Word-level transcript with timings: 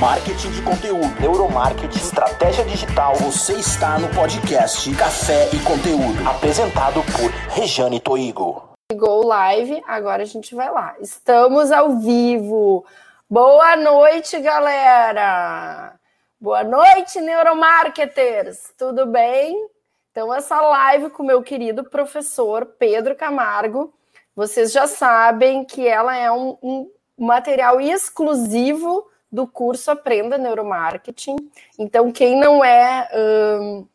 marketing 0.00 0.50
de 0.52 0.62
conteúdo, 0.62 1.20
neuromarketing, 1.20 1.98
estratégia 1.98 2.64
digital. 2.64 3.14
Você 3.16 3.52
está 3.52 3.98
no 3.98 4.08
podcast 4.14 4.90
Café 4.96 5.50
e 5.52 5.58
Conteúdo, 5.62 6.26
apresentado 6.26 7.02
por 7.12 7.30
Rejane 7.54 8.00
Toigo. 8.00 8.70
Ligou 8.90 9.26
live, 9.26 9.82
agora 9.86 10.22
a 10.22 10.26
gente 10.26 10.54
vai 10.54 10.70
lá. 10.70 10.96
Estamos 11.00 11.70
ao 11.70 11.98
vivo. 11.98 12.82
Boa 13.28 13.76
noite, 13.76 14.40
galera. 14.40 15.92
Boa 16.40 16.64
noite, 16.64 17.20
neuromarketers. 17.20 18.72
Tudo 18.78 19.04
bem? 19.04 19.68
Então, 20.10 20.32
essa 20.32 20.58
live 20.62 21.10
com 21.10 21.22
meu 21.22 21.42
querido 21.42 21.84
professor 21.84 22.64
Pedro 22.64 23.14
Camargo, 23.14 23.92
vocês 24.34 24.72
já 24.72 24.86
sabem 24.86 25.62
que 25.62 25.86
ela 25.86 26.16
é 26.16 26.32
um, 26.32 26.56
um 26.62 26.90
material 27.18 27.78
exclusivo 27.82 29.09
do 29.30 29.46
curso 29.46 29.90
Aprenda 29.90 30.36
Neuromarketing. 30.36 31.36
Então, 31.78 32.10
quem 32.10 32.38
não 32.38 32.64
é 32.64 33.08
um, 33.14 33.86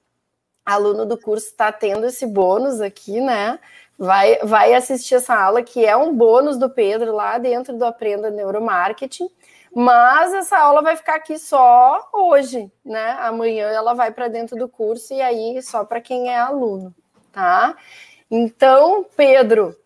aluno 0.65 1.05
do 1.05 1.17
curso 1.17 1.47
está 1.47 1.71
tendo 1.71 2.05
esse 2.07 2.25
bônus 2.25 2.81
aqui, 2.81 3.21
né? 3.21 3.59
Vai, 3.97 4.39
vai 4.39 4.73
assistir 4.73 5.15
essa 5.15 5.35
aula, 5.35 5.61
que 5.63 5.85
é 5.85 5.95
um 5.95 6.13
bônus 6.13 6.57
do 6.57 6.69
Pedro 6.69 7.13
lá 7.13 7.37
dentro 7.37 7.77
do 7.77 7.85
Aprenda 7.85 8.29
Neuromarketing. 8.29 9.29
Mas 9.73 10.33
essa 10.33 10.57
aula 10.57 10.81
vai 10.81 10.95
ficar 10.95 11.15
aqui 11.15 11.37
só 11.37 12.09
hoje, 12.13 12.71
né? 12.83 13.11
Amanhã 13.19 13.67
ela 13.67 13.93
vai 13.93 14.11
para 14.11 14.27
dentro 14.27 14.57
do 14.57 14.67
curso 14.67 15.13
e 15.13 15.21
aí 15.21 15.61
só 15.61 15.83
para 15.83 16.01
quem 16.01 16.29
é 16.29 16.37
aluno, 16.37 16.95
tá? 17.31 17.75
Então, 18.31 19.05
Pedro, 19.15 19.77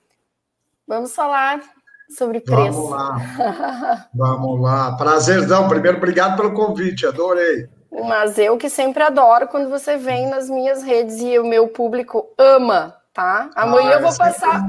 vamos 0.87 1.13
falar 1.13 1.61
sobre 2.09 2.39
preço. 2.39 2.71
Vamos 2.71 2.89
lá. 2.89 4.07
Vamos 4.13 4.61
lá. 4.61 4.97
Prazerzão. 4.97 5.67
Primeiro, 5.69 5.97
obrigado 5.97 6.35
pelo 6.35 6.53
convite, 6.53 7.05
adorei. 7.05 7.69
Mas 7.91 8.37
eu 8.37 8.57
que 8.57 8.69
sempre 8.69 9.03
adoro 9.03 9.47
quando 9.47 9.69
você 9.69 9.97
vem 9.97 10.27
nas 10.27 10.49
minhas 10.49 10.83
redes 10.83 11.19
e 11.21 11.39
o 11.39 11.45
meu 11.45 11.67
público 11.67 12.33
ama, 12.37 12.95
tá? 13.13 13.49
Amanhã 13.55 13.89
ah, 13.89 13.93
eu 13.93 14.01
vou 14.01 14.15
passar. 14.15 14.61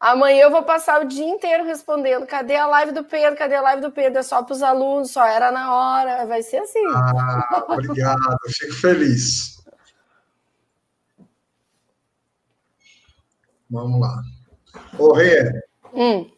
Amanhã 0.00 0.42
eu 0.42 0.50
vou 0.50 0.62
passar 0.62 1.00
o 1.02 1.08
dia 1.08 1.26
inteiro 1.26 1.64
respondendo: 1.64 2.26
cadê 2.26 2.56
a 2.56 2.66
live 2.66 2.92
do 2.92 3.04
Pedro? 3.04 3.38
Cadê 3.38 3.54
a 3.54 3.62
live 3.62 3.82
do 3.82 3.90
Pedro? 3.90 4.18
É 4.18 4.22
só 4.22 4.42
para 4.42 4.54
os 4.54 4.62
alunos, 4.62 5.10
só 5.10 5.24
era 5.24 5.52
na 5.52 5.74
hora. 5.74 6.26
Vai 6.26 6.42
ser 6.42 6.58
assim. 6.58 6.84
Ah, 6.88 7.64
obrigado, 7.68 8.38
fico 8.48 8.74
feliz. 8.74 9.62
Vamos 13.70 14.00
lá. 14.00 14.22
Ô, 14.98 15.12
Rê, 15.12 15.62
Hum. 15.92 16.30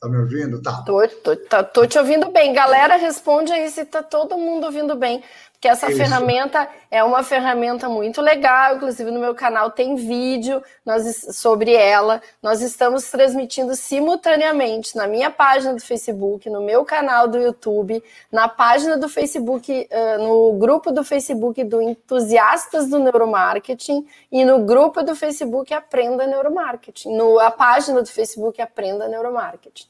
Tá 0.00 0.08
me 0.08 0.16
ouvindo? 0.16 0.62
Tá. 0.62 0.82
Tô, 0.82 1.06
tô, 1.06 1.36
tá, 1.36 1.62
tô 1.62 1.86
te 1.86 1.98
ouvindo 1.98 2.30
bem. 2.30 2.54
Galera, 2.54 2.96
responde 2.96 3.52
aí 3.52 3.70
se 3.70 3.84
tá 3.84 4.02
todo 4.02 4.38
mundo 4.38 4.64
ouvindo 4.64 4.96
bem 4.96 5.22
que 5.60 5.68
essa 5.68 5.88
Isso. 5.88 5.98
ferramenta 5.98 6.66
é 6.90 7.04
uma 7.04 7.22
ferramenta 7.22 7.86
muito 7.86 8.22
legal, 8.22 8.76
inclusive 8.76 9.10
no 9.10 9.20
meu 9.20 9.34
canal 9.34 9.70
tem 9.70 9.94
vídeo 9.94 10.62
nós, 10.86 11.36
sobre 11.36 11.74
ela. 11.74 12.22
Nós 12.42 12.62
estamos 12.62 13.10
transmitindo 13.10 13.76
simultaneamente 13.76 14.96
na 14.96 15.06
minha 15.06 15.30
página 15.30 15.74
do 15.74 15.80
Facebook, 15.82 16.48
no 16.48 16.62
meu 16.62 16.82
canal 16.82 17.28
do 17.28 17.36
YouTube, 17.36 18.02
na 18.32 18.48
página 18.48 18.96
do 18.96 19.06
Facebook, 19.06 19.86
no 20.18 20.54
grupo 20.54 20.90
do 20.90 21.04
Facebook 21.04 21.62
do 21.62 21.82
Entusiastas 21.82 22.88
do 22.88 22.98
Neuromarketing 22.98 24.06
e 24.32 24.44
no 24.46 24.64
grupo 24.64 25.02
do 25.02 25.14
Facebook 25.14 25.74
Aprenda 25.74 26.26
Neuromarketing, 26.26 27.14
no, 27.14 27.38
a 27.38 27.50
página 27.50 28.00
do 28.00 28.08
Facebook 28.08 28.62
Aprenda 28.62 29.06
Neuromarketing. 29.08 29.86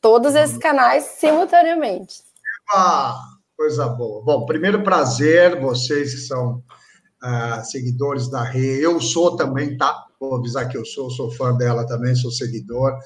Todos 0.00 0.34
esses 0.34 0.56
canais 0.56 1.04
simultaneamente. 1.04 2.22
Epa! 2.70 3.39
Coisa 3.60 3.86
boa. 3.86 4.24
Bom, 4.24 4.46
primeiro 4.46 4.82
prazer, 4.82 5.60
vocês 5.60 6.14
que 6.14 6.20
são 6.22 6.64
uh, 7.22 7.62
seguidores 7.62 8.30
da 8.30 8.42
Rê. 8.42 8.82
Eu 8.82 8.98
sou 9.02 9.36
também, 9.36 9.76
tá? 9.76 10.06
Vou 10.18 10.36
avisar 10.36 10.66
que 10.66 10.78
eu 10.78 10.84
sou, 10.86 11.10
sou 11.10 11.30
fã 11.30 11.54
dela 11.54 11.86
também, 11.86 12.16
sou 12.16 12.30
seguidor. 12.30 12.98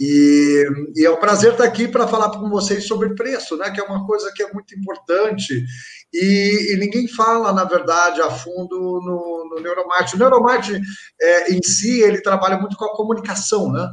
E, 0.00 0.66
e, 0.96 1.06
é 1.06 1.10
um 1.12 1.20
prazer 1.20 1.52
estar 1.52 1.62
aqui 1.62 1.86
para 1.86 2.08
falar 2.08 2.30
com 2.30 2.50
vocês 2.50 2.88
sobre 2.88 3.14
preço, 3.14 3.56
né? 3.56 3.70
Que 3.70 3.80
é 3.80 3.84
uma 3.84 4.04
coisa 4.04 4.32
que 4.34 4.42
é 4.42 4.52
muito 4.52 4.74
importante 4.74 5.64
e, 6.12 6.72
e 6.72 6.76
ninguém 6.76 7.06
fala, 7.06 7.52
na 7.52 7.62
verdade, 7.62 8.20
a 8.20 8.32
fundo 8.32 8.76
no, 8.76 9.48
no 9.48 9.62
neuromarketing. 9.62 10.16
O 10.16 10.18
neuromarketing 10.18 10.82
é, 11.22 11.52
em 11.54 11.62
si 11.62 12.00
ele 12.02 12.20
trabalha 12.20 12.58
muito 12.58 12.76
com 12.76 12.84
a 12.84 12.96
comunicação, 12.96 13.70
né? 13.70 13.88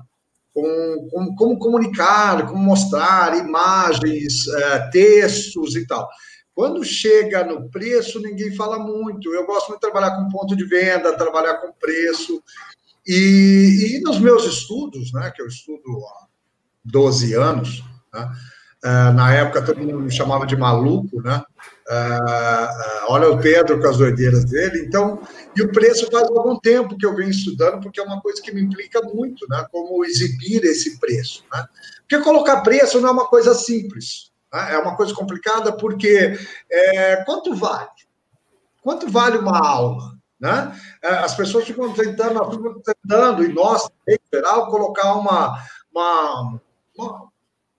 Com, 0.54 1.08
com 1.10 1.36
como 1.36 1.60
comunicar, 1.60 2.48
como 2.48 2.64
mostrar 2.64 3.38
imagens, 3.38 4.48
é, 4.48 4.90
textos 4.90 5.76
e 5.76 5.86
tal. 5.86 6.08
Quando 6.54 6.84
chega 6.84 7.44
no 7.44 7.70
preço, 7.70 8.20
ninguém 8.20 8.54
fala 8.56 8.78
muito. 8.78 9.34
Eu 9.34 9.46
gosto 9.46 9.70
muito 9.70 9.82
de 9.82 9.90
trabalhar 9.90 10.16
com 10.16 10.30
ponto 10.30 10.56
de 10.56 10.66
venda, 10.66 11.18
trabalhar 11.18 11.56
com 11.56 11.72
preço. 11.74 12.44
E, 13.08 13.96
e 13.98 14.02
nos 14.02 14.20
meus 14.20 14.46
estudos, 14.46 15.12
né, 15.14 15.32
que 15.36 15.42
eu 15.42 15.48
estudo 15.48 16.06
há 16.06 16.28
12 16.86 17.34
anos, 17.34 17.84
né, 18.14 18.30
é, 18.84 19.12
na 19.12 19.34
época 19.34 19.64
todo 19.64 19.80
mundo 19.80 20.00
me 20.00 20.12
chamava 20.12 20.46
de 20.46 20.56
maluco, 20.56 21.22
né? 21.22 21.42
Uh, 21.92 23.06
olha 23.10 23.30
o 23.32 23.42
Pedro 23.42 23.78
com 23.82 23.88
as 23.88 23.98
doideiras 23.98 24.46
dele. 24.46 24.86
Então, 24.88 25.22
e 25.54 25.62
o 25.62 25.74
preço 25.74 26.10
faz 26.10 26.24
algum 26.30 26.58
tempo 26.58 26.98
que 26.98 27.06
eu 27.06 27.14
venho 27.14 27.30
estudando, 27.30 27.82
porque 27.82 28.00
é 28.00 28.04
uma 28.04 28.22
coisa 28.22 28.42
que 28.42 28.54
me 28.54 28.62
implica 28.62 29.02
muito, 29.02 29.46
né? 29.50 29.66
Como 29.70 30.06
exibir 30.06 30.64
esse 30.64 30.98
preço, 31.00 31.44
né? 31.52 31.66
Porque 32.00 32.24
colocar 32.24 32.62
preço 32.62 33.02
não 33.02 33.10
é 33.10 33.12
uma 33.12 33.28
coisa 33.28 33.54
simples, 33.54 34.32
né? 34.54 34.76
é 34.76 34.78
uma 34.78 34.96
coisa 34.96 35.14
complicada, 35.14 35.74
porque 35.74 36.38
é, 36.72 37.18
quanto 37.26 37.54
vale? 37.56 37.90
Quanto 38.82 39.10
vale 39.10 39.38
uma 39.38 39.60
aula? 39.60 40.14
Né? 40.40 40.74
As 41.04 41.36
pessoas 41.36 41.66
ficam 41.66 41.94
tentando, 41.94 42.82
tentando 42.82 43.44
e 43.44 43.54
nós, 43.54 43.88
em 44.08 44.18
geral, 44.34 44.72
colocar 44.72 45.14
uma, 45.14 45.62
uma, 45.94 46.60
uma 46.98 47.31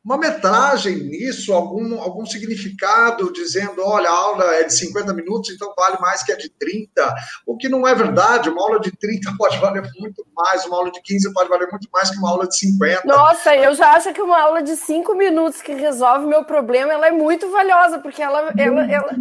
uma 0.04 0.18
metragem 0.18 0.96
nisso, 0.96 1.52
algum, 1.52 2.00
algum 2.00 2.26
significado, 2.26 3.32
dizendo, 3.32 3.82
olha, 3.84 4.10
a 4.10 4.12
aula 4.12 4.44
é 4.56 4.64
de 4.64 4.74
50 4.74 5.14
minutos, 5.14 5.50
então 5.50 5.72
vale 5.76 5.96
mais 6.00 6.24
que 6.24 6.32
a 6.32 6.36
de 6.36 6.48
30, 6.50 7.14
o 7.46 7.56
que 7.56 7.68
não 7.68 7.86
é 7.86 7.94
verdade, 7.94 8.50
uma 8.50 8.62
aula 8.62 8.80
de 8.80 8.90
30 8.90 9.32
pode 9.38 9.58
valer 9.58 9.88
muito 10.00 10.26
mais, 10.34 10.66
uma 10.66 10.78
aula 10.78 10.90
de 10.90 11.00
15 11.02 11.32
pode 11.32 11.48
valer 11.48 11.68
muito 11.70 11.88
mais 11.92 12.10
que 12.10 12.18
uma 12.18 12.30
aula 12.30 12.48
de 12.48 12.56
50. 12.56 13.02
Nossa, 13.04 13.54
eu 13.54 13.74
já 13.74 13.92
acho 13.92 14.12
que 14.12 14.20
uma 14.20 14.40
aula 14.40 14.60
de 14.62 14.76
5 14.76 15.14
minutos 15.14 15.62
que 15.62 15.72
resolve 15.72 16.26
meu 16.26 16.44
problema, 16.44 16.92
ela 16.92 17.06
é 17.06 17.12
muito 17.12 17.48
valiosa, 17.50 18.00
porque 18.00 18.20
ela... 18.20 18.52
ela, 18.58 18.90
ela... 18.90 19.14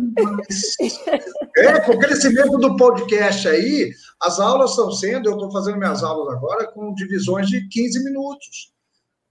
é, 1.58 1.80
com 1.82 1.92
o 1.92 2.00
crescimento 2.00 2.58
do 2.58 2.76
podcast 2.76 3.48
aí, 3.48 3.92
as 4.20 4.40
aulas 4.40 4.72
estão 4.72 4.92
sendo, 4.92 5.30
eu 5.30 5.34
estou 5.34 5.52
fazendo 5.52 5.78
minhas 5.78 6.04
aulas 6.04 6.34
agora 6.36 6.68
com 6.72 6.92
divisões 6.96 7.48
de 7.48 7.68
15 7.68 8.04
minutos 8.04 8.71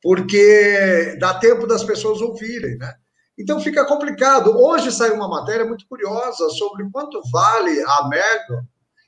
porque 0.02 1.16
dá 1.18 1.34
tempo 1.34 1.66
das 1.66 1.84
pessoas 1.84 2.20
ouvirem, 2.20 2.76
né? 2.78 2.94
Então 3.38 3.60
fica 3.60 3.86
complicado. 3.86 4.56
Hoje 4.56 4.92
saiu 4.92 5.14
uma 5.14 5.28
matéria 5.28 5.64
muito 5.64 5.86
curiosa 5.88 6.48
sobre 6.50 6.88
quanto 6.90 7.20
vale 7.32 7.80
a 7.82 8.08
Meghan 8.08 8.62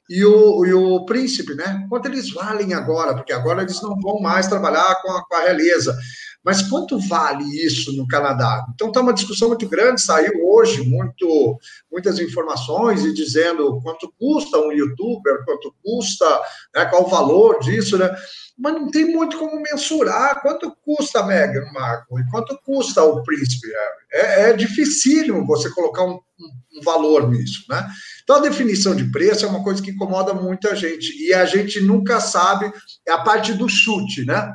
e 0.09 0.25
o, 0.25 0.65
e 0.65 0.73
o 0.73 1.05
príncipe, 1.05 1.55
né? 1.55 1.87
Quanto 1.89 2.07
eles 2.07 2.31
valem 2.33 2.75
agora, 2.75 3.15
porque 3.15 3.33
agora 3.33 3.63
eles 3.63 3.81
não 3.83 3.99
vão 4.01 4.21
mais 4.21 4.47
trabalhar 4.47 5.01
com 5.03 5.11
a, 5.11 5.25
com 5.27 5.35
a 5.35 5.41
realeza. 5.41 5.97
Mas 6.45 6.63
quanto 6.63 6.99
vale 6.99 7.45
isso 7.65 7.93
no 7.97 8.07
Canadá? 8.07 8.67
Então 8.75 8.89
está 8.89 9.01
uma 9.01 9.13
discussão 9.13 9.49
muito 9.49 9.69
grande, 9.69 10.03
saiu 10.03 10.33
hoje 10.45 10.83
muito, 10.83 11.59
muitas 11.91 12.19
informações 12.19 13.05
e 13.05 13.15
dizendo 13.15 13.81
quanto 13.83 14.13
custa 14.19 14.59
um 14.59 14.73
youtuber, 14.73 15.45
quanto 15.45 15.75
custa, 15.83 16.27
né, 16.75 16.85
qual 16.87 17.05
o 17.05 17.11
valor 17.11 17.61
disso, 17.61 17.97
né? 17.97 18.11
mas 18.59 18.75
não 18.75 18.91
tem 18.91 19.07
muito 19.07 19.39
como 19.39 19.61
mensurar 19.61 20.41
quanto 20.43 20.75
custa 20.85 21.21
a 21.21 21.27
Meghan 21.27 21.71
Markle 21.73 22.21
e 22.21 22.31
quanto 22.31 22.59
custa 22.65 23.03
o 23.03 23.23
príncipe 23.23 23.69
É, 24.13 24.51
é 24.51 24.53
dificílimo 24.53 25.47
você 25.47 25.71
colocar 25.71 26.05
um, 26.05 26.13
um, 26.39 26.79
um, 26.79 26.83
valor 26.83 27.29
nisso, 27.31 27.65
né? 27.69 27.89
Então, 28.23 28.37
a 28.37 28.41
definição 28.41 28.95
de 28.95 29.11
preço 29.11 29.45
é 29.45 29.49
uma 29.49 29.65
coisa 29.65 29.83
que 29.83 29.91
incomoda 29.91 30.35
muita 30.35 30.77
gente 30.77 31.13
e 31.25 31.33
a 31.33 31.45
gente 31.45 31.81
nunca 31.81 32.21
sabe, 32.21 32.73
é 33.07 33.13
a 33.13 33.23
parte 33.23 33.55
do 33.55 33.69
chute, 33.69 34.25
né? 34.25 34.55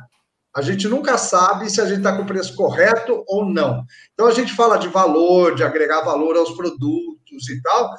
A 0.54 0.62
gente 0.62 0.88
nunca 0.88 1.16
sabe 1.18 1.70
se 1.70 1.80
a 1.80 1.86
gente 1.86 1.98
está 1.98 2.16
com 2.16 2.22
o 2.22 2.26
preço 2.26 2.56
correto 2.56 3.22
ou 3.26 3.44
não. 3.44 3.84
Então, 4.12 4.26
a 4.26 4.32
gente 4.32 4.54
fala 4.54 4.78
de 4.78 4.88
valor, 4.88 5.54
de 5.54 5.62
agregar 5.62 6.00
valor 6.02 6.36
aos 6.36 6.52
produtos 6.52 7.48
e 7.48 7.62
tal, 7.62 7.90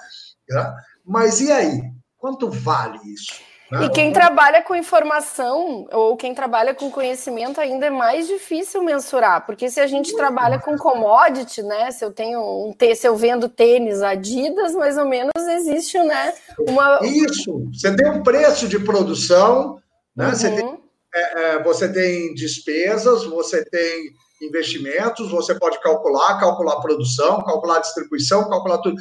né? 0.50 0.74
mas 1.06 1.40
e 1.40 1.52
aí? 1.52 1.82
Quanto 2.18 2.50
vale 2.50 3.00
isso? 3.14 3.34
E 3.72 3.90
quem 3.90 4.12
trabalha 4.12 4.64
com 4.64 4.76
informação 4.76 5.88
ou 5.92 6.18
quem 6.18 6.34
trabalha 6.34 6.74
com 6.74 6.90
conhecimento 6.90 7.62
ainda 7.62 7.86
é 7.86 7.92
mais 7.92 8.28
difícil 8.28 8.82
mensurar, 8.82 9.46
porque 9.46 9.70
se 9.70 9.80
a 9.80 9.86
gente 9.86 10.16
trabalha 10.16 10.58
com 10.58 10.76
commodity, 10.76 11.62
né? 11.62 11.92
Se 11.92 12.04
eu 12.04 12.12
tenho 12.12 12.40
um 12.42 12.74
se 12.96 13.08
eu 13.08 13.16
vendo 13.16 13.48
tênis 13.48 14.02
Adidas, 14.02 14.74
mais 14.74 14.98
ou 14.98 15.06
menos 15.06 15.32
existe, 15.38 16.00
né? 16.00 16.34
Uma... 16.68 17.00
Isso. 17.04 17.70
Você 17.72 17.96
tem 17.96 18.10
um 18.10 18.24
preço 18.24 18.68
de 18.68 18.80
produção, 18.80 19.80
né? 20.16 20.26
Uhum. 20.26 20.32
Você, 20.32 20.50
tem, 20.50 20.80
é, 21.14 21.42
é, 21.42 21.64
você 21.64 21.92
tem 21.92 22.34
despesas, 22.34 23.24
você 23.26 23.64
tem 23.66 24.12
investimentos, 24.42 25.30
você 25.30 25.56
pode 25.56 25.82
calcular, 25.82 26.40
calcular 26.40 26.80
produção, 26.82 27.44
calcular 27.44 27.80
distribuição, 27.80 28.50
calcular 28.50 28.78
tudo. 28.80 28.96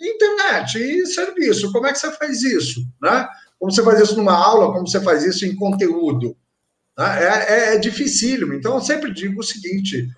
Internet 0.00 0.78
e 0.78 1.06
serviço, 1.06 1.70
como 1.72 1.86
é 1.86 1.92
que 1.92 1.98
você 1.98 2.10
faz 2.12 2.42
isso? 2.42 2.80
Né? 3.02 3.28
Como 3.58 3.70
você 3.70 3.82
faz 3.82 4.00
isso 4.00 4.16
numa 4.16 4.34
aula, 4.34 4.72
como 4.72 4.88
você 4.88 5.00
faz 5.00 5.24
isso 5.24 5.44
em 5.44 5.54
conteúdo? 5.54 6.36
Né? 6.98 7.24
É, 7.24 7.26
é, 7.26 7.74
é 7.74 7.78
dificílimo. 7.78 8.54
Então, 8.54 8.74
eu 8.74 8.80
sempre 8.80 9.12
digo 9.12 9.40
o 9.40 9.44
seguinte: 9.44 10.08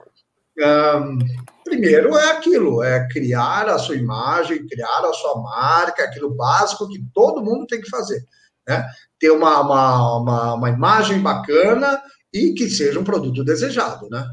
um, 0.58 1.18
primeiro 1.64 2.16
é 2.16 2.30
aquilo, 2.30 2.82
é 2.82 3.08
criar 3.08 3.68
a 3.68 3.78
sua 3.78 3.96
imagem, 3.96 4.66
criar 4.66 5.00
a 5.00 5.12
sua 5.12 5.40
marca, 5.42 6.04
aquilo 6.04 6.34
básico 6.34 6.88
que 6.88 7.04
todo 7.12 7.42
mundo 7.42 7.66
tem 7.66 7.80
que 7.80 7.90
fazer. 7.90 8.24
Né? 8.68 8.86
Ter 9.18 9.30
uma, 9.30 9.60
uma, 9.60 10.18
uma, 10.18 10.54
uma 10.54 10.70
imagem 10.70 11.20
bacana 11.20 12.00
e 12.32 12.52
que 12.54 12.68
seja 12.68 12.98
um 12.98 13.04
produto 13.04 13.44
desejado, 13.44 14.08
né? 14.10 14.24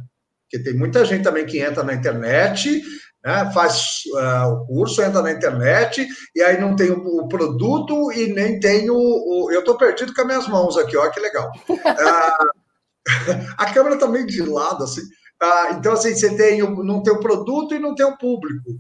Porque 0.44 0.64
tem 0.64 0.74
muita 0.74 1.06
gente 1.06 1.24
também 1.24 1.46
que 1.46 1.60
entra 1.60 1.84
na 1.84 1.94
internet, 1.94 2.82
né, 3.24 3.52
faz 3.54 4.02
uh, 4.16 4.54
o 4.54 4.66
curso, 4.66 5.02
entra 5.02 5.22
na 5.22 5.32
internet 5.32 6.08
e 6.36 6.42
aí 6.42 6.60
não 6.60 6.76
tem 6.76 6.90
o, 6.90 7.20
o 7.20 7.28
produto 7.28 8.12
e 8.12 8.34
nem 8.34 8.60
tem 8.60 8.90
o. 8.90 8.96
o 8.96 9.52
eu 9.52 9.60
estou 9.60 9.78
perdido 9.78 10.14
com 10.14 10.22
as 10.22 10.28
minhas 10.28 10.48
mãos 10.48 10.78
aqui, 10.78 10.98
olha 10.98 11.12
que 11.12 11.20
legal. 11.20 11.52
Uh, 11.70 12.60
a 13.58 13.74
câmera 13.74 13.98
também 13.98 14.22
tá 14.22 14.28
de 14.28 14.42
lado, 14.42 14.84
assim. 14.84 15.02
Uh, 15.42 15.74
então, 15.78 15.94
assim, 15.94 16.14
você 16.14 16.36
tem 16.36 16.62
o, 16.62 16.84
não 16.84 17.02
tem 17.02 17.14
o 17.14 17.20
produto 17.20 17.74
e 17.74 17.80
não 17.80 17.96
tem 17.96 18.06
o 18.06 18.18
público. 18.18 18.78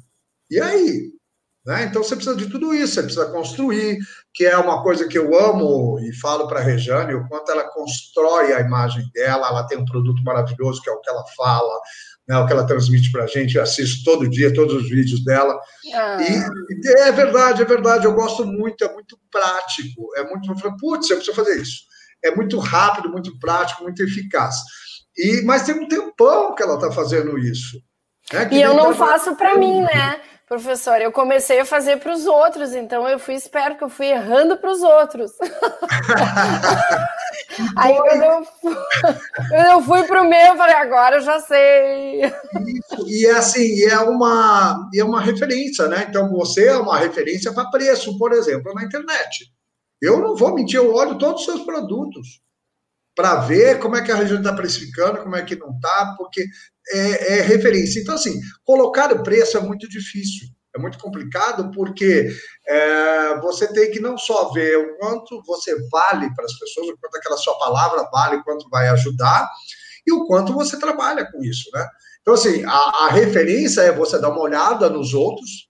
E 0.49 0.59
aí? 0.59 1.11
Né? 1.65 1.83
Então, 1.83 2.03
você 2.03 2.15
precisa 2.15 2.35
de 2.35 2.49
tudo 2.49 2.73
isso, 2.73 2.95
você 2.95 3.03
precisa 3.03 3.25
construir, 3.31 3.99
que 4.33 4.45
é 4.45 4.57
uma 4.57 4.81
coisa 4.81 5.07
que 5.07 5.17
eu 5.17 5.37
amo 5.37 5.99
e 5.99 6.13
falo 6.15 6.47
para 6.47 6.59
a 6.59 6.63
Rejane, 6.63 7.13
o 7.13 7.27
quanto 7.27 7.51
ela 7.51 7.69
constrói 7.69 8.53
a 8.53 8.61
imagem 8.61 9.03
dela, 9.13 9.47
ela 9.47 9.67
tem 9.67 9.77
um 9.77 9.85
produto 9.85 10.23
maravilhoso, 10.23 10.81
que 10.81 10.89
é 10.89 10.93
o 10.93 11.01
que 11.01 11.09
ela 11.09 11.23
fala, 11.35 11.79
né, 12.27 12.37
o 12.37 12.45
que 12.45 12.53
ela 12.53 12.65
transmite 12.65 13.11
para 13.11 13.23
a 13.23 13.27
gente, 13.27 13.55
eu 13.55 13.63
assisto 13.63 14.03
todo 14.03 14.29
dia, 14.29 14.53
todos 14.53 14.75
os 14.75 14.89
vídeos 14.89 15.23
dela. 15.25 15.59
Ah. 15.93 16.17
E, 16.21 16.87
é 16.99 17.11
verdade, 17.11 17.61
é 17.61 17.65
verdade, 17.65 18.05
eu 18.05 18.13
gosto 18.13 18.45
muito, 18.45 18.83
é 18.83 18.93
muito 18.93 19.19
prático, 19.31 20.15
é 20.15 20.23
muito. 20.23 20.53
Putz, 20.79 21.09
eu 21.09 21.17
preciso 21.17 21.35
fazer 21.35 21.59
isso. 21.59 21.81
É 22.23 22.35
muito 22.35 22.59
rápido, 22.59 23.09
muito 23.09 23.37
prático, 23.39 23.83
muito 23.83 24.03
eficaz. 24.03 24.57
E, 25.17 25.41
mas 25.41 25.63
tem 25.63 25.75
um 25.75 25.87
tempão 25.87 26.53
que 26.53 26.61
ela 26.61 26.75
está 26.75 26.91
fazendo 26.91 27.37
isso. 27.37 27.81
Né, 28.31 28.47
e 28.51 28.61
eu 28.61 28.75
não 28.75 28.93
faço 28.93 29.35
para 29.35 29.57
mim, 29.57 29.81
né? 29.81 30.21
Professor, 30.49 30.99
eu 30.99 31.11
comecei 31.11 31.59
a 31.59 31.65
fazer 31.65 31.97
para 31.97 32.11
os 32.11 32.25
outros, 32.25 32.73
então 32.73 33.07
eu 33.07 33.19
fui 33.19 33.35
esperto, 33.35 33.83
eu 33.83 33.89
fui 33.89 34.07
errando 34.07 34.57
para 34.57 34.71
os 34.71 34.81
outros. 34.81 35.33
Aí 37.77 37.95
quando 37.95 38.23
eu, 38.23 38.47
quando 39.47 39.65
eu 39.73 39.83
fui 39.83 40.01
para 40.07 40.23
o 40.23 40.27
meu, 40.27 40.39
eu 40.39 40.57
falei, 40.57 40.73
agora 40.73 41.17
eu 41.17 41.21
já 41.21 41.39
sei. 41.39 42.23
Isso, 42.23 43.07
e 43.07 43.27
é 43.27 43.33
assim, 43.33 43.83
é 43.83 43.99
uma, 43.99 44.89
é 44.95 45.03
uma 45.03 45.21
referência, 45.21 45.87
né? 45.87 46.07
Então 46.09 46.31
você 46.31 46.69
é 46.69 46.77
uma 46.77 46.97
referência 46.97 47.53
para 47.53 47.69
preço, 47.69 48.17
por 48.17 48.33
exemplo, 48.33 48.73
na 48.73 48.83
internet. 48.83 49.45
Eu 50.01 50.19
não 50.19 50.35
vou 50.35 50.55
mentir, 50.55 50.77
eu 50.77 50.95
olho 50.95 51.19
todos 51.19 51.41
os 51.41 51.45
seus 51.45 51.61
produtos 51.61 52.41
para 53.15 53.35
ver 53.35 53.77
como 53.79 53.97
é 53.97 54.01
que 54.01 54.11
a 54.11 54.15
região 54.15 54.39
está 54.39 54.53
precificando, 54.53 55.21
como 55.21 55.35
é 55.35 55.43
que 55.43 55.55
não 55.55 55.75
está, 55.75 56.15
porque 56.17 56.43
é, 56.91 57.37
é, 57.37 57.41
referência. 57.41 57.99
Então, 57.99 58.15
assim, 58.15 58.39
colocar 58.63 59.11
o 59.11 59.23
preço 59.23 59.57
é 59.57 59.61
muito 59.61 59.87
difícil, 59.87 60.47
é 60.75 60.79
muito 60.79 60.97
complicado, 60.99 61.71
porque 61.71 62.29
é, 62.67 63.39
você 63.41 63.71
tem 63.71 63.91
que 63.91 63.99
não 63.99 64.17
só 64.17 64.51
ver 64.51 64.77
o 64.77 64.97
quanto 64.97 65.41
você 65.45 65.75
vale 65.89 66.33
para 66.35 66.45
as 66.45 66.57
pessoas, 66.57 66.89
o 66.89 66.97
quanto 66.97 67.15
aquela 67.17 67.37
sua 67.37 67.57
palavra 67.57 68.07
vale, 68.11 68.43
quanto 68.43 68.69
vai 68.69 68.87
ajudar, 68.89 69.49
e 70.05 70.11
o 70.11 70.25
quanto 70.25 70.53
você 70.53 70.79
trabalha 70.79 71.29
com 71.31 71.43
isso, 71.43 71.69
né? 71.73 71.87
Então, 72.21 72.33
assim, 72.33 72.63
a, 72.65 73.05
a 73.05 73.09
referência 73.09 73.81
é 73.81 73.91
você 73.91 74.19
dar 74.19 74.29
uma 74.29 74.41
olhada 74.41 74.89
nos 74.89 75.13
outros 75.13 75.69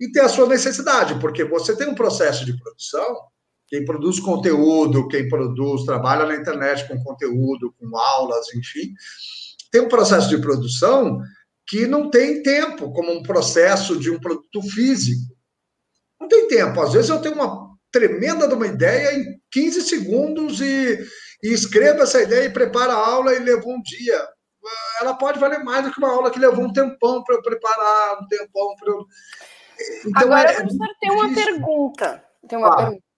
e 0.00 0.10
ter 0.10 0.20
a 0.20 0.28
sua 0.28 0.48
necessidade, 0.48 1.18
porque 1.20 1.44
você 1.44 1.76
tem 1.76 1.88
um 1.88 1.94
processo 1.94 2.44
de 2.44 2.58
produção, 2.58 3.16
quem 3.68 3.84
produz 3.84 4.20
conteúdo, 4.20 5.08
quem 5.08 5.28
produz, 5.28 5.84
trabalha 5.84 6.26
na 6.26 6.36
internet 6.36 6.86
com 6.88 7.02
conteúdo, 7.02 7.72
com 7.78 7.96
aulas, 7.96 8.52
enfim, 8.54 8.92
tem 9.72 9.80
um 9.80 9.88
processo 9.88 10.28
de 10.28 10.38
produção 10.38 11.20
que 11.66 11.86
não 11.86 12.10
tem 12.10 12.42
tempo, 12.42 12.92
como 12.92 13.10
um 13.10 13.22
processo 13.22 13.98
de 13.98 14.10
um 14.10 14.20
produto 14.20 14.62
físico. 14.62 15.34
Não 16.20 16.28
tem 16.28 16.46
tempo. 16.46 16.80
Às 16.80 16.92
vezes 16.92 17.08
eu 17.08 17.20
tenho 17.20 17.34
uma 17.34 17.72
tremenda 17.90 18.46
de 18.46 18.54
uma 18.54 18.66
ideia 18.66 19.14
em 19.14 19.40
15 19.50 19.82
segundos 19.82 20.60
e, 20.60 21.04
e 21.42 21.52
escrevo 21.52 22.02
essa 22.02 22.20
ideia 22.22 22.44
e 22.44 22.52
preparo 22.52 22.92
a 22.92 23.08
aula 23.08 23.34
e 23.34 23.38
levou 23.38 23.72
um 23.72 23.82
dia. 23.82 24.28
Ela 25.00 25.14
pode 25.14 25.38
valer 25.38 25.64
mais 25.64 25.84
do 25.84 25.90
que 25.90 25.98
uma 25.98 26.12
aula 26.12 26.30
que 26.30 26.38
levou 26.38 26.66
um 26.66 26.72
tempão 26.72 27.24
para 27.24 27.36
eu 27.36 27.42
preparar, 27.42 28.22
um 28.22 28.26
tempão 28.28 28.76
para 28.78 28.92
eu. 28.92 29.06
Então, 30.06 30.22
Agora, 30.22 30.50
é, 30.50 30.54
professor, 30.54 30.88
tem 31.00 31.10
uma 31.10 31.34
pergunta. 31.34 32.24
Tem 32.46 32.58
uma 32.58 32.68
ah. 32.68 32.76
pergunta. 32.76 33.11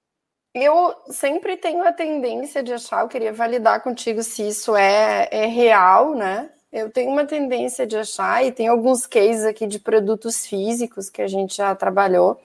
Eu 0.54 0.94
sempre 1.10 1.56
tenho 1.56 1.84
a 1.84 1.92
tendência 1.92 2.62
de 2.62 2.72
achar, 2.72 3.02
eu 3.02 3.08
queria 3.08 3.32
validar 3.32 3.82
contigo 3.82 4.22
se 4.22 4.46
isso 4.46 4.76
é, 4.76 5.28
é 5.32 5.46
real, 5.46 6.14
né? 6.14 6.48
Eu 6.72 6.90
tenho 6.90 7.10
uma 7.10 7.24
tendência 7.24 7.84
de 7.84 7.96
achar, 7.96 8.44
e 8.44 8.52
tem 8.52 8.68
alguns 8.68 9.04
cases 9.04 9.44
aqui 9.44 9.66
de 9.66 9.80
produtos 9.80 10.46
físicos 10.46 11.10
que 11.10 11.22
a 11.22 11.26
gente 11.26 11.56
já 11.56 11.74
trabalhou, 11.74 12.40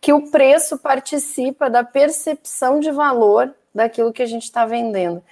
que 0.00 0.12
o 0.12 0.30
preço 0.30 0.78
participa 0.78 1.68
da 1.68 1.82
percepção 1.82 2.78
de 2.78 2.92
valor 2.92 3.52
daquilo 3.74 4.12
que 4.12 4.22
a 4.22 4.26
gente 4.26 4.44
está 4.44 4.64
vendendo. 4.64 5.22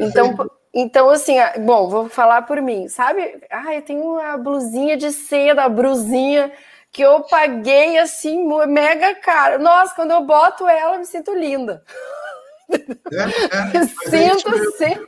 Então, 0.00 0.36
então, 0.74 1.08
assim, 1.08 1.36
bom, 1.64 1.88
vou 1.88 2.08
falar 2.08 2.42
por 2.42 2.60
mim, 2.60 2.88
sabe? 2.88 3.40
Ah, 3.50 3.74
eu 3.74 3.82
tenho 3.82 4.02
uma 4.02 4.36
blusinha 4.36 4.96
de 4.96 5.10
seda, 5.10 5.64
a 5.64 5.68
brusinha 5.68 6.52
que 6.96 7.02
eu 7.02 7.20
paguei 7.24 7.98
assim, 7.98 8.48
mega 8.66 9.14
caro. 9.16 9.62
Nossa, 9.62 9.94
quando 9.94 10.12
eu 10.12 10.22
boto 10.22 10.66
ela, 10.66 10.94
eu 10.94 11.00
me 11.00 11.04
sinto 11.04 11.34
linda. 11.34 11.84
É, 12.70 12.76
é, 12.76 13.76
é 13.76 14.30
sinto 14.32 14.48
assim, 14.48 15.06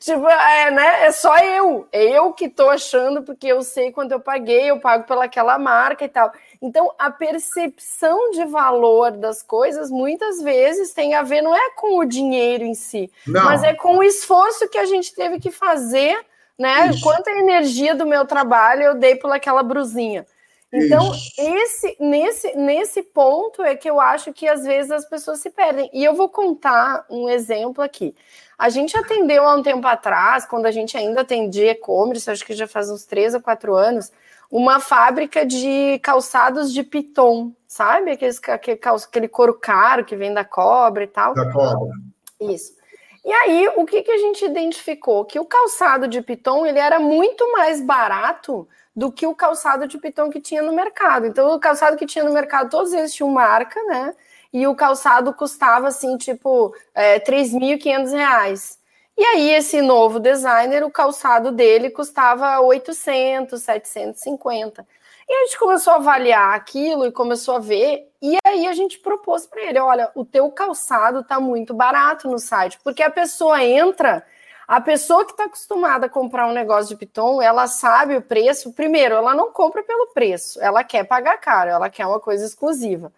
tipo, 0.00 0.26
é, 0.26 0.70
né? 0.70 1.04
É 1.04 1.12
só 1.12 1.36
eu, 1.36 1.86
é 1.92 2.02
eu 2.02 2.32
que 2.32 2.48
tô 2.48 2.70
achando, 2.70 3.22
porque 3.22 3.46
eu 3.46 3.60
sei 3.60 3.92
quando 3.92 4.12
eu 4.12 4.20
paguei, 4.20 4.70
eu 4.70 4.80
pago 4.80 5.04
pelaquela 5.04 5.58
marca 5.58 6.06
e 6.06 6.08
tal. 6.08 6.32
Então, 6.62 6.94
a 6.98 7.10
percepção 7.10 8.30
de 8.30 8.46
valor 8.46 9.10
das 9.10 9.42
coisas 9.42 9.90
muitas 9.90 10.40
vezes 10.40 10.94
tem 10.94 11.14
a 11.14 11.20
ver, 11.20 11.42
não 11.42 11.54
é 11.54 11.74
com 11.76 11.98
o 11.98 12.06
dinheiro 12.06 12.64
em 12.64 12.74
si, 12.74 13.12
não. 13.26 13.44
mas 13.44 13.62
é 13.62 13.74
com 13.74 13.98
o 13.98 14.02
esforço 14.02 14.66
que 14.70 14.78
a 14.78 14.86
gente 14.86 15.14
teve 15.14 15.38
que 15.38 15.50
fazer, 15.50 16.18
né? 16.58 16.88
Isso. 16.88 17.02
Quanta 17.02 17.30
energia 17.30 17.94
do 17.94 18.06
meu 18.06 18.24
trabalho 18.24 18.82
eu 18.82 18.94
dei 18.94 19.14
por 19.14 19.30
aquela 19.30 19.62
brusinha. 19.62 20.26
Então, 20.72 21.12
esse, 21.38 21.96
nesse, 21.98 22.54
nesse 22.54 23.02
ponto 23.02 23.62
é 23.62 23.74
que 23.74 23.88
eu 23.88 23.98
acho 23.98 24.32
que 24.32 24.46
às 24.46 24.64
vezes 24.64 24.90
as 24.90 25.08
pessoas 25.08 25.40
se 25.40 25.50
perdem. 25.50 25.88
E 25.94 26.04
eu 26.04 26.14
vou 26.14 26.28
contar 26.28 27.06
um 27.08 27.28
exemplo 27.28 27.82
aqui. 27.82 28.14
A 28.58 28.68
gente 28.68 28.96
atendeu 28.96 29.46
há 29.46 29.54
um 29.54 29.62
tempo 29.62 29.86
atrás, 29.86 30.44
quando 30.44 30.66
a 30.66 30.70
gente 30.70 30.96
ainda 30.96 31.22
atendia 31.22 31.70
e-commerce, 31.70 32.30
acho 32.30 32.44
que 32.44 32.54
já 32.54 32.66
faz 32.66 32.90
uns 32.90 33.04
três 33.04 33.34
ou 33.34 33.40
quatro 33.40 33.74
anos, 33.74 34.12
uma 34.50 34.78
fábrica 34.78 35.46
de 35.46 35.98
calçados 36.02 36.72
de 36.72 36.82
piton, 36.82 37.52
sabe? 37.66 38.10
Aqueles, 38.12 38.40
aquele, 38.48 38.80
aquele 38.82 39.28
couro 39.28 39.54
caro 39.54 40.04
que 40.04 40.16
vem 40.16 40.34
da 40.34 40.44
cobra 40.44 41.04
e 41.04 41.06
tal. 41.06 41.34
Da 41.34 41.50
cobra. 41.50 41.94
Isso. 42.40 42.76
E 43.24 43.32
aí, 43.32 43.68
o 43.76 43.84
que, 43.84 44.02
que 44.02 44.10
a 44.10 44.18
gente 44.18 44.44
identificou? 44.44 45.24
Que 45.24 45.38
o 45.38 45.44
calçado 45.44 46.08
de 46.08 46.20
piton 46.22 46.64
ele 46.64 46.78
era 46.78 46.98
muito 46.98 47.50
mais 47.52 47.80
barato 47.80 48.66
do 48.98 49.12
que 49.12 49.24
o 49.28 49.34
calçado 49.34 49.86
de 49.86 49.96
piton 49.96 50.28
que 50.28 50.40
tinha 50.40 50.60
no 50.60 50.72
mercado. 50.72 51.24
Então, 51.24 51.54
o 51.54 51.60
calçado 51.60 51.96
que 51.96 52.04
tinha 52.04 52.24
no 52.24 52.32
mercado, 52.32 52.68
todos 52.68 52.92
eles 52.92 53.14
tinham 53.14 53.30
marca, 53.30 53.80
né? 53.84 54.12
E 54.52 54.66
o 54.66 54.74
calçado 54.74 55.32
custava, 55.32 55.86
assim, 55.86 56.16
tipo, 56.16 56.74
é, 56.92 57.20
3.500 57.20 58.10
reais. 58.10 58.78
E 59.16 59.24
aí, 59.24 59.50
esse 59.54 59.80
novo 59.80 60.18
designer, 60.18 60.82
o 60.84 60.90
calçado 60.90 61.52
dele 61.52 61.90
custava 61.90 62.58
800, 62.58 63.62
750. 63.62 64.84
E 65.28 65.32
a 65.32 65.44
gente 65.44 65.58
começou 65.58 65.92
a 65.92 65.96
avaliar 65.96 66.54
aquilo 66.54 67.06
e 67.06 67.12
começou 67.12 67.54
a 67.54 67.60
ver. 67.60 68.10
E 68.20 68.36
aí 68.44 68.66
a 68.66 68.72
gente 68.72 68.98
propôs 68.98 69.46
para 69.46 69.62
ele: 69.62 69.78
olha, 69.78 70.10
o 70.16 70.24
teu 70.24 70.50
calçado 70.50 71.22
tá 71.22 71.38
muito 71.38 71.72
barato 71.72 72.28
no 72.28 72.38
site, 72.40 72.80
porque 72.82 73.02
a 73.02 73.10
pessoa 73.10 73.62
entra 73.62 74.24
a 74.68 74.82
pessoa 74.82 75.24
que 75.24 75.30
está 75.30 75.44
acostumada 75.44 76.04
a 76.04 76.10
comprar 76.10 76.46
um 76.46 76.52
negócio 76.52 76.90
de 76.90 76.96
Piton, 76.96 77.40
ela 77.40 77.66
sabe 77.66 78.14
o 78.14 78.20
preço. 78.20 78.70
Primeiro, 78.74 79.14
ela 79.14 79.34
não 79.34 79.50
compra 79.50 79.82
pelo 79.82 80.08
preço, 80.08 80.60
ela 80.60 80.84
quer 80.84 81.04
pagar 81.04 81.38
caro, 81.38 81.70
ela 81.70 81.88
quer 81.88 82.06
uma 82.06 82.20
coisa 82.20 82.44
exclusiva. 82.44 83.10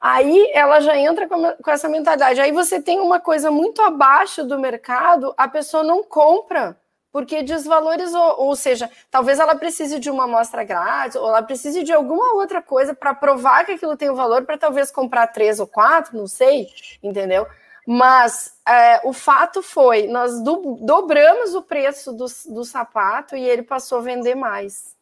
Aí 0.00 0.50
ela 0.54 0.80
já 0.80 0.96
entra 0.96 1.28
com, 1.28 1.70
essa 1.70 1.86
mentalidade. 1.86 2.40
Aí 2.40 2.50
você 2.50 2.80
tem 2.80 2.98
uma 2.98 3.20
coisa 3.20 3.50
muito 3.50 3.82
abaixo 3.82 4.42
do 4.42 4.58
mercado, 4.58 5.34
a 5.36 5.46
pessoa 5.46 5.82
não 5.82 6.02
compra 6.02 6.78
porque 7.12 7.42
desvalorizou, 7.42 8.34
ou 8.38 8.54
seja, 8.56 8.90
talvez 9.10 9.38
ela 9.38 9.54
precise 9.54 9.98
de 9.98 10.10
uma 10.10 10.24
amostra 10.24 10.64
grátis, 10.64 11.16
ou 11.16 11.28
ela 11.28 11.42
precise 11.42 11.82
de 11.82 11.92
alguma 11.92 12.34
outra 12.34 12.60
coisa 12.60 12.94
para 12.94 13.14
provar 13.14 13.64
que 13.64 13.72
aquilo 13.72 13.96
tem 13.96 14.10
um 14.10 14.14
valor 14.14 14.44
para 14.44 14.58
talvez 14.58 14.90
comprar 14.90 15.26
três 15.28 15.58
ou 15.58 15.66
quatro, 15.66 16.16
não 16.16 16.26
sei, 16.26 16.68
entendeu? 17.02 17.46
Mas 17.86 18.54
é, 18.66 19.00
o 19.06 19.12
fato 19.12 19.62
foi, 19.62 20.08
nós 20.08 20.42
do, 20.42 20.78
dobramos 20.82 21.54
o 21.54 21.62
preço 21.62 22.12
do, 22.12 22.26
do 22.52 22.64
sapato 22.64 23.36
e 23.36 23.48
ele 23.48 23.62
passou 23.62 23.98
a 23.98 24.02
vender 24.02 24.34
mais. 24.34 24.96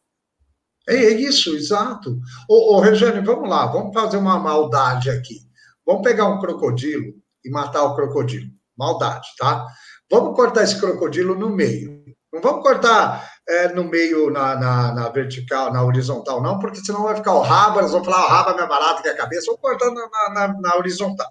É, 0.87 0.95
é 0.95 1.11
isso, 1.13 1.57
exato. 1.57 2.19
Ô, 2.47 2.77
ô 2.77 2.81
Regiane, 2.81 3.25
vamos 3.25 3.49
lá, 3.49 3.67
vamos 3.67 3.95
fazer 3.95 4.19
uma 4.19 4.39
maldade 4.39 5.09
aqui. 5.09 5.39
Vamos 5.87 6.03
pegar 6.03 6.27
um 6.27 6.39
crocodilo 6.39 7.15
e 7.43 7.51
matar 7.51 7.85
o 7.85 7.95
crocodilo. 7.95 8.51
Maldade, 8.77 9.29
tá? 9.39 9.67
Vamos 10.11 10.37
cortar 10.37 10.65
esse 10.65 10.79
crocodilo 10.79 11.35
no 11.35 11.49
meio. 11.49 12.05
Não 12.31 12.43
vamos 12.43 12.63
cortar 12.63 13.33
é, 13.49 13.69
no 13.69 13.85
meio, 13.85 14.31
na, 14.31 14.57
na, 14.57 14.93
na, 14.93 15.09
vertical, 15.09 15.73
na 15.73 15.85
horizontal, 15.85 16.43
não, 16.43 16.59
porque 16.59 16.81
senão 16.81 17.05
vai 17.05 17.15
ficar 17.15 17.33
o 17.35 17.41
rabo, 17.41 17.79
eles 17.79 17.93
vão 17.93 18.03
falar 18.03 18.25
o 18.25 18.29
rabo 18.29 18.51
é 18.51 18.55
mais 18.57 18.69
barato 18.69 19.03
que 19.03 19.09
a 19.09 19.17
cabeça. 19.17 19.47
Vamos 19.47 19.61
cortar 19.61 19.91
na, 19.91 20.31
na, 20.35 20.61
na 20.61 20.77
horizontal. 20.77 21.31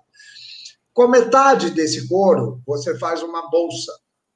Com 0.94 1.08
metade 1.08 1.72
desse 1.72 2.08
couro, 2.08 2.62
você 2.66 2.98
faz 3.00 3.24
uma 3.24 3.50
bolsa. 3.50 3.92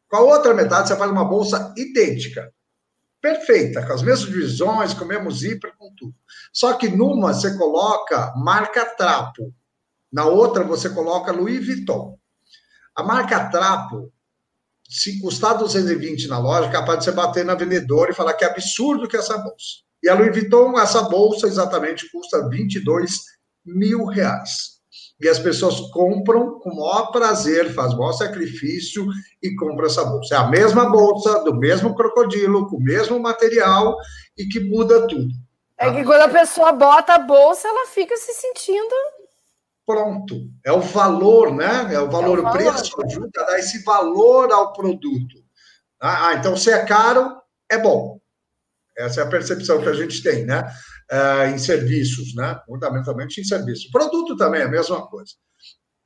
Com 0.09 0.17
a 0.17 0.21
outra 0.21 0.53
metade, 0.53 0.87
você 0.87 0.95
faz 0.95 1.11
uma 1.11 1.25
bolsa 1.25 1.73
idêntica. 1.77 2.51
Perfeita, 3.21 3.85
com 3.85 3.93
as 3.93 4.01
mesmas 4.01 4.29
divisões, 4.29 4.93
com 4.93 5.05
o 5.05 5.07
mesmo 5.07 5.29
zíper, 5.29 5.73
com 5.77 5.93
tudo. 5.95 6.15
Só 6.51 6.73
que 6.73 6.87
numa 6.87 7.33
você 7.33 7.55
coloca 7.57 8.33
marca 8.35 8.85
trapo, 8.85 9.53
na 10.11 10.25
outra 10.25 10.63
você 10.63 10.89
coloca 10.89 11.31
Louis 11.31 11.63
Vuitton. 11.65 12.17
A 12.95 13.03
marca 13.03 13.49
trapo, 13.49 14.11
se 14.89 15.19
custar 15.19 15.57
220 15.57 16.27
na 16.27 16.39
loja, 16.39 16.69
é 16.69 16.71
capaz 16.71 16.99
de 16.99 17.05
você 17.05 17.11
bater 17.11 17.45
na 17.45 17.53
vendedora 17.53 18.11
e 18.11 18.15
falar 18.15 18.33
que 18.33 18.45
é 18.45 18.47
absurdo 18.47 19.07
que 19.07 19.15
é 19.15 19.19
essa 19.19 19.37
bolsa. 19.37 19.83
E 20.01 20.09
a 20.09 20.15
Louis 20.15 20.31
Vuitton, 20.31 20.79
essa 20.79 21.03
bolsa 21.03 21.47
exatamente 21.47 22.09
custa 22.09 22.47
22 22.49 23.23
mil 23.65 24.05
reais. 24.05 24.76
E 25.19 25.27
as 25.27 25.39
pessoas 25.39 25.79
compram 25.91 26.59
com 26.59 26.69
o 26.69 26.75
maior 26.75 27.11
prazer, 27.11 27.73
faz 27.73 27.93
o 27.93 27.97
maior 27.97 28.13
sacrifício 28.13 29.07
e 29.41 29.55
compram 29.55 29.87
essa 29.87 30.05
bolsa. 30.05 30.35
É 30.35 30.37
a 30.37 30.47
mesma 30.47 30.89
bolsa, 30.89 31.43
do 31.43 31.55
mesmo 31.55 31.95
crocodilo, 31.95 32.67
com 32.67 32.77
o 32.77 32.83
mesmo 32.83 33.19
material 33.19 33.97
e 34.37 34.45
que 34.45 34.59
muda 34.59 35.07
tudo. 35.07 35.33
É 35.79 35.91
que 35.91 36.03
quando 36.03 36.21
a 36.21 36.29
pessoa 36.29 36.71
bota 36.71 37.15
a 37.15 37.19
bolsa, 37.19 37.67
ela 37.67 37.87
fica 37.87 38.15
se 38.17 38.33
sentindo. 38.33 38.95
Pronto. 39.85 40.35
É 40.63 40.71
o 40.71 40.81
valor, 40.81 41.53
né? 41.55 41.93
É 41.93 41.99
o 41.99 42.09
valor. 42.09 42.37
É 42.37 42.41
o, 42.41 42.43
valor. 42.43 42.49
o 42.49 42.51
preço 42.51 43.01
ajuda 43.05 43.41
a 43.41 43.45
dar 43.45 43.59
esse 43.59 43.83
valor 43.83 44.51
ao 44.51 44.73
produto. 44.73 45.37
Ah, 45.99 46.33
então, 46.33 46.55
se 46.55 46.71
é 46.71 46.85
caro, 46.85 47.41
é 47.69 47.77
bom. 47.77 48.19
Essa 48.97 49.21
é 49.21 49.23
a 49.23 49.29
percepção 49.29 49.81
que 49.81 49.89
a 49.89 49.93
gente 49.93 50.21
tem, 50.21 50.45
né? 50.45 50.63
Uh, 51.11 51.53
em 51.53 51.57
serviços, 51.57 52.35
né? 52.35 52.59
fundamentalmente 52.65 53.41
em 53.41 53.43
serviços. 53.43 53.89
Produto 53.91 54.35
também 54.35 54.61
é 54.61 54.65
a 54.65 54.69
mesma 54.69 55.07
coisa. 55.07 55.33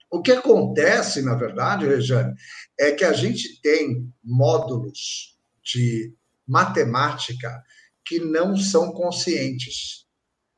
O 0.10 0.22
que 0.22 0.32
acontece, 0.32 1.22
na 1.22 1.36
verdade, 1.36 1.88
Rejane, 1.88 2.36
é 2.78 2.92
que 2.92 3.06
a 3.06 3.14
gente 3.14 3.62
tem 3.62 4.12
módulos 4.24 5.38
de 5.64 6.14
matemática 6.46 7.64
que 8.06 8.20
não 8.20 8.58
são 8.58 8.92
conscientes, 8.92 10.06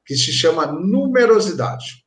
que 0.06 0.16
se 0.16 0.34
chama 0.34 0.66
numerosidade. 0.66 2.04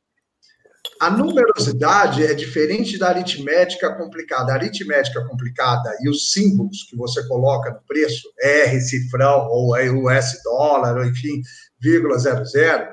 A 0.99 1.11
numerosidade 1.11 2.25
é 2.25 2.33
diferente 2.33 2.97
da 2.97 3.09
aritmética 3.09 3.95
complicada. 3.95 4.51
A 4.51 4.55
aritmética 4.55 5.23
complicada 5.25 5.95
e 6.01 6.09
os 6.09 6.31
símbolos 6.31 6.83
que 6.89 6.95
você 6.95 7.25
coloca 7.27 7.71
no 7.71 7.81
preço, 7.87 8.27
R, 8.41 8.81
cifrão, 8.81 9.47
ou 9.47 9.75
US 9.75 10.41
dólar, 10.43 11.07
enfim, 11.07 11.41
vírgula 11.79 12.17
zero 12.17 12.45
zero, 12.45 12.89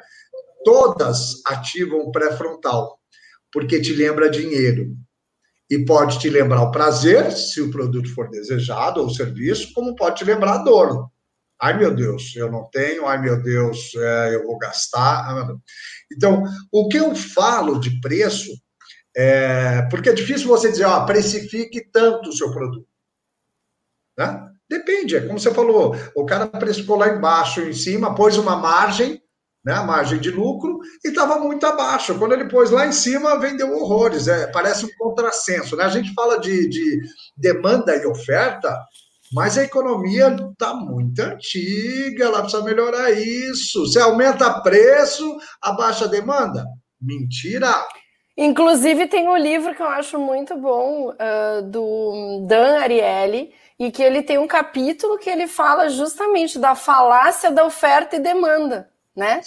todas 0.65 1.43
ativam 1.47 2.01
o 2.01 2.13
pré-frontal, 2.13 2.99
porque 3.53 3.81
te 3.81 3.93
lembra 3.93 4.31
dinheiro. 4.31 4.97
E 5.71 5.85
pode 5.85 6.19
te 6.19 6.29
lembrar 6.29 6.63
o 6.63 6.71
prazer, 6.71 7.33
se 7.33 7.61
o 7.61 7.71
produto 7.71 8.13
for 8.15 8.29
desejado, 8.29 9.01
ou 9.01 9.09
serviço, 9.09 9.73
como 9.73 9.97
pode 9.97 10.17
te 10.17 10.25
lembrar 10.25 10.55
a 10.55 10.65
dor. 10.65 11.09
Ai, 11.61 11.79
meu 11.79 11.95
Deus, 11.95 12.35
eu 12.37 12.51
não 12.51 12.69
tenho, 12.71 13.07
ai, 13.07 13.21
meu 13.21 13.43
Deus, 13.43 13.95
é, 13.95 14.35
eu 14.35 14.45
vou 14.45 14.59
gastar. 14.59 15.57
Então, 16.13 16.43
o 16.71 16.89
que 16.89 16.99
eu 16.99 17.15
falo 17.15 17.81
de 17.81 18.01
preço, 18.01 18.51
é, 19.17 19.83
porque 19.89 20.11
é 20.11 20.13
difícil 20.13 20.49
você 20.49 20.71
dizer, 20.71 20.85
ó, 20.85 21.07
precifique 21.07 21.89
tanto 21.91 22.29
o 22.29 22.33
seu 22.33 22.51
produto. 22.53 22.87
Né? 24.19 24.54
Depende, 24.75 25.15
é 25.15 25.21
como 25.21 25.39
você 25.39 25.55
falou, 25.55 25.95
o 26.17 26.27
cara 26.27 26.49
precificou 26.49 26.97
lá 26.97 27.09
embaixo, 27.09 27.61
em 27.61 27.73
cima, 27.73 28.13
pôs 28.13 28.37
uma 28.37 28.57
margem, 28.57 29.23
né, 29.65 29.75
margem 29.85 30.19
de 30.19 30.33
lucro, 30.33 30.81
e 31.05 31.11
estava 31.11 31.39
muito 31.39 31.65
abaixo. 31.65 32.19
Quando 32.19 32.33
ele 32.33 32.49
pôs 32.49 32.73
lá 32.73 32.85
em 32.85 32.91
cima, 32.91 33.39
vendeu 33.39 33.73
horrores. 33.73 34.27
É, 34.27 34.49
parece 34.49 34.85
um 34.85 34.91
contrassenso. 34.99 35.77
Né? 35.77 35.85
A 35.85 35.89
gente 35.89 36.13
fala 36.13 36.41
de, 36.41 36.69
de 36.69 37.01
demanda 37.37 37.95
e 37.95 38.05
oferta, 38.05 38.77
mas 39.33 39.57
a 39.57 39.63
economia 39.63 40.35
está 40.53 40.75
muito 40.75 41.21
antiga, 41.21 42.25
ela 42.25 42.43
precisa 42.43 42.65
melhorar 42.65 43.13
isso. 43.13 43.87
Você 43.87 44.01
aumenta 44.01 44.61
preço, 44.61 45.39
abaixa 45.63 46.07
a 46.07 46.09
demanda? 46.09 46.67
Mentira! 47.01 47.73
Inclusive, 48.37 49.07
tem 49.07 49.29
um 49.29 49.37
livro 49.37 49.73
que 49.73 49.83
eu 49.83 49.87
acho 49.87 50.19
muito 50.19 50.57
bom, 50.57 51.11
uh, 51.11 51.63
do 51.63 52.45
Dan 52.49 52.81
Ariely, 52.81 53.53
e 53.87 53.91
que 53.91 54.03
ele 54.03 54.23
tem 54.23 54.39
um 54.39 54.47
capítulo 54.47 55.19
que 55.19 55.29
ele 55.29 55.47
fala 55.47 55.91
justamente 55.91 56.59
da 56.59 56.75
falácia 56.75 57.51
da 57.51 57.67
oferta 57.67 58.17
e 58.17 58.21
demanda, 58.21 58.89
né? 59.15 59.43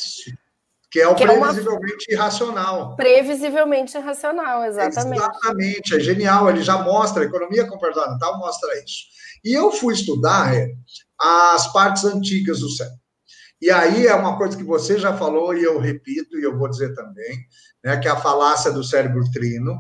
Que 0.92 1.02
é 1.02 1.08
o 1.08 1.16
que 1.16 1.26
previsivelmente 1.26 2.06
é 2.12 2.16
uma... 2.16 2.22
irracional. 2.22 2.96
Previsivelmente 2.96 3.98
irracional, 3.98 4.64
exatamente. 4.64 5.20
Exatamente, 5.20 5.96
é 5.96 6.00
genial, 6.00 6.50
ele 6.50 6.62
já 6.62 6.78
mostra, 6.78 7.24
a 7.24 7.26
economia 7.26 7.66
comportamental 7.66 8.38
mostra 8.38 8.78
isso. 8.84 9.06
E 9.44 9.54
eu 9.54 9.72
fui 9.72 9.96
estudar 9.96 10.54
as 11.20 11.72
partes 11.74 12.06
antigas 12.06 12.60
do 12.60 12.70
cérebro. 12.70 13.00
E 13.60 13.72
aí 13.72 14.06
é 14.06 14.14
uma 14.14 14.38
coisa 14.38 14.56
que 14.56 14.64
você 14.64 15.00
já 15.00 15.18
falou 15.18 15.56
e 15.56 15.64
eu 15.64 15.80
repito, 15.80 16.38
e 16.38 16.44
eu 16.44 16.56
vou 16.56 16.70
dizer 16.70 16.94
também, 16.94 17.40
né, 17.84 17.98
que 17.98 18.08
é 18.08 18.12
a 18.12 18.22
falácia 18.22 18.72
do 18.72 18.84
cérebro 18.84 19.24
trino, 19.32 19.76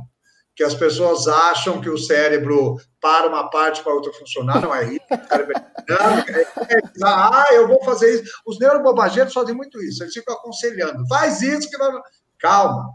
que 0.57 0.63
as 0.63 0.73
pessoas 0.73 1.27
acham 1.27 1.79
que 1.79 1.87
o 1.87 1.99
cérebro 1.99 2.77
para 2.99 3.27
uma 3.27 3.47
parte 3.47 3.83
para 3.83 3.93
outra 3.93 4.11
funcionar, 4.11 4.59
não 4.59 4.73
é 4.73 4.85
isso. 4.85 5.05
É, 5.11 6.41
é, 6.41 6.81
ah, 7.03 7.45
eu 7.51 7.67
vou 7.67 7.81
fazer 7.85 8.15
isso. 8.15 8.41
Os 8.45 8.59
neurobobageiros 8.59 9.31
fazem 9.31 9.55
muito 9.55 9.81
isso, 9.83 10.03
eles 10.03 10.13
ficam 10.13 10.33
aconselhando, 10.33 11.07
faz 11.07 11.43
isso 11.43 11.69
que 11.69 11.77
vai. 11.77 11.91
Calma. 12.39 12.89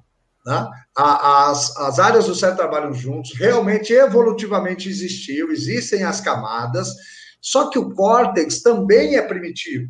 Né? 0.44 0.68
As, 0.96 1.76
as 1.76 1.98
áreas 2.00 2.26
do 2.26 2.34
cérebro 2.34 2.62
trabalham 2.62 2.92
juntos, 2.92 3.32
realmente, 3.38 3.92
evolutivamente 3.92 4.88
existiu, 4.88 5.52
existem 5.52 6.02
as 6.02 6.20
camadas, 6.20 6.88
só 7.40 7.70
que 7.70 7.78
o 7.78 7.94
córtex 7.94 8.60
também 8.60 9.14
é 9.16 9.22
primitivo. 9.22 9.88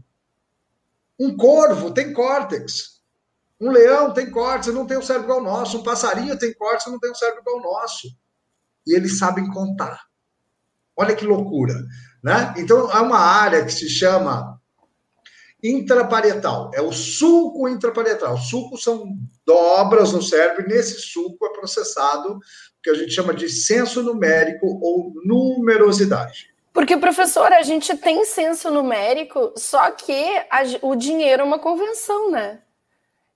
Um 1.18 1.34
corvo 1.34 1.90
tem 1.90 2.12
córtex. 2.12 2.91
Um 3.62 3.70
leão 3.70 4.12
tem 4.12 4.28
córtex, 4.28 4.74
não 4.74 4.84
tem 4.84 4.98
um 4.98 5.02
cérebro 5.02 5.28
igual 5.28 5.38
ao 5.38 5.44
nosso. 5.44 5.78
Um 5.78 5.84
passarinho 5.84 6.36
tem 6.36 6.52
córtex, 6.52 6.86
não 6.90 6.98
tem 6.98 7.12
um 7.12 7.14
cérebro 7.14 7.42
igual 7.42 7.58
ao 7.58 7.62
nosso. 7.62 8.08
E 8.84 8.96
eles 8.96 9.20
sabem 9.20 9.48
contar. 9.52 10.02
Olha 10.96 11.14
que 11.14 11.24
loucura, 11.24 11.74
né? 12.24 12.52
Então, 12.56 12.90
há 12.90 13.00
uma 13.00 13.20
área 13.20 13.64
que 13.64 13.72
se 13.72 13.88
chama 13.88 14.60
intraparietal. 15.62 16.72
É 16.74 16.82
o 16.82 16.90
sulco 16.90 17.68
intraparietal. 17.68 18.36
Sulcos 18.36 18.82
são 18.82 19.16
dobras 19.46 20.12
no 20.12 20.20
cérebro, 20.20 20.64
e 20.64 20.68
nesse 20.68 21.00
sulco 21.00 21.46
é 21.46 21.52
processado 21.52 22.32
o 22.32 22.40
que 22.82 22.90
a 22.90 22.94
gente 22.94 23.12
chama 23.12 23.32
de 23.32 23.48
senso 23.48 24.02
numérico 24.02 24.66
ou 24.82 25.12
numerosidade. 25.24 26.52
Porque, 26.72 26.96
professor, 26.96 27.52
a 27.52 27.62
gente 27.62 27.96
tem 27.96 28.24
senso 28.24 28.72
numérico, 28.72 29.52
só 29.56 29.92
que 29.92 30.36
a, 30.50 30.62
o 30.82 30.96
dinheiro 30.96 31.42
é 31.42 31.44
uma 31.44 31.60
convenção, 31.60 32.28
né? 32.28 32.58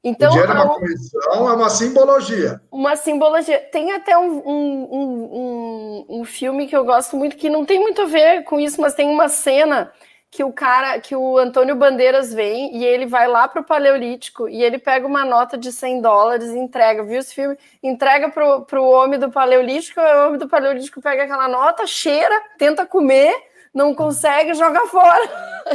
Então, 0.06 0.28
o 0.28 0.30
dinheiro 0.30 0.52
é 0.52 0.54
uma 0.54 0.68
convenção, 0.68 1.50
é 1.50 1.52
uma 1.52 1.68
simbologia. 1.68 2.60
Uma 2.70 2.94
simbologia. 2.94 3.58
Tem 3.58 3.90
até 3.90 4.16
um, 4.16 4.38
um, 4.38 4.88
um, 4.92 6.06
um, 6.20 6.24
filme 6.24 6.68
que 6.68 6.76
eu 6.76 6.84
gosto 6.84 7.16
muito, 7.16 7.36
que 7.36 7.50
não 7.50 7.64
tem 7.64 7.80
muito 7.80 8.02
a 8.02 8.04
ver 8.04 8.44
com 8.44 8.60
isso, 8.60 8.80
mas 8.80 8.94
tem 8.94 9.10
uma 9.10 9.28
cena 9.28 9.90
que 10.30 10.44
o 10.44 10.52
cara, 10.52 11.00
que 11.00 11.16
o 11.16 11.36
Antônio 11.36 11.74
Bandeiras 11.74 12.32
vem 12.32 12.76
e 12.76 12.84
ele 12.84 13.04
vai 13.04 13.26
lá 13.26 13.48
para 13.48 13.62
o 13.62 13.64
Paleolítico 13.64 14.48
e 14.48 14.62
ele 14.62 14.78
pega 14.78 15.04
uma 15.04 15.24
nota 15.24 15.58
de 15.58 15.72
100 15.72 16.00
dólares 16.00 16.50
e 16.50 16.56
entrega, 16.58 17.02
viu 17.02 17.18
esse 17.18 17.34
filme? 17.34 17.58
Entrega 17.82 18.28
para 18.30 18.80
o 18.80 18.88
homem 18.88 19.18
do 19.18 19.28
Paleolítico, 19.28 20.00
o 20.00 20.26
homem 20.26 20.38
do 20.38 20.48
Paleolítico 20.48 21.02
pega 21.02 21.24
aquela 21.24 21.48
nota, 21.48 21.84
cheira, 21.84 22.40
tenta 22.56 22.86
comer, 22.86 23.34
não 23.76 23.94
consegue, 23.94 24.54
joga 24.54 24.86
fora. 24.86 25.66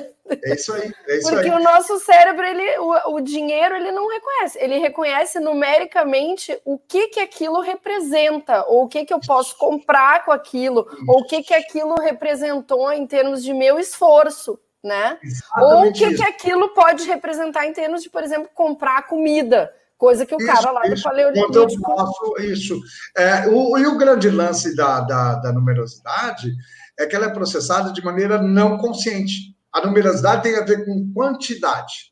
É 0.44 0.56
isso 0.56 0.74
aí, 0.74 0.92
é 1.08 1.18
isso 1.18 1.30
Porque 1.30 1.50
aí. 1.50 1.56
o 1.56 1.62
nosso 1.62 2.00
cérebro, 2.00 2.44
ele, 2.44 2.80
o, 2.80 3.16
o, 3.16 3.22
dinheiro, 3.22 3.76
ele 3.76 3.92
não 3.92 4.08
reconhece. 4.08 4.58
Ele 4.60 4.80
reconhece 4.80 5.40
numericamente 5.40 6.58
o 6.66 6.80
que 6.80 7.10
que 7.10 7.20
aquilo 7.20 7.60
representa, 7.60 8.66
ou 8.66 8.86
o 8.86 8.88
que 8.88 9.06
que 9.06 9.14
eu 9.14 9.20
posso 9.20 9.58
comprar 9.58 10.26
com 10.26 10.32
aquilo, 10.32 10.88
ou 11.08 11.20
o 11.20 11.26
que 11.26 11.44
que 11.44 11.54
aquilo 11.54 11.96
representou 11.96 12.92
em 12.92 13.06
termos 13.06 13.44
de 13.44 13.54
meu 13.54 13.78
esforço, 13.78 14.58
né? 14.84 15.20
Exatamente 15.22 15.76
ou 15.76 15.90
o 15.90 15.94
que 15.94 16.06
isso. 16.06 16.24
que 16.24 16.30
aquilo 16.30 16.70
pode 16.70 17.04
representar 17.04 17.68
em 17.68 17.74
termos 17.74 18.02
de, 18.02 18.10
por 18.10 18.24
exemplo, 18.24 18.50
comprar 18.56 19.06
comida 19.08 19.72
Coisa 20.02 20.26
que 20.26 20.34
o 20.34 20.38
isso, 20.40 20.48
cara 20.48 20.72
lá 20.72 20.82
isso, 20.88 20.96
do 20.96 21.04
Paleolítico... 21.04 21.54
eu 21.54 21.68
posso, 21.80 22.36
isso. 22.40 22.82
É, 23.16 23.48
o, 23.50 23.78
e 23.78 23.86
o 23.86 24.00
grande 24.00 24.32
lance 24.32 24.76
da, 24.76 25.02
da, 25.02 25.36
da 25.36 25.54
numerosidade 25.54 26.56
é 27.02 27.08
que 27.08 27.16
ela 27.16 27.26
é 27.26 27.34
processada 27.34 27.92
de 27.92 28.04
maneira 28.04 28.42
não 28.42 28.78
consciente. 28.78 29.56
A 29.74 29.86
numerosidade 29.86 30.44
tem 30.44 30.56
a 30.56 30.66
ver 30.66 30.86
com 30.86 31.12
quantidade. 31.14 32.12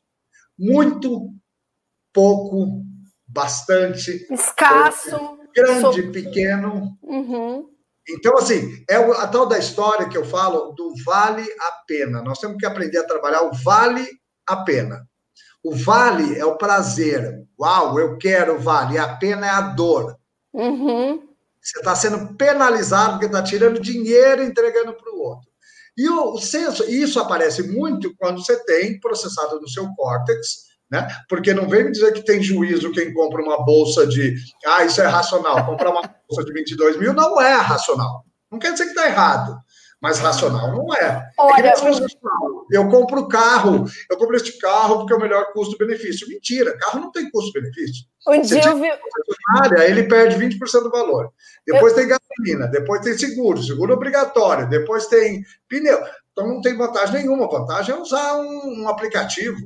Muito, 0.58 1.30
pouco, 2.12 2.84
bastante. 3.26 4.26
Escasso. 4.30 5.38
Grande, 5.54 5.80
sou... 5.80 6.12
pequeno. 6.12 6.96
Uhum. 7.02 7.68
Então, 8.08 8.36
assim, 8.36 8.84
é 8.88 8.96
a 8.96 9.26
tal 9.28 9.46
da 9.46 9.58
história 9.58 10.08
que 10.08 10.16
eu 10.16 10.24
falo 10.24 10.72
do 10.72 10.94
vale 11.04 11.42
a 11.42 11.72
pena. 11.86 12.22
Nós 12.22 12.38
temos 12.38 12.56
que 12.56 12.66
aprender 12.66 12.98
a 12.98 13.06
trabalhar 13.06 13.42
o 13.42 13.52
vale 13.52 14.06
a 14.46 14.56
pena. 14.56 15.06
O 15.62 15.74
vale 15.74 16.38
é 16.38 16.44
o 16.44 16.56
prazer. 16.56 17.46
Uau, 17.58 17.98
eu 17.98 18.16
quero 18.18 18.58
vale. 18.58 18.94
E 18.94 18.98
a 18.98 19.16
pena 19.16 19.46
é 19.46 19.50
a 19.50 19.60
dor. 19.60 20.16
Uhum. 20.52 21.29
Você 21.62 21.78
está 21.78 21.94
sendo 21.94 22.34
penalizado 22.36 23.12
porque 23.12 23.26
está 23.26 23.42
tirando 23.42 23.80
dinheiro 23.80 24.42
e 24.42 24.46
entregando 24.46 24.94
para 24.94 25.12
o 25.12 25.20
outro. 25.20 25.48
E 25.96 26.08
o, 26.08 26.34
o 26.34 26.40
senso, 26.40 26.84
isso 26.84 27.20
aparece 27.20 27.62
muito 27.62 28.14
quando 28.16 28.44
você 28.44 28.56
tem 28.64 28.98
processado 29.00 29.60
no 29.60 29.68
seu 29.68 29.88
córtex 29.94 30.70
né? 30.90 31.06
Porque 31.28 31.54
não 31.54 31.68
vem 31.68 31.84
me 31.84 31.92
dizer 31.92 32.12
que 32.12 32.24
tem 32.24 32.42
juízo 32.42 32.90
quem 32.90 33.14
compra 33.14 33.40
uma 33.40 33.64
bolsa 33.64 34.06
de. 34.06 34.34
Ah, 34.66 34.84
isso 34.84 35.00
é 35.00 35.06
racional. 35.06 35.64
Comprar 35.64 35.90
uma 35.90 36.02
bolsa 36.28 36.44
de 36.44 36.52
22 36.52 36.98
mil 36.98 37.12
não 37.12 37.40
é 37.40 37.54
racional. 37.54 38.24
Não 38.50 38.58
quer 38.58 38.72
dizer 38.72 38.86
que 38.86 38.90
está 38.90 39.06
errado, 39.06 39.56
mas 40.00 40.18
racional 40.18 40.72
não 40.72 40.94
é. 40.94 41.30
Olha, 41.38 41.68
é 41.68 41.72
eu 42.70 42.88
compro 42.88 43.28
carro, 43.28 43.84
eu 44.08 44.16
compro 44.16 44.36
este 44.36 44.58
carro 44.58 44.98
porque 44.98 45.12
é 45.12 45.16
o 45.16 45.20
melhor 45.20 45.52
custo-benefício. 45.52 46.28
Mentira, 46.28 46.76
carro 46.78 47.00
não 47.00 47.12
tem 47.12 47.30
custo-benefício. 47.30 48.06
Um 48.26 48.40
dia 48.40 48.64
eu 48.64 48.78
vi. 48.78 48.88
Ele 49.84 50.04
perde 50.04 50.36
20% 50.36 50.82
do 50.82 50.90
valor. 50.90 51.32
Depois 51.66 51.92
eu... 51.92 51.98
tem 51.98 52.08
gasolina, 52.08 52.66
depois 52.68 53.02
tem 53.02 53.16
seguro, 53.16 53.62
seguro 53.62 53.92
obrigatório, 53.92 54.68
depois 54.68 55.06
tem 55.06 55.42
pneu. 55.68 56.00
Então 56.32 56.46
não 56.46 56.60
tem 56.60 56.76
vantagem 56.76 57.22
nenhuma. 57.22 57.44
A 57.44 57.58
vantagem 57.58 57.94
é 57.94 57.98
usar 57.98 58.36
um, 58.36 58.82
um 58.82 58.88
aplicativo. 58.88 59.58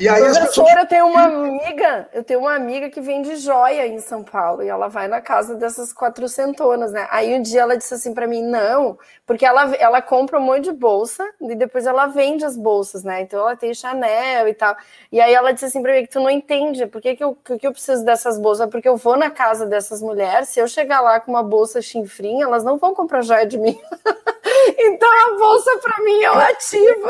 E 0.00 0.08
aí 0.08 0.18
Professora, 0.22 0.46
pessoas... 0.46 0.76
eu 0.78 0.86
tenho 0.86 1.06
uma 1.06 1.24
amiga, 1.24 2.08
eu 2.14 2.24
tenho 2.24 2.40
uma 2.40 2.54
amiga 2.54 2.88
que 2.88 3.02
vende 3.02 3.36
joia 3.36 3.86
em 3.86 3.98
São 3.98 4.24
Paulo 4.24 4.62
e 4.62 4.68
ela 4.68 4.88
vai 4.88 5.06
na 5.08 5.20
casa 5.20 5.54
dessas 5.54 5.92
quatrocentonas, 5.92 6.90
né? 6.90 7.06
Aí 7.10 7.34
um 7.34 7.42
dia 7.42 7.60
ela 7.60 7.76
disse 7.76 7.92
assim 7.92 8.14
para 8.14 8.26
mim, 8.26 8.42
não, 8.42 8.98
porque 9.26 9.44
ela, 9.44 9.76
ela 9.76 10.00
compra 10.00 10.38
um 10.38 10.42
monte 10.42 10.64
de 10.64 10.72
bolsa 10.72 11.22
e 11.38 11.54
depois 11.54 11.84
ela 11.84 12.06
vende 12.06 12.46
as 12.46 12.56
bolsas, 12.56 13.04
né? 13.04 13.20
Então 13.20 13.40
ela 13.40 13.54
tem 13.54 13.74
Chanel 13.74 14.48
e 14.48 14.54
tal. 14.54 14.74
E 15.12 15.20
aí 15.20 15.34
ela 15.34 15.52
disse 15.52 15.66
assim 15.66 15.82
para 15.82 15.92
mim 15.92 16.02
que 16.02 16.12
tu 16.12 16.20
não 16.20 16.30
entende, 16.30 16.86
por 16.86 17.02
que, 17.02 17.14
que, 17.14 17.22
eu, 17.22 17.34
que 17.34 17.66
eu 17.66 17.72
preciso 17.72 18.02
dessas 18.02 18.38
bolsas? 18.38 18.70
Porque 18.70 18.88
eu 18.88 18.96
vou 18.96 19.18
na 19.18 19.28
casa 19.28 19.66
dessas 19.66 20.00
mulheres, 20.00 20.48
se 20.48 20.60
eu 20.60 20.66
chegar 20.66 21.02
lá 21.02 21.20
com 21.20 21.30
uma 21.30 21.42
bolsa 21.42 21.82
chinfrim, 21.82 22.40
elas 22.40 22.64
não 22.64 22.78
vão 22.78 22.94
comprar 22.94 23.20
joia 23.20 23.46
de 23.46 23.58
mim. 23.58 23.78
então 24.78 25.08
a 25.08 25.38
bolsa 25.38 25.78
para 25.78 26.02
mim 26.02 26.22
é 26.22 26.32
um 26.32 26.38
ativo. 26.38 27.08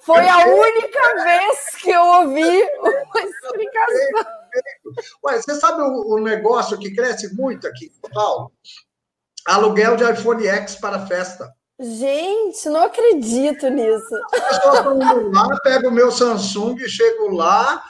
Foi 0.00 0.28
a 0.28 0.46
única 0.46 1.22
vez 1.22 1.76
que 1.80 1.90
eu 1.90 2.02
ouvi 2.02 2.62
uma 2.80 3.20
explicação. 3.20 4.26
Ué, 5.24 5.40
você 5.40 5.54
sabe 5.56 5.82
o, 5.82 6.14
o, 6.14 6.20
negócio 6.20 6.78
que 6.78 6.94
cresce 6.94 7.34
muito 7.34 7.66
aqui 7.66 7.86
em 7.86 8.10
Paulo? 8.10 8.52
Aluguel 9.46 9.96
de 9.96 10.10
iPhone 10.10 10.46
X 10.46 10.76
para 10.76 11.06
festa. 11.06 11.52
Gente, 11.78 12.68
não 12.68 12.84
acredito 12.84 13.68
nisso. 13.68 14.14
Eu 14.32 14.74
estou 14.74 15.30
lá, 15.32 15.48
pego 15.62 15.88
o 15.88 15.92
meu 15.92 16.12
Samsung, 16.12 16.78
chego 16.86 17.34
lá, 17.34 17.84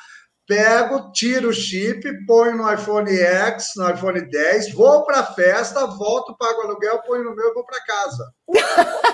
pego, 0.47 1.11
tiro 1.13 1.49
o 1.49 1.53
chip, 1.53 2.03
ponho 2.27 2.57
no 2.57 2.73
iPhone 2.73 3.11
X, 3.11 3.73
no 3.77 3.91
iPhone 3.91 4.21
10, 4.21 4.73
vou 4.73 5.05
para 5.05 5.21
a 5.21 5.27
festa, 5.27 5.87
volto, 5.87 6.37
pago 6.37 6.61
o 6.61 6.63
aluguel, 6.63 7.03
ponho 7.03 7.25
no 7.25 7.35
meu 7.35 7.51
e 7.51 7.55
vou 7.55 7.65
para 7.65 7.85
casa. 7.85 8.33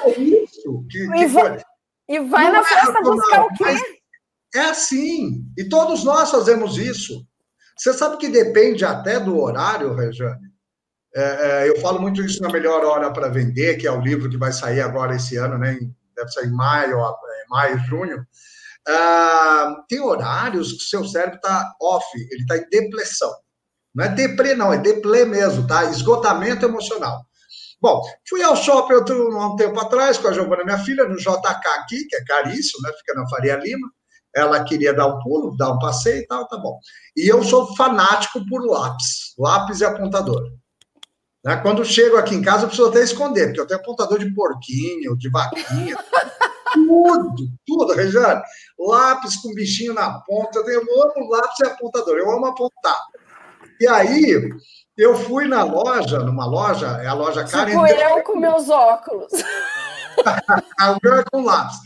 É 0.04 0.18
isso 0.18 0.84
que, 0.90 1.08
que 1.08 1.28
foi. 1.28 1.58
E 2.08 2.18
vai 2.20 2.46
não 2.46 2.54
na 2.54 2.60
é 2.60 2.64
festa 2.64 3.00
buscar 3.02 3.44
o 3.44 3.48
quê? 3.54 4.00
É 4.54 4.60
assim. 4.62 5.44
E 5.56 5.68
todos 5.68 6.02
nós 6.02 6.30
fazemos 6.30 6.76
isso. 6.76 7.24
Você 7.76 7.92
sabe 7.92 8.16
que 8.16 8.28
depende 8.28 8.84
até 8.84 9.20
do 9.20 9.38
horário, 9.38 9.94
Rejane? 9.94 10.50
É, 11.14 11.22
é, 11.22 11.68
eu 11.68 11.80
falo 11.80 12.00
muito 12.00 12.22
isso 12.22 12.42
na 12.42 12.50
Melhor 12.50 12.84
Hora 12.84 13.12
para 13.12 13.28
Vender, 13.28 13.78
que 13.78 13.86
é 13.86 13.90
o 13.90 14.00
livro 14.00 14.28
que 14.28 14.36
vai 14.36 14.52
sair 14.52 14.80
agora 14.80 15.16
esse 15.16 15.36
ano, 15.36 15.56
né? 15.56 15.78
Deve 16.16 16.30
sair 16.30 16.48
em 16.48 16.52
maio, 16.52 16.98
é, 17.00 17.44
maio, 17.48 17.78
junho. 17.78 18.26
Ah, 18.88 19.84
tem 19.88 20.00
horários 20.00 20.72
que 20.72 20.78
o 20.78 20.88
seu 20.88 21.04
cérebro 21.04 21.36
está 21.36 21.72
off, 21.80 22.06
ele 22.14 22.42
está 22.42 22.56
em 22.56 22.68
depressão. 22.68 23.32
Não 23.94 24.04
é 24.04 24.08
deprê, 24.08 24.54
não, 24.54 24.72
é 24.72 24.78
deplê 24.78 25.24
mesmo, 25.24 25.66
tá? 25.66 25.84
Esgotamento 25.84 26.64
emocional. 26.64 27.24
Bom, 27.80 28.02
fui 28.28 28.42
ao 28.42 28.54
shopping 28.54 28.94
outro, 28.94 29.38
um 29.38 29.56
tempo 29.56 29.80
atrás 29.80 30.18
com 30.18 30.28
a 30.28 30.32
Giovana, 30.32 30.64
minha 30.64 30.78
filha, 30.78 31.08
no 31.08 31.16
JK 31.16 31.48
aqui, 31.78 32.04
que 32.06 32.16
é 32.16 32.24
caríssimo, 32.24 32.82
né? 32.82 32.92
Fica 32.98 33.14
na 33.14 33.28
Faria 33.28 33.56
Lima. 33.56 33.88
Ela 34.34 34.62
queria 34.62 34.94
dar 34.94 35.06
um 35.06 35.18
pulo, 35.20 35.56
dar 35.56 35.72
um 35.72 35.78
passeio 35.78 36.22
e 36.22 36.26
tal, 36.26 36.46
tá 36.46 36.56
bom. 36.56 36.78
E 37.16 37.26
eu 37.26 37.42
sou 37.42 37.74
fanático 37.74 38.46
por 38.46 38.64
lápis, 38.64 39.34
lápis 39.38 39.80
e 39.80 39.84
apontador. 39.84 40.52
Né? 41.44 41.56
Quando 41.56 41.84
chego 41.84 42.16
aqui 42.16 42.34
em 42.34 42.42
casa, 42.42 42.64
eu 42.64 42.68
preciso 42.68 42.88
até 42.88 43.02
esconder, 43.02 43.46
porque 43.46 43.60
eu 43.60 43.66
tenho 43.66 43.80
apontador 43.80 44.18
de 44.18 44.32
porquinho, 44.32 45.16
de 45.16 45.28
vaquinha, 45.30 45.96
tudo, 46.72 47.48
tudo, 47.66 47.94
Rejane. 47.94 48.42
Lápis 48.78 49.36
com 49.36 49.54
bichinho 49.54 49.94
na 49.94 50.20
ponta, 50.20 50.58
eu, 50.60 50.80
amo 50.80 51.28
lápis 51.30 51.60
e 51.60 51.66
apontador, 51.66 52.16
eu 52.16 52.30
amo 52.30 52.46
apontar. 52.46 52.98
E 53.80 53.88
aí, 53.88 54.50
eu 54.96 55.14
fui 55.14 55.46
na 55.46 55.62
loja, 55.62 56.20
numa 56.20 56.46
loja, 56.46 56.98
é 57.02 57.06
a 57.06 57.14
loja 57.14 57.44
Karen. 57.44 57.70
Tipo 57.70 57.86
eu 57.86 58.22
com 58.22 58.36
meus 58.36 58.68
óculos. 58.68 59.32
o 60.20 60.98
meu 61.02 61.14
é 61.14 61.24
com 61.30 61.42
lápis. 61.42 61.78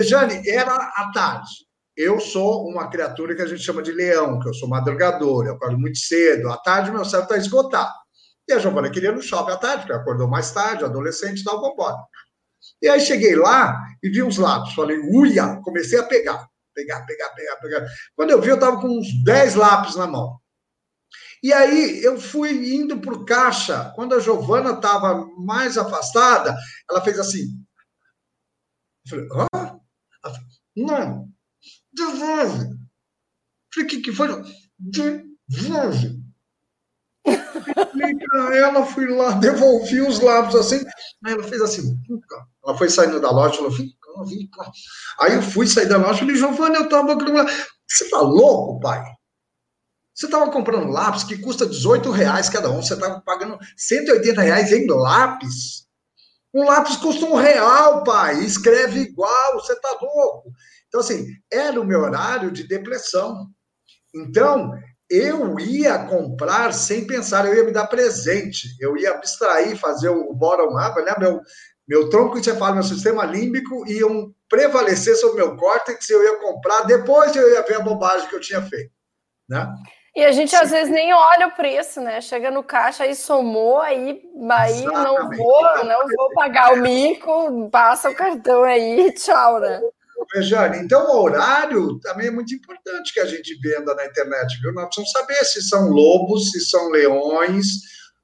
Jane, 0.00 0.42
era 0.48 0.74
à 0.74 1.10
tarde. 1.12 1.50
Eu 1.96 2.18
sou 2.18 2.66
uma 2.66 2.88
criatura 2.88 3.34
que 3.34 3.42
a 3.42 3.46
gente 3.46 3.62
chama 3.62 3.82
de 3.82 3.92
leão, 3.92 4.40
que 4.40 4.48
eu 4.48 4.54
sou 4.54 4.68
madrugador, 4.68 5.46
eu 5.46 5.54
acordo 5.54 5.78
muito 5.78 5.98
cedo. 5.98 6.50
À 6.50 6.56
tarde, 6.56 6.90
meu 6.90 7.04
cérebro 7.04 7.34
está 7.34 7.36
esgotado. 7.36 7.92
E 8.48 8.52
a 8.52 8.58
Giovana 8.58 8.90
queria 8.90 9.10
ir 9.10 9.14
no 9.14 9.22
shopping 9.22 9.52
à 9.52 9.56
tarde, 9.56 9.82
porque 9.82 9.92
acordou 9.92 10.26
mais 10.26 10.50
tarde, 10.50 10.84
adolescente 10.84 11.40
e 11.40 11.44
tal, 11.44 11.60
vambora. 11.60 11.96
E 12.80 12.88
aí 12.88 13.00
cheguei 13.00 13.36
lá 13.36 13.84
e 14.02 14.08
vi 14.08 14.22
uns 14.22 14.38
lápis. 14.38 14.74
Falei, 14.74 14.98
uia! 14.98 15.60
Comecei 15.62 15.98
a 15.98 16.04
pegar. 16.04 16.48
Pegar, 16.74 17.04
pegar, 17.04 17.28
pegar, 17.30 17.56
pegar. 17.56 17.86
Quando 18.16 18.30
eu 18.30 18.40
vi, 18.40 18.48
eu 18.48 18.54
estava 18.54 18.80
com 18.80 18.88
uns 18.88 19.08
10 19.24 19.54
lápis 19.54 19.96
na 19.96 20.06
mão. 20.06 20.40
E 21.42 21.52
aí 21.52 22.02
eu 22.02 22.20
fui 22.20 22.74
indo 22.74 23.00
para 23.00 23.14
o 23.14 23.24
caixa. 23.24 23.92
Quando 23.96 24.14
a 24.14 24.20
Giovana 24.20 24.72
estava 24.72 25.26
mais 25.38 25.76
afastada, 25.76 26.56
ela 26.88 27.02
fez 27.02 27.18
assim. 27.18 27.60
Eu 29.04 29.10
falei, 29.10 29.28
hã? 29.32 29.80
Ela 30.24 30.34
falou, 30.34 30.48
não, 30.76 31.28
devolve. 31.92 32.78
Falei, 33.74 33.86
o 33.86 33.88
que, 33.88 34.00
que 34.00 34.12
foi? 34.12 34.28
Devolve. 34.78 36.21
Ela 38.34 38.86
fui 38.86 39.06
lá, 39.06 39.32
devolvi 39.40 40.00
os 40.00 40.20
lábios 40.20 40.54
assim. 40.54 40.84
Aí 41.24 41.32
ela 41.32 41.42
fez 41.42 41.60
assim. 41.60 41.96
Ela 42.64 42.76
foi 42.76 42.88
saindo 42.88 43.20
da 43.20 43.30
loja, 43.30 43.58
ela 43.58 43.70
falou, 43.70 43.88
Aí 45.20 45.34
eu 45.34 45.42
fui 45.42 45.66
sair 45.66 45.88
da 45.88 45.96
loja 45.96 46.16
e 46.16 46.18
falei, 46.20 46.36
Giovana, 46.36 46.76
eu 46.76 46.84
estava. 46.84 47.14
Você 47.88 48.10
tá 48.10 48.20
louco, 48.20 48.80
pai? 48.80 49.02
Você 50.14 50.26
estava 50.26 50.50
comprando 50.50 50.90
lápis 50.90 51.24
que 51.24 51.38
custa 51.38 51.66
18 51.66 52.10
reais 52.10 52.48
cada 52.48 52.70
um, 52.70 52.82
você 52.82 52.94
estava 52.94 53.20
pagando 53.22 53.58
180 53.76 54.42
reais 54.42 54.70
em 54.70 54.86
lápis. 54.86 55.86
Um 56.54 56.64
lápis 56.64 56.96
custa 56.96 57.24
um 57.24 57.34
real, 57.34 58.04
pai, 58.04 58.44
escreve 58.44 59.00
igual, 59.00 59.54
você 59.54 59.72
está 59.72 59.96
louco. 60.00 60.52
Então, 60.86 61.00
assim, 61.00 61.26
era 61.50 61.80
o 61.80 61.84
meu 61.84 62.00
horário 62.00 62.50
de 62.50 62.68
depressão. 62.68 63.48
Então, 64.14 64.70
eu 65.12 65.60
ia 65.60 65.98
comprar 66.06 66.72
sem 66.72 67.06
pensar, 67.06 67.46
eu 67.46 67.54
ia 67.54 67.64
me 67.64 67.70
dar 67.70 67.86
presente, 67.86 68.68
eu 68.80 68.96
ia 68.96 69.10
abstrair, 69.10 69.76
fazer 69.76 70.08
o 70.08 70.32
bottom-up, 70.32 71.02
né? 71.02 71.14
meu, 71.18 71.40
meu 71.86 72.08
tronco 72.08 72.38
encefálico, 72.38 72.76
meu 72.76 72.82
sistema 72.82 73.26
límbico 73.26 73.86
iam 73.86 74.32
prevalecer 74.48 75.14
sobre 75.16 75.42
o 75.42 75.48
meu 75.48 75.56
córtex, 75.56 76.08
eu 76.08 76.22
ia 76.22 76.38
comprar, 76.38 76.86
depois 76.86 77.36
eu 77.36 77.52
ia 77.52 77.62
ver 77.62 77.76
a 77.76 77.80
bobagem 77.80 78.26
que 78.26 78.34
eu 78.34 78.40
tinha 78.40 78.62
feito. 78.62 78.90
Né? 79.46 79.68
E 80.16 80.24
a 80.24 80.32
gente 80.32 80.50
Sim. 80.50 80.56
às 80.56 80.70
vezes 80.70 80.90
nem 80.90 81.12
olha 81.12 81.48
o 81.48 81.52
preço, 81.52 82.00
né? 82.00 82.20
Chega 82.20 82.50
no 82.50 82.62
caixa 82.62 83.04
aí 83.04 83.14
somou, 83.14 83.80
aí, 83.80 84.22
aí 84.50 84.84
não 84.84 85.30
vou, 85.30 85.84
não 85.84 86.06
vou 86.08 86.34
pagar 86.34 86.72
o 86.72 86.76
mico, 86.76 87.68
passa 87.70 88.10
o 88.10 88.14
cartão 88.14 88.62
aí, 88.62 89.12
tchau, 89.12 89.60
né? 89.60 89.80
Rejane, 90.34 90.78
então 90.78 91.06
o 91.06 91.22
horário 91.22 91.98
também 92.00 92.28
é 92.28 92.30
muito 92.30 92.54
importante 92.54 93.12
que 93.12 93.20
a 93.20 93.26
gente 93.26 93.58
venda 93.60 93.94
na 93.94 94.06
internet, 94.06 94.60
viu? 94.60 94.72
Nós 94.72 94.86
precisamos 94.86 95.12
saber 95.12 95.44
se 95.44 95.62
são 95.62 95.88
lobos, 95.88 96.50
se 96.50 96.60
são 96.60 96.90
leões. 96.90 97.66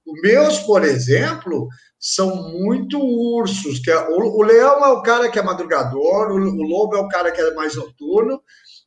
Os 0.06 0.20
meus, 0.22 0.58
por 0.60 0.84
exemplo, 0.84 1.68
são 1.98 2.34
muito 2.52 2.98
ursos. 2.98 3.80
Que 3.80 3.90
é, 3.90 4.08
o, 4.08 4.38
o, 4.38 4.42
leão 4.42 4.84
é 4.84 4.88
o 4.88 5.02
cara 5.02 5.30
que 5.30 5.38
é 5.38 5.42
madrugador, 5.42 6.30
o, 6.30 6.36
o 6.36 6.62
lobo 6.62 6.96
é 6.96 7.00
o 7.00 7.08
cara 7.08 7.30
que 7.32 7.40
é 7.40 7.54
mais 7.54 7.74
noturno, 7.74 8.40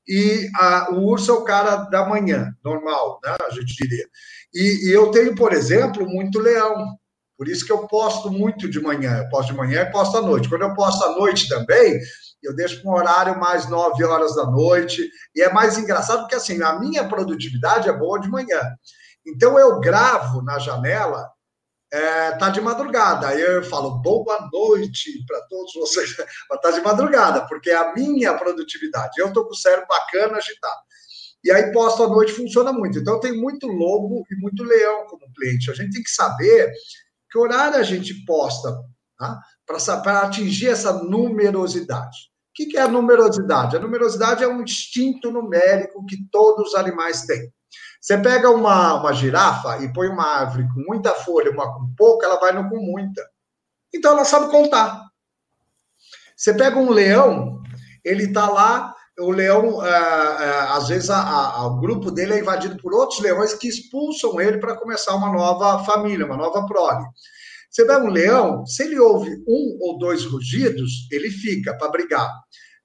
e 0.08 0.50
a, 0.56 0.92
o 0.92 1.06
urso 1.06 1.32
é 1.32 1.34
o 1.36 1.44
cara 1.44 1.76
da 1.76 2.08
manhã, 2.08 2.54
normal, 2.64 3.20
né? 3.24 3.36
A 3.48 3.50
gente 3.52 3.76
diria. 3.76 4.06
E, 4.54 4.90
e, 4.90 4.92
eu 4.92 5.12
tenho, 5.12 5.36
por 5.36 5.54
exemplo, 5.54 6.08
muito 6.08 6.40
leão. 6.40 6.98
Por 7.38 7.48
isso 7.48 7.66
que 7.66 7.72
eu 7.72 7.88
posto 7.88 8.30
muito 8.30 8.70
de 8.70 8.80
manhã. 8.80 9.18
Eu 9.18 9.30
posto 9.30 9.52
de 9.52 9.58
manhã 9.58 9.82
e 9.82 9.92
posto 9.92 10.18
à 10.18 10.22
noite. 10.22 10.50
Quando 10.50 10.64
eu 10.64 10.74
posto 10.74 11.04
à 11.06 11.16
noite 11.16 11.48
também, 11.48 12.00
eu 12.44 12.56
deixo 12.56 12.82
com 12.82 12.90
um 12.90 12.94
horário 12.94 13.40
mais 13.40 13.70
9 13.70 14.04
horas 14.04 14.36
da 14.36 14.46
noite. 14.46 15.10
E 15.36 15.42
é 15.42 15.52
mais 15.52 15.78
engraçado 15.78 16.22
porque, 16.22 16.36
assim, 16.36 16.62
a 16.62 16.80
minha 16.80 17.08
produtividade 17.08 17.90
é 17.90 17.94
boa 17.94 18.20
de 18.20 18.30
manhã. 18.30 18.62
Então, 19.26 19.58
eu 19.60 19.80
gravo 19.80 20.42
na 20.42 20.58
janela 20.60 21.30
é, 21.92 22.32
tá 22.32 22.50
de 22.50 22.62
madrugada. 22.62 23.28
Aí 23.28 23.42
eu 23.42 23.64
falo 23.64 24.00
boa 24.02 24.50
noite 24.52 25.24
para 25.28 25.42
todos 25.42 25.74
vocês. 25.74 26.16
Mas 26.50 26.62
tá 26.62 26.72
de 26.72 26.82
madrugada, 26.82 27.46
porque 27.48 27.70
é 27.70 27.76
a 27.76 27.94
minha 27.94 28.34
produtividade. 28.34 29.20
Eu 29.20 29.34
tô 29.34 29.44
com 29.44 29.52
o 29.52 29.56
cérebro 29.56 29.88
bacana, 29.88 30.38
agitado. 30.38 30.82
E 31.44 31.52
aí 31.52 31.72
posto 31.72 32.04
à 32.04 32.08
noite 32.08 32.34
funciona 32.34 32.72
muito. 32.72 33.00
Então 33.00 33.20
tem 33.20 33.34
muito 33.34 33.68
lobo 33.68 34.24
e 34.32 34.36
muito 34.36 34.64
leão 34.64 35.06
como 35.08 35.32
cliente. 35.34 35.70
A 35.70 35.74
gente 35.74 35.92
tem 35.92 36.04
que 36.04 36.12
saber 36.12 36.72
que 37.30 37.38
horário 37.38 37.78
a 37.78 37.84
gente 37.84 38.26
posta 38.26 38.78
tá? 39.18 39.40
para 40.02 40.22
atingir 40.22 40.70
essa 40.70 40.94
numerosidade. 40.94 42.31
O 42.66 42.70
que 42.70 42.78
é 42.78 42.82
a 42.82 42.88
numerosidade? 42.88 43.76
A 43.76 43.80
numerosidade 43.80 44.44
é 44.44 44.48
um 44.48 44.62
instinto 44.62 45.32
numérico 45.32 46.06
que 46.06 46.18
todos 46.32 46.70
os 46.70 46.76
animais 46.76 47.24
têm. 47.26 47.52
Você 48.00 48.18
pega 48.18 48.50
uma, 48.50 49.00
uma 49.00 49.14
girafa 49.14 49.84
e 49.84 49.94
põe 49.94 50.08
uma 50.08 50.26
árvore 50.26 50.68
com 50.74 50.82
muita 50.88 51.14
folha, 51.14 51.52
uma 51.52 51.74
com 51.74 51.94
pouca, 51.96 52.26
ela 52.26 52.40
vai 52.40 52.52
no 52.52 52.70
com 52.70 52.78
muita. 52.78 53.22
Então 53.94 54.14
ela 54.14 54.26
sabe 54.26 54.50
contar. 54.50 55.02
Você 56.36 56.54
pega 56.54 56.80
um 56.80 56.90
leão, 56.90 57.62
ele 58.04 58.24
está 58.24 58.50
lá, 58.50 58.96
o 59.20 59.32
leão, 59.32 59.86
é, 59.86 59.90
é, 59.90 60.60
às 60.70 60.88
vezes, 60.88 61.10
a, 61.10 61.22
a, 61.22 61.68
o 61.68 61.80
grupo 61.80 62.10
dele 62.10 62.34
é 62.34 62.40
invadido 62.40 62.78
por 62.78 62.94
outros 62.94 63.20
leões 63.20 63.54
que 63.54 63.68
expulsam 63.68 64.40
ele 64.42 64.58
para 64.58 64.78
começar 64.78 65.14
uma 65.16 65.32
nova 65.32 65.84
família, 65.84 66.26
uma 66.26 66.38
nova 66.38 66.66
prole. 66.66 67.06
Você 67.72 67.86
pega 67.86 68.04
um 68.04 68.12
leão, 68.12 68.66
se 68.66 68.84
ele 68.84 69.00
ouve 69.00 69.32
um 69.48 69.78
ou 69.80 69.98
dois 69.98 70.26
rugidos, 70.26 71.08
ele 71.10 71.32
fica 71.32 71.74
para 71.78 71.90
brigar. 71.90 72.30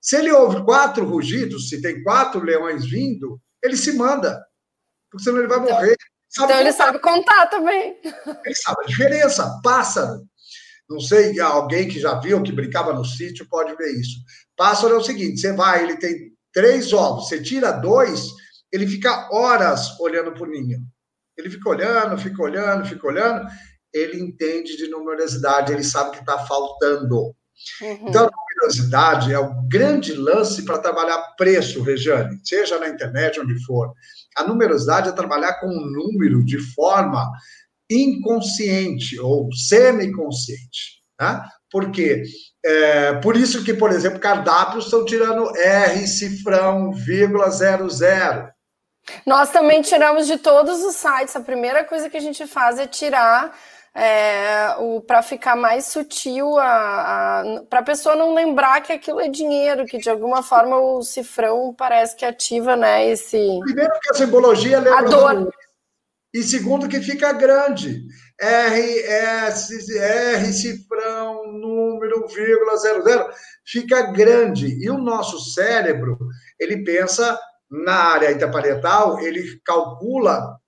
Se 0.00 0.16
ele 0.16 0.30
ouve 0.30 0.64
quatro 0.64 1.04
rugidos, 1.04 1.68
se 1.68 1.82
tem 1.82 2.02
quatro 2.04 2.40
leões 2.42 2.86
vindo, 2.86 3.40
ele 3.62 3.76
se 3.76 3.92
manda 3.92 4.40
porque 5.16 5.24
senão 5.24 5.38
ele 5.38 5.48
vai 5.48 5.58
então, 5.58 5.72
morrer. 5.72 5.96
Sabe 6.28 6.52
então 6.52 6.60
ele 6.60 6.72
sabe 6.72 6.98
contar 6.98 7.46
também. 7.46 7.98
Ele 8.44 8.54
sabe 8.54 8.82
a 8.84 8.86
diferença. 8.86 9.60
Pássaro. 9.62 10.22
Não 10.88 11.00
sei, 11.00 11.40
alguém 11.40 11.88
que 11.88 11.98
já 11.98 12.20
viu, 12.20 12.42
que 12.42 12.52
brincava 12.52 12.92
no 12.92 13.04
sítio, 13.04 13.48
pode 13.48 13.74
ver 13.76 13.90
isso. 13.98 14.18
Pássaro 14.56 14.94
é 14.94 14.98
o 14.98 15.02
seguinte: 15.02 15.40
você 15.40 15.52
vai, 15.52 15.82
ele 15.82 15.96
tem 15.96 16.32
três 16.52 16.92
ovos, 16.92 17.28
você 17.28 17.42
tira 17.42 17.72
dois, 17.72 18.28
ele 18.72 18.86
fica 18.86 19.28
horas 19.32 19.98
olhando 19.98 20.32
para 20.32 20.44
o 20.44 20.50
ninho. 20.50 20.80
Ele 21.36 21.50
fica 21.50 21.68
olhando, 21.68 22.18
fica 22.18 22.42
olhando, 22.42 22.86
fica 22.86 23.06
olhando. 23.06 23.46
Ele 23.96 24.20
entende 24.20 24.76
de 24.76 24.88
numerosidade, 24.88 25.72
ele 25.72 25.84
sabe 25.84 26.12
que 26.12 26.18
está 26.18 26.38
faltando. 26.38 27.34
Uhum. 27.80 28.08
Então, 28.08 28.26
a 28.26 28.30
numerosidade 28.30 29.32
é 29.32 29.38
o 29.38 29.62
grande 29.68 30.12
lance 30.12 30.64
para 30.64 30.78
trabalhar 30.78 31.34
preço, 31.36 31.82
Rejane, 31.82 32.38
seja 32.44 32.78
na 32.78 32.88
internet, 32.88 33.40
onde 33.40 33.64
for. 33.64 33.92
A 34.36 34.44
numerosidade 34.44 35.08
é 35.08 35.12
trabalhar 35.12 35.54
com 35.60 35.66
um 35.66 35.90
número 35.90 36.44
de 36.44 36.58
forma 36.74 37.30
inconsciente 37.90 39.18
ou 39.18 39.48
semi-consciente. 39.52 41.02
Né? 41.20 41.42
Porque 41.70 42.22
é, 42.64 43.14
por 43.14 43.36
isso 43.36 43.64
que, 43.64 43.72
por 43.72 43.90
exemplo, 43.90 44.20
cardápios 44.20 44.84
estão 44.84 45.04
tirando 45.04 45.56
R, 45.56 46.06
cifrão, 46.06 46.92
vírgula, 46.92 47.50
zero, 47.50 47.88
zero. 47.88 48.48
Nós 49.24 49.50
também 49.50 49.82
tiramos 49.82 50.26
de 50.26 50.36
todos 50.36 50.82
os 50.82 50.96
sites. 50.96 51.36
A 51.36 51.40
primeira 51.40 51.84
coisa 51.84 52.10
que 52.10 52.16
a 52.16 52.20
gente 52.20 52.46
faz 52.46 52.78
é 52.78 52.86
tirar 52.86 53.56
é, 53.98 54.76
para 55.06 55.22
ficar 55.22 55.56
mais 55.56 55.86
sutil, 55.86 56.52
para 57.70 57.78
a 57.80 57.82
pessoa 57.82 58.14
não 58.14 58.34
lembrar 58.34 58.82
que 58.82 58.92
aquilo 58.92 59.18
é 59.18 59.28
dinheiro, 59.28 59.86
que 59.86 59.96
de 59.96 60.10
alguma 60.10 60.42
forma 60.42 60.78
o 60.78 61.02
cifrão 61.02 61.74
parece 61.74 62.14
que 62.14 62.26
ativa 62.26 62.76
né, 62.76 63.08
esse. 63.08 63.38
Primeiro, 63.64 63.92
que 64.02 64.10
a 64.10 64.14
simbologia 64.14 64.80
lembra. 64.80 64.98
A 64.98 65.02
dor. 65.02 65.50
E 66.34 66.42
segundo, 66.42 66.88
que 66.88 67.00
fica 67.00 67.32
grande. 67.32 68.04
R, 68.38 68.98
S, 69.00 69.98
R, 69.98 70.52
cifrão, 70.52 71.50
número, 71.50 72.26
vírgula, 72.28 72.76
zero, 72.76 73.02
zero, 73.02 73.30
fica 73.64 74.12
grande. 74.12 74.76
E 74.78 74.90
o 74.90 74.98
nosso 74.98 75.40
cérebro, 75.54 76.18
ele 76.60 76.84
pensa 76.84 77.40
na 77.70 77.94
área 77.94 78.30
interparietal, 78.30 79.18
ele 79.20 79.58
calcula 79.64 80.58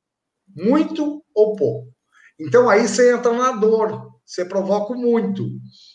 muito 0.57 1.23
ou 1.35 1.55
pouco. 1.55 1.98
Então 2.39 2.69
aí 2.69 2.87
você 2.87 3.13
entra 3.13 3.33
na 3.33 3.53
dor, 3.53 4.13
você 4.25 4.45
provoca 4.45 4.95
muito. 4.95 5.49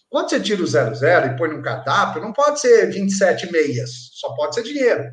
Quando 0.09 0.29
você 0.29 0.39
tira 0.39 0.61
o 0.61 0.67
00 0.67 1.25
e 1.25 1.37
põe 1.37 1.49
num 1.49 1.61
cardápio, 1.61 2.21
não 2.21 2.33
pode 2.33 2.59
ser 2.59 2.91
27 2.91 3.51
meias, 3.51 4.09
só 4.13 4.33
pode 4.35 4.55
ser 4.55 4.63
dinheiro. 4.63 5.03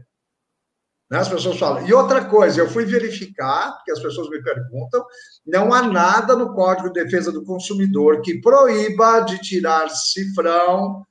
Né? 1.10 1.18
As 1.18 1.28
pessoas 1.28 1.58
falam. 1.58 1.86
E 1.86 1.92
outra 1.92 2.24
coisa, 2.24 2.60
eu 2.60 2.70
fui 2.70 2.84
verificar, 2.84 3.72
porque 3.76 3.90
as 3.90 4.00
pessoas 4.00 4.30
me 4.30 4.42
perguntam, 4.42 5.04
não 5.44 5.74
há 5.74 5.82
nada 5.82 6.36
no 6.36 6.54
Código 6.54 6.92
de 6.92 7.02
Defesa 7.02 7.32
do 7.32 7.44
Consumidor 7.44 8.22
que 8.22 8.40
proíba 8.40 9.20
de 9.20 9.38
tirar 9.38 9.90
cifrão, 9.90 11.04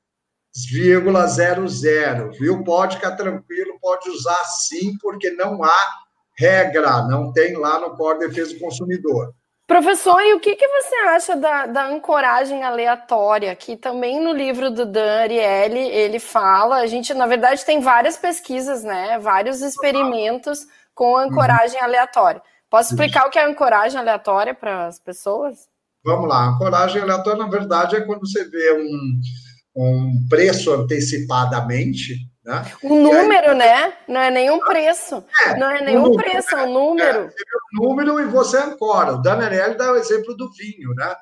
vírgula 0.71 1.27
00, 1.27 2.31
viu? 2.39 2.63
Pode 2.63 2.95
ficar 2.95 3.15
tranquilo, 3.15 3.79
pode 3.81 4.09
usar 4.09 4.43
sim, 4.45 4.97
porque 4.99 5.29
não 5.31 5.63
há 5.63 5.89
regra, 6.37 7.05
não 7.07 7.33
tem 7.33 7.57
lá 7.57 7.79
no 7.79 7.95
Código 7.97 8.21
de 8.21 8.29
Defesa 8.29 8.53
do 8.53 8.59
Consumidor. 8.59 9.33
Professor, 9.69 10.19
e 10.21 10.33
o 10.33 10.39
que, 10.39 10.55
que 10.55 10.67
você 10.67 10.95
acha 11.09 11.35
da, 11.35 11.67
da 11.67 11.87
ancoragem 11.87 12.63
aleatória? 12.63 13.55
Que 13.55 13.77
também 13.77 14.19
no 14.19 14.33
livro 14.33 14.71
do 14.71 14.83
Dan 14.83 15.19
Ariely 15.21 15.91
ele 15.91 16.17
fala, 16.17 16.77
a 16.77 16.87
gente, 16.87 17.13
na 17.13 17.27
verdade, 17.27 17.63
tem 17.63 17.79
várias 17.79 18.17
pesquisas, 18.17 18.83
né? 18.83 19.19
Vários 19.19 19.61
experimentos 19.61 20.65
com 20.95 21.15
ancoragem 21.15 21.79
aleatória. 21.79 22.41
Posso 22.67 22.93
explicar 22.93 23.27
o 23.27 23.29
que 23.29 23.37
é 23.37 23.45
ancoragem 23.45 23.99
aleatória 23.99 24.55
para 24.55 24.87
as 24.87 24.99
pessoas? 24.99 25.67
Vamos 26.03 26.27
lá. 26.27 26.47
Ancoragem 26.47 27.03
aleatória, 27.03 27.37
na 27.37 27.47
verdade, 27.47 27.95
é 27.95 28.01
quando 28.01 28.21
você 28.21 28.49
vê 28.49 28.73
um, 28.73 29.21
um 29.75 30.27
preço 30.27 30.73
antecipadamente, 30.73 32.15
né? 32.49 32.65
Um 32.83 33.03
número, 33.03 33.51
aí, 33.51 33.57
né? 33.57 33.93
Não 34.07 34.19
é 34.19 34.31
nenhum 34.31 34.59
preço. 34.59 35.23
É, 35.45 35.57
não 35.57 35.69
é 35.69 35.81
nenhum 35.83 36.11
um 36.11 36.15
preço, 36.15 36.55
é 36.55 36.63
um 36.63 36.73
número. 36.73 37.19
É, 37.19 37.79
um 37.79 37.83
número 37.83 38.19
e 38.19 38.25
você 38.25 38.57
ancora. 38.57 39.13
O 39.13 39.21
Daniel 39.21 39.77
dá 39.77 39.91
o 39.91 39.95
exemplo 39.95 40.35
do 40.35 40.51
vinho, 40.51 40.95
né? 40.95 41.15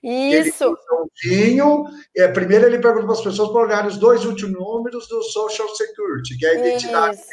Isso. 0.00 0.70
Um 0.70 1.06
vinho, 1.20 1.84
é, 2.16 2.28
primeiro 2.28 2.66
ele 2.66 2.78
pergunta 2.78 3.06
para 3.06 3.14
as 3.14 3.20
pessoas 3.20 3.50
para 3.50 3.60
olhar 3.60 3.86
os 3.86 3.96
dois 3.96 4.24
últimos 4.24 4.54
números 4.54 5.08
do 5.08 5.20
Social 5.24 5.68
Security, 5.74 6.38
que 6.38 6.46
é 6.46 6.50
a 6.50 6.54
identidade 6.54 7.16
Isso. 7.16 7.26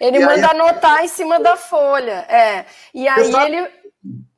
Ele 0.00 0.16
e 0.16 0.20
manda 0.20 0.50
aí, 0.50 0.60
anotar 0.60 1.04
em 1.04 1.08
cima 1.08 1.38
da 1.38 1.56
folha. 1.56 2.26
É. 2.28 2.64
E 2.92 3.06
aí 3.06 3.32
ele, 3.44 3.68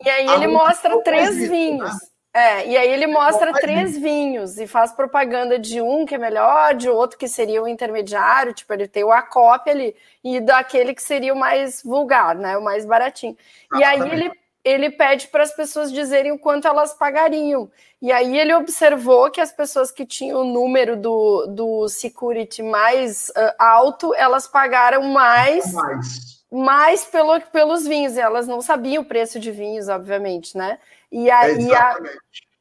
e 0.04 0.10
aí 0.10 0.28
ele 0.28 0.48
mostra 0.48 1.02
três 1.02 1.36
vinhos. 1.38 1.90
Né? 1.90 2.11
É, 2.34 2.66
e 2.66 2.76
aí 2.78 2.90
ele 2.90 3.06
mostra 3.06 3.52
três 3.52 3.96
vinhos 3.98 4.56
e 4.56 4.66
faz 4.66 4.90
propaganda 4.90 5.58
de 5.58 5.82
um 5.82 6.06
que 6.06 6.14
é 6.14 6.18
melhor, 6.18 6.74
de 6.74 6.88
outro 6.88 7.18
que 7.18 7.28
seria 7.28 7.62
o 7.62 7.68
intermediário, 7.68 8.54
tipo, 8.54 8.72
ele 8.72 8.88
tem 8.88 9.04
o 9.04 9.12
acop 9.12 9.68
ali, 9.68 9.94
e 10.24 10.40
daquele 10.40 10.94
que 10.94 11.02
seria 11.02 11.34
o 11.34 11.38
mais 11.38 11.82
vulgar, 11.82 12.34
né? 12.34 12.56
O 12.56 12.62
mais 12.62 12.86
baratinho. 12.86 13.36
E 13.76 13.84
aí 13.84 14.00
ele, 14.00 14.32
ele 14.64 14.90
pede 14.90 15.28
para 15.28 15.42
as 15.42 15.54
pessoas 15.54 15.92
dizerem 15.92 16.32
o 16.32 16.38
quanto 16.38 16.66
elas 16.66 16.94
pagariam. 16.94 17.70
E 18.00 18.10
aí 18.10 18.38
ele 18.38 18.54
observou 18.54 19.30
que 19.30 19.40
as 19.40 19.52
pessoas 19.52 19.90
que 19.90 20.06
tinham 20.06 20.40
o 20.40 20.44
número 20.44 20.96
do, 20.96 21.46
do 21.48 21.88
security 21.88 22.62
mais 22.62 23.28
uh, 23.30 23.52
alto, 23.58 24.14
elas 24.14 24.48
pagaram 24.48 25.02
mais. 25.02 25.70
mais. 25.74 26.42
Mais 26.50 27.04
pelo, 27.04 27.40
pelos 27.40 27.86
vinhos, 27.86 28.14
e 28.16 28.20
elas 28.20 28.46
não 28.46 28.60
sabiam 28.60 29.02
o 29.02 29.06
preço 29.06 29.40
de 29.40 29.50
vinhos, 29.50 29.88
obviamente, 29.88 30.56
né? 30.56 30.78
E, 31.12 31.30
a, 31.30 31.48
é 31.48 31.54
e, 31.54 31.74
a, 31.74 31.96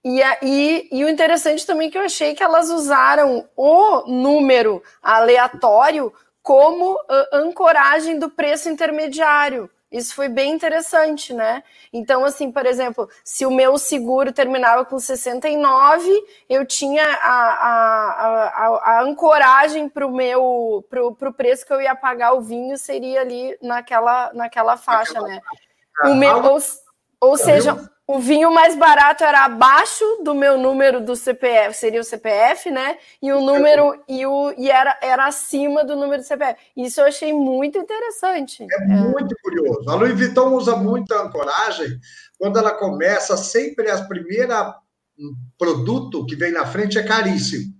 e, 0.03 0.23
a, 0.23 0.37
e, 0.41 0.89
e, 0.91 1.05
o 1.05 1.09
interessante 1.09 1.65
também 1.65 1.87
é 1.87 1.91
que 1.91 1.97
eu 1.97 2.03
achei 2.03 2.35
que 2.35 2.43
elas 2.43 2.69
usaram 2.69 3.47
o 3.55 4.01
número 4.07 4.83
aleatório 5.01 6.13
como 6.43 6.97
ancoragem 7.31 8.19
do 8.19 8.29
preço 8.29 8.69
intermediário. 8.69 9.69
Isso 9.91 10.15
foi 10.15 10.29
bem 10.29 10.53
interessante, 10.53 11.33
né? 11.33 11.61
Então, 11.91 12.23
assim, 12.23 12.49
por 12.49 12.65
exemplo, 12.65 13.09
se 13.25 13.45
o 13.45 13.51
meu 13.51 13.77
seguro 13.77 14.31
terminava 14.31 14.85
com 14.85 14.97
69, 14.97 16.09
eu 16.49 16.65
tinha 16.65 17.03
a, 17.03 17.43
a, 17.59 18.47
a, 18.47 18.81
a 18.85 19.01
ancoragem 19.01 19.89
para 19.89 20.07
o 20.07 20.11
meu 20.11 20.85
pro, 20.89 21.13
pro 21.13 21.33
preço 21.33 21.65
que 21.65 21.73
eu 21.73 21.81
ia 21.81 21.93
pagar 21.93 22.31
o 22.33 22.41
vinho 22.41 22.77
seria 22.77 23.19
ali 23.19 23.57
naquela, 23.61 24.31
naquela 24.33 24.77
faixa, 24.77 25.19
né? 25.19 25.41
O 26.05 26.15
meu, 26.15 26.41
ou, 26.41 26.57
ou 27.19 27.37
seja, 27.37 27.77
o 28.11 28.19
vinho 28.19 28.53
mais 28.53 28.75
barato 28.75 29.23
era 29.23 29.45
abaixo 29.45 30.03
do 30.23 30.35
meu 30.35 30.57
número 30.57 30.99
do 30.99 31.15
CPF, 31.15 31.77
seria 31.77 32.01
o 32.01 32.03
CPF, 32.03 32.69
né? 32.69 32.97
E 33.21 33.31
o 33.31 33.39
número 33.39 34.03
e, 34.07 34.25
o, 34.25 34.53
e 34.57 34.69
era, 34.69 34.97
era 35.01 35.27
acima 35.27 35.85
do 35.85 35.95
número 35.95 36.21
do 36.21 36.27
CPF. 36.27 36.59
Isso 36.75 36.99
eu 36.99 37.05
achei 37.05 37.31
muito 37.31 37.77
interessante. 37.77 38.67
É, 38.69 38.83
é. 38.83 38.87
muito 38.87 39.33
curioso. 39.41 39.89
A 39.89 39.95
Louis 39.95 40.13
Vuitton 40.13 40.53
usa 40.53 40.75
muita 40.75 41.21
ancoragem 41.21 41.99
quando 42.37 42.59
ela 42.59 42.71
começa, 42.71 43.37
sempre 43.37 43.89
as 43.89 44.01
primeiras 44.07 44.73
produto 45.57 46.25
que 46.25 46.35
vem 46.35 46.51
na 46.51 46.65
frente 46.65 46.97
é 46.97 47.03
caríssimo. 47.03 47.73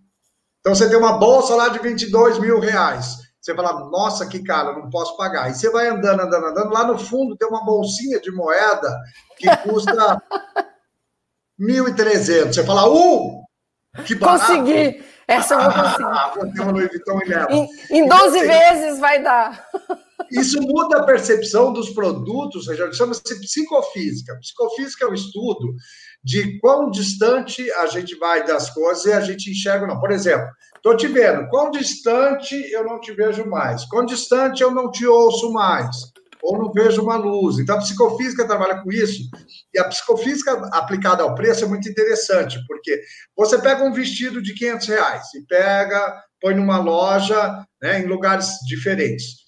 Então 0.59 0.75
você 0.75 0.87
tem 0.87 0.97
uma 0.97 1.13
bolsa 1.13 1.55
lá 1.55 1.69
de 1.69 1.79
22 1.79 2.39
mil 2.39 2.59
reais. 2.59 3.17
Você 3.41 3.55
fala, 3.55 3.89
nossa, 3.89 4.27
que 4.27 4.43
caro, 4.43 4.79
não 4.79 4.89
posso 4.91 5.17
pagar. 5.17 5.49
E 5.49 5.55
você 5.55 5.69
vai 5.71 5.87
andando, 5.87 6.21
andando, 6.21 6.45
andando. 6.45 6.71
Lá 6.71 6.85
no 6.85 6.99
fundo 6.99 7.35
tem 7.35 7.47
uma 7.47 7.65
bolsinha 7.65 8.21
de 8.21 8.31
moeda 8.31 8.95
que 9.35 9.47
custa 9.57 10.21
1.300. 11.59 12.53
Você 12.53 12.63
fala, 12.63 12.87
uh, 12.87 13.43
que 14.05 14.13
barato. 14.13 14.45
Consegui. 14.45 15.03
Essa 15.27 15.55
eu 15.55 15.61
vou 15.61 15.71
conseguir. 15.71 16.03
Ah, 16.61 16.71
Louis 16.71 16.87
Vuitton 16.89 17.19
e 17.25 17.29
leva. 17.29 17.51
Em, 17.51 17.67
em 17.89 18.07
12 18.07 18.37
então, 18.37 18.47
vezes 18.47 18.99
vai 18.99 19.23
dar. 19.23 19.67
Isso 20.31 20.61
muda 20.61 20.99
a 20.99 21.03
percepção 21.03 21.73
dos 21.73 21.89
produtos, 21.89 22.65
chama-se 22.93 23.39
psicofísica. 23.41 24.37
Psicofísica 24.37 25.05
é 25.05 25.09
o 25.09 25.13
estudo 25.13 25.73
de 26.23 26.59
quão 26.59 26.89
distante 26.91 27.71
a 27.73 27.87
gente 27.87 28.15
vai 28.15 28.45
das 28.45 28.69
coisas 28.69 29.05
e 29.05 29.11
a 29.11 29.21
gente 29.21 29.49
enxerga 29.51 29.87
não. 29.87 29.99
Por 29.99 30.11
exemplo, 30.11 30.47
estou 30.75 30.95
te 30.95 31.07
vendo, 31.07 31.47
quão 31.49 31.71
distante 31.71 32.55
eu 32.71 32.83
não 32.85 32.99
te 32.99 33.11
vejo 33.11 33.45
mais, 33.45 33.85
quão 33.85 34.05
distante 34.05 34.61
eu 34.61 34.71
não 34.71 34.91
te 34.91 35.05
ouço 35.05 35.51
mais, 35.51 35.95
ou 36.43 36.57
não 36.57 36.71
vejo 36.71 37.01
uma 37.01 37.15
luz. 37.15 37.59
Então, 37.59 37.75
a 37.75 37.79
psicofísica 37.79 38.47
trabalha 38.47 38.81
com 38.81 38.91
isso, 38.91 39.23
e 39.73 39.79
a 39.79 39.87
psicofísica 39.87 40.53
aplicada 40.73 41.23
ao 41.23 41.35
preço 41.35 41.63
é 41.65 41.67
muito 41.67 41.89
interessante, 41.89 42.59
porque 42.67 43.01
você 43.35 43.59
pega 43.59 43.83
um 43.83 43.93
vestido 43.93 44.41
de 44.41 44.53
500 44.53 44.87
reais 44.87 45.33
e 45.35 45.45
pega, 45.45 46.23
põe 46.39 46.55
numa 46.55 46.79
loja, 46.79 47.63
né, 47.81 47.99
em 47.99 48.07
lugares 48.07 48.57
diferentes. 48.67 49.40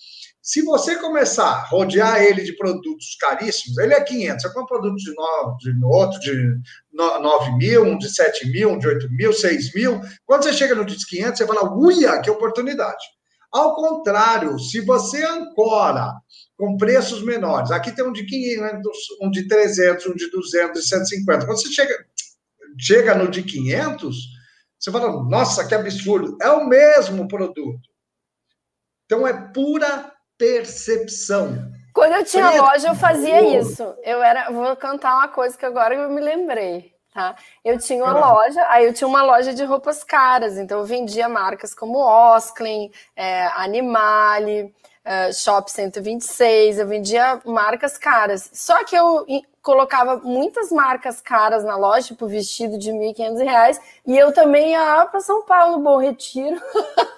Se 0.43 0.62
você 0.62 0.97
começar 0.97 1.45
a 1.45 1.65
rodear 1.67 2.21
ele 2.21 2.43
de 2.43 2.51
produtos 2.58 3.15
caríssimos, 3.15 3.77
ele 3.77 3.93
é 3.93 4.03
500. 4.03 4.41
Você 4.41 4.49
compra 4.49 4.62
um 4.75 4.79
produto 4.79 4.97
de, 4.97 5.15
9, 5.15 5.58
de 5.58 5.86
outro 5.86 6.19
de 6.19 6.60
9 6.91 7.51
mil, 7.56 7.86
um 7.86 7.97
de 7.97 8.13
7 8.13 8.51
mil, 8.51 8.71
um 8.71 8.77
de 8.77 8.86
8 8.86 9.10
mil, 9.12 9.32
6 9.32 9.73
mil. 9.73 10.01
Quando 10.25 10.43
você 10.43 10.51
chega 10.51 10.75
no 10.75 10.84
de 10.84 10.97
500, 10.97 11.38
você 11.38 11.47
fala, 11.47 11.73
uia, 11.73 12.19
que 12.19 12.29
oportunidade. 12.29 13.06
Ao 13.53 13.73
contrário, 13.73 14.60
se 14.60 14.82
você 14.82 15.23
ancora 15.23 16.13
com 16.58 16.75
preços 16.75 17.23
menores, 17.23 17.71
aqui 17.71 17.93
tem 17.93 18.06
um 18.06 18.12
de 18.12 18.25
500, 18.25 18.97
um 19.21 19.32
de 19.32 19.47
300, 19.47 20.08
um 20.08 20.13
de 20.13 20.29
200, 20.29 20.82
de 20.82 20.89
150. 20.89 21.45
Quando 21.45 21.62
você 21.62 21.71
chega, 21.71 22.06
chega 22.77 23.15
no 23.15 23.32
de 23.32 23.43
500, 23.43 24.17
você 24.77 24.91
fala, 24.91 25.23
nossa, 25.23 25.65
que 25.65 25.73
absurdo. 25.73 26.38
É 26.41 26.49
o 26.49 26.67
mesmo 26.67 27.29
produto. 27.29 27.79
Então, 29.06 29.25
é 29.25 29.32
pura 29.53 30.12
percepção. 30.43 31.71
Quando 31.93 32.13
eu 32.13 32.25
tinha 32.25 32.62
loja, 32.62 32.89
eu 32.89 32.95
fazia 32.95 33.60
isso. 33.60 33.84
Eu 34.03 34.21
era, 34.21 34.49
vou 34.49 34.75
cantar 34.75 35.15
uma 35.15 35.27
coisa 35.27 35.58
que 35.58 35.65
agora 35.65 35.93
eu 35.93 36.10
me 36.10 36.19
lembrei, 36.19 36.91
tá? 37.13 37.36
Eu 37.63 37.77
tinha 37.77 38.03
uma 38.03 38.17
ah. 38.17 38.34
loja, 38.34 38.65
aí 38.67 38.86
eu 38.86 38.93
tinha 38.93 39.08
uma 39.08 39.23
loja 39.23 39.53
de 39.53 39.63
roupas 39.63 40.03
caras, 40.03 40.58
então 40.58 40.79
eu 40.79 40.86
vendia 40.86 41.29
marcas 41.29 41.73
como 41.73 41.99
Osklin, 41.99 42.91
é, 43.15 43.45
Animale, 43.56 44.73
é, 45.06 45.32
Shop 45.32 45.71
126, 45.71 46.79
eu 46.79 46.88
vendia 46.88 47.39
marcas 47.45 47.97
caras. 47.97 48.49
Só 48.53 48.84
que 48.84 48.95
eu 48.95 49.25
colocava 49.63 50.17
muitas 50.17 50.69
marcas 50.71 51.21
caras 51.21 51.63
na 51.63 51.78
loja, 51.78 52.08
tipo 52.08 52.28
vestido 52.28 52.78
de 52.78 52.91
R$ 52.91 53.13
1.500, 53.13 53.80
e 54.06 54.17
eu 54.17 54.34
também 54.34 54.71
ia 54.71 55.06
para 55.06 55.21
São 55.21 55.43
Paulo, 55.43 55.80
Bom 55.80 55.97
Retiro, 55.99 56.62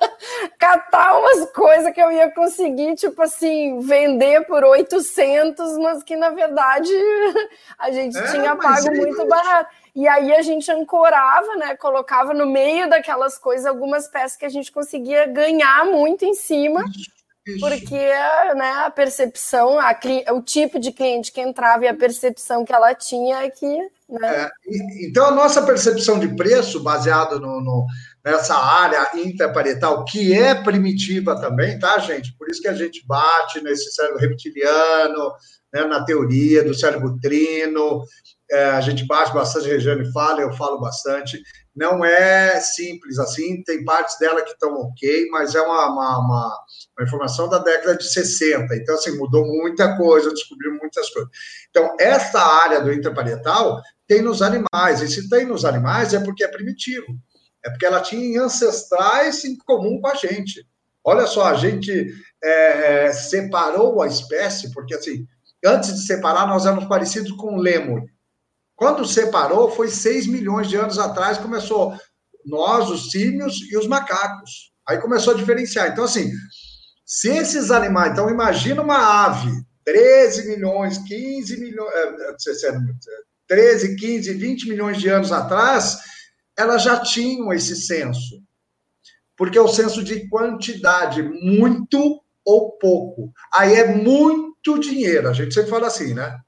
catar 0.59 1.17
umas 1.17 1.51
coisas 1.51 1.91
que 1.91 1.99
eu 1.99 2.11
ia 2.11 2.29
conseguir, 2.29 2.93
tipo 2.95 3.19
assim, 3.23 3.79
vender 3.79 4.45
por 4.45 4.63
800, 4.63 5.77
mas 5.79 6.03
que 6.03 6.15
na 6.15 6.29
verdade 6.29 6.91
a 7.79 7.89
gente 7.89 8.15
é, 8.15 8.31
tinha 8.31 8.55
pago 8.55 8.89
é 8.89 8.91
muito 8.91 9.25
barato. 9.27 9.73
E 9.95 10.07
aí 10.07 10.31
a 10.35 10.41
gente 10.43 10.71
ancorava, 10.71 11.55
né, 11.55 11.75
colocava 11.75 12.31
no 12.31 12.45
meio 12.45 12.87
daquelas 12.87 13.39
coisas 13.39 13.65
algumas 13.65 14.07
peças 14.07 14.37
que 14.37 14.45
a 14.45 14.49
gente 14.49 14.71
conseguia 14.71 15.25
ganhar 15.25 15.85
muito 15.85 16.23
em 16.23 16.35
cima. 16.35 16.83
Isso. 16.95 17.14
Porque 17.59 17.95
né, 18.55 18.71
a 18.85 18.89
percepção, 18.89 19.79
a, 19.79 19.95
o 20.33 20.41
tipo 20.41 20.79
de 20.79 20.91
cliente 20.91 21.31
que 21.31 21.39
entrava 21.39 21.85
e 21.85 21.87
a 21.87 21.93
percepção 21.93 22.65
que 22.65 22.73
ela 22.73 22.95
tinha 22.95 23.43
é 23.43 23.49
que. 23.51 23.77
Né? 24.09 24.27
É, 24.27 24.51
então, 25.07 25.27
a 25.27 25.31
nossa 25.31 25.61
percepção 25.61 26.19
de 26.19 26.35
preço, 26.35 26.81
baseado 26.81 27.39
no, 27.39 27.61
no, 27.61 27.85
nessa 28.23 28.55
área 28.55 29.11
intraparietal, 29.13 30.03
que 30.05 30.33
é 30.33 30.55
primitiva 30.55 31.39
também, 31.39 31.77
tá, 31.77 31.99
gente? 31.99 32.35
Por 32.35 32.49
isso 32.49 32.61
que 32.61 32.67
a 32.67 32.73
gente 32.73 33.05
bate 33.05 33.61
nesse 33.61 33.91
cérebro 33.91 34.19
reptiliano, 34.19 35.33
né, 35.71 35.85
na 35.85 36.03
teoria 36.03 36.63
do 36.63 36.73
cérebro 36.73 37.19
trino, 37.21 38.03
é, 38.49 38.65
a 38.71 38.81
gente 38.81 39.05
bate 39.05 39.33
bastante, 39.33 39.67
a 39.67 39.73
Regiane 39.73 40.11
fala, 40.11 40.41
eu 40.41 40.53
falo 40.53 40.79
bastante. 40.79 41.41
Não 41.75 42.05
é 42.05 42.59
simples 42.61 43.19
assim, 43.19 43.61
tem 43.63 43.83
partes 43.83 44.17
dela 44.17 44.41
que 44.41 44.51
estão 44.51 44.73
ok, 44.75 45.27
mas 45.29 45.55
é 45.55 45.61
uma, 45.61 45.91
uma, 45.91 46.19
uma, 46.19 46.59
uma, 46.97 47.05
informação 47.05 47.49
da 47.49 47.59
década 47.59 47.97
de 47.97 48.07
60. 48.07 48.75
Então, 48.75 48.95
assim, 48.95 49.17
mudou 49.17 49.45
muita 49.45 49.97
coisa, 49.97 50.33
descobriu 50.33 50.73
muitas 50.73 51.09
coisas. 51.09 51.31
Então, 51.69 51.95
essa 51.99 52.39
área 52.39 52.81
do 52.81 52.91
intraparietal 52.91 53.81
tem 54.07 54.21
nos 54.21 54.41
animais, 54.41 55.01
e 55.01 55.07
se 55.07 55.29
tem 55.29 55.45
nos 55.45 55.65
animais 55.65 56.13
é 56.13 56.19
porque 56.19 56.43
é 56.43 56.47
primitivo, 56.47 57.07
é 57.63 57.69
porque 57.69 57.85
ela 57.85 58.01
tinha 58.01 58.43
ancestrais 58.43 59.43
em 59.43 59.57
comum 59.57 59.99
com 59.99 60.07
a 60.07 60.15
gente. 60.15 60.65
Olha 61.03 61.25
só, 61.27 61.45
a 61.45 61.55
gente 61.55 62.13
é, 62.43 63.05
é 63.05 63.13
separou 63.13 64.01
a 64.01 64.07
espécie, 64.07 64.71
porque 64.71 64.95
assim, 64.95 65.27
antes 65.65 65.93
de 65.93 66.05
separar, 66.05 66.47
nós 66.47 66.65
éramos 66.65 66.85
parecidos 66.85 67.31
com 67.31 67.55
o 67.55 67.59
lêmur. 67.59 68.03
Quando 68.75 69.05
separou, 69.05 69.71
foi 69.71 69.87
6 69.87 70.27
milhões 70.27 70.67
de 70.67 70.75
anos 70.75 70.99
atrás, 70.99 71.37
começou 71.37 71.97
nós, 72.45 72.89
os 72.89 73.09
símios 73.09 73.61
e 73.71 73.77
os 73.77 73.87
macacos. 73.87 74.71
Aí 74.87 74.99
começou 74.99 75.33
a 75.33 75.37
diferenciar. 75.37 75.89
Então, 75.89 76.03
assim, 76.03 76.31
se 77.05 77.29
esses 77.29 77.69
animais. 77.69 78.11
Então, 78.11 78.29
imagina 78.29 78.81
uma 78.81 79.25
ave, 79.25 79.51
13 79.85 80.47
milhões, 80.47 80.97
15 80.97 81.59
milhões. 81.59 81.93
13, 83.47 83.95
15, 83.95 84.33
20 84.33 84.69
milhões 84.69 84.97
de 84.97 85.07
anos 85.07 85.31
atrás, 85.31 85.99
elas 86.57 86.81
já 86.81 86.99
tinham 86.99 87.53
esse 87.53 87.75
senso. 87.75 88.41
Porque 89.37 89.57
é 89.57 89.61
o 89.61 89.67
senso 89.67 90.03
de 90.03 90.27
quantidade, 90.29 91.21
muito 91.21 92.21
ou 92.43 92.71
pouco. 92.77 93.31
Aí 93.53 93.75
é 93.75 93.93
muito 93.93 94.79
dinheiro. 94.79 95.29
A 95.29 95.33
gente 95.33 95.53
sempre 95.53 95.69
fala 95.69 95.87
assim, 95.87 96.13
né? 96.13 96.39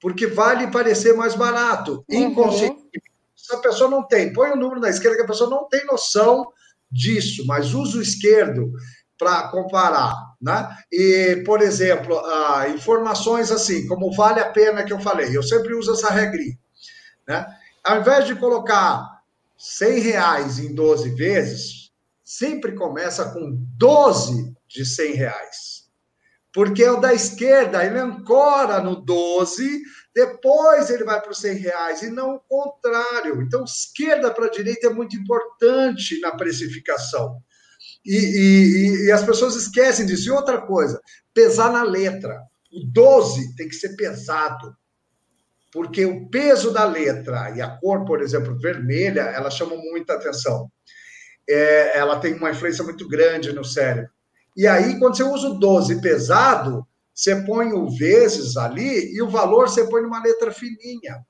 porque 0.00 0.26
vale 0.26 0.70
parecer 0.70 1.14
mais 1.14 1.34
barato. 1.34 2.04
Uhum. 2.08 2.18
Inconscientemente, 2.18 3.02
se 3.36 3.54
a 3.54 3.58
pessoa 3.58 3.90
não 3.90 4.06
tem, 4.06 4.32
põe 4.32 4.50
o 4.50 4.56
número 4.56 4.80
na 4.80 4.88
esquerda 4.88 5.16
que 5.16 5.22
a 5.22 5.26
pessoa 5.26 5.50
não 5.50 5.68
tem 5.68 5.84
noção 5.86 6.46
disso, 6.90 7.44
mas 7.46 7.74
usa 7.74 7.98
o 7.98 8.02
esquerdo 8.02 8.72
para 9.18 9.48
comparar, 9.48 10.14
né? 10.42 10.68
E, 10.90 11.42
por 11.46 11.62
exemplo, 11.62 12.20
informações 12.74 13.52
assim, 13.52 13.86
como 13.86 14.12
vale 14.14 14.40
a 14.40 14.50
pena 14.50 14.84
que 14.84 14.92
eu 14.92 14.98
falei, 14.98 15.36
eu 15.36 15.42
sempre 15.42 15.72
uso 15.74 15.92
essa 15.92 16.10
regrinha, 16.10 16.58
né? 17.28 17.46
Ao 17.84 18.00
invés 18.00 18.26
de 18.26 18.34
colocar 18.34 19.22
100 19.56 20.00
reais 20.00 20.58
em 20.58 20.74
12 20.74 21.10
vezes, 21.14 21.92
sempre 22.24 22.72
começa 22.74 23.30
com 23.30 23.56
12 23.76 24.52
de 24.68 24.84
100 24.84 25.12
reais. 25.12 25.82
Porque 26.54 26.82
é 26.82 26.90
o 26.90 27.00
da 27.00 27.14
esquerda, 27.14 27.84
ele 27.84 27.98
ancora 27.98 28.80
no 28.80 28.96
12, 28.96 29.82
depois 30.14 30.90
ele 30.90 31.02
vai 31.02 31.20
para 31.20 31.30
os 31.30 31.38
100 31.38 31.54
reais, 31.54 32.02
e 32.02 32.10
não 32.10 32.34
o 32.34 32.40
contrário. 32.40 33.40
Então, 33.40 33.64
esquerda 33.64 34.30
para 34.30 34.50
direita 34.50 34.88
é 34.88 34.90
muito 34.90 35.16
importante 35.16 36.20
na 36.20 36.32
precificação. 36.32 37.42
E, 38.04 38.16
e, 38.16 39.06
e, 39.06 39.12
as 39.12 39.24
pessoas 39.24 39.54
esquecem 39.54 40.06
disso. 40.06 40.28
E 40.28 40.32
outra 40.32 40.60
coisa, 40.60 41.00
pesar 41.32 41.70
na 41.72 41.82
letra. 41.82 42.40
O 42.72 42.84
12 42.86 43.54
tem 43.54 43.68
que 43.68 43.74
ser 43.74 43.94
pesado 43.96 44.74
porque 45.72 46.04
o 46.04 46.28
peso 46.28 46.70
da 46.70 46.84
letra 46.84 47.50
e 47.56 47.62
a 47.62 47.68
cor, 47.78 48.04
por 48.04 48.20
exemplo, 48.20 48.58
vermelha, 48.58 49.22
ela 49.22 49.50
chama 49.50 49.74
muita 49.74 50.12
atenção. 50.12 50.70
É, 51.48 51.98
ela 51.98 52.20
tem 52.20 52.34
uma 52.34 52.50
influência 52.50 52.84
muito 52.84 53.08
grande 53.08 53.52
no 53.52 53.64
cérebro. 53.64 54.10
E 54.54 54.66
aí, 54.66 54.98
quando 54.98 55.16
você 55.16 55.24
usa 55.24 55.48
o 55.48 55.58
12 55.58 56.02
pesado, 56.02 56.86
você 57.14 57.36
põe 57.36 57.72
o 57.72 57.88
vezes 57.88 58.56
ali 58.58 59.14
e 59.14 59.22
o 59.22 59.30
valor 59.30 59.68
você 59.68 59.88
põe 59.88 60.02
numa 60.02 60.22
letra 60.22 60.52
fininha. 60.52 61.24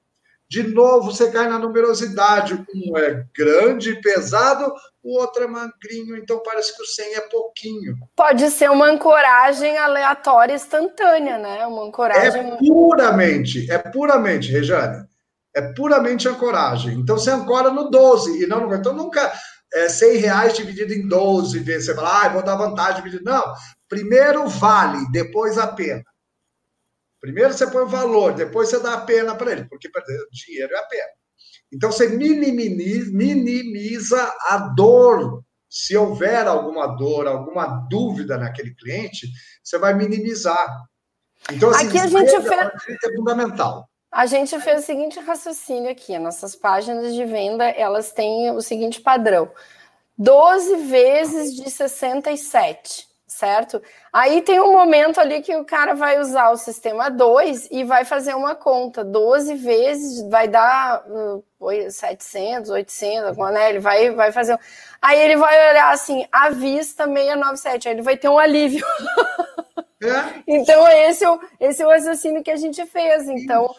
De 0.52 0.62
novo, 0.64 1.10
você 1.10 1.30
cai 1.30 1.48
na 1.48 1.58
numerosidade. 1.58 2.52
Um 2.52 2.98
é 2.98 3.24
grande, 3.34 3.98
pesado, 4.02 4.70
o 5.02 5.18
outro 5.18 5.44
é 5.44 5.46
magrinho, 5.46 6.14
então 6.14 6.42
parece 6.44 6.76
que 6.76 6.82
o 6.82 6.86
100 6.86 7.14
é 7.14 7.20
pouquinho. 7.22 7.96
Pode 8.14 8.50
ser 8.50 8.70
uma 8.70 8.84
ancoragem 8.84 9.78
aleatória 9.78 10.54
instantânea, 10.54 11.38
né? 11.38 11.66
Uma 11.66 11.86
ancoragem. 11.86 12.52
É 12.52 12.56
puramente, 12.58 13.70
é 13.70 13.78
puramente, 13.78 14.52
Rejane. 14.52 15.06
É 15.56 15.62
puramente 15.72 16.28
ancoragem. 16.28 16.98
Então 16.98 17.16
você 17.16 17.30
ancora 17.30 17.70
no 17.70 17.88
12 17.88 18.42
e 18.42 18.46
não 18.46 18.68
no. 18.68 18.74
Então 18.74 18.92
nunca 18.92 19.32
é 19.72 19.88
100 19.88 20.16
reais 20.18 20.52
dividido 20.52 20.92
em 20.92 21.08
12 21.08 21.60
vezes. 21.60 21.86
Você 21.86 21.94
fala, 21.94 22.26
ah, 22.26 22.28
vou 22.28 22.42
dar 22.42 22.56
vantagem. 22.56 23.02
Não. 23.22 23.42
Primeiro 23.88 24.46
vale, 24.48 24.98
depois 25.12 25.56
a 25.56 25.66
pena. 25.66 26.02
Primeiro 27.22 27.54
você 27.54 27.64
põe 27.68 27.84
o 27.84 27.88
valor, 27.88 28.34
depois 28.34 28.68
você 28.68 28.80
dá 28.80 28.94
a 28.94 29.00
pena 29.02 29.36
para 29.36 29.52
ele, 29.52 29.64
porque 29.66 29.88
perder 29.88 30.26
dinheiro 30.32 30.74
é 30.74 30.78
a 30.78 30.86
pena. 30.86 31.08
Então 31.72 31.92
você 31.92 32.08
minimiza, 32.08 33.12
minimiza 33.12 34.20
a 34.48 34.58
dor. 34.74 35.44
Se 35.70 35.96
houver 35.96 36.48
alguma 36.48 36.88
dor, 36.88 37.28
alguma 37.28 37.86
dúvida 37.88 38.36
naquele 38.36 38.74
cliente, 38.74 39.28
você 39.62 39.78
vai 39.78 39.94
minimizar. 39.94 40.82
Então, 41.50 41.70
assim, 41.70 41.86
aqui 41.86 41.98
a 41.98 42.06
gente 42.08 42.30
fez... 42.42 43.04
é 43.04 43.14
fundamental. 43.14 43.88
A 44.10 44.26
gente 44.26 44.60
fez 44.60 44.82
o 44.82 44.84
seguinte 44.84 45.20
raciocínio 45.20 45.92
aqui: 45.92 46.18
nossas 46.18 46.56
páginas 46.56 47.14
de 47.14 47.24
venda 47.24 47.64
elas 47.70 48.10
têm 48.10 48.50
o 48.50 48.60
seguinte 48.60 49.00
padrão: 49.00 49.48
12 50.18 50.76
vezes 50.88 51.54
de 51.54 51.70
67 51.70 53.11
certo? 53.32 53.82
Aí 54.12 54.42
tem 54.42 54.60
um 54.60 54.72
momento 54.72 55.18
ali 55.18 55.40
que 55.40 55.56
o 55.56 55.64
cara 55.64 55.94
vai 55.94 56.20
usar 56.20 56.50
o 56.50 56.56
sistema 56.56 57.10
2 57.10 57.68
e 57.70 57.82
vai 57.82 58.04
fazer 58.04 58.34
uma 58.34 58.54
conta 58.54 59.02
12 59.02 59.54
vezes, 59.54 60.28
vai 60.28 60.46
dar 60.46 61.02
uh, 61.08 61.42
700, 61.90 62.70
800, 62.70 63.36
né? 63.36 63.70
Ele 63.70 63.78
vai, 63.80 64.10
vai 64.10 64.32
fazer. 64.32 64.58
Aí 65.00 65.18
ele 65.18 65.36
vai 65.36 65.70
olhar 65.70 65.92
assim, 65.92 66.26
a 66.30 66.50
vista 66.50 67.04
697, 67.04 67.88
aí 67.88 67.94
ele 67.94 68.02
vai 68.02 68.16
ter 68.16 68.28
um 68.28 68.38
alívio. 68.38 68.84
É. 70.02 70.42
Então, 70.48 70.86
esse 70.88 71.24
é, 71.24 71.30
o, 71.30 71.40
esse 71.60 71.80
é 71.80 71.86
o 71.86 71.90
raciocínio 71.90 72.42
que 72.42 72.50
a 72.50 72.56
gente 72.56 72.84
fez. 72.86 73.28
Então, 73.28 73.72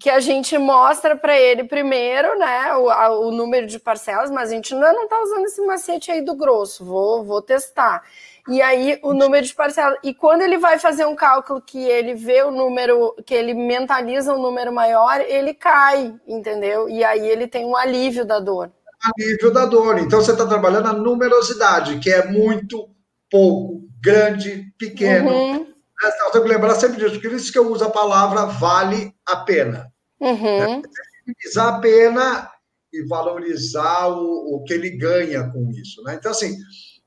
que 0.00 0.08
a 0.08 0.20
gente 0.20 0.56
mostra 0.56 1.14
para 1.14 1.38
ele 1.38 1.64
primeiro, 1.64 2.38
né, 2.38 2.74
o, 2.76 2.88
a, 2.88 3.10
o 3.10 3.30
número 3.30 3.66
de 3.66 3.78
parcelas, 3.78 4.30
mas 4.30 4.50
a 4.50 4.54
gente 4.54 4.74
não 4.74 5.04
está 5.04 5.20
usando 5.20 5.44
esse 5.44 5.60
macete 5.66 6.10
aí 6.10 6.22
do 6.22 6.34
grosso. 6.34 6.82
Vou, 6.82 7.22
vou 7.24 7.42
testar. 7.42 8.02
E 8.48 8.62
aí 8.62 8.98
o 9.02 9.12
número 9.12 9.44
de 9.44 9.54
parcelas. 9.54 9.98
E 10.02 10.14
quando 10.14 10.42
ele 10.42 10.58
vai 10.58 10.78
fazer 10.78 11.04
um 11.04 11.16
cálculo 11.16 11.60
que 11.60 11.78
ele 11.78 12.14
vê 12.14 12.42
o 12.42 12.50
número, 12.50 13.14
que 13.24 13.34
ele 13.34 13.54
mentaliza 13.54 14.32
um 14.32 14.40
número 14.40 14.72
maior, 14.72 15.20
ele 15.20 15.52
cai, 15.52 16.14
entendeu? 16.26 16.88
E 16.88 17.02
aí 17.04 17.26
ele 17.28 17.48
tem 17.48 17.64
um 17.64 17.76
alívio 17.76 18.24
da 18.24 18.38
dor. 18.38 18.70
Alívio 19.02 19.52
da 19.52 19.66
dor. 19.66 19.98
Então 19.98 20.20
você 20.20 20.32
está 20.32 20.46
trabalhando 20.46 20.88
a 20.88 20.92
numerosidade, 20.92 21.98
que 21.98 22.10
é 22.10 22.26
muito 22.26 22.88
pouco, 23.30 23.82
grande, 24.00 24.72
pequeno. 24.78 25.30
Uhum. 25.30 25.66
Então, 26.04 26.30
tem 26.30 26.42
que 26.42 26.48
lembrar 26.48 26.74
sempre 26.74 26.98
disso, 26.98 27.20
por 27.20 27.32
isso 27.32 27.50
que 27.50 27.58
eu 27.58 27.70
uso 27.70 27.84
a 27.84 27.90
palavra 27.90 28.44
vale 28.44 29.14
a 29.26 29.36
pena. 29.36 29.90
Uhum. 30.20 30.82
É, 30.82 31.60
a 31.60 31.78
pena 31.78 32.50
e 32.92 33.02
valorizar 33.06 34.08
o, 34.08 34.56
o 34.56 34.64
que 34.64 34.74
ele 34.74 34.90
ganha 34.90 35.50
com 35.50 35.70
isso. 35.70 36.02
Né? 36.02 36.14
Então, 36.14 36.30
assim, 36.30 36.56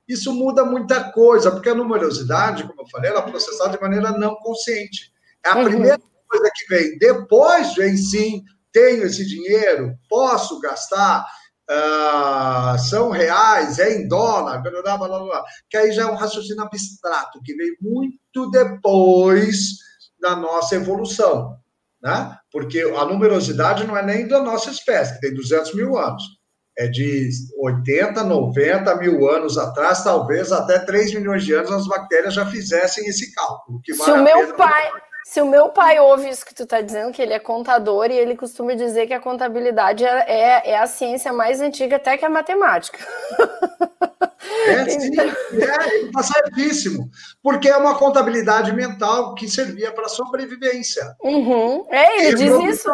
isso 0.10 0.34
muda 0.34 0.66
muita 0.66 1.12
coisa, 1.12 1.52
porque 1.52 1.70
a 1.70 1.76
numerosidade, 1.76 2.64
como 2.64 2.82
eu 2.82 2.88
falei, 2.88 3.12
ela 3.12 3.20
é 3.20 3.30
processada 3.30 3.78
de 3.78 3.82
maneira 3.82 4.12
não 4.12 4.36
consciente. 4.38 5.14
É 5.46 5.50
a 5.50 5.58
uhum. 5.58 5.66
primeira 5.66 6.02
coisa 6.28 6.52
que 6.56 6.66
vem. 6.68 6.98
Depois 6.98 7.76
vem 7.76 7.96
sim, 7.96 8.44
tenho 8.74 9.06
esse 9.06 9.24
dinheiro, 9.24 9.96
posso 10.10 10.60
gastar, 10.60 11.24
uh, 11.70 12.80
são 12.80 13.12
reais, 13.12 13.78
é 13.78 13.98
em 13.98 14.08
dólar, 14.08 14.64
blá, 14.64 14.82
blá, 14.82 14.98
blá, 14.98 15.20
blá, 15.20 15.46
que 15.70 15.78
aí 15.78 15.92
já 15.92 16.02
é 16.02 16.06
um 16.08 16.16
raciocínio 16.16 16.64
abstrato, 16.64 17.40
que 17.44 17.54
vem 17.54 17.78
muito 17.80 18.50
depois 18.50 19.78
da 20.20 20.36
nossa 20.36 20.76
evolução. 20.76 21.56
Né? 22.02 22.36
Porque 22.52 22.80
a 22.80 23.06
numerosidade 23.06 23.86
não 23.86 23.96
é 23.96 24.04
nem 24.04 24.28
da 24.28 24.42
nossa 24.42 24.72
espécie, 24.72 25.14
que 25.14 25.22
tem 25.22 25.36
200 25.36 25.76
mil 25.76 26.00
anos 26.00 26.39
é 26.80 26.88
de 26.88 27.30
80, 27.58 28.24
90 28.24 28.96
mil 28.96 29.30
anos 29.30 29.58
atrás, 29.58 30.02
talvez 30.02 30.50
até 30.50 30.80
3 30.80 31.14
milhões 31.16 31.44
de 31.44 31.54
anos, 31.54 31.74
as 31.74 31.88
bactérias 31.88 32.34
já 32.34 32.46
fizessem 32.46 33.06
esse 33.06 33.36
cálculo. 33.36 33.82
Se, 33.86 34.10
o 34.10 34.24
meu 34.24 34.54
pai, 34.54 34.90
se 35.26 35.42
o 35.42 35.46
meu 35.46 35.70
pai 35.70 36.00
ouve 36.00 36.30
isso 36.30 36.46
que 36.46 36.56
tu 36.56 36.64
está 36.64 36.80
dizendo, 36.80 37.12
que 37.12 37.22
ele 37.22 37.34
é 37.34 37.40
contador, 37.40 38.10
e 38.10 38.18
ele 38.18 38.34
costuma 38.34 38.76
dizer 38.76 39.08
que 39.08 39.14
a 39.14 39.20
contabilidade 39.20 40.06
é, 40.06 40.24
é, 40.26 40.70
é 40.72 40.80
a 40.80 40.88
ciência 40.88 41.34
mais 41.34 41.60
antiga 41.60 41.98
até 41.98 42.18
que 42.18 42.24
a 42.24 42.30
matemática. 42.30 42.98
É, 44.68 44.86
sim, 44.88 45.20
é, 45.20 46.06
está 46.06 46.24
certíssimo. 46.24 47.10
Porque 47.44 47.68
é 47.68 47.76
uma 47.76 47.98
contabilidade 47.98 48.72
mental 48.72 49.36
que 49.36 49.50
servia 49.50 49.92
para 49.92 50.08
sobrevivência. 50.08 51.14
Uhum. 51.22 51.86
É, 51.90 52.26
ele 52.26 52.38
diz 52.38 52.76
isso. 52.76 52.90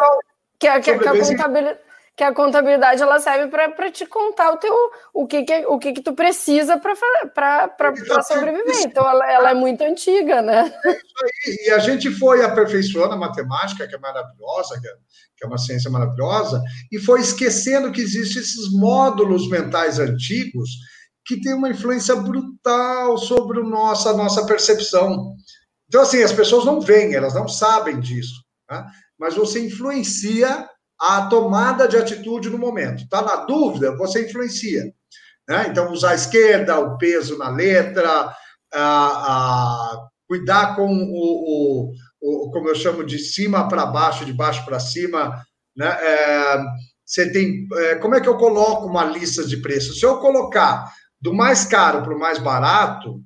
Que, 0.58 0.66
a, 0.66 0.80
que, 0.80 0.84
que 0.84 0.90
a 0.90 0.98
contabilidade 0.98 1.85
que 2.16 2.24
a 2.24 2.32
contabilidade 2.32 3.02
ela 3.02 3.20
serve 3.20 3.48
para 3.48 3.92
te 3.92 4.06
contar 4.06 4.50
o 4.50 4.56
teu 4.56 4.74
o 5.12 5.26
que, 5.26 5.44
que 5.44 5.66
o 5.66 5.78
que, 5.78 5.92
que 5.92 6.00
tu 6.00 6.14
precisa 6.14 6.78
para 6.78 8.22
sobreviver. 8.26 8.84
Então 8.84 9.06
ela, 9.06 9.30
ela, 9.30 9.50
é 9.50 9.54
muito 9.54 9.82
antiga, 9.82 10.40
né? 10.40 10.72
É 10.84 10.90
isso 10.90 11.14
aí. 11.22 11.66
E 11.66 11.70
a 11.72 11.78
gente 11.78 12.10
foi 12.10 12.42
aperfeiçoando 12.42 13.12
a 13.12 13.18
matemática, 13.18 13.86
que 13.86 13.94
é 13.94 13.98
maravilhosa, 13.98 14.80
que 14.80 14.88
é, 14.88 14.92
é 15.42 15.46
uma 15.46 15.58
ciência 15.58 15.90
maravilhosa, 15.90 16.62
e 16.90 16.98
foi 16.98 17.20
esquecendo 17.20 17.92
que 17.92 18.00
existem 18.00 18.40
esses 18.40 18.72
módulos 18.72 19.50
mentais 19.50 19.98
antigos 19.98 20.70
que 21.26 21.38
têm 21.38 21.52
uma 21.52 21.68
influência 21.68 22.16
brutal 22.16 23.18
sobre 23.18 23.60
o 23.60 23.68
nosso, 23.68 24.08
a 24.08 24.16
nossa 24.16 24.46
percepção. 24.46 25.34
Então, 25.86 26.00
assim, 26.00 26.22
as 26.22 26.32
pessoas 26.32 26.64
não 26.64 26.80
veem, 26.80 27.14
elas 27.14 27.34
não 27.34 27.46
sabem 27.46 28.00
disso. 28.00 28.42
Né? 28.70 28.86
Mas 29.18 29.34
você 29.34 29.60
influencia 29.60 30.66
a 31.00 31.26
tomada 31.26 31.86
de 31.86 31.96
atitude 31.96 32.50
no 32.50 32.58
momento. 32.58 33.04
Está 33.04 33.22
na 33.22 33.36
dúvida, 33.44 33.96
você 33.96 34.26
influencia. 34.26 34.92
Né? 35.48 35.66
Então, 35.68 35.92
usar 35.92 36.10
a 36.10 36.14
esquerda, 36.14 36.78
o 36.78 36.98
peso 36.98 37.38
na 37.38 37.48
letra, 37.48 38.34
a, 38.72 38.78
a, 38.78 40.08
cuidar 40.26 40.74
com 40.74 40.88
o, 40.88 41.92
o, 42.20 42.46
o 42.46 42.50
como 42.50 42.68
eu 42.68 42.74
chamo 42.74 43.04
de 43.04 43.18
cima 43.18 43.68
para 43.68 43.86
baixo, 43.86 44.24
de 44.24 44.32
baixo 44.32 44.64
para 44.64 44.80
cima, 44.80 45.40
né? 45.76 45.88
É, 45.88 46.64
você 47.04 47.30
tem, 47.30 47.68
é, 47.72 47.94
como 47.96 48.16
é 48.16 48.20
que 48.20 48.28
eu 48.28 48.36
coloco 48.36 48.86
uma 48.86 49.04
lista 49.04 49.44
de 49.44 49.58
preços? 49.58 50.00
Se 50.00 50.04
eu 50.04 50.18
colocar 50.18 50.92
do 51.20 51.32
mais 51.32 51.64
caro 51.64 52.02
para 52.02 52.14
o 52.14 52.18
mais 52.18 52.38
barato, 52.38 53.22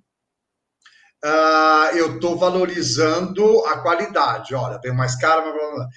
uh, 1.24 1.96
eu 1.96 2.14
estou 2.14 2.36
valorizando 2.36 3.64
a 3.66 3.78
qualidade. 3.78 4.54
Olha, 4.54 4.78
tem 4.78 4.94
mais 4.94 5.16
caro, 5.16 5.42
mas 5.46 5.88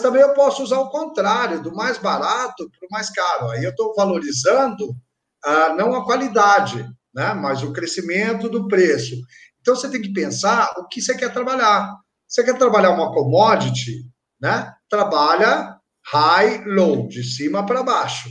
também 0.00 0.20
eu 0.20 0.34
posso 0.34 0.62
usar 0.62 0.78
o 0.78 0.90
contrário, 0.90 1.62
do 1.62 1.74
mais 1.74 1.98
barato 1.98 2.70
para 2.70 2.86
o 2.86 2.90
mais 2.90 3.10
caro. 3.10 3.50
Aí 3.50 3.64
eu 3.64 3.70
estou 3.70 3.94
valorizando 3.94 4.90
uh, 4.90 5.74
não 5.76 5.94
a 5.94 6.04
qualidade, 6.04 6.86
né, 7.14 7.32
mas 7.34 7.62
o 7.62 7.72
crescimento 7.72 8.48
do 8.48 8.68
preço. 8.68 9.16
Então 9.60 9.74
você 9.74 9.90
tem 9.90 10.00
que 10.00 10.12
pensar 10.12 10.72
o 10.78 10.86
que 10.86 11.00
você 11.00 11.16
quer 11.16 11.32
trabalhar. 11.32 11.94
Você 12.26 12.44
quer 12.44 12.56
trabalhar 12.56 12.90
uma 12.90 13.12
commodity, 13.12 14.04
né? 14.40 14.72
Trabalha 14.88 15.76
high, 16.06 16.64
low, 16.64 17.08
de 17.08 17.22
cima 17.22 17.64
para 17.66 17.82
baixo. 17.82 18.28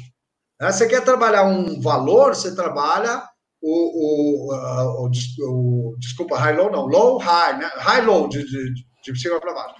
Né? 0.59 0.71
Você 0.71 0.87
quer 0.87 1.03
trabalhar 1.03 1.43
um 1.43 1.81
valor, 1.81 2.35
você 2.35 2.55
trabalha 2.55 3.23
o, 3.61 3.71
o, 3.71 4.55
uh, 4.55 5.05
o, 5.05 5.91
o, 5.91 5.97
desculpa, 5.99 6.37
high 6.37 6.55
low 6.55 6.71
não, 6.71 6.85
low 6.85 7.17
high, 7.17 7.57
né? 7.57 7.69
High 7.75 8.01
low 8.01 8.27
de, 8.29 8.43
de, 8.43 8.73
de 9.03 9.19
cima 9.19 9.39
para 9.39 9.53
baixo. 9.53 9.75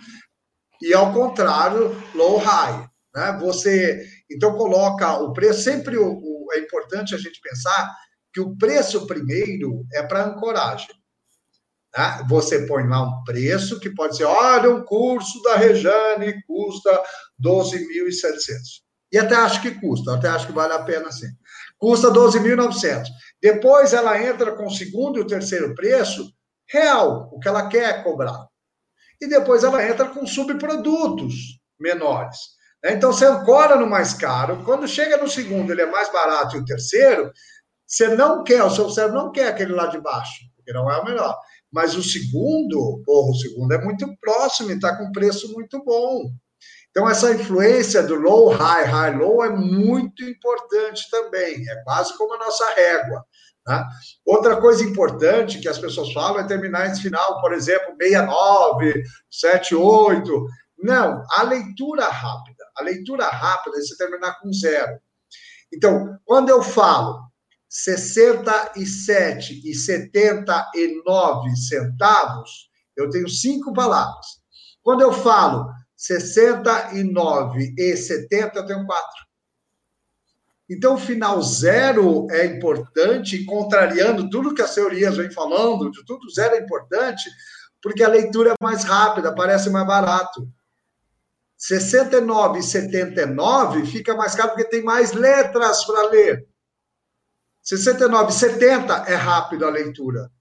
E 0.81 0.93
ao 0.93 1.13
contrário, 1.13 1.95
low 2.15 2.37
high, 2.37 2.89
né? 3.15 3.37
Você 3.41 4.05
então 4.29 4.55
coloca 4.55 5.17
o 5.17 5.33
preço 5.33 5.63
sempre 5.63 5.97
o, 5.97 6.13
o, 6.13 6.47
é 6.53 6.59
importante 6.59 7.15
a 7.15 7.17
gente 7.17 7.39
pensar 7.41 7.95
que 8.31 8.39
o 8.39 8.55
preço 8.57 9.07
primeiro 9.07 9.85
é 9.91 10.03
para 10.03 10.25
ancoragem. 10.25 10.87
Né? 11.97 12.25
Você 12.29 12.65
põe 12.67 12.87
lá 12.87 13.01
um 13.01 13.23
preço 13.23 13.79
que 13.79 13.89
pode 13.89 14.17
ser, 14.17 14.25
olha, 14.25 14.69
um 14.69 14.83
curso 14.83 15.41
da 15.41 15.55
Rejane 15.55 16.41
custa 16.45 17.03
12.700. 17.43 18.83
E 19.11 19.17
até 19.17 19.35
acho 19.35 19.61
que 19.61 19.71
custa, 19.71 20.13
até 20.13 20.27
acho 20.27 20.45
que 20.47 20.53
vale 20.53 20.73
a 20.73 20.83
pena 20.83 21.11
sim. 21.11 21.29
Custa 21.79 22.11
12.900. 22.11 23.05
Depois 23.41 23.93
ela 23.93 24.21
entra 24.21 24.55
com 24.55 24.67
o 24.67 24.71
segundo 24.71 25.17
e 25.17 25.21
o 25.21 25.27
terceiro 25.27 25.73
preço 25.73 26.31
real, 26.67 27.29
o 27.33 27.39
que 27.39 27.47
ela 27.47 27.67
quer 27.67 28.03
cobrar. 28.03 28.47
E 29.21 29.27
depois 29.27 29.63
ela 29.63 29.85
entra 29.85 30.07
com 30.07 30.25
subprodutos 30.25 31.33
menores. 31.79 32.37
Né? 32.83 32.93
Então 32.93 33.11
você 33.11 33.25
ancora 33.25 33.75
no 33.75 33.87
mais 33.87 34.13
caro, 34.13 34.63
quando 34.63 34.87
chega 34.87 35.17
no 35.17 35.29
segundo 35.29 35.71
ele 35.71 35.81
é 35.81 35.85
mais 35.85 36.11
barato 36.11 36.55
e 36.55 36.59
o 36.59 36.65
terceiro, 36.65 37.31
você 37.85 38.07
não 38.09 38.43
quer, 38.43 38.63
o 38.63 38.69
seu 38.69 38.89
cérebro 38.89 39.17
não 39.17 39.31
quer 39.31 39.47
aquele 39.47 39.73
lá 39.73 39.87
de 39.87 39.99
baixo, 39.99 40.45
porque 40.55 40.71
não 40.71 40.89
é 40.91 40.97
o 40.99 41.05
melhor. 41.05 41.35
Mas 41.71 41.95
o 41.95 42.03
segundo, 42.03 43.01
porra, 43.05 43.31
o 43.31 43.35
segundo 43.35 43.71
é 43.73 43.83
muito 43.83 44.07
próximo 44.19 44.71
e 44.71 44.75
está 44.75 44.95
com 44.95 45.11
preço 45.11 45.51
muito 45.53 45.83
bom. 45.83 46.31
Então, 46.89 47.07
essa 47.07 47.31
influência 47.31 48.01
do 48.01 48.15
low, 48.15 48.49
high, 48.49 48.85
high, 48.85 49.15
low 49.15 49.43
é 49.43 49.49
muito 49.49 50.23
importante 50.23 51.07
também. 51.11 51.67
É 51.69 51.83
quase 51.83 52.17
como 52.17 52.33
a 52.33 52.39
nossa 52.39 52.67
régua. 52.73 53.23
Né? 53.69 53.87
Outra 54.25 54.59
coisa 54.59 54.83
importante 54.83 55.59
que 55.59 55.67
as 55.67 55.77
pessoas 55.77 56.11
falam 56.11 56.39
é 56.39 56.47
terminar 56.47 56.87
esse 56.87 57.03
final, 57.03 57.39
por 57.39 57.53
exemplo, 57.53 57.95
69, 58.01 59.03
78. 59.29 60.47
Não, 60.79 61.23
a 61.29 61.43
leitura 61.43 62.07
rápida. 62.07 62.65
A 62.75 62.81
leitura 62.81 63.27
rápida 63.27 63.77
é 63.77 63.81
você 63.81 63.95
terminar 63.95 64.39
com 64.39 64.51
zero. 64.51 64.99
Então, 65.71 66.17
quando 66.25 66.49
eu 66.49 66.63
falo 66.63 67.19
67 67.69 69.61
e 69.63 69.75
79 69.75 71.55
centavos, 71.55 72.71
eu 72.97 73.07
tenho 73.11 73.29
cinco 73.29 73.71
palavras. 73.71 74.25
Quando 74.81 75.01
eu 75.01 75.13
falo 75.13 75.67
69 75.95 77.75
e 77.77 77.95
70, 77.95 78.57
eu 78.57 78.65
tenho 78.65 78.83
quatro. 78.87 79.28
Então, 80.69 80.93
o 80.93 80.99
final 80.99 81.41
zero 81.41 82.27
é 82.29 82.45
importante, 82.45 83.43
contrariando 83.45 84.29
tudo 84.29 84.53
que 84.53 84.61
as 84.61 84.75
teorias 84.75 85.17
vêm 85.17 85.31
falando, 85.31 85.89
de 85.89 86.05
tudo 86.05 86.29
zero 86.29 86.55
é 86.55 86.59
importante, 86.59 87.27
porque 87.81 88.03
a 88.03 88.09
leitura 88.09 88.51
é 88.51 88.63
mais 88.63 88.83
rápida, 88.83 89.33
parece 89.33 89.69
mais 89.69 89.87
barato. 89.87 90.47
69 91.57 92.59
e 92.59 92.63
79 92.63 93.85
fica 93.85 94.15
mais 94.15 94.35
caro 94.35 94.49
porque 94.49 94.63
tem 94.63 94.83
mais 94.83 95.11
letras 95.11 95.83
para 95.85 96.09
ler. 96.09 96.47
69 97.61 98.29
e 98.29 98.33
70 98.33 98.93
é 99.07 99.15
rápido 99.15 99.65
a 99.65 99.69
leitura. 99.69 100.31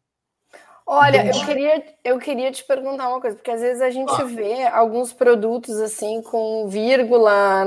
Olha, 0.91 1.27
eu 1.27 1.45
queria, 1.45 1.85
eu 2.03 2.19
queria 2.19 2.51
te 2.51 2.65
perguntar 2.65 3.11
uma 3.11 3.21
coisa, 3.21 3.37
porque 3.37 3.51
às 3.51 3.61
vezes 3.61 3.83
a 3.83 3.91
gente 3.91 4.11
ah. 4.11 4.25
vê 4.25 4.67
alguns 4.69 5.13
produtos 5.13 5.79
assim 5.79 6.23
com 6.23 6.67
vírgula, 6.67 7.63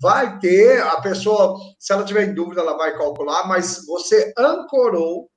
Vai 0.01 0.37
ter, 0.39 0.81
a 0.81 0.99
pessoa, 0.99 1.57
se 1.79 1.93
ela 1.93 2.03
tiver 2.03 2.27
em 2.27 2.33
dúvida, 2.33 2.59
ela 2.59 2.75
vai 2.75 2.97
calcular, 2.97 3.47
mas 3.47 3.85
você 3.85 4.33
ancorou 4.37 5.29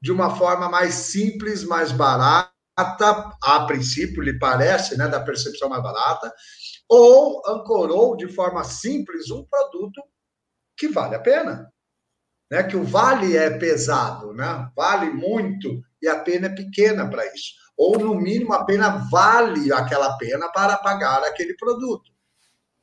de 0.00 0.10
uma 0.10 0.34
forma 0.36 0.70
mais 0.70 0.94
simples, 0.94 1.64
mais 1.64 1.92
barata, 1.92 2.50
a 3.42 3.66
princípio, 3.66 4.22
lhe 4.22 4.38
parece, 4.38 4.96
né, 4.96 5.06
da 5.08 5.20
percepção 5.20 5.68
mais 5.68 5.82
barata, 5.82 6.32
ou 6.88 7.42
ancorou 7.46 8.16
de 8.16 8.28
forma 8.28 8.64
simples 8.64 9.30
um 9.30 9.44
produto 9.44 10.02
que 10.76 10.88
vale 10.88 11.14
a 11.14 11.20
pena. 11.20 11.70
Né? 12.50 12.62
Que 12.62 12.76
o 12.76 12.84
vale 12.84 13.36
é 13.36 13.50
pesado, 13.50 14.32
né? 14.32 14.70
vale 14.76 15.10
muito 15.10 15.82
e 16.00 16.08
a 16.08 16.18
pena 16.18 16.46
é 16.46 16.54
pequena 16.54 17.08
para 17.08 17.24
isso. 17.34 17.54
Ou, 17.76 17.98
no 17.98 18.14
mínimo, 18.14 18.52
a 18.52 18.64
pena 18.64 19.08
vale 19.10 19.72
aquela 19.72 20.16
pena 20.16 20.48
para 20.52 20.76
pagar 20.76 21.24
aquele 21.24 21.54
produto. 21.56 22.12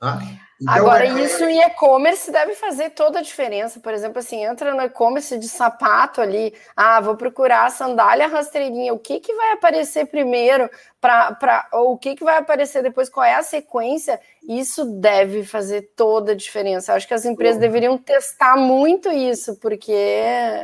Né? 0.02 0.39
Então, 0.62 0.76
Agora, 0.76 1.05
é... 1.05 1.24
isso 1.24 1.43
em 1.43 1.59
e-commerce 1.64 2.32
deve 2.32 2.53
fazer 2.53 2.91
toda 2.91 3.18
a 3.18 3.22
diferença. 3.24 3.80
Por 3.80 3.93
exemplo, 3.93 4.20
assim, 4.20 4.43
entra 4.43 4.76
no 4.76 4.84
e-commerce 4.84 5.38
de 5.39 5.49
sapato 5.49 6.22
ali, 6.22 6.53
ah, 6.76 7.01
vou 7.01 7.16
procurar 7.16 7.72
sandália 7.72 8.28
rastreirinha, 8.28 8.93
o 8.93 8.99
que, 8.99 9.20
que 9.20 9.34
vai 9.34 9.53
aparecer 9.53 10.05
primeiro, 10.05 10.70
para 10.99 11.68
ou 11.74 11.93
o 11.93 11.97
que, 11.97 12.16
que 12.16 12.24
vai 12.24 12.38
aparecer 12.38 12.84
depois, 12.84 13.09
qual 13.09 13.26
é 13.26 13.34
a 13.34 13.41
sequência, 13.41 14.22
isso 14.43 14.86
deve 14.86 15.43
fazer 15.43 15.93
toda 15.95 16.34
a 16.34 16.36
diferença. 16.36 16.93
Acho 16.93 17.07
que 17.07 17.14
as 17.16 17.26
empresas 17.26 17.59
deveriam 17.59 17.97
testar 17.97 18.55
muito 18.55 19.09
isso, 19.09 19.55
porque 19.55 20.64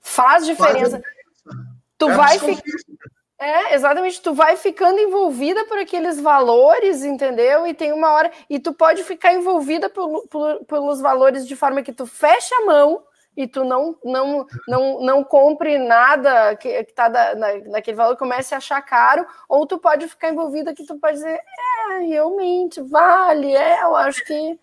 faz 0.00 0.46
diferença. 0.46 1.02
Faz 1.44 1.56
tu 1.98 2.08
é 2.08 2.14
vai 2.14 2.38
ficar 2.38 2.62
é, 3.38 3.74
exatamente. 3.74 4.20
Tu 4.22 4.32
vai 4.32 4.56
ficando 4.56 4.98
envolvida 4.98 5.64
por 5.66 5.78
aqueles 5.78 6.20
valores, 6.20 7.04
entendeu? 7.04 7.66
E 7.66 7.74
tem 7.74 7.92
uma 7.92 8.12
hora. 8.12 8.30
E 8.48 8.58
tu 8.58 8.72
pode 8.72 9.02
ficar 9.02 9.34
envolvida 9.34 9.90
por, 9.90 10.26
por, 10.28 10.64
pelos 10.64 11.00
valores 11.00 11.46
de 11.46 11.56
forma 11.56 11.82
que 11.82 11.92
tu 11.92 12.06
fecha 12.06 12.54
a 12.56 12.66
mão 12.66 13.02
e 13.36 13.48
tu 13.48 13.64
não 13.64 13.98
não 14.04 14.46
não, 14.68 15.00
não 15.00 15.24
compre 15.24 15.76
nada 15.76 16.54
que, 16.56 16.68
está 16.68 17.08
na, 17.08 17.34
naquele 17.66 17.96
valor, 17.96 18.16
comece 18.16 18.54
a 18.54 18.58
achar 18.58 18.80
caro, 18.82 19.26
ou 19.48 19.66
tu 19.66 19.78
pode 19.78 20.06
ficar 20.06 20.30
envolvida 20.30 20.74
que 20.74 20.86
tu 20.86 20.96
pode 20.98 21.14
dizer, 21.14 21.40
é, 21.40 21.98
realmente, 22.06 22.80
vale, 22.80 23.54
é, 23.54 23.82
eu 23.82 23.96
acho 23.96 24.24
que. 24.24 24.58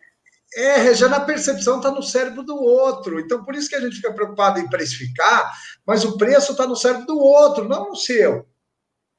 É, 0.54 0.94
já 0.94 1.08
na 1.08 1.22
percepção 1.22 1.78
está 1.78 1.92
no 1.92 2.04
cérebro 2.04 2.44
do 2.44 2.62
outro. 2.62 3.20
Então, 3.22 3.44
por 3.44 3.56
isso 3.56 3.70
que 3.70 3.76
a 3.76 3.80
gente 3.80 3.96
fica 3.96 4.14
preocupado 4.14 4.60
em 4.60 4.70
precificar, 4.70 5.50
mas 5.86 6.04
o 6.04 6.18
preço 6.18 6.52
está 6.52 6.68
no 6.68 6.76
cérebro 6.76 7.06
do 7.06 7.20
outro, 7.20 7.68
não 7.70 7.90
no 7.90 7.96
seu. 7.96 8.46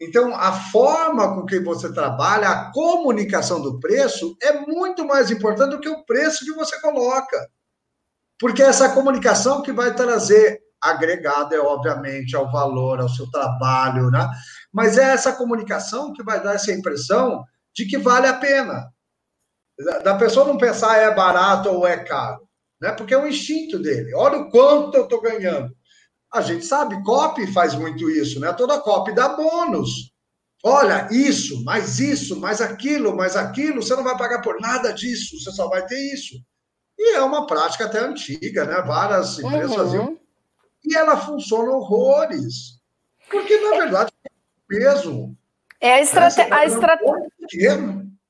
Então, 0.03 0.34
a 0.34 0.50
forma 0.50 1.32
com 1.32 1.46
que 1.46 1.61
você 1.61 1.92
trabalha, 1.92 2.48
a 2.48 2.72
comunicação 2.72 3.62
do 3.62 3.78
preço 3.78 4.36
é 4.42 4.53
muito 4.66 5.07
mais 5.07 5.30
importante 5.30 5.70
do 5.70 5.80
que 5.80 5.88
o 5.88 6.05
preço 6.05 6.44
que 6.44 6.50
você 6.50 6.80
coloca. 6.80 7.48
Porque 8.36 8.64
é 8.64 8.66
essa 8.66 8.88
comunicação 8.88 9.62
que 9.62 9.70
vai 9.70 9.94
trazer 9.94 10.61
agregado, 10.80 11.55
é 11.55 11.61
obviamente, 11.61 12.34
ao 12.34 12.50
valor, 12.50 13.00
ao 13.00 13.09
seu 13.09 13.30
trabalho, 13.30 14.11
né? 14.11 14.28
Mas 14.72 14.98
é 14.98 15.05
essa 15.05 15.32
comunicação 15.32 16.12
que 16.12 16.24
vai 16.24 16.42
dar 16.42 16.57
essa 16.57 16.72
impressão 16.72 17.44
de 17.72 17.86
que 17.86 17.96
vale 17.96 18.26
a 18.26 18.34
pena. 18.34 18.92
Da 20.03 20.16
pessoa 20.16 20.44
não 20.44 20.59
pensar 20.59 20.96
é 20.96 21.14
barato 21.14 21.68
ou 21.68 21.86
é 21.86 21.98
caro, 21.98 22.42
né? 22.80 22.90
Porque 22.90 23.14
é 23.14 23.18
o 23.18 23.28
instinto 23.28 23.78
dele. 23.78 24.12
Olha 24.16 24.38
o 24.38 24.50
quanto 24.50 24.96
eu 24.96 25.05
estou 25.05 25.22
ganhando. 25.22 25.72
A 26.33 26.41
gente 26.41 26.64
sabe, 26.64 27.03
copy 27.03 27.47
faz 27.53 27.74
muito 27.74 28.09
isso, 28.09 28.41
né? 28.41 28.53
Toda 28.53 28.80
copy 28.80 29.14
dá 29.14 29.28
bônus. 29.28 30.12
Olha, 30.64 31.09
isso, 31.11 31.62
mais 31.64 31.99
isso, 31.99 32.39
mais 32.39 32.61
aquilo, 32.61 33.16
mais 33.16 33.37
aquilo, 33.37 33.83
você 33.83 33.97
não 33.97 34.05
vai 34.05 34.16
pagar 34.16 34.41
por 34.41 34.61
nada 34.61 34.93
disso, 34.93 35.39
você 35.39 35.51
só 35.51 35.68
vai 35.68 35.85
ter 35.85 35.99
isso. 36.14 36.37
E 36.97 37.16
é 37.16 37.20
uma 37.20 37.47
prática 37.47 37.87
até 37.87 37.99
antiga, 37.99 38.64
né? 38.64 38.80
Várias 38.83 39.39
empresas 39.41 39.70
uhum. 39.72 39.76
faziam. 39.76 40.20
E 40.85 40.97
ela 40.97 41.16
funciona 41.16 41.70
horrores. 41.70 42.80
Porque, 43.28 43.59
na 43.59 43.70
verdade, 43.76 44.12
é 44.24 44.30
peso. 44.68 45.35
É 45.80 45.95
a 45.95 46.01
estratégia. 46.01 46.49
Tá 46.49 46.57
a 46.59 46.64
estratégia. 46.64 47.33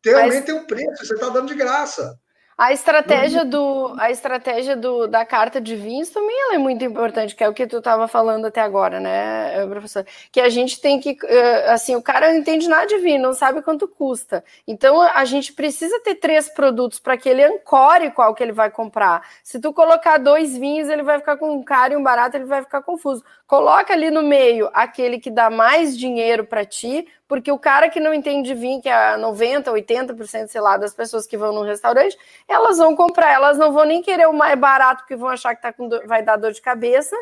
Realmente 0.04 0.46
tem 0.46 0.54
um 0.54 0.66
preço, 0.66 1.06
você 1.06 1.14
está 1.14 1.28
dando 1.28 1.48
de 1.48 1.54
graça. 1.54 2.18
A 2.62 2.72
estratégia 2.72 3.44
do 3.44 3.92
a 3.98 4.08
estratégia 4.12 4.76
do, 4.76 5.08
da 5.08 5.26
carta 5.26 5.60
de 5.60 5.74
vinhos 5.74 6.10
também 6.10 6.54
é 6.54 6.58
muito 6.58 6.84
importante, 6.84 7.34
que 7.34 7.42
é 7.42 7.48
o 7.48 7.52
que 7.52 7.66
tu 7.66 7.78
estava 7.78 8.06
falando 8.06 8.46
até 8.46 8.60
agora, 8.60 9.00
né, 9.00 9.66
professor? 9.66 10.06
Que 10.30 10.40
a 10.40 10.48
gente 10.48 10.80
tem 10.80 11.00
que, 11.00 11.18
eh, 11.24 11.72
assim, 11.72 11.96
o 11.96 12.00
cara 12.02 12.30
não 12.30 12.38
entende 12.38 12.68
nada 12.68 12.86
de 12.86 12.98
vinho, 12.98 13.20
não 13.20 13.34
sabe 13.34 13.62
quanto 13.62 13.88
custa. 13.88 14.44
Então 14.64 15.00
a 15.00 15.24
gente 15.24 15.52
precisa 15.52 15.98
ter 16.04 16.14
três 16.14 16.48
produtos 16.48 17.00
para 17.00 17.16
que 17.16 17.28
ele 17.28 17.42
ancore 17.42 18.12
qual 18.12 18.32
que 18.32 18.44
ele 18.44 18.52
vai 18.52 18.70
comprar. 18.70 19.28
Se 19.42 19.58
tu 19.58 19.72
colocar 19.72 20.18
dois 20.18 20.56
vinhos, 20.56 20.88
ele 20.88 21.02
vai 21.02 21.18
ficar 21.18 21.36
com 21.38 21.52
um 21.56 21.64
caro 21.64 21.94
e 21.94 21.96
um 21.96 22.02
barato, 22.02 22.36
ele 22.36 22.44
vai 22.44 22.62
ficar 22.62 22.80
confuso. 22.82 23.24
Coloca 23.44 23.92
ali 23.92 24.08
no 24.08 24.22
meio 24.22 24.70
aquele 24.72 25.18
que 25.18 25.32
dá 25.32 25.50
mais 25.50 25.98
dinheiro 25.98 26.46
para 26.46 26.64
ti, 26.64 27.08
porque 27.32 27.50
o 27.50 27.58
cara 27.58 27.88
que 27.88 27.98
não 27.98 28.12
entende 28.12 28.54
vinho, 28.54 28.82
que 28.82 28.90
é 28.90 29.16
90, 29.16 29.72
80%, 29.72 30.48
sei 30.48 30.60
lá, 30.60 30.76
das 30.76 30.92
pessoas 30.92 31.26
que 31.26 31.38
vão 31.38 31.50
no 31.50 31.62
restaurante, 31.62 32.14
elas 32.46 32.76
vão 32.76 32.94
comprar, 32.94 33.32
elas 33.32 33.56
não 33.56 33.72
vão 33.72 33.86
nem 33.86 34.02
querer 34.02 34.28
o 34.28 34.34
mais 34.34 34.54
barato, 34.60 35.00
porque 35.00 35.16
vão 35.16 35.30
achar 35.30 35.56
que 35.56 35.62
tá 35.62 35.72
com 35.72 35.88
do... 35.88 36.06
vai 36.06 36.22
dar 36.22 36.36
dor 36.36 36.52
de 36.52 36.60
cabeça, 36.60 37.16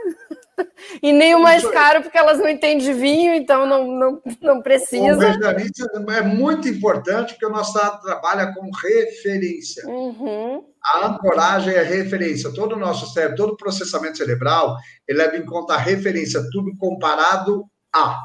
e 1.01 1.13
nem 1.13 1.37
o 1.37 1.41
mais 1.41 1.65
caro, 1.65 2.03
porque 2.03 2.19
elas 2.19 2.39
não 2.39 2.49
entendem 2.49 2.93
vinho, 2.93 3.33
então 3.35 3.65
não, 3.67 3.87
não, 3.87 4.23
não 4.43 4.61
precisa. 4.61 5.17
O 5.17 6.11
é 6.11 6.23
muito 6.23 6.67
importante, 6.67 7.35
porque 7.35 7.47
o 7.47 7.51
nosso 7.51 7.79
trabalha 8.03 8.53
com 8.53 8.69
referência. 8.83 9.87
Uhum. 9.87 10.65
A 10.93 11.07
ancoragem 11.07 11.73
é 11.73 11.85
referência. 11.85 12.53
Todo 12.53 12.75
o 12.75 12.79
nosso 12.81 13.07
cérebro, 13.13 13.37
todo 13.37 13.53
o 13.53 13.57
processamento 13.57 14.19
cerebral, 14.19 14.77
ele 15.07 15.19
leva 15.19 15.37
em 15.37 15.47
conta 15.47 15.75
a 15.75 15.79
referência, 15.79 16.43
tudo 16.51 16.77
comparado 16.77 17.65
a. 17.95 18.19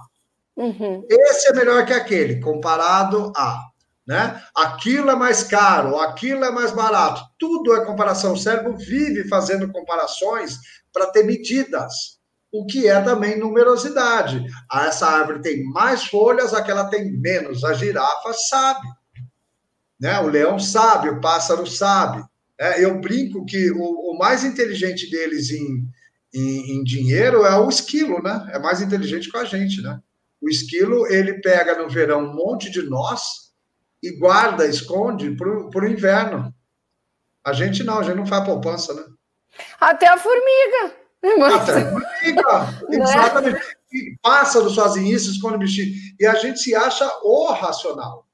Uhum. 0.55 1.05
Esse 1.09 1.49
é 1.49 1.53
melhor 1.53 1.85
que 1.85 1.93
aquele, 1.93 2.39
comparado 2.39 3.31
a. 3.35 3.61
Né? 4.07 4.39
Aquilo 4.55 5.09
é 5.09 5.15
mais 5.15 5.43
caro, 5.43 5.97
aquilo 5.99 6.45
é 6.45 6.51
mais 6.51 6.71
barato. 6.71 7.21
Tudo 7.39 7.73
é 7.73 7.83
comparação. 7.85 8.33
O 8.33 8.37
cérebro 8.37 8.77
vive 8.77 9.27
fazendo 9.27 9.71
comparações 9.71 10.59
para 10.93 11.07
ter 11.07 11.23
medidas, 11.23 12.19
o 12.51 12.65
que 12.65 12.87
é 12.87 13.01
também 13.01 13.37
numerosidade. 13.37 14.45
Ah, 14.71 14.85
essa 14.85 15.07
árvore 15.07 15.41
tem 15.41 15.63
mais 15.65 16.05
folhas, 16.05 16.53
aquela 16.53 16.85
tem 16.85 17.11
menos. 17.11 17.63
A 17.63 17.73
girafa 17.73 18.31
sabe. 18.33 18.87
Né? 19.99 20.19
O 20.19 20.27
leão 20.27 20.59
sabe, 20.59 21.09
o 21.09 21.19
pássaro 21.19 21.65
sabe. 21.65 22.23
É, 22.57 22.83
eu 22.83 23.01
brinco 23.01 23.45
que 23.45 23.71
o, 23.71 24.11
o, 24.11 24.17
mais 24.17 24.45
inteligente 24.45 25.09
deles 25.09 25.49
em, 25.51 25.85
em, 26.33 26.77
em 26.77 26.83
dinheiro 26.83 27.43
é 27.43 27.57
o 27.59 27.67
esquilo, 27.67 28.21
né? 28.21 28.47
É 28.53 28.59
mais 28.59 28.81
inteligente 28.81 29.29
que 29.29 29.37
a 29.37 29.43
gente, 29.43 29.81
né? 29.81 29.99
O 30.45 30.49
esquilo, 30.49 31.07
ele 31.07 31.41
pega 31.41 31.75
no 31.75 31.89
verão 31.89 32.19
um 32.19 32.35
monte 32.35 32.69
de 32.69 32.83
nós 32.83 33.51
e 34.01 34.11
guarda, 34.11 34.67
esconde 34.67 35.35
para 35.35 35.49
o 35.49 35.87
inverno. 35.87 36.53
A 37.43 37.51
gente 37.51 37.83
não, 37.83 37.97
a 37.97 38.03
gente 38.03 38.17
não 38.17 38.27
faz 38.27 38.45
poupança, 38.45 38.93
né? 38.93 39.03
Até 39.79 40.07
a 40.07 40.15
formiga. 40.15 40.95
Até 41.51 41.79
a 41.79 41.89
formiga, 41.89 42.59
né? 42.89 43.03
exatamente. 43.03 43.59
E 43.91 44.15
pássaros 44.21 44.75
fazem 44.75 45.09
isso, 45.09 45.31
esconde 45.31 45.57
bichinho. 45.57 45.95
E 46.19 46.27
a 46.27 46.35
gente 46.35 46.59
se 46.59 46.75
acha 46.75 47.09
o 47.23 47.51
racional. 47.51 48.27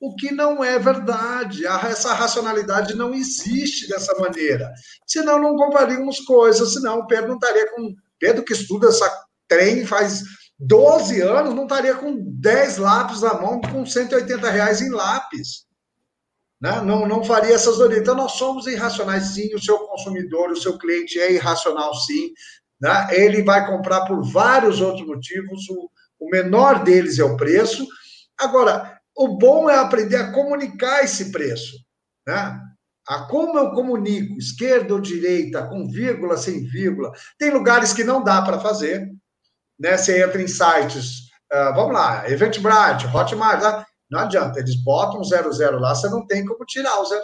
O 0.00 0.16
que 0.16 0.32
não 0.32 0.64
é 0.64 0.78
verdade. 0.78 1.66
Essa 1.66 2.14
racionalidade 2.14 2.96
não 2.96 3.12
existe 3.12 3.86
dessa 3.88 4.18
maneira. 4.18 4.72
Senão 5.06 5.38
não 5.38 5.54
compraríamos 5.54 6.20
coisas, 6.20 6.72
senão 6.72 7.00
o 7.00 7.06
Pedro 7.06 7.28
não 7.28 7.34
estaria 7.34 7.70
com. 7.72 7.94
Pedro 8.18 8.42
que 8.42 8.54
estuda 8.54 8.88
essa 8.88 9.28
trem 9.46 9.84
faz 9.84 10.22
12 10.58 11.20
anos, 11.20 11.54
não 11.54 11.64
estaria 11.64 11.94
com 11.94 12.16
10 12.18 12.78
lápis 12.78 13.22
na 13.22 13.34
mão, 13.34 13.60
com 13.60 13.86
180 13.86 14.50
reais 14.50 14.80
em 14.80 14.90
lápis. 14.90 15.66
Né? 16.60 16.80
Não, 16.80 17.06
não 17.06 17.22
faria 17.22 17.54
essas 17.54 17.78
orientações. 17.78 18.02
Então, 18.02 18.16
nós 18.16 18.32
somos 18.32 18.66
irracionais, 18.66 19.34
sim. 19.34 19.54
O 19.54 19.62
seu 19.62 19.78
consumidor, 19.78 20.50
o 20.50 20.56
seu 20.56 20.76
cliente 20.76 21.18
é 21.20 21.32
irracional, 21.32 21.94
sim. 21.94 22.32
Né? 22.80 23.08
Ele 23.12 23.42
vai 23.42 23.66
comprar 23.66 24.04
por 24.06 24.22
vários 24.24 24.80
outros 24.80 25.06
motivos. 25.06 25.68
O, 25.70 25.88
o 26.18 26.28
menor 26.28 26.82
deles 26.82 27.20
é 27.20 27.24
o 27.24 27.36
preço. 27.36 27.86
Agora, 28.36 28.98
o 29.16 29.38
bom 29.38 29.70
é 29.70 29.76
aprender 29.78 30.16
a 30.16 30.32
comunicar 30.32 31.04
esse 31.04 31.30
preço. 31.30 31.76
Né? 32.26 32.60
A 33.08 33.26
como 33.26 33.56
eu 33.58 33.70
comunico, 33.70 34.36
esquerda 34.36 34.92
ou 34.92 35.00
direita, 35.00 35.66
com 35.68 35.88
vírgula, 35.88 36.36
sem 36.36 36.64
vírgula. 36.64 37.12
Tem 37.38 37.50
lugares 37.50 37.92
que 37.92 38.02
não 38.02 38.22
dá 38.22 38.42
para 38.42 38.60
fazer 38.60 39.08
né? 39.78 39.96
Você 39.96 40.22
entra 40.22 40.40
em 40.40 40.48
sites, 40.48 41.28
uh, 41.52 41.74
vamos 41.74 41.92
lá, 41.92 42.28
Eventbrite, 42.28 43.06
Hotmart, 43.14 43.60
tá? 43.60 43.86
não 44.10 44.20
adianta, 44.20 44.58
eles 44.58 44.82
botam 44.82 45.22
00 45.22 45.78
lá, 45.78 45.94
você 45.94 46.08
não 46.08 46.26
tem 46.26 46.44
como 46.44 46.64
tirar 46.64 46.98
o 47.00 47.04
00. 47.04 47.20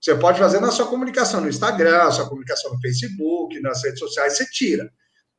Você 0.00 0.14
pode 0.16 0.38
fazer 0.38 0.60
na 0.60 0.70
sua 0.70 0.86
comunicação 0.86 1.40
no 1.40 1.48
Instagram, 1.48 2.10
sua 2.10 2.28
comunicação 2.28 2.72
no 2.72 2.80
Facebook, 2.80 3.58
nas 3.60 3.82
redes 3.82 4.00
sociais, 4.00 4.36
você 4.36 4.44
tira, 4.50 4.90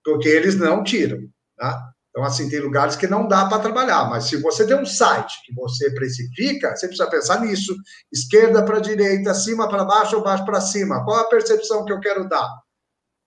porque 0.04 0.28
eles 0.28 0.56
não 0.56 0.84
tiram, 0.84 1.20
tá? 1.58 1.92
Então, 2.10 2.24
assim, 2.24 2.50
tem 2.50 2.62
lugares 2.62 2.96
que 2.96 3.08
não 3.08 3.28
dá 3.28 3.46
para 3.46 3.60
trabalhar, 3.60 4.10
mas 4.10 4.24
se 4.24 4.38
você 4.38 4.66
tem 4.66 4.78
um 4.80 4.86
site 4.86 5.34
que 5.46 5.54
você 5.54 5.94
precifica, 5.94 6.74
você 6.74 6.88
precisa 6.88 7.10
pensar 7.10 7.42
nisso, 7.42 7.76
esquerda 8.10 8.64
para 8.64 8.80
direita, 8.80 9.34
cima 9.34 9.68
para 9.68 9.84
baixo 9.84 10.16
ou 10.16 10.24
baixo 10.24 10.46
para 10.46 10.62
cima, 10.62 11.04
qual 11.04 11.20
a 11.20 11.30
percepção 11.30 11.84
que 11.84 11.92
eu 11.92 12.00
quero 12.00 12.28
dar? 12.30 12.50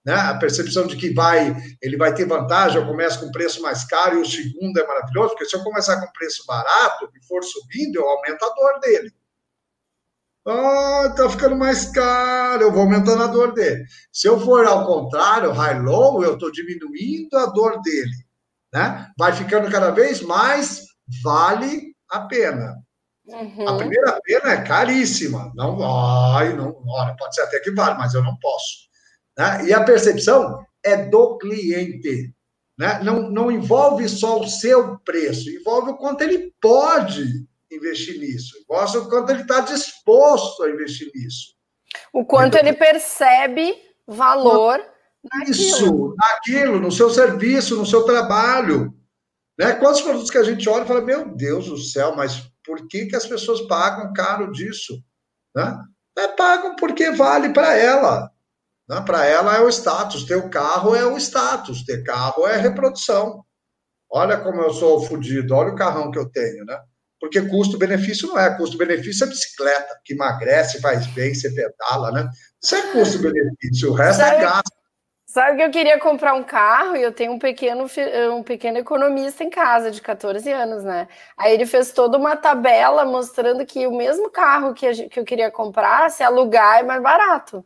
Né? 0.05 0.13
a 0.13 0.37
percepção 0.37 0.87
de 0.87 0.95
que 0.95 1.13
vai, 1.13 1.55
ele 1.81 1.97
vai 1.97 2.13
ter 2.13 2.25
vantagem, 2.25 2.79
eu 2.79 2.87
começo 2.87 3.19
com 3.19 3.31
preço 3.31 3.61
mais 3.61 3.83
caro 3.83 4.17
e 4.17 4.21
o 4.21 4.25
segundo 4.25 4.79
é 4.79 4.87
maravilhoso, 4.87 5.29
porque 5.29 5.45
se 5.45 5.55
eu 5.55 5.63
começar 5.63 5.99
com 5.99 6.11
preço 6.11 6.45
barato 6.45 7.09
e 7.15 7.25
for 7.25 7.43
subindo, 7.43 7.97
eu 7.97 8.07
aumento 8.07 8.43
a 8.43 8.53
dor 8.55 8.79
dele. 8.79 9.13
Ah, 10.47 11.13
tá 11.15 11.29
ficando 11.29 11.55
mais 11.55 11.91
caro, 11.91 12.63
eu 12.63 12.71
vou 12.71 12.81
aumentando 12.81 13.21
a 13.21 13.27
dor 13.27 13.53
dele. 13.53 13.85
Se 14.11 14.27
eu 14.27 14.39
for 14.39 14.65
ao 14.65 14.85
contrário, 14.85 15.51
high-low, 15.51 16.23
eu 16.23 16.33
estou 16.33 16.51
diminuindo 16.51 17.37
a 17.37 17.45
dor 17.47 17.81
dele. 17.81 18.25
Né? 18.73 19.11
Vai 19.17 19.33
ficando 19.33 19.69
cada 19.69 19.91
vez 19.91 20.21
mais, 20.21 20.85
vale 21.23 21.93
a 22.09 22.21
pena. 22.21 22.75
Uhum. 23.27 23.67
A 23.67 23.77
primeira 23.77 24.19
pena 24.23 24.53
é 24.53 24.63
caríssima. 24.63 25.51
Não, 25.55 25.77
ai, 26.35 26.53
não, 26.55 26.81
olha, 26.87 27.15
pode 27.15 27.35
ser 27.35 27.41
até 27.41 27.59
que 27.59 27.71
vale, 27.71 27.97
mas 27.97 28.15
eu 28.15 28.23
não 28.23 28.35
posso. 28.39 28.88
Né? 29.39 29.67
E 29.67 29.73
a 29.73 29.81
percepção 29.85 30.65
é 30.83 30.97
do 30.97 31.37
cliente. 31.37 32.33
Né? 32.77 32.99
Não, 33.01 33.31
não 33.31 33.49
envolve 33.49 34.07
só 34.09 34.41
o 34.41 34.47
seu 34.47 34.99
preço, 34.99 35.49
envolve 35.49 35.91
o 35.91 35.97
quanto 35.97 36.21
ele 36.23 36.53
pode 36.61 37.47
investir 37.71 38.19
nisso, 38.19 38.57
envolve 38.59 38.97
o 38.97 39.09
quanto 39.09 39.29
ele 39.29 39.43
está 39.43 39.61
disposto 39.61 40.63
a 40.63 40.69
investir 40.69 41.09
nisso. 41.15 41.55
O 42.11 42.25
quanto 42.25 42.57
então, 42.57 42.67
ele 42.67 42.77
percebe 42.77 43.77
valor 44.05 44.81
isso, 45.47 45.85
naquilo. 45.85 46.15
naquilo, 46.17 46.79
no 46.79 46.91
seu 46.91 47.09
serviço, 47.09 47.77
no 47.77 47.85
seu 47.85 48.03
trabalho. 48.03 48.93
Né? 49.57 49.73
Quantos 49.73 50.01
produtos 50.01 50.29
que 50.29 50.37
a 50.37 50.43
gente 50.43 50.67
olha 50.67 50.83
e 50.83 50.87
fala, 50.87 51.01
meu 51.01 51.33
Deus 51.33 51.67
do 51.67 51.77
céu, 51.77 52.13
mas 52.13 52.49
por 52.65 52.87
que, 52.87 53.05
que 53.05 53.15
as 53.15 53.25
pessoas 53.25 53.61
pagam 53.61 54.11
caro 54.13 54.51
disso? 54.51 55.01
Né? 55.55 55.77
É, 56.17 56.27
pagam 56.27 56.75
porque 56.75 57.11
vale 57.11 57.53
para 57.53 57.75
ela. 57.75 58.31
Né? 58.89 59.01
Para 59.05 59.25
ela 59.25 59.55
é 59.55 59.61
o 59.61 59.69
status, 59.69 60.23
ter 60.23 60.35
o 60.35 60.49
carro 60.49 60.95
é 60.95 61.05
o 61.05 61.15
status, 61.17 61.83
ter 61.83 62.03
carro 62.03 62.47
é 62.47 62.57
reprodução. 62.57 63.43
Olha 64.11 64.37
como 64.37 64.61
eu 64.61 64.73
sou 64.73 65.01
fodido, 65.01 65.53
olha 65.53 65.71
o 65.71 65.75
carrão 65.75 66.09
que 66.09 66.17
eu 66.17 66.27
tenho, 66.29 66.65
né? 66.65 66.75
Porque 67.19 67.41
custo-benefício 67.41 68.27
não 68.29 68.39
é, 68.39 68.57
custo-benefício 68.57 69.25
é 69.25 69.27
bicicleta, 69.27 69.99
que 70.03 70.13
emagrece, 70.13 70.81
faz 70.81 71.05
bem, 71.07 71.35
você 71.35 71.53
pedala, 71.53 72.11
né? 72.11 72.27
Isso 72.63 72.75
é 72.75 72.81
custo-benefício, 72.91 73.91
o 73.91 73.93
resto 73.93 74.21
é 74.21 74.25
sabe, 74.25 74.37
é 74.37 74.41
gasto. 74.41 74.79
Sabe 75.27 75.57
que 75.57 75.63
eu 75.63 75.69
queria 75.69 75.99
comprar 75.99 76.33
um 76.33 76.43
carro 76.43 76.95
e 76.95 77.03
eu 77.03 77.11
tenho 77.11 77.33
um 77.33 77.37
pequeno, 77.37 77.85
um 78.33 78.41
pequeno 78.41 78.79
economista 78.79 79.43
em 79.43 79.49
casa 79.51 79.91
de 79.91 80.01
14 80.01 80.51
anos, 80.51 80.83
né? 80.83 81.07
Aí 81.37 81.53
ele 81.53 81.67
fez 81.67 81.91
toda 81.91 82.17
uma 82.17 82.35
tabela 82.35 83.05
mostrando 83.05 83.63
que 83.63 83.85
o 83.85 83.95
mesmo 83.95 84.31
carro 84.31 84.73
que, 84.73 85.07
que 85.07 85.19
eu 85.19 85.25
queria 85.25 85.51
comprar, 85.51 86.09
se 86.09 86.23
alugar, 86.23 86.79
é 86.79 86.83
mais 86.83 87.03
barato. 87.03 87.63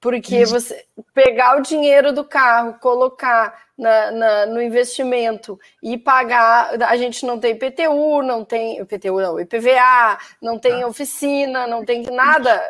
Porque 0.00 0.40
Isso. 0.40 0.52
você 0.52 0.86
pegar 1.12 1.58
o 1.58 1.62
dinheiro 1.62 2.12
do 2.12 2.24
carro, 2.24 2.78
colocar 2.80 3.66
na, 3.76 4.10
na, 4.10 4.46
no 4.46 4.62
investimento 4.62 5.58
e 5.82 5.98
pagar. 5.98 6.70
A 6.82 6.96
gente 6.96 7.26
não 7.26 7.38
tem 7.38 7.56
PTU, 7.56 8.22
não 8.22 8.44
tem 8.44 8.80
IPTU, 8.80 9.20
não, 9.20 9.38
IPVA, 9.38 10.18
não 10.40 10.58
tem 10.58 10.82
ah. 10.82 10.86
oficina, 10.86 11.66
não 11.66 11.84
tem 11.84 12.02
nada. 12.04 12.62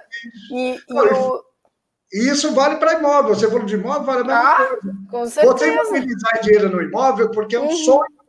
E, 0.52 0.80
e 0.88 0.92
o, 0.92 1.44
isso 2.12 2.52
vale 2.52 2.76
para 2.76 2.94
imóvel. 2.94 3.34
Você 3.34 3.48
falou 3.48 3.64
de 3.64 3.74
imóvel, 3.74 4.02
vale 4.02 4.20
a 4.20 4.24
mesma 4.24 4.40
ah, 4.40 4.56
coisa. 4.56 4.96
Com 5.10 5.26
certeza. 5.26 5.84
Você 5.84 6.00
mobilizar 6.00 6.40
dinheiro 6.42 6.68
no 6.68 6.82
imóvel 6.82 7.30
porque 7.30 7.54
é 7.54 7.60
um 7.60 7.68
uhum. 7.68 7.76
sonho. 7.76 8.19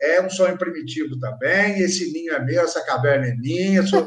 É 0.00 0.20
um 0.22 0.30
sonho 0.30 0.56
primitivo 0.56 1.18
também. 1.18 1.80
Esse 1.80 2.12
ninho 2.12 2.32
é 2.32 2.44
meu, 2.44 2.62
essa 2.62 2.84
caverna 2.84 3.26
é 3.26 3.34
minha. 3.34 3.86
Sou... 3.86 4.04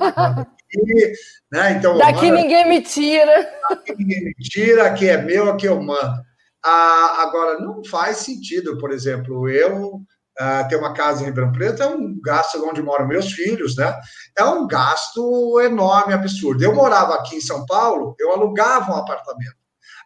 né? 1.52 1.74
então, 1.74 1.98
Daqui 1.98 2.32
mando... 2.32 2.42
ninguém 2.42 2.68
me 2.68 2.82
tira. 2.82 3.50
Daqui 3.70 3.96
ninguém 3.98 4.24
me 4.26 4.34
tira, 4.36 4.88
aqui 4.88 5.10
é 5.10 5.22
meu, 5.22 5.50
aqui 5.50 5.68
eu 5.68 5.82
mando. 5.82 6.22
Ah, 6.66 7.24
agora, 7.24 7.60
não 7.60 7.84
faz 7.84 8.18
sentido, 8.18 8.78
por 8.78 8.92
exemplo, 8.92 9.50
eu 9.50 10.02
uh, 10.40 10.68
ter 10.70 10.76
uma 10.76 10.94
casa 10.94 11.22
em 11.22 11.26
Ribeirão 11.26 11.52
Preto 11.52 11.84
é 11.84 11.88
um 11.88 12.20
gasto 12.22 12.64
onde 12.68 12.82
moram 12.82 13.08
meus 13.08 13.32
filhos, 13.32 13.76
né? 13.76 13.94
É 14.38 14.44
um 14.44 14.68
gasto 14.68 15.60
enorme, 15.62 16.14
absurdo. 16.14 16.64
Eu 16.64 16.74
morava 16.74 17.16
aqui 17.16 17.36
em 17.36 17.42
São 17.42 17.66
Paulo, 17.66 18.16
eu 18.20 18.32
alugava 18.32 18.92
um 18.92 18.98
apartamento. 18.98 19.56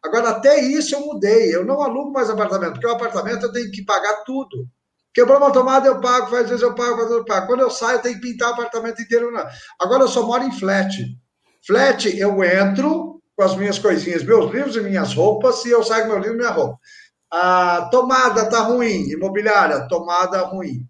Agora, 0.04 0.30
até 0.30 0.60
isso 0.60 0.96
eu 0.96 1.02
mudei. 1.02 1.54
Eu 1.56 1.66
não 1.66 1.82
alugo 1.82 2.12
mais 2.12 2.30
apartamento, 2.30 2.74
porque 2.74 2.88
o 2.88 2.92
apartamento 2.92 3.46
eu 3.46 3.52
tenho 3.52 3.72
que 3.72 3.84
pagar 3.84 4.24
tudo. 4.26 4.68
Quebrou 5.18 5.39
uma 5.39 5.51
tomada, 5.51 5.88
eu 5.88 5.99
pago, 5.99 6.36
às 6.36 6.47
vezes 6.47 6.61
eu 6.61 6.76
pago, 6.76 6.91
às 6.91 7.07
vezes 7.07 7.11
eu 7.11 7.26
pago. 7.26 7.47
Quando 7.47 7.61
eu 7.61 7.72
saio, 7.72 7.97
eu 7.97 8.01
tenho 8.03 8.15
que 8.18 8.22
pintar 8.22 8.51
o 8.51 8.53
apartamento 8.53 9.01
inteiro. 9.01 9.32
Não. 9.32 9.43
Agora 9.80 10.03
eu 10.03 10.07
só 10.07 10.22
moro 10.22 10.43
em 10.43 10.51
flat. 10.51 10.95
Flat, 11.65 12.05
eu 12.15 12.43
entro 12.43 13.20
com 13.36 13.43
as 13.43 13.55
minhas 13.55 13.80
coisinhas, 13.80 14.22
meus 14.22 14.53
livros 14.53 14.76
e 14.76 14.82
minhas 14.82 15.15
roupas, 15.15 15.65
e 15.65 15.72
eu 15.72 15.84
saio 15.84 16.03
com 16.03 16.11
meu 16.11 16.20
livro 16.20 16.36
e 16.36 16.38
minha 16.38 16.51
roupa. 16.51 16.78
A 17.34 17.89
tomada 17.89 18.43
está 18.43 18.59
ruim, 18.59 19.09
imobiliária, 19.09 19.88
tomada 19.88 20.41
ruim. 20.41 20.86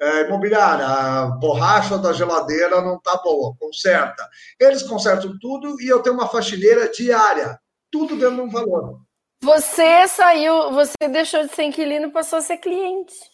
É, 0.00 0.28
imobiliária, 0.28 0.86
a 0.86 1.26
borracha 1.40 1.98
da 1.98 2.12
geladeira 2.12 2.80
não 2.82 2.98
está 2.98 3.16
boa, 3.16 3.52
conserta. 3.58 4.28
Eles 4.60 4.84
consertam 4.84 5.36
tudo 5.40 5.74
e 5.80 5.88
eu 5.88 6.00
tenho 6.00 6.14
uma 6.14 6.28
faxineira 6.28 6.88
diária, 6.88 7.58
tudo 7.90 8.14
dentro 8.14 8.36
de 8.36 8.42
um 8.42 8.48
valor. 8.48 9.00
Você 9.42 10.06
saiu, 10.06 10.70
você 10.70 11.08
deixou 11.10 11.44
de 11.44 11.52
ser 11.52 11.64
inquilino 11.64 12.06
e 12.06 12.12
passou 12.12 12.38
a 12.38 12.42
ser 12.42 12.58
cliente. 12.58 13.31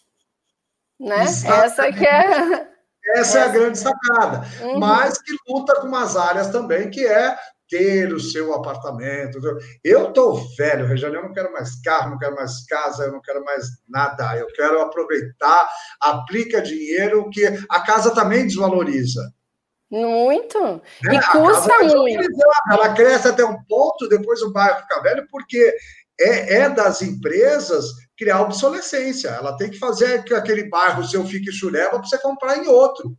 Né? 0.99 1.21
Essa 1.23 1.91
que 1.91 2.05
é. 2.05 2.67
Essa 3.15 3.39
é 3.39 3.43
a 3.43 3.47
grande 3.47 3.79
sacada. 3.79 4.45
Uhum. 4.61 4.79
Mas 4.79 5.19
que 5.19 5.33
luta 5.47 5.73
com 5.79 5.87
umas 5.87 6.15
áreas 6.15 6.49
também, 6.49 6.91
que 6.91 7.05
é 7.07 7.35
ter 7.69 8.11
o 8.11 8.19
seu 8.19 8.53
apartamento. 8.53 9.39
Eu 9.83 10.09
estou 10.09 10.43
velho, 10.57 10.87
Regiane, 10.87 11.15
eu 11.15 11.23
não 11.23 11.33
quero 11.33 11.53
mais 11.53 11.79
carro, 11.81 12.11
não 12.11 12.17
quero 12.17 12.35
mais 12.35 12.65
casa, 12.65 13.05
eu 13.05 13.11
não 13.11 13.21
quero 13.21 13.43
mais 13.45 13.65
nada. 13.87 14.35
Eu 14.37 14.47
quero 14.47 14.81
aproveitar, 14.81 15.69
aplica 16.01 16.61
dinheiro, 16.61 17.29
que 17.29 17.45
a 17.69 17.79
casa 17.81 18.13
também 18.13 18.45
desvaloriza. 18.45 19.31
Muito. 19.89 20.81
É, 21.07 21.15
e 21.15 21.21
custa 21.31 21.79
muito. 21.79 22.27
Ela 22.71 22.93
cresce 22.93 23.27
até 23.27 23.43
um 23.43 23.63
ponto, 23.63 24.07
depois 24.07 24.41
o 24.41 24.51
bairro 24.51 24.81
fica 24.81 25.01
velho, 25.01 25.27
porque 25.31 25.73
é, 26.19 26.57
é 26.57 26.69
das 26.69 27.01
empresas 27.01 27.85
criar 28.19 28.41
obsolescência. 28.41 29.29
Ela 29.29 29.55
tem 29.55 29.69
que 29.71 29.79
fazer 29.79 30.23
que 30.25 30.33
aquele 30.33 30.69
bairro 30.69 31.05
seu 31.05 31.25
fique 31.25 31.51
chureba 31.53 31.91
para 31.91 32.03
você 32.03 32.17
comprar 32.17 32.57
em 32.57 32.67
outro. 32.67 33.17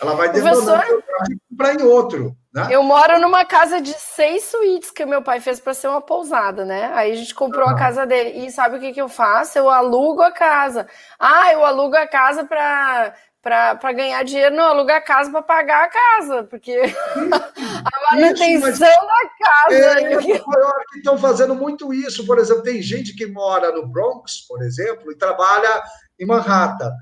Ela 0.00 0.14
vai 0.14 0.30
devolver 0.30 0.84
e 1.30 1.38
comprar 1.50 1.74
em 1.74 1.82
outro. 1.82 2.36
Né? 2.54 2.68
Eu 2.70 2.82
moro 2.82 3.20
numa 3.20 3.44
casa 3.44 3.80
de 3.80 3.92
seis 3.92 4.44
suítes 4.44 4.90
que 4.90 5.04
meu 5.04 5.22
pai 5.22 5.40
fez 5.40 5.60
para 5.60 5.74
ser 5.74 5.88
uma 5.88 6.00
pousada, 6.00 6.64
né? 6.64 6.90
Aí 6.94 7.12
a 7.12 7.14
gente 7.16 7.34
comprou 7.34 7.68
ah. 7.68 7.72
a 7.72 7.76
casa 7.76 8.06
dele. 8.06 8.46
E 8.46 8.50
sabe 8.50 8.76
o 8.76 8.80
que, 8.80 8.92
que 8.92 9.00
eu 9.00 9.08
faço? 9.08 9.58
Eu 9.58 9.68
alugo 9.68 10.22
a 10.22 10.32
casa. 10.32 10.86
Ah, 11.18 11.52
eu 11.52 11.64
alugo 11.64 11.96
a 11.96 12.06
casa 12.06 12.44
para 12.44 13.14
para 13.46 13.92
ganhar 13.92 14.24
dinheiro, 14.24 14.54
não, 14.54 14.64
alugo 14.64 14.90
a 14.90 15.00
casa 15.00 15.30
para 15.30 15.42
pagar 15.42 15.84
a 15.84 15.88
casa, 15.88 16.44
porque 16.44 16.72
a 16.74 18.14
manutenção 18.14 18.70
isso, 18.70 18.80
da 18.80 19.30
casa. 19.40 19.74
É, 19.74 20.16
que 20.16 20.98
estão 20.98 21.16
fazendo 21.16 21.54
muito 21.54 21.94
isso. 21.94 22.26
Por 22.26 22.38
exemplo, 22.38 22.62
tem 22.62 22.82
gente 22.82 23.14
que 23.14 23.26
mora 23.26 23.70
no 23.72 23.86
Bronx, 23.86 24.46
por 24.48 24.62
exemplo, 24.62 25.12
e 25.12 25.16
trabalha 25.16 25.82
em 26.18 26.26
Manhattan. 26.26 26.92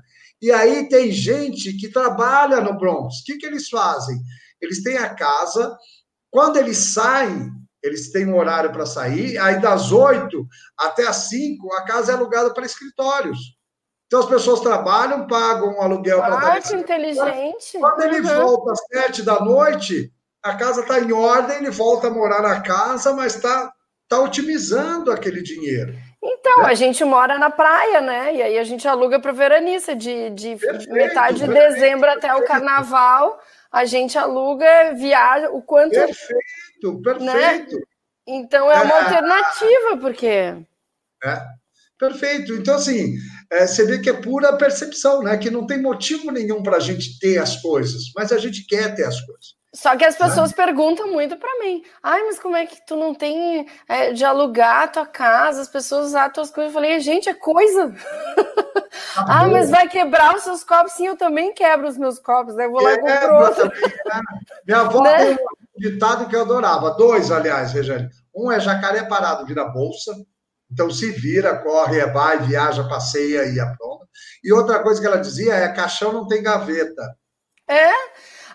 E 0.41 0.51
aí 0.51 0.87
tem 0.87 1.11
gente 1.11 1.73
que 1.73 1.89
trabalha 1.89 2.61
no 2.61 2.77
Bronx. 2.77 3.21
O 3.21 3.23
que, 3.25 3.37
que 3.37 3.45
eles 3.45 3.67
fazem? 3.67 4.17
eles 4.61 4.81
têm 4.83 4.97
a 4.97 5.13
casa, 5.13 5.77
quando 6.29 6.57
eles 6.57 6.77
saem, 6.77 7.51
eles 7.81 8.11
têm 8.11 8.27
um 8.27 8.37
horário 8.37 8.71
para 8.71 8.85
sair, 8.85 9.37
aí 9.37 9.61
das 9.61 9.91
oito 9.91 10.47
até 10.77 11.07
as 11.07 11.29
cinco, 11.29 11.73
a 11.73 11.83
casa 11.85 12.11
é 12.11 12.15
alugada 12.15 12.53
para 12.53 12.65
escritórios. 12.65 13.37
Então 14.07 14.19
as 14.19 14.25
pessoas 14.27 14.59
trabalham, 14.59 15.27
pagam 15.27 15.75
um 15.75 15.81
aluguel 15.81 16.19
para 16.19 16.61
que 16.61 16.75
inteligente. 16.75 17.79
Quando 17.79 18.01
ele 18.03 18.21
uhum. 18.21 18.45
volta 18.45 18.71
às 18.71 18.79
sete 18.87 19.23
da 19.23 19.39
noite, 19.39 20.11
a 20.43 20.55
casa 20.55 20.81
está 20.81 20.99
em 20.99 21.11
ordem, 21.11 21.57
ele 21.57 21.71
volta 21.71 22.07
a 22.07 22.11
morar 22.11 22.41
na 22.41 22.61
casa, 22.61 23.13
mas 23.13 23.35
está 23.35 23.71
tá 24.07 24.19
otimizando 24.19 25.11
aquele 25.11 25.41
dinheiro. 25.41 25.95
Então, 26.23 26.63
é. 26.63 26.71
a 26.71 26.73
gente 26.73 27.03
mora 27.03 27.37
na 27.37 27.49
praia, 27.49 28.01
né? 28.01 28.35
E 28.35 28.41
aí 28.41 28.57
a 28.57 28.63
gente 28.63 28.87
aluga 28.87 29.19
para 29.19 29.31
veranista 29.31 29.95
de, 29.95 30.29
de 30.31 30.55
perfeito, 30.55 30.93
metade 30.93 31.39
de 31.39 31.45
perfeito, 31.45 31.73
dezembro 31.73 32.05
perfeito. 32.05 32.25
até 32.25 32.35
o 32.35 32.45
carnaval 32.45 33.39
a 33.75 33.83
gente 33.83 34.17
aluga, 34.17 34.93
viaja, 34.93 35.49
o 35.49 35.61
quanto. 35.61 35.91
Perfeito, 35.91 37.01
perfeito. 37.01 37.75
Né? 37.75 37.83
Então 38.25 38.71
é 38.71 38.81
uma 38.81 38.95
é, 38.95 39.01
alternativa, 39.01 39.97
porque. 39.99 40.55
É, 41.23 41.41
perfeito. 41.99 42.53
Então, 42.53 42.75
assim, 42.75 43.15
é, 43.51 43.67
você 43.67 43.85
vê 43.85 43.99
que 43.99 44.09
é 44.09 44.13
pura 44.13 44.57
percepção, 44.57 45.21
né? 45.21 45.37
Que 45.37 45.49
não 45.49 45.65
tem 45.65 45.81
motivo 45.81 46.31
nenhum 46.31 46.63
para 46.63 46.77
a 46.77 46.79
gente 46.79 47.19
ter 47.19 47.37
as 47.37 47.61
coisas, 47.61 48.11
mas 48.15 48.31
a 48.31 48.37
gente 48.37 48.65
quer 48.65 48.95
ter 48.95 49.03
as 49.03 49.19
coisas. 49.21 49.55
Só 49.75 49.95
que 49.97 50.05
as 50.05 50.15
pessoas 50.15 50.51
né? 50.51 50.55
perguntam 50.55 51.11
muito 51.11 51.35
para 51.35 51.59
mim. 51.59 51.83
Ai, 52.01 52.23
mas 52.23 52.39
como 52.39 52.55
é 52.55 52.65
que 52.65 52.77
tu 52.87 52.95
não 52.95 53.13
tem 53.13 53.67
é, 53.89 54.13
de 54.13 54.23
alugar 54.23 54.83
a 54.83 54.87
tua 54.87 55.05
casa, 55.05 55.61
as 55.61 55.67
pessoas 55.67 56.07
usar 56.07 56.27
as 56.27 56.33
tuas 56.33 56.49
coisas? 56.49 56.73
Eu 56.73 56.73
falei, 56.73 56.97
gente, 57.01 57.27
é 57.27 57.33
coisa. 57.33 57.93
Tá 59.13 59.25
ah, 59.27 59.47
mas 59.49 59.69
vai 59.69 59.89
quebrar 59.89 60.33
os 60.33 60.43
seus 60.43 60.63
copos? 60.63 60.93
Sim, 60.93 61.07
eu 61.07 61.17
também 61.17 61.53
quebro 61.53 61.89
os 61.89 61.97
meus 61.97 62.19
copos, 62.19 62.55
né? 62.55 62.67
Eu 62.67 62.71
vou 62.71 62.81
lá 62.81 62.93
e 62.93 62.99
compro 62.99 63.35
outro. 63.35 63.65
Né? 63.65 64.21
Minha 64.65 64.79
avó 64.79 65.03
né? 65.03 65.35
tem 65.35 65.37
um 65.45 65.79
ditado 65.91 66.29
que 66.29 66.35
eu 66.37 66.43
adorava. 66.43 66.91
Dois, 66.91 67.29
aliás, 67.29 67.73
Regiane. 67.73 68.09
Um 68.33 68.49
é 68.49 68.61
jacaré 68.61 69.03
parado, 69.03 69.45
vira 69.45 69.65
bolsa. 69.65 70.13
Então 70.71 70.89
se 70.89 71.11
vira, 71.11 71.57
corre, 71.59 72.05
vai, 72.07 72.39
viaja, 72.39 72.87
passeia 72.87 73.45
e 73.45 73.59
apronta. 73.59 74.05
E 74.43 74.51
outra 74.51 74.81
coisa 74.81 74.99
que 74.99 75.07
ela 75.07 75.17
dizia 75.17 75.53
é 75.53 75.67
caixão 75.69 76.11
não 76.11 76.27
tem 76.27 76.43
gaveta. 76.43 77.15
É? 77.67 77.91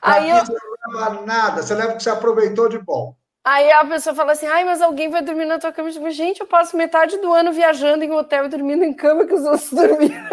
Aí 0.02 0.30
eu... 0.30 0.36
Você 0.36 0.52
não 0.52 1.00
leva 1.00 1.26
nada, 1.26 1.62
você 1.62 1.74
leva 1.74 1.92
o 1.92 1.96
que 1.96 2.02
você 2.02 2.10
aproveitou 2.10 2.68
de 2.68 2.78
bom. 2.78 3.14
Aí 3.44 3.70
a 3.72 3.84
pessoa 3.84 4.14
fala 4.14 4.32
assim: 4.32 4.46
ai, 4.46 4.64
mas 4.64 4.82
alguém 4.82 5.10
vai 5.10 5.22
dormir 5.22 5.46
na 5.46 5.58
tua 5.58 5.72
cama. 5.72 5.90
Tipo, 5.90 6.10
gente, 6.10 6.40
eu 6.40 6.46
passo 6.46 6.76
metade 6.76 7.16
do 7.18 7.32
ano 7.32 7.52
viajando 7.52 8.04
em 8.04 8.12
hotel 8.12 8.44
e 8.44 8.48
dormindo 8.48 8.84
em 8.84 8.92
cama 8.92 9.26
que 9.26 9.34
os 9.34 9.44
outros 9.44 9.70
dormiram. 9.72 10.28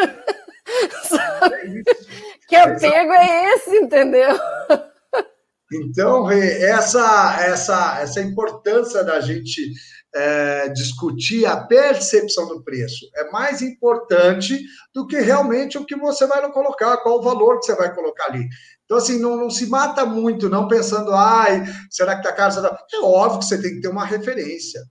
que 2.47 2.55
apego 2.55 3.13
é 3.13 3.53
esse, 3.53 3.75
entendeu? 3.78 4.38
Então, 5.71 6.30
essa, 6.32 7.38
essa, 7.41 7.99
essa 8.01 8.21
importância 8.21 9.03
da 9.03 9.19
gente 9.19 9.73
é, 10.18 10.70
discutir 10.70 11.45
a 11.45 11.57
percepção 11.57 12.47
do 12.47 12.63
preço 12.63 13.07
é 13.15 13.30
mais 13.30 13.61
importante 13.61 14.59
do 14.93 15.05
que 15.05 15.20
realmente 15.20 15.78
o 15.78 15.86
que 15.86 15.95
você 15.95 16.26
vai 16.26 16.51
colocar, 16.51 16.97
qual 16.97 17.20
o 17.20 17.22
valor 17.22 17.59
que 17.59 17.65
você 17.65 17.76
vai 17.76 17.93
colocar 17.93 18.26
ali. 18.26 18.47
Então, 18.84 18.97
assim, 18.97 19.20
não, 19.20 19.38
não 19.38 19.49
se 19.49 19.68
mata 19.68 20.05
muito, 20.05 20.49
não 20.49 20.68
pensando, 20.68 21.13
ai, 21.13 21.65
será 21.91 22.15
que 22.15 22.22
está 22.22 22.34
caro? 22.34 22.53
Será... 22.53 22.86
É 22.93 22.99
óbvio 22.99 23.39
que 23.39 23.45
você 23.45 23.61
tem 23.61 23.76
que 23.76 23.82
ter 23.82 23.89
uma 23.89 24.05
referência. 24.05 24.82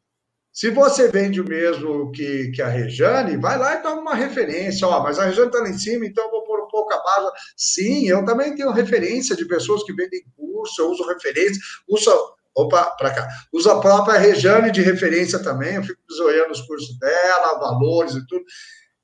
Se 0.52 0.70
você 0.70 1.08
vende 1.08 1.40
o 1.40 1.44
mesmo 1.44 2.10
que, 2.12 2.50
que 2.52 2.62
a 2.62 2.68
Rejane, 2.68 3.36
vai 3.36 3.58
lá 3.58 3.74
e 3.74 3.82
toma 3.82 4.00
uma 4.00 4.14
referência. 4.14 4.86
Ó, 4.86 5.02
mas 5.02 5.18
a 5.18 5.26
Rejane 5.26 5.48
está 5.48 5.60
lá 5.60 5.68
em 5.68 5.76
cima, 5.76 6.06
então 6.06 6.24
eu 6.24 6.30
vou 6.30 6.44
pôr 6.44 6.64
um 6.64 6.68
pouco 6.68 6.94
abaixo. 6.94 7.30
Sim, 7.56 8.08
eu 8.08 8.24
também 8.24 8.54
tenho 8.54 8.70
referência 8.70 9.36
de 9.36 9.44
pessoas 9.46 9.82
que 9.82 9.92
vendem 9.92 10.24
curso, 10.34 10.80
eu 10.80 10.90
uso 10.90 11.06
referência, 11.08 11.60
uso. 11.88 12.10
Opa, 12.56 12.86
para 12.96 13.10
cá. 13.12 13.28
Uso 13.52 13.70
a 13.70 13.80
própria 13.80 14.18
Rejane 14.18 14.72
de 14.72 14.80
referência 14.80 15.38
também, 15.38 15.74
eu 15.74 15.82
fico 15.82 16.00
zoando 16.16 16.52
os 16.52 16.62
cursos 16.62 16.98
dela, 16.98 17.58
valores 17.58 18.14
e 18.14 18.26
tudo. 18.26 18.44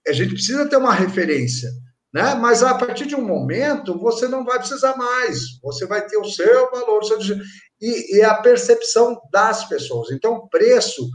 A 0.08 0.12
gente 0.12 0.32
precisa 0.32 0.68
ter 0.68 0.76
uma 0.76 0.94
referência. 0.94 1.70
Né? 2.12 2.34
Mas 2.34 2.62
a 2.62 2.74
partir 2.74 3.06
de 3.06 3.14
um 3.14 3.24
momento 3.24 3.98
você 3.98 4.26
não 4.28 4.44
vai 4.44 4.58
precisar 4.58 4.96
mais, 4.96 5.58
você 5.62 5.86
vai 5.86 6.06
ter 6.06 6.16
o 6.16 6.24
seu 6.24 6.70
valor, 6.70 7.00
o 7.00 7.04
seu... 7.04 7.18
E, 7.80 8.18
e, 8.18 8.22
a 8.22 8.34
percepção 8.34 9.20
das 9.32 9.68
pessoas. 9.68 10.10
Então, 10.10 10.46
preço 10.48 11.08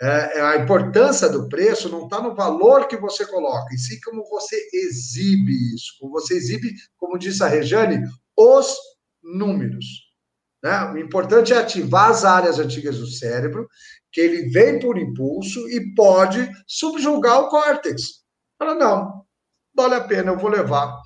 É, 0.00 0.38
é, 0.38 0.40
a 0.40 0.56
importância 0.56 1.28
do 1.28 1.48
preço 1.48 1.88
não 1.88 2.04
está 2.04 2.20
no 2.20 2.34
valor 2.34 2.88
que 2.88 2.96
você 2.96 3.24
coloca, 3.24 3.72
e 3.72 3.78
sim 3.78 4.00
como 4.04 4.28
você 4.28 4.56
exibe 4.72 5.52
isso. 5.74 5.96
Como 6.00 6.12
você 6.12 6.34
exibe, 6.34 6.74
como 6.96 7.18
disse 7.18 7.42
a 7.42 7.46
Rejane, 7.46 8.04
os 8.36 8.76
números. 9.22 10.11
Né? 10.62 10.92
O 10.92 10.98
importante 10.98 11.52
é 11.52 11.58
ativar 11.58 12.10
as 12.10 12.24
áreas 12.24 12.58
antigas 12.58 12.98
do 12.98 13.06
cérebro, 13.06 13.68
que 14.12 14.20
ele 14.20 14.50
vem 14.50 14.78
por 14.78 14.98
impulso 14.98 15.68
e 15.68 15.94
pode 15.94 16.48
subjugar 16.66 17.40
o 17.40 17.48
córtex. 17.48 18.22
Fala, 18.58 18.74
não, 18.74 19.24
vale 19.74 19.94
a 19.94 20.00
pena, 20.00 20.32
eu 20.32 20.38
vou 20.38 20.50
levar. 20.50 20.96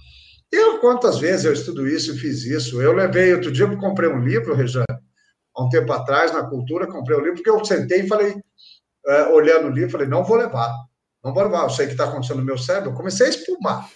Eu, 0.52 0.78
quantas 0.80 1.18
vezes 1.18 1.44
eu 1.44 1.52
estudo 1.52 1.88
isso 1.88 2.14
e 2.14 2.18
fiz 2.18 2.44
isso? 2.44 2.80
Eu 2.80 2.92
levei, 2.92 3.32
outro 3.34 3.50
dia 3.50 3.64
eu 3.64 3.78
comprei 3.78 4.08
um 4.08 4.20
livro, 4.20 4.54
Rejane, 4.54 4.84
há 5.56 5.62
um 5.62 5.68
tempo 5.68 5.92
atrás, 5.92 6.32
na 6.32 6.44
cultura, 6.44 6.86
comprei 6.86 7.16
um 7.16 7.20
livro, 7.20 7.36
porque 7.36 7.50
eu 7.50 7.64
sentei 7.64 8.02
e 8.02 8.08
falei, 8.08 8.36
é, 9.06 9.22
olhando 9.28 9.68
o 9.68 9.70
livro, 9.70 9.90
falei, 9.90 10.06
não 10.06 10.24
vou 10.24 10.36
levar, 10.36 10.72
não 11.24 11.32
vou 11.32 11.42
levar, 11.42 11.64
eu 11.64 11.70
sei 11.70 11.86
o 11.86 11.88
que 11.88 11.94
está 11.94 12.04
acontecendo 12.04 12.38
no 12.38 12.44
meu 12.44 12.58
cérebro, 12.58 12.90
eu 12.90 12.94
comecei 12.94 13.26
a 13.26 13.30
espumar. 13.30 13.88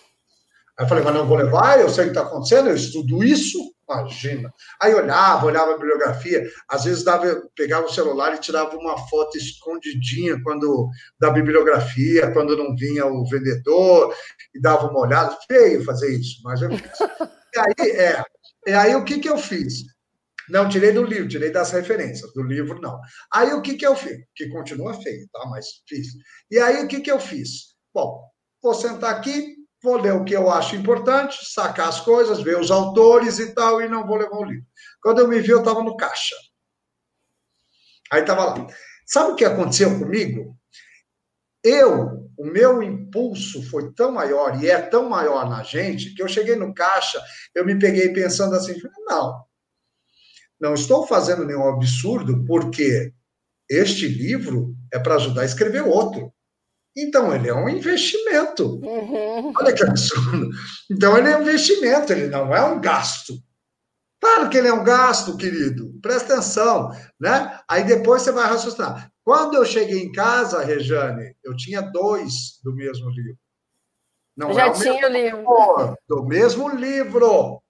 Aí 0.78 0.84
eu 0.84 0.88
falei, 0.88 1.04
mas 1.04 1.14
não 1.14 1.26
vou 1.26 1.36
levar, 1.36 1.80
eu 1.80 1.88
sei 1.88 2.04
o 2.04 2.06
que 2.10 2.16
está 2.16 2.28
acontecendo, 2.28 2.68
eu 2.68 2.76
estudo 2.76 3.22
isso, 3.22 3.58
imagina. 3.90 4.52
Aí 4.80 4.94
olhava, 4.94 5.46
olhava 5.46 5.72
a 5.72 5.74
bibliografia, 5.74 6.48
às 6.68 6.84
vezes 6.84 7.02
dava, 7.02 7.42
pegava 7.56 7.86
o 7.86 7.92
celular 7.92 8.34
e 8.34 8.38
tirava 8.38 8.76
uma 8.76 8.96
foto 9.08 9.36
escondidinha 9.36 10.40
quando 10.42 10.88
da 11.18 11.30
bibliografia, 11.30 12.30
quando 12.32 12.56
não 12.56 12.74
vinha 12.76 13.06
o 13.06 13.24
vendedor, 13.26 14.14
e 14.54 14.60
dava 14.60 14.88
uma 14.88 15.00
olhada. 15.00 15.36
Feio 15.46 15.84
fazer 15.84 16.14
isso, 16.14 16.40
mas 16.44 16.62
eu 16.62 16.70
fiz. 16.70 17.00
E 17.52 17.58
aí, 17.58 17.90
é, 17.90 18.22
e 18.66 18.72
aí 18.72 18.94
o 18.94 19.04
que, 19.04 19.18
que 19.18 19.28
eu 19.28 19.36
fiz? 19.36 19.84
Não, 20.48 20.68
tirei 20.68 20.92
do 20.92 21.04
livro, 21.04 21.28
tirei 21.28 21.50
das 21.50 21.70
referências. 21.70 22.32
Do 22.32 22.42
livro, 22.42 22.80
não. 22.80 23.00
Aí 23.32 23.52
o 23.52 23.62
que, 23.62 23.74
que 23.74 23.86
eu 23.86 23.94
fiz? 23.94 24.18
Que 24.34 24.48
continua 24.48 24.94
feio, 24.94 25.28
tá? 25.32 25.46
Mas 25.46 25.66
fiz. 25.88 26.08
E 26.50 26.58
aí 26.58 26.84
o 26.84 26.88
que, 26.88 27.00
que 27.00 27.10
eu 27.10 27.20
fiz? 27.20 27.74
Bom, 27.94 28.20
vou 28.62 28.74
sentar 28.74 29.14
aqui, 29.14 29.56
vou 29.82 29.96
ler 29.96 30.12
o 30.12 30.24
que 30.24 30.34
eu 30.34 30.50
acho 30.50 30.76
importante, 30.76 31.38
sacar 31.44 31.88
as 31.88 32.00
coisas, 32.00 32.42
ver 32.42 32.58
os 32.58 32.70
autores 32.70 33.38
e 33.38 33.54
tal, 33.54 33.80
e 33.80 33.88
não 33.88 34.06
vou 34.06 34.16
levar 34.16 34.36
o 34.36 34.44
livro. 34.44 34.66
Quando 35.02 35.20
eu 35.20 35.28
me 35.28 35.40
vi, 35.40 35.50
eu 35.50 35.60
estava 35.60 35.82
no 35.82 35.96
caixa. 35.96 36.34
Aí 38.12 38.20
estava 38.20 38.44
lá. 38.44 38.66
Sabe 39.06 39.32
o 39.32 39.36
que 39.36 39.44
aconteceu 39.44 39.98
comigo? 39.98 40.56
Eu, 41.62 42.28
o 42.38 42.44
meu 42.44 42.82
impulso 42.82 43.62
foi 43.70 43.92
tão 43.92 44.12
maior 44.12 44.62
e 44.62 44.70
é 44.70 44.80
tão 44.80 45.08
maior 45.08 45.48
na 45.48 45.62
gente 45.62 46.14
que 46.14 46.22
eu 46.22 46.28
cheguei 46.28 46.56
no 46.56 46.74
caixa, 46.74 47.22
eu 47.54 47.64
me 47.64 47.78
peguei 47.78 48.12
pensando 48.12 48.54
assim, 48.54 48.74
não, 49.06 49.44
não 50.60 50.74
estou 50.74 51.06
fazendo 51.06 51.44
nenhum 51.44 51.68
absurdo, 51.68 52.44
porque 52.44 53.12
este 53.68 54.06
livro 54.06 54.74
é 54.92 54.98
para 54.98 55.14
ajudar 55.14 55.42
a 55.42 55.46
escrever 55.46 55.82
outro. 55.82 56.32
Então, 56.96 57.34
ele 57.34 57.48
é 57.48 57.54
um 57.54 57.68
investimento. 57.68 58.80
Uhum. 58.84 59.52
Olha 59.56 59.72
que 59.72 59.82
absurdo. 59.82 60.50
Então, 60.90 61.16
ele 61.16 61.28
é 61.28 61.36
um 61.36 61.42
investimento, 61.42 62.12
ele 62.12 62.26
não 62.26 62.54
é 62.54 62.62
um 62.64 62.80
gasto. 62.80 63.34
Claro 64.20 64.50
que 64.50 64.58
ele 64.58 64.68
é 64.68 64.72
um 64.72 64.84
gasto, 64.84 65.36
querido. 65.36 65.98
Presta 66.02 66.34
atenção, 66.34 66.90
né? 67.18 67.58
Aí 67.68 67.84
depois 67.84 68.22
você 68.22 68.32
vai 68.32 68.46
raciocinar. 68.46 69.10
Quando 69.24 69.56
eu 69.56 69.64
cheguei 69.64 70.00
em 70.00 70.12
casa, 70.12 70.62
Rejane, 70.62 71.34
eu 71.42 71.56
tinha 71.56 71.80
dois 71.80 72.60
do 72.62 72.74
mesmo 72.74 73.08
livro. 73.10 73.38
Não 74.36 74.52
já 74.52 74.66
é 74.66 74.70
o 74.70 74.72
tinha 74.74 75.06
o 75.06 75.10
livro. 75.10 75.96
do 76.08 76.24
mesmo 76.26 76.68
livro 76.68 77.62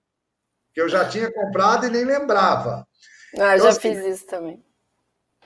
que 0.72 0.80
eu 0.80 0.88
já 0.88 1.08
tinha 1.08 1.32
comprado 1.32 1.86
e 1.86 1.90
nem 1.90 2.04
lembrava. 2.04 2.86
Ah, 3.38 3.54
então, 3.54 3.58
já 3.58 3.68
assim, 3.68 3.94
fiz 3.94 4.04
isso 4.04 4.26
também. 4.26 4.64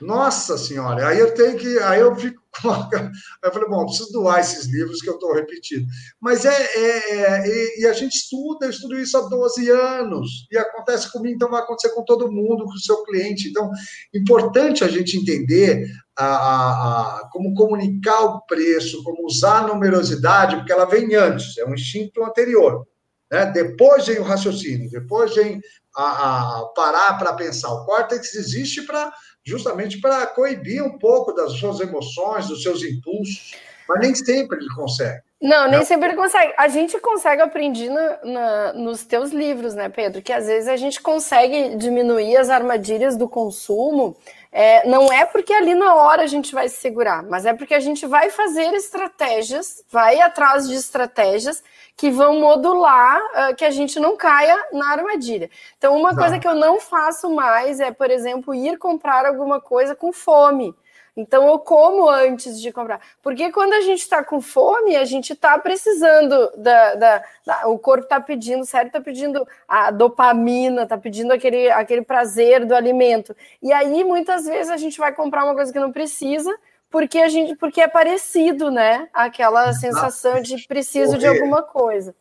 Nossa 0.01 0.57
senhora, 0.57 1.07
aí 1.07 1.19
eu 1.19 1.33
tenho 1.33 1.57
que, 1.57 1.79
aí 1.79 2.01
eu 2.01 2.13
fico 2.15 2.45
aí 2.63 3.09
eu 3.43 3.51
falei, 3.51 3.67
bom, 3.67 3.85
preciso 3.85 4.11
doar 4.11 4.39
esses 4.39 4.65
livros 4.65 5.01
que 5.01 5.09
eu 5.09 5.15
estou 5.15 5.33
repetindo. 5.33 5.85
Mas 6.19 6.45
é, 6.45 6.49
é, 6.49 7.17
é, 7.17 7.79
e 7.81 7.85
a 7.85 7.93
gente 7.93 8.15
estuda, 8.15 8.65
eu 8.65 8.69
estudo 8.69 8.97
isso 8.97 9.17
há 9.17 9.21
12 9.21 9.69
anos, 9.69 10.47
e 10.51 10.57
acontece 10.57 11.11
comigo, 11.11 11.35
então 11.35 11.49
vai 11.49 11.61
acontecer 11.61 11.93
com 11.93 12.03
todo 12.03 12.31
mundo, 12.31 12.65
com 12.65 12.73
o 12.73 12.79
seu 12.79 13.03
cliente. 13.03 13.49
Então, 13.49 13.69
importante 14.13 14.83
a 14.83 14.87
gente 14.87 15.17
entender 15.17 15.89
a, 16.15 16.25
a, 16.25 17.19
a, 17.19 17.29
como 17.31 17.53
comunicar 17.53 18.21
o 18.21 18.41
preço, 18.41 19.03
como 19.03 19.25
usar 19.25 19.59
a 19.59 19.67
numerosidade, 19.67 20.57
porque 20.57 20.71
ela 20.71 20.85
vem 20.85 21.13
antes, 21.15 21.57
é 21.57 21.65
um 21.65 21.73
instinto 21.73 22.23
anterior. 22.23 22.87
Né? 23.31 23.45
Depois 23.47 24.07
vem 24.07 24.19
o 24.19 24.23
raciocínio, 24.23 24.89
depois 24.89 25.35
vem 25.35 25.59
a, 25.95 26.59
a 26.59 26.65
parar 26.75 27.17
para 27.17 27.33
pensar. 27.33 27.71
O 27.71 27.85
córtex 27.85 28.35
existe 28.35 28.81
para 28.83 29.11
justamente 29.45 29.99
para 29.99 30.25
coibir 30.27 30.83
um 30.83 30.97
pouco 30.97 31.31
das 31.31 31.53
suas 31.53 31.79
emoções, 31.79 32.47
dos 32.47 32.63
seus 32.63 32.83
impulsos, 32.83 33.53
mas 33.87 33.99
nem 33.99 34.15
sempre 34.15 34.57
ele 34.57 34.73
consegue. 34.75 35.21
Não, 35.41 35.69
nem 35.69 35.83
sempre 35.83 36.09
ele 36.09 36.15
consegue. 36.15 36.53
A 36.57 36.67
gente 36.67 36.97
consegue 36.99 37.41
aprender 37.41 37.89
na, 37.89 38.19
na, 38.23 38.73
nos 38.73 39.05
teus 39.05 39.31
livros, 39.31 39.75
né, 39.75 39.89
Pedro? 39.89 40.21
Que 40.21 40.33
às 40.33 40.47
vezes 40.47 40.67
a 40.67 40.77
gente 40.77 41.01
consegue 41.01 41.75
diminuir 41.75 42.37
as 42.37 42.49
armadilhas 42.49 43.15
do 43.15 43.27
consumo. 43.27 44.15
É, 44.51 44.87
não 44.87 45.11
é 45.11 45.25
porque 45.25 45.53
ali 45.53 45.75
na 45.75 45.93
hora 45.95 46.23
a 46.23 46.27
gente 46.27 46.53
vai 46.55 46.69
se 46.69 46.77
segurar, 46.77 47.21
mas 47.23 47.45
é 47.45 47.53
porque 47.53 47.73
a 47.73 47.79
gente 47.79 48.07
vai 48.07 48.29
fazer 48.29 48.73
estratégias, 48.73 49.83
vai 49.91 50.21
atrás 50.21 50.67
de 50.67 50.75
estratégias 50.75 51.61
que 51.97 52.09
vão 52.09 52.39
modular 52.39 53.19
uh, 53.19 53.55
que 53.55 53.65
a 53.65 53.69
gente 53.69 53.99
não 53.99 54.15
caia 54.15 54.57
na 54.71 54.91
armadilha. 54.91 55.49
Então, 55.77 55.95
uma 55.95 56.15
coisa 56.15 56.39
que 56.39 56.47
eu 56.47 56.55
não 56.55 56.79
faço 56.79 57.29
mais 57.29 57.79
é, 57.79 57.91
por 57.91 58.09
exemplo, 58.09 58.55
ir 58.55 58.77
comprar 58.77 59.25
alguma 59.25 59.59
coisa 59.61 59.93
com 59.93 60.11
fome. 60.11 60.73
Então 61.15 61.47
eu 61.47 61.57
como 61.59 62.09
antes 62.09 62.59
de 62.59 62.71
comprar. 62.71 62.99
Porque 63.21 63.51
quando 63.51 63.73
a 63.73 63.81
gente 63.81 64.01
está 64.01 64.23
com 64.23 64.41
fome, 64.41 64.97
a 64.97 65.05
gente 65.05 65.31
está 65.31 65.57
precisando 65.57 66.51
da, 66.57 66.95
da, 66.95 67.23
da, 67.45 67.67
O 67.67 67.79
corpo 67.79 68.03
está 68.03 68.19
pedindo, 68.19 68.61
o 68.61 68.65
cérebro 68.65 68.89
está 68.89 69.01
pedindo 69.01 69.47
a 69.67 69.91
dopamina, 69.91 70.83
está 70.83 70.97
pedindo 70.97 71.31
aquele, 71.31 71.71
aquele 71.71 72.01
prazer 72.01 72.65
do 72.65 72.75
alimento. 72.75 73.35
E 73.61 73.71
aí, 73.71 74.03
muitas 74.03 74.45
vezes, 74.45 74.69
a 74.69 74.77
gente 74.77 74.97
vai 74.97 75.13
comprar 75.13 75.45
uma 75.45 75.55
coisa 75.55 75.71
que 75.71 75.79
não 75.79 75.91
precisa, 75.91 76.53
porque 76.89 77.19
a 77.19 77.29
gente 77.29 77.55
porque 77.55 77.79
é 77.79 77.87
parecido, 77.87 78.69
né? 78.69 79.07
Aquela 79.13 79.71
sensação 79.73 80.41
de 80.41 80.67
preciso 80.67 81.17
de 81.17 81.27
alguma 81.27 81.61
coisa. 81.61 82.13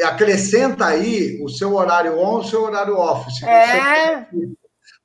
Acrescenta 0.00 0.86
aí 0.86 1.42
o 1.42 1.48
seu 1.48 1.74
horário 1.74 2.16
on, 2.20 2.38
o 2.38 2.44
seu 2.44 2.62
horário 2.62 2.96
off. 2.96 3.26
É. 3.44 4.26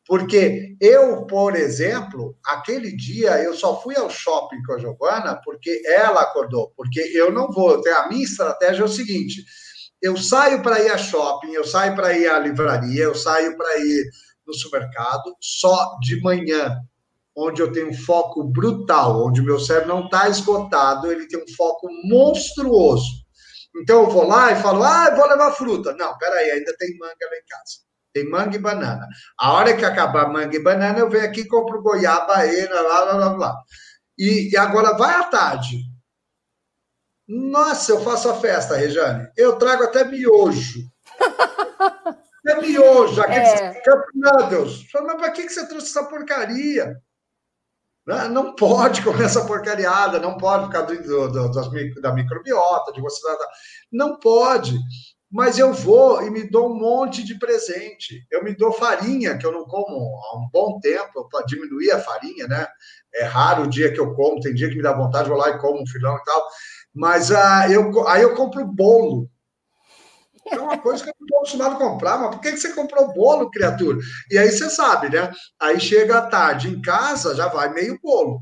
Porque 0.06 0.76
eu, 0.82 1.26
por 1.26 1.56
exemplo, 1.56 2.38
aquele 2.46 2.96
dia 2.96 3.42
eu 3.42 3.54
só 3.54 3.82
fui 3.82 3.96
ao 3.96 4.10
shopping 4.10 4.62
com 4.64 4.74
a 4.74 4.78
Giovana 4.78 5.40
porque 5.44 5.82
ela 5.86 6.22
acordou. 6.22 6.74
Porque 6.76 7.00
eu 7.00 7.32
não 7.32 7.50
vou. 7.52 7.82
A 7.88 8.10
minha 8.10 8.24
estratégia 8.24 8.82
é 8.82 8.86
o 8.86 8.90
seguinte: 8.90 9.44
eu 10.02 10.18
saio 10.18 10.62
para 10.62 10.82
ir 10.82 10.92
a 10.92 10.98
shopping, 10.98 11.52
eu 11.52 11.64
saio 11.64 11.96
para 11.96 12.18
ir 12.18 12.28
à 12.28 12.38
livraria, 12.38 13.04
eu 13.04 13.16
saio 13.16 13.56
para 13.56 13.80
ir 13.80 14.10
no 14.46 14.54
supermercado 14.54 15.36
só 15.40 15.98
de 16.02 16.22
manhã 16.22 16.78
onde 17.36 17.62
eu 17.62 17.72
tenho 17.72 17.90
um 17.90 17.94
foco 17.94 18.44
brutal, 18.44 19.26
onde 19.26 19.42
o 19.42 19.44
meu 19.44 19.60
cérebro 19.60 19.96
não 19.96 20.06
está 20.06 20.30
esgotado, 20.30 21.12
ele 21.12 21.28
tem 21.28 21.40
um 21.40 21.56
foco 21.56 21.88
monstruoso. 22.04 23.24
Então 23.76 24.04
eu 24.04 24.10
vou 24.10 24.28
lá 24.28 24.52
e 24.52 24.62
falo, 24.62 24.84
ah, 24.84 25.10
vou 25.16 25.28
levar 25.28 25.52
fruta. 25.54 25.94
Não, 25.96 26.16
peraí, 26.18 26.52
ainda 26.52 26.76
tem 26.78 26.96
manga 26.98 27.16
lá 27.22 27.38
em 27.38 27.46
casa. 27.48 27.93
Tem 28.14 28.30
manga 28.30 28.56
e 28.56 28.60
banana. 28.60 29.08
A 29.40 29.54
hora 29.54 29.76
que 29.76 29.84
acabar 29.84 30.30
manga 30.30 30.56
e 30.56 30.64
banana, 30.64 31.00
eu 31.00 31.10
venho 31.10 31.26
aqui 31.26 31.42
e 31.42 31.48
compro 31.48 31.82
goiaba, 31.82 32.46
era, 32.46 32.82
lá, 32.82 33.00
lá, 33.06 33.14
lá, 33.14 33.38
lá. 33.38 33.56
E, 34.18 34.52
e 34.52 34.58
agora 34.58 34.96
vai 34.96 35.16
à 35.16 35.24
tarde. 35.24 35.80
Nossa, 37.28 37.92
eu 37.92 38.02
faço 38.02 38.30
a 38.30 38.36
festa, 38.36 38.76
Rejane. 38.76 39.28
Eu 39.36 39.58
trago 39.58 39.84
até 39.84 40.04
miojo. 40.04 40.82
É 42.46 42.60
miojo, 42.60 43.22
aquele 43.22 43.46
é. 43.46 43.82
Mas 44.94 45.16
para 45.16 45.32
que 45.32 45.48
você 45.48 45.66
trouxe 45.66 45.88
essa 45.88 46.04
porcaria? 46.04 47.02
Né? 48.06 48.28
Não 48.28 48.54
pode 48.54 49.02
comer 49.02 49.26
essa 49.26 49.46
porcariada, 49.46 50.20
não 50.20 50.38
pode 50.38 50.66
ficar 50.66 50.82
do, 50.82 51.30
do, 51.30 51.52
das, 51.52 51.72
da 52.02 52.14
microbiota, 52.14 52.92
de 52.92 53.02
você. 53.02 53.22
Não 53.92 54.20
pode. 54.20 54.78
Mas 55.34 55.58
eu 55.58 55.74
vou 55.74 56.22
e 56.22 56.30
me 56.30 56.48
dou 56.48 56.72
um 56.72 56.80
monte 56.80 57.24
de 57.24 57.40
presente. 57.40 58.24
Eu 58.30 58.44
me 58.44 58.56
dou 58.56 58.72
farinha, 58.72 59.36
que 59.36 59.46
eu 59.46 59.52
não 59.52 59.66
como 59.66 59.96
há 59.96 60.38
um 60.38 60.48
bom 60.54 60.80
tempo, 60.80 61.28
para 61.28 61.44
diminuir 61.46 61.90
a 61.92 62.00
farinha, 62.00 62.48
né? 62.48 62.68
É 63.16 63.24
raro 63.24 63.64
o 63.64 63.68
dia 63.68 63.92
que 63.92 64.00
eu 64.00 64.14
como, 64.14 64.40
tem 64.40 64.54
dia 64.54 64.70
que 64.70 64.76
me 64.76 64.84
dá 64.84 64.94
vontade, 64.94 65.30
vou 65.30 65.38
lá 65.38 65.50
e 65.50 65.60
como 65.60 65.82
um 65.82 65.88
filão 65.88 66.16
e 66.16 66.24
tal. 66.24 66.48
Mas 66.94 67.32
uh, 67.32 67.72
eu, 67.72 68.08
aí 68.08 68.22
eu 68.22 68.36
compro 68.36 68.64
bolo 68.64 69.28
é 70.52 70.60
uma 70.60 70.78
coisa 70.78 71.04
que 71.04 71.10
eu 71.10 71.16
não 71.20 71.26
estou 71.26 71.38
acostumado 71.38 71.76
a 71.76 71.90
comprar, 71.90 72.18
mas 72.18 72.36
por 72.36 72.42
que 72.42 72.56
você 72.56 72.74
comprou 72.74 73.14
bolo, 73.14 73.50
criatura? 73.50 73.98
E 74.30 74.38
aí 74.38 74.52
você 74.52 74.70
sabe, 74.70 75.10
né? 75.10 75.32
Aí 75.60 75.80
chega 75.80 76.18
à 76.18 76.28
tarde 76.28 76.70
em 76.70 76.82
casa, 76.82 77.36
já 77.36 77.48
vai 77.48 77.74
meio 77.74 78.00
bolo. 78.02 78.42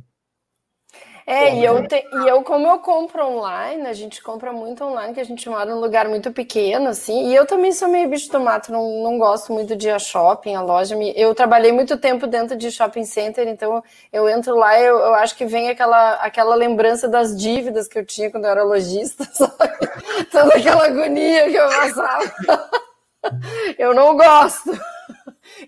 É, 1.34 1.56
e 1.56 1.64
eu, 1.64 1.88
te, 1.88 1.96
e 1.96 2.28
eu, 2.28 2.44
como 2.44 2.68
eu 2.68 2.80
compro 2.80 3.26
online, 3.26 3.88
a 3.88 3.94
gente 3.94 4.22
compra 4.22 4.52
muito 4.52 4.84
online, 4.84 5.14
que 5.14 5.20
a 5.22 5.24
gente 5.24 5.48
mora 5.48 5.74
num 5.74 5.80
lugar 5.80 6.10
muito 6.10 6.30
pequeno, 6.34 6.90
assim, 6.90 7.30
e 7.30 7.34
eu 7.34 7.46
também 7.46 7.72
sou 7.72 7.88
meio 7.88 8.10
bicho 8.10 8.30
do 8.30 8.38
mato, 8.38 8.70
não, 8.70 9.02
não 9.02 9.18
gosto 9.18 9.54
muito 9.54 9.74
de 9.74 9.88
ir 9.88 9.92
a 9.92 9.98
shopping, 9.98 10.56
a 10.56 10.62
loja. 10.62 10.94
Me, 10.94 11.14
eu 11.16 11.34
trabalhei 11.34 11.72
muito 11.72 11.98
tempo 11.98 12.28
dentro 12.28 12.58
de 12.58 12.70
shopping 12.70 13.06
center, 13.06 13.48
então 13.48 13.82
eu 14.12 14.28
entro 14.28 14.58
lá 14.58 14.78
eu, 14.78 14.98
eu 14.98 15.14
acho 15.14 15.38
que 15.38 15.46
vem 15.46 15.70
aquela, 15.70 16.16
aquela 16.16 16.54
lembrança 16.54 17.08
das 17.08 17.34
dívidas 17.34 17.88
que 17.88 17.98
eu 17.98 18.06
tinha 18.06 18.30
quando 18.30 18.44
eu 18.44 18.52
era 18.52 18.64
lojista, 18.64 19.24
sabe? 19.32 19.88
Toda 20.30 20.56
aquela 20.56 20.86
agonia 20.88 21.50
que 21.50 21.56
eu 21.56 21.70
passava. 21.70 22.82
Eu 23.78 23.94
não 23.94 24.18
gosto. 24.18 24.72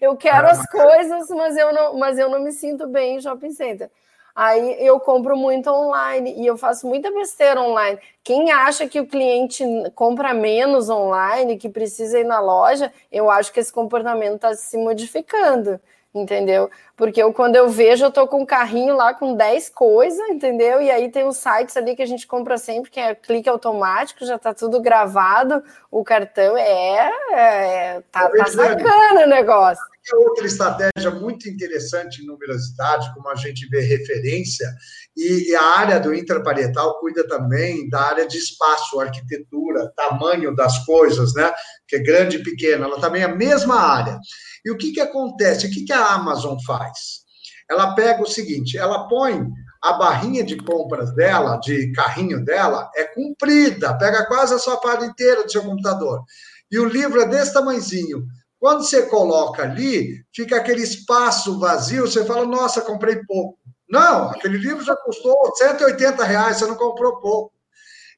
Eu 0.01 0.17
quero 0.17 0.47
as 0.47 0.65
coisas, 0.65 1.29
mas 1.29 1.55
eu 1.55 1.71
não, 1.71 1.97
mas 1.99 2.17
eu 2.17 2.27
não 2.27 2.39
me 2.39 2.51
sinto 2.51 2.87
bem 2.87 3.17
em 3.17 3.21
shopping 3.21 3.51
center. 3.51 3.91
Aí 4.35 4.77
eu 4.79 4.99
compro 4.99 5.37
muito 5.37 5.69
online 5.69 6.33
e 6.41 6.45
eu 6.47 6.57
faço 6.57 6.87
muita 6.87 7.11
besteira 7.11 7.61
online. 7.61 7.99
Quem 8.23 8.51
acha 8.51 8.87
que 8.87 8.99
o 8.99 9.07
cliente 9.07 9.63
compra 9.93 10.33
menos 10.33 10.89
online, 10.89 11.57
que 11.57 11.69
precisa 11.69 12.19
ir 12.19 12.23
na 12.23 12.39
loja, 12.39 12.91
eu 13.11 13.29
acho 13.29 13.53
que 13.53 13.59
esse 13.59 13.71
comportamento 13.71 14.35
está 14.35 14.55
se 14.55 14.77
modificando 14.77 15.79
entendeu? 16.13 16.69
Porque 16.95 17.21
eu, 17.21 17.33
quando 17.33 17.55
eu 17.55 17.69
vejo, 17.69 18.05
eu 18.05 18.11
tô 18.11 18.27
com 18.27 18.41
um 18.41 18.45
carrinho 18.45 18.95
lá 18.95 19.13
com 19.13 19.35
10 19.35 19.69
coisas, 19.69 20.29
entendeu? 20.29 20.81
E 20.81 20.91
aí 20.91 21.09
tem 21.09 21.25
os 21.25 21.37
sites 21.37 21.75
ali 21.75 21.95
que 21.95 22.03
a 22.03 22.05
gente 22.07 22.27
compra 22.27 22.57
sempre, 22.57 22.91
que 22.91 22.99
é 22.99 23.15
clique 23.15 23.49
automático, 23.49 24.25
já 24.25 24.37
tá 24.37 24.53
tudo 24.53 24.79
gravado, 24.79 25.63
o 25.89 26.03
cartão 26.03 26.55
é, 26.55 27.11
é 27.31 28.01
tá, 28.11 28.29
tá 28.29 28.45
sacana 28.45 29.23
o 29.25 29.27
negócio. 29.29 29.92
É 30.11 30.15
outra 30.17 30.45
estratégia 30.45 31.11
muito 31.11 31.47
interessante 31.47 32.21
em 32.21 32.25
numerosidade, 32.25 33.13
como 33.13 33.29
a 33.29 33.35
gente 33.35 33.67
vê 33.69 33.79
referência, 33.79 34.67
e 35.15 35.55
a 35.55 35.63
área 35.77 35.99
do 35.99 36.13
intraparietal 36.13 36.99
cuida 36.99 37.25
também 37.27 37.87
da 37.89 38.01
área 38.01 38.27
de 38.27 38.37
espaço, 38.37 38.99
arquitetura, 38.99 39.93
tamanho 39.95 40.53
das 40.53 40.83
coisas, 40.85 41.33
né? 41.33 41.53
Que 41.87 41.97
é 41.97 41.99
grande 41.99 42.37
e 42.37 42.43
pequena, 42.43 42.85
ela 42.85 42.99
também 42.99 43.21
é 43.21 43.25
a 43.25 43.35
mesma 43.35 43.79
área. 43.79 44.19
E 44.65 44.71
o 44.71 44.77
que, 44.77 44.91
que 44.91 44.99
acontece? 44.99 45.67
O 45.67 45.71
que, 45.71 45.85
que 45.85 45.93
a 45.93 46.13
Amazon 46.15 46.57
faz? 46.65 47.23
Ela 47.69 47.95
pega 47.95 48.21
o 48.21 48.27
seguinte: 48.27 48.77
ela 48.77 49.07
põe 49.07 49.41
a 49.81 49.93
barrinha 49.93 50.43
de 50.43 50.57
compras 50.57 51.13
dela, 51.13 51.57
de 51.57 51.91
carrinho 51.91 52.43
dela, 52.43 52.89
é 52.95 53.05
comprida, 53.05 53.97
pega 53.97 54.25
quase 54.25 54.53
a 54.53 54.59
sua 54.59 54.77
parte 54.77 55.05
inteira 55.05 55.43
do 55.43 55.51
seu 55.51 55.61
computador. 55.61 56.23
E 56.71 56.79
o 56.79 56.85
livro 56.85 57.21
é 57.21 57.27
desse 57.27 57.53
tamanhozinho. 57.53 58.25
Quando 58.63 58.81
você 58.85 59.07
coloca 59.07 59.61
ali, 59.61 60.23
fica 60.33 60.55
aquele 60.55 60.83
espaço 60.83 61.59
vazio, 61.59 62.07
você 62.07 62.23
fala, 62.23 62.45
nossa, 62.45 62.79
comprei 62.79 63.21
pouco. 63.25 63.59
Não, 63.89 64.29
aquele 64.29 64.57
livro 64.57 64.81
já 64.81 64.95
custou 64.95 65.53
180 65.53 66.23
reais, 66.23 66.59
você 66.59 66.67
não 66.67 66.75
comprou 66.75 67.19
pouco. 67.19 67.51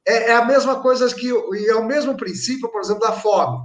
É, 0.06 0.30
é 0.30 0.36
a 0.36 0.44
mesma 0.44 0.80
coisa 0.80 1.12
que, 1.12 1.28
é 1.28 1.74
o 1.74 1.84
mesmo 1.84 2.16
princípio, 2.16 2.70
por 2.70 2.80
exemplo, 2.80 3.00
da 3.00 3.14
fome. 3.14 3.58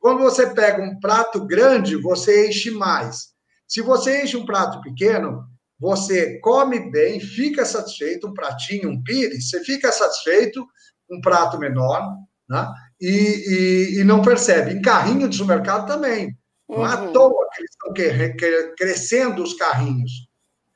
Quando 0.00 0.24
você 0.24 0.48
pega 0.48 0.82
um 0.82 0.98
prato 0.98 1.46
grande, 1.46 1.94
você 1.94 2.48
enche 2.48 2.72
mais. 2.72 3.28
Se 3.68 3.80
você 3.80 4.24
enche 4.24 4.36
um 4.36 4.44
prato 4.44 4.80
pequeno, 4.80 5.44
você 5.78 6.40
come 6.40 6.90
bem, 6.90 7.20
fica 7.20 7.64
satisfeito, 7.64 8.26
um 8.26 8.34
pratinho, 8.34 8.90
um 8.90 9.00
pires, 9.04 9.50
você 9.50 9.62
fica 9.62 9.92
satisfeito, 9.92 10.66
um 11.08 11.20
prato 11.20 11.60
menor, 11.60 12.16
né? 12.50 12.68
E, 13.06 13.96
e, 13.96 14.00
e 14.00 14.04
não 14.04 14.22
percebe. 14.22 14.72
Em 14.72 14.80
carrinho 14.80 15.28
de 15.28 15.36
supermercado 15.36 15.86
também. 15.86 16.34
Não 16.68 16.78
uhum. 16.78 16.86
é 16.86 16.92
à 16.92 17.00
uhum. 17.00 17.12
toa 17.12 17.48
que 17.52 17.60
eles 17.60 17.70
estão 17.70 18.74
crescendo 18.76 19.42
os 19.42 19.54
carrinhos. 19.54 20.26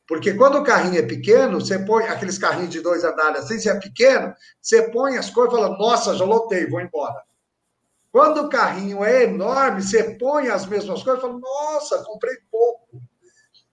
Porque 0.07 0.35
quando 0.35 0.59
o 0.59 0.65
carrinho 0.65 0.99
é 0.99 1.03
pequeno, 1.03 1.61
você 1.61 1.79
põe 1.79 2.05
aqueles 2.05 2.39
carrinhos 2.39 2.71
de 2.71 2.81
dois 2.81 3.05
andares 3.05 3.45
assim, 3.45 3.59
se 3.59 3.69
é 3.69 3.79
pequeno, 3.79 4.35
você 4.61 4.91
põe 4.91 5.19
as 5.19 5.29
coisas 5.29 5.53
e 5.53 5.57
fala, 5.57 5.77
nossa, 5.77 6.17
já 6.17 6.25
lotei, 6.25 6.67
vou 6.67 6.81
embora. 6.81 7.23
Quando 8.11 8.43
o 8.43 8.49
carrinho 8.49 9.05
é 9.05 9.25
enorme, 9.25 9.83
você 9.83 10.15
põe 10.15 10.49
as 10.49 10.67
mesmas 10.67 11.03
coisas 11.03 11.23
e 11.23 11.27
fala, 11.27 11.39
nossa, 11.39 12.03
comprei 12.05 12.37
pouco. 12.51 13.03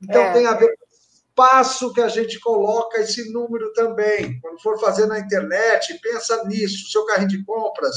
Então 0.01 0.21
é. 0.21 0.33
tem 0.33 0.45
a 0.45 0.53
ver 0.53 0.67
com 0.67 0.85
o 0.85 1.29
espaço 1.29 1.93
que 1.93 2.01
a 2.01 2.09
gente 2.09 2.37
coloca 2.41 2.99
esse 2.99 3.31
número 3.31 3.71
também. 3.71 4.39
Quando 4.41 4.61
for 4.61 4.77
fazer 4.77 5.05
na 5.05 5.19
internet, 5.19 5.97
pensa 6.01 6.43
nisso. 6.43 6.91
Seu 6.91 7.05
carrinho 7.05 7.29
de 7.29 7.45
compras 7.45 7.95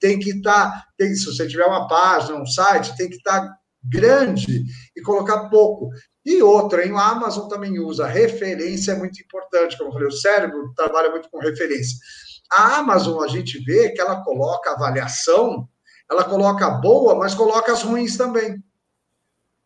tem 0.00 0.18
que 0.18 0.30
estar, 0.30 0.70
tá, 0.70 0.84
tem, 0.96 1.14
se 1.14 1.24
você 1.26 1.46
tiver 1.46 1.66
uma 1.66 1.88
página, 1.88 2.38
um 2.38 2.46
site, 2.46 2.96
tem 2.96 3.08
que 3.08 3.16
estar 3.16 3.40
tá 3.40 3.56
grande 3.84 4.64
e 4.96 5.02
colocar 5.02 5.48
pouco. 5.48 5.88
E 6.24 6.42
outra, 6.42 6.84
hein, 6.84 6.92
o 6.92 6.98
Amazon 6.98 7.48
também 7.48 7.78
usa 7.78 8.06
referência, 8.06 8.92
é 8.92 8.96
muito 8.96 9.20
importante, 9.22 9.76
como 9.78 9.90
eu 9.90 9.92
falei, 9.94 10.08
o 10.08 10.12
cérebro 10.12 10.72
trabalha 10.74 11.10
muito 11.10 11.30
com 11.30 11.38
referência. 11.38 11.96
A 12.52 12.78
Amazon, 12.78 13.22
a 13.22 13.28
gente 13.28 13.62
vê 13.64 13.90
que 13.90 14.00
ela 14.00 14.22
coloca 14.22 14.70
avaliação 14.70 15.68
ela 16.10 16.24
coloca 16.24 16.70
boa, 16.70 17.16
mas 17.16 17.34
coloca 17.34 17.72
as 17.72 17.82
ruins 17.82 18.16
também. 18.16 18.62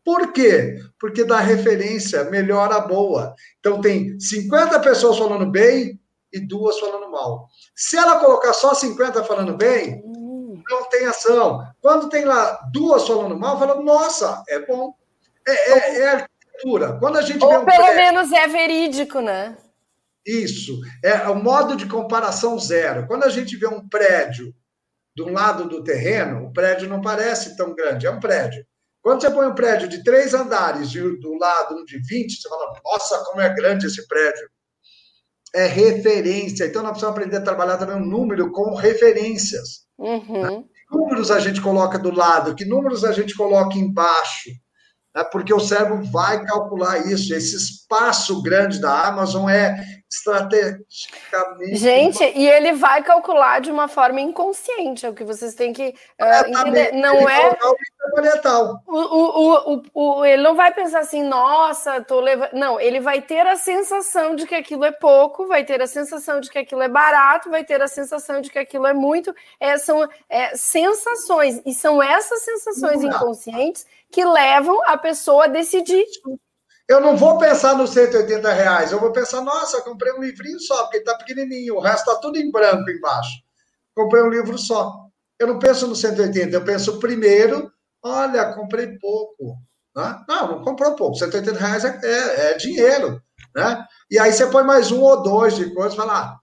Por 0.04 0.32
quê? 0.32 0.78
Porque 0.98 1.24
dá 1.24 1.38
referência, 1.38 2.24
melhora 2.24 2.76
a 2.76 2.80
boa. 2.80 3.34
Então 3.58 3.80
tem 3.80 4.18
50 4.18 4.80
pessoas 4.80 5.18
falando 5.18 5.50
bem 5.50 6.00
e 6.32 6.40
duas 6.40 6.78
falando 6.78 7.10
mal. 7.10 7.46
Se 7.76 7.96
ela 7.96 8.18
colocar 8.18 8.54
só 8.54 8.72
50 8.72 9.22
falando 9.24 9.56
bem, 9.56 10.02
não 10.68 10.88
tem 10.88 11.06
ação. 11.06 11.66
Quando 11.80 12.08
tem 12.08 12.24
lá 12.24 12.60
duas 12.72 13.06
falando 13.06 13.38
mal, 13.38 13.58
fala, 13.58 13.80
nossa, 13.82 14.42
é 14.48 14.58
bom. 14.66 14.94
É, 15.46 15.70
é, 15.70 15.98
é 16.00 16.08
arquitetura. 16.10 16.98
Quando 16.98 17.18
a 17.18 17.22
gente 17.22 17.42
Ou 17.42 17.60
um 17.60 17.64
pelo 17.64 17.84
prédio, 17.84 17.96
menos 17.96 18.32
é 18.32 18.46
verídico, 18.46 19.20
né? 19.20 19.56
Isso. 20.26 20.78
É 21.02 21.28
o 21.28 21.34
modo 21.34 21.76
de 21.76 21.86
comparação 21.86 22.58
zero. 22.58 23.06
Quando 23.06 23.24
a 23.24 23.30
gente 23.30 23.56
vê 23.56 23.66
um 23.66 23.88
prédio 23.88 24.54
de 25.16 25.22
um 25.22 25.32
lado 25.32 25.68
do 25.68 25.82
terreno, 25.82 26.46
o 26.46 26.52
prédio 26.52 26.88
não 26.88 27.00
parece 27.00 27.56
tão 27.56 27.74
grande, 27.74 28.06
é 28.06 28.10
um 28.10 28.20
prédio. 28.20 28.64
Quando 29.02 29.22
você 29.22 29.30
põe 29.30 29.46
um 29.46 29.54
prédio 29.54 29.88
de 29.88 30.04
três 30.04 30.34
andares 30.34 30.94
e 30.94 31.00
do 31.00 31.34
lado 31.38 31.76
um 31.76 31.84
de 31.84 31.98
20, 31.98 32.36
você 32.36 32.48
fala, 32.48 32.80
nossa, 32.84 33.24
como 33.24 33.40
é 33.40 33.48
grande 33.54 33.86
esse 33.86 34.06
prédio. 34.06 34.48
É 35.54 35.66
referência. 35.66 36.64
Então, 36.64 36.82
nós 36.82 36.92
precisamos 36.92 37.16
aprender 37.16 37.36
a 37.38 37.44
trabalhar 37.44 37.76
também 37.76 37.96
um 37.96 38.06
número 38.06 38.50
com 38.52 38.74
referências. 38.74 39.80
Uhum. 39.98 40.62
Que 40.62 40.96
números 40.96 41.30
a 41.30 41.38
gente 41.38 41.60
coloca 41.60 41.98
do 41.98 42.14
lado, 42.14 42.54
que 42.54 42.64
números 42.64 43.04
a 43.04 43.12
gente 43.12 43.34
coloca 43.34 43.76
embaixo. 43.76 44.50
Né? 45.14 45.24
Porque 45.24 45.52
o 45.52 45.60
cérebro 45.60 46.02
vai 46.04 46.44
calcular 46.44 46.98
isso. 46.98 47.34
Esse 47.34 47.56
espaço 47.56 48.42
grande 48.42 48.80
da 48.80 49.08
Amazon 49.08 49.48
é 49.48 50.00
estrategicamente. 50.10 51.76
Gente, 51.76 52.24
e 52.24 52.48
ele 52.48 52.72
vai 52.72 53.02
calcular 53.02 53.60
de 53.60 53.70
uma 53.70 53.86
forma 53.86 54.20
inconsciente, 54.20 55.06
é 55.06 55.08
o 55.08 55.14
que 55.14 55.22
vocês 55.22 55.54
têm 55.54 55.72
que 55.72 55.94
uh, 56.20 56.48
entender. 56.48 56.92
Não 56.92 57.28
é. 57.28 57.56
O, 58.88 58.96
o, 58.96 59.74
o, 59.74 59.82
o, 59.94 60.24
ele 60.24 60.42
não 60.42 60.56
vai 60.56 60.74
pensar 60.74 61.00
assim, 61.00 61.22
nossa, 61.22 62.00
tô 62.00 62.18
levando. 62.18 62.52
Não, 62.54 62.80
ele 62.80 62.98
vai 62.98 63.22
ter 63.22 63.46
a 63.46 63.56
sensação 63.56 64.34
de 64.34 64.46
que 64.46 64.54
aquilo 64.54 64.84
é 64.84 64.90
pouco, 64.90 65.46
vai 65.46 65.64
ter 65.64 65.80
a 65.80 65.86
sensação 65.86 66.40
de 66.40 66.50
que 66.50 66.58
aquilo 66.58 66.82
é 66.82 66.88
barato, 66.88 67.48
vai 67.48 67.62
ter 67.62 67.80
a 67.80 67.86
sensação 67.86 68.40
de 68.40 68.50
que 68.50 68.58
aquilo 68.58 68.88
é 68.88 68.92
muito. 68.92 69.32
É, 69.60 69.78
são 69.78 70.08
é, 70.28 70.56
sensações, 70.56 71.62
e 71.64 71.72
são 71.72 72.02
essas 72.02 72.42
sensações 72.42 73.04
inconscientes 73.04 73.86
que 74.10 74.24
levam 74.24 74.80
a 74.86 74.98
pessoa 74.98 75.44
a 75.44 75.48
decidir. 75.48 76.04
Eu 76.88 77.00
não 77.00 77.16
vou 77.16 77.38
pensar 77.38 77.76
nos 77.76 77.90
180 77.90 78.52
reais, 78.52 78.90
eu 78.90 78.98
vou 78.98 79.12
pensar, 79.12 79.40
nossa, 79.42 79.80
comprei 79.82 80.12
um 80.12 80.20
livrinho 80.20 80.58
só, 80.58 80.82
porque 80.82 80.98
está 80.98 81.14
pequenininho, 81.16 81.76
o 81.76 81.80
resto 81.80 82.10
está 82.10 82.20
tudo 82.20 82.36
em 82.36 82.50
branco 82.50 82.90
embaixo. 82.90 83.30
Comprei 83.94 84.22
um 84.22 84.28
livro 84.28 84.58
só. 84.58 85.06
Eu 85.38 85.46
não 85.46 85.58
penso 85.58 85.86
no 85.86 85.94
180, 85.94 86.54
eu 86.54 86.64
penso 86.64 86.98
primeiro, 86.98 87.72
olha, 88.02 88.52
comprei 88.54 88.98
pouco. 88.98 89.56
Né? 89.96 90.24
Não, 90.28 90.48
não 90.48 90.64
comprou 90.64 90.96
pouco, 90.96 91.16
180 91.16 91.58
reais 91.58 91.84
é, 91.84 92.00
é, 92.02 92.50
é, 92.50 92.56
dinheiro. 92.56 93.22
Né? 93.54 93.86
E 94.10 94.18
aí 94.18 94.32
você 94.32 94.46
põe 94.48 94.64
mais 94.64 94.90
um 94.90 95.00
ou 95.00 95.22
dois 95.22 95.54
de 95.54 95.72
coisa 95.72 95.94
e 95.94 95.96
fala, 95.96 96.18
ah, 96.18 96.39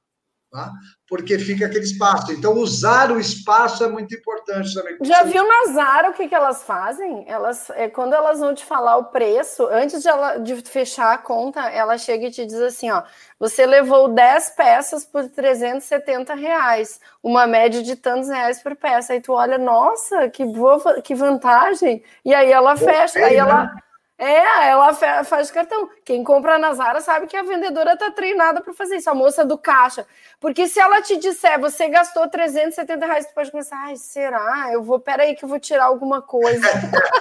tá? 0.52 0.72
porque 1.08 1.40
fica 1.40 1.66
aquele 1.66 1.86
espaço. 1.86 2.32
Então, 2.34 2.54
usar 2.54 3.12
o 3.12 3.20
espaço 3.20 3.84
é 3.84 3.88
muito 3.88 4.14
importante 4.14 4.74
também. 4.74 4.98
Já 5.02 5.24
viu 5.24 5.48
na 5.48 5.74
Zara 5.74 6.10
o 6.10 6.14
que, 6.14 6.28
que 6.28 6.36
elas 6.36 6.64
fazem? 6.64 7.24
Elas, 7.28 7.70
é, 7.72 7.88
quando 7.88 8.14
elas 8.14 8.40
vão 8.40 8.54
te 8.54 8.66
falar 8.66 8.98
o 8.98 9.06
preço, 9.06 9.66
antes 9.68 10.02
de, 10.02 10.10
ela, 10.10 10.38
de 10.38 10.56
fechar 10.64 11.14
a 11.14 11.18
conta, 11.18 11.62
ela 11.70 11.98
chega 11.98 12.28
e 12.28 12.32
te 12.32 12.46
diz 12.46 12.60
assim: 12.60 12.92
ó, 12.92 13.04
você 13.40 13.66
levou 13.66 14.10
10 14.10 14.50
peças 14.50 15.06
por 15.06 15.30
370 15.30 16.36
reais, 16.36 17.00
uma 17.24 17.48
média 17.48 17.82
de 17.82 17.96
tantos 17.96 18.28
reais 18.28 18.62
por 18.62 18.76
peça. 18.76 19.14
Aí 19.14 19.22
tu 19.22 19.32
olha, 19.32 19.58
nossa, 19.58 20.30
que 20.30 20.44
boa, 20.44 21.02
que 21.02 21.16
vantagem. 21.16 22.04
E 22.26 22.34
aí 22.34 22.52
ela 22.52 22.76
fecha, 22.76 23.20
aí 23.20 23.36
ela 23.36 23.64
né? 23.64 23.76
É, 24.18 24.70
ela 24.70 24.94
faz 25.24 25.52
cartão. 25.52 25.90
Quem 26.04 26.24
compra 26.24 26.58
na 26.58 26.74
Zara 26.74 27.00
sabe 27.02 27.28
que 27.28 27.38
a 27.38 27.44
vendedora 27.44 27.94
está 27.94 28.10
treinada 28.10 28.62
para 28.62 28.74
fazer 28.74 28.96
isso, 28.96 29.10
a 29.10 29.14
moça 29.14 29.46
do 29.46 29.58
caixa. 29.58 30.08
Porque 30.40 30.68
se 30.68 30.80
ela 30.80 31.02
te 31.02 31.18
disser, 31.18 31.60
você 31.60 31.88
gastou 31.88 32.28
370 32.28 33.06
reais, 33.06 33.28
tu 33.28 33.34
pode 33.36 33.52
pensar, 33.52 33.78
ai, 33.86 33.96
será? 33.96 34.70
Eu 34.72 34.82
vou, 34.82 35.00
peraí 35.00 35.36
que 35.36 35.46
eu 35.46 35.50
vou 35.50 35.60
tirar 35.60 35.86
alguma 35.86 36.20
coisa. 36.20 36.68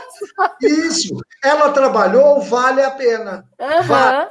isso, 0.62 1.14
ela 1.44 1.70
trabalhou, 1.70 2.40
vale 2.40 2.82
a 2.82 2.90
pena. 2.90 3.47
Uhum. 3.61 3.82
Vale. 3.82 4.30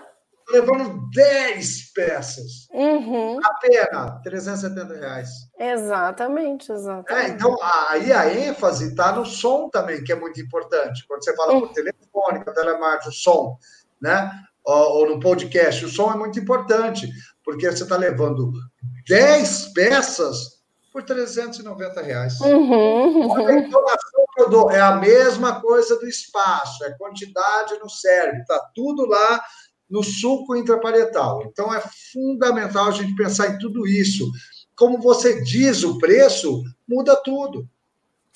Levando 0.49 1.09
10 1.11 1.91
peças. 1.93 2.67
Uhum. 2.71 3.39
A 3.43 3.53
pena, 3.55 4.21
370 4.23 4.93
reais. 4.95 5.29
Exatamente, 5.59 6.71
exatamente. 6.71 7.31
É, 7.31 7.33
então, 7.33 7.57
aí 7.89 8.11
a 8.11 8.31
ênfase 8.31 8.89
está 8.89 9.11
no 9.11 9.25
som 9.25 9.69
também, 9.69 10.03
que 10.03 10.11
é 10.11 10.15
muito 10.15 10.39
importante. 10.39 11.05
Quando 11.07 11.23
você 11.23 11.35
fala 11.35 11.59
por 11.59 11.73
telefone, 11.73 12.43
com 12.43 12.53
telemarketing, 12.53 13.09
o 13.09 13.11
som, 13.11 13.57
né? 14.01 14.31
Ou, 14.63 14.97
ou, 14.97 15.09
no 15.09 15.19
podcast, 15.19 15.85
o 15.85 15.89
som 15.89 16.11
é 16.11 16.17
muito 16.17 16.39
importante, 16.39 17.07
porque 17.43 17.69
você 17.69 17.83
está 17.83 17.97
levando 17.97 18.51
10 19.07 19.73
peças 19.73 20.55
por 20.91 21.03
390 21.03 22.01
reais. 22.01 22.39
Uhum. 22.39 23.29
Olha 23.29 23.59
a 23.59 23.97
que 24.35 24.41
eu 24.41 24.49
dou. 24.49 24.71
É 24.71 24.79
a 24.79 24.95
mesma 24.95 25.61
coisa 25.61 25.97
do 25.97 26.07
espaço, 26.07 26.83
é 26.83 26.97
quantidade 26.97 27.77
no 27.79 27.89
cérebro, 27.89 28.41
está 28.41 28.59
tudo 28.73 29.05
lá 29.05 29.43
no 29.89 30.03
suco 30.03 30.55
intraparietal. 30.55 31.43
Então, 31.43 31.73
é 31.73 31.81
fundamental 32.11 32.87
a 32.87 32.91
gente 32.91 33.15
pensar 33.15 33.47
em 33.49 33.57
tudo 33.57 33.87
isso. 33.87 34.29
Como 34.75 34.99
você 34.99 35.41
diz 35.41 35.83
o 35.83 35.97
preço, 35.97 36.63
muda 36.87 37.15
tudo. 37.15 37.67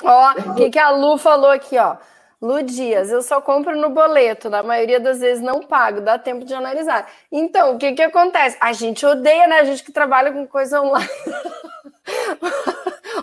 Ó, 0.03 0.31
o 0.51 0.55
que, 0.55 0.69
que 0.69 0.79
a 0.79 0.91
Lu 0.91 1.17
falou 1.17 1.49
aqui, 1.49 1.77
ó. 1.77 1.97
Lu 2.41 2.63
Dias, 2.63 3.11
eu 3.11 3.21
só 3.21 3.41
compro 3.41 3.75
no 3.75 3.89
boleto, 3.89 4.49
na 4.49 4.63
maioria 4.63 4.97
das 4.97 5.19
vezes 5.19 5.43
não 5.43 5.59
pago, 5.59 5.99
dá 5.99 6.17
tempo 6.17 6.45
de 6.45 6.53
analisar. 6.53 7.05
Então, 7.29 7.75
o 7.75 7.77
que, 7.77 7.91
que 7.91 8.01
acontece? 8.01 8.55
A 8.61 8.71
gente 8.71 9.05
odeia, 9.05 9.45
né? 9.45 9.59
A 9.59 9.65
gente 9.65 9.83
que 9.83 9.91
trabalha 9.91 10.31
com 10.31 10.47
coisa 10.47 10.81
online. 10.81 11.09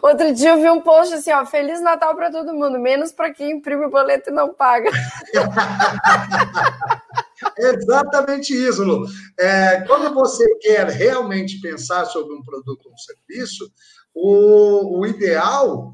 Outro 0.07 0.33
dia 0.33 0.51
eu 0.51 0.61
vi 0.61 0.71
um 0.71 0.81
post 0.81 1.15
assim, 1.15 1.33
ó, 1.33 1.45
Feliz 1.45 1.81
Natal 1.81 2.15
para 2.15 2.31
todo 2.31 2.55
mundo, 2.55 2.79
menos 2.79 3.11
para 3.11 3.35
quem 3.35 3.57
imprime 3.57 3.87
o 3.87 3.91
boleto 3.91 4.31
e 4.31 4.33
não 4.33 4.55
paga. 4.55 4.89
Exatamente 7.59 8.55
isso, 8.55 8.85
Lu. 8.85 9.05
É, 9.37 9.81
quando 9.81 10.15
você 10.15 10.47
quer 10.59 10.87
realmente 10.87 11.61
pensar 11.61 12.05
sobre 12.05 12.37
um 12.37 12.43
produto 12.45 12.87
ou 12.87 12.93
um 12.93 12.97
serviço, 12.97 13.69
o, 14.15 15.01
o 15.01 15.07
ideal, 15.07 15.93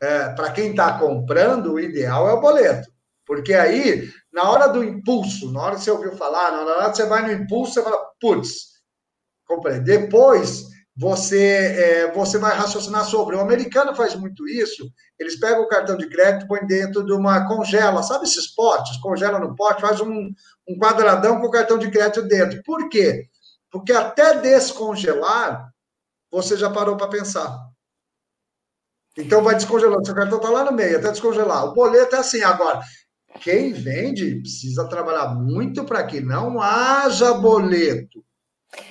é, 0.00 0.30
para 0.30 0.52
quem 0.52 0.70
está 0.70 0.98
comprando, 0.98 1.74
o 1.74 1.80
ideal 1.80 2.30
é 2.30 2.32
o 2.32 2.40
boleto. 2.40 2.90
Porque 3.26 3.52
aí, 3.52 4.08
na 4.32 4.50
hora 4.50 4.68
do 4.68 4.82
impulso, 4.82 5.52
na 5.52 5.60
hora 5.60 5.76
que 5.76 5.82
você 5.82 5.90
ouviu 5.90 6.16
falar, 6.16 6.50
na 6.50 6.62
hora 6.62 6.90
que 6.90 6.96
você 6.96 7.04
vai 7.04 7.26
no 7.26 7.42
impulso, 7.42 7.74
você 7.74 7.82
fala, 7.82 7.98
putz, 8.18 8.70
comprei. 9.46 9.80
Depois, 9.80 10.69
você, 10.96 11.38
é, 11.38 12.12
você 12.12 12.38
vai 12.38 12.54
raciocinar 12.54 13.04
sobre. 13.04 13.36
O 13.36 13.40
americano 13.40 13.94
faz 13.94 14.14
muito 14.14 14.46
isso. 14.48 14.90
Eles 15.18 15.38
pegam 15.38 15.62
o 15.62 15.68
cartão 15.68 15.96
de 15.96 16.08
crédito, 16.08 16.46
põem 16.46 16.66
dentro 16.66 17.04
de 17.04 17.12
uma 17.12 17.46
congela, 17.46 18.02
sabe 18.02 18.24
esses 18.24 18.54
potes? 18.54 18.96
Congela 18.98 19.38
no 19.38 19.54
pote, 19.54 19.80
faz 19.80 20.00
um, 20.00 20.30
um 20.68 20.78
quadradão 20.78 21.40
com 21.40 21.46
o 21.46 21.50
cartão 21.50 21.78
de 21.78 21.90
crédito 21.90 22.22
dentro. 22.22 22.62
Por 22.64 22.88
quê? 22.88 23.24
Porque 23.70 23.92
até 23.92 24.40
descongelar, 24.40 25.70
você 26.30 26.56
já 26.56 26.68
parou 26.68 26.96
para 26.96 27.08
pensar. 27.08 27.56
Então 29.16 29.42
vai 29.42 29.54
descongelando. 29.54 30.04
Seu 30.04 30.14
cartão 30.14 30.38
está 30.38 30.50
lá 30.50 30.64
no 30.64 30.72
meio, 30.72 30.98
até 30.98 31.10
descongelar. 31.10 31.64
O 31.66 31.74
boleto 31.74 32.16
é 32.16 32.18
assim. 32.18 32.42
Agora, 32.42 32.80
quem 33.40 33.72
vende 33.72 34.40
precisa 34.40 34.88
trabalhar 34.88 35.34
muito 35.34 35.84
para 35.84 36.04
que 36.04 36.20
não 36.20 36.60
haja 36.60 37.34
boleto. 37.34 38.24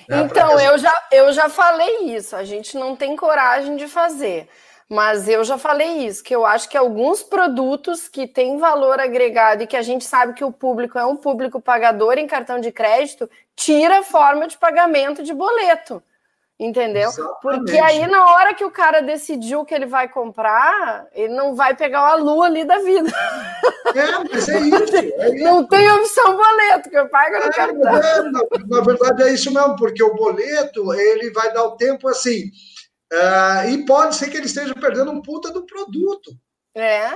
Então, 0.08 0.58
eu 0.60 0.76
já, 0.78 1.08
eu 1.10 1.32
já 1.32 1.48
falei 1.48 2.14
isso. 2.14 2.36
A 2.36 2.44
gente 2.44 2.76
não 2.76 2.94
tem 2.94 3.16
coragem 3.16 3.76
de 3.76 3.88
fazer. 3.88 4.48
Mas 4.88 5.28
eu 5.28 5.44
já 5.44 5.56
falei 5.56 6.04
isso, 6.04 6.24
que 6.24 6.34
eu 6.34 6.44
acho 6.44 6.68
que 6.68 6.76
alguns 6.76 7.22
produtos 7.22 8.08
que 8.08 8.26
têm 8.26 8.58
valor 8.58 8.98
agregado 8.98 9.62
e 9.62 9.66
que 9.66 9.76
a 9.76 9.82
gente 9.82 10.04
sabe 10.04 10.32
que 10.32 10.42
o 10.42 10.50
público 10.50 10.98
é 10.98 11.06
um 11.06 11.14
público 11.14 11.60
pagador 11.60 12.18
em 12.18 12.26
cartão 12.26 12.58
de 12.58 12.72
crédito, 12.72 13.30
tira 13.54 14.00
a 14.00 14.02
forma 14.02 14.48
de 14.48 14.58
pagamento 14.58 15.22
de 15.22 15.32
boleto. 15.32 16.02
Entendeu? 16.60 17.08
Exatamente. 17.08 17.40
Porque 17.40 17.78
aí, 17.78 18.06
na 18.06 18.34
hora 18.34 18.52
que 18.52 18.66
o 18.66 18.70
cara 18.70 19.00
decidiu 19.00 19.64
que 19.64 19.74
ele 19.74 19.86
vai 19.86 20.06
comprar, 20.10 21.08
ele 21.14 21.32
não 21.32 21.54
vai 21.54 21.74
pegar 21.74 22.00
a 22.00 22.16
lua 22.16 22.44
ali 22.44 22.66
da 22.66 22.78
vida. 22.80 23.10
É, 23.94 24.18
mas 24.30 24.46
é 24.46 24.60
isso. 24.60 24.96
É 24.96 25.34
isso. 25.36 25.44
Não 25.44 25.66
tem 25.66 25.90
opção 25.90 26.36
boleto, 26.36 26.90
que 26.90 26.98
eu 26.98 27.08
pago 27.08 27.38
no 27.38 27.44
é, 27.44 27.50
cartão. 27.50 27.96
É, 27.96 28.22
na, 28.24 28.40
na, 28.68 28.80
verdade, 28.82 29.22
é 29.22 29.32
isso 29.32 29.50
mesmo, 29.52 29.74
porque 29.76 30.02
o 30.02 30.14
boleto, 30.14 30.92
ele 30.92 31.30
vai 31.32 31.50
dar 31.50 31.64
o 31.64 31.76
tempo 31.76 32.06
assim. 32.06 32.50
Uh, 33.10 33.70
e 33.70 33.86
pode 33.86 34.16
ser 34.16 34.28
que 34.28 34.36
ele 34.36 34.46
esteja 34.46 34.74
perdendo 34.74 35.10
um 35.10 35.22
puta 35.22 35.50
do 35.50 35.64
produto. 35.64 36.30
É. 36.76 37.08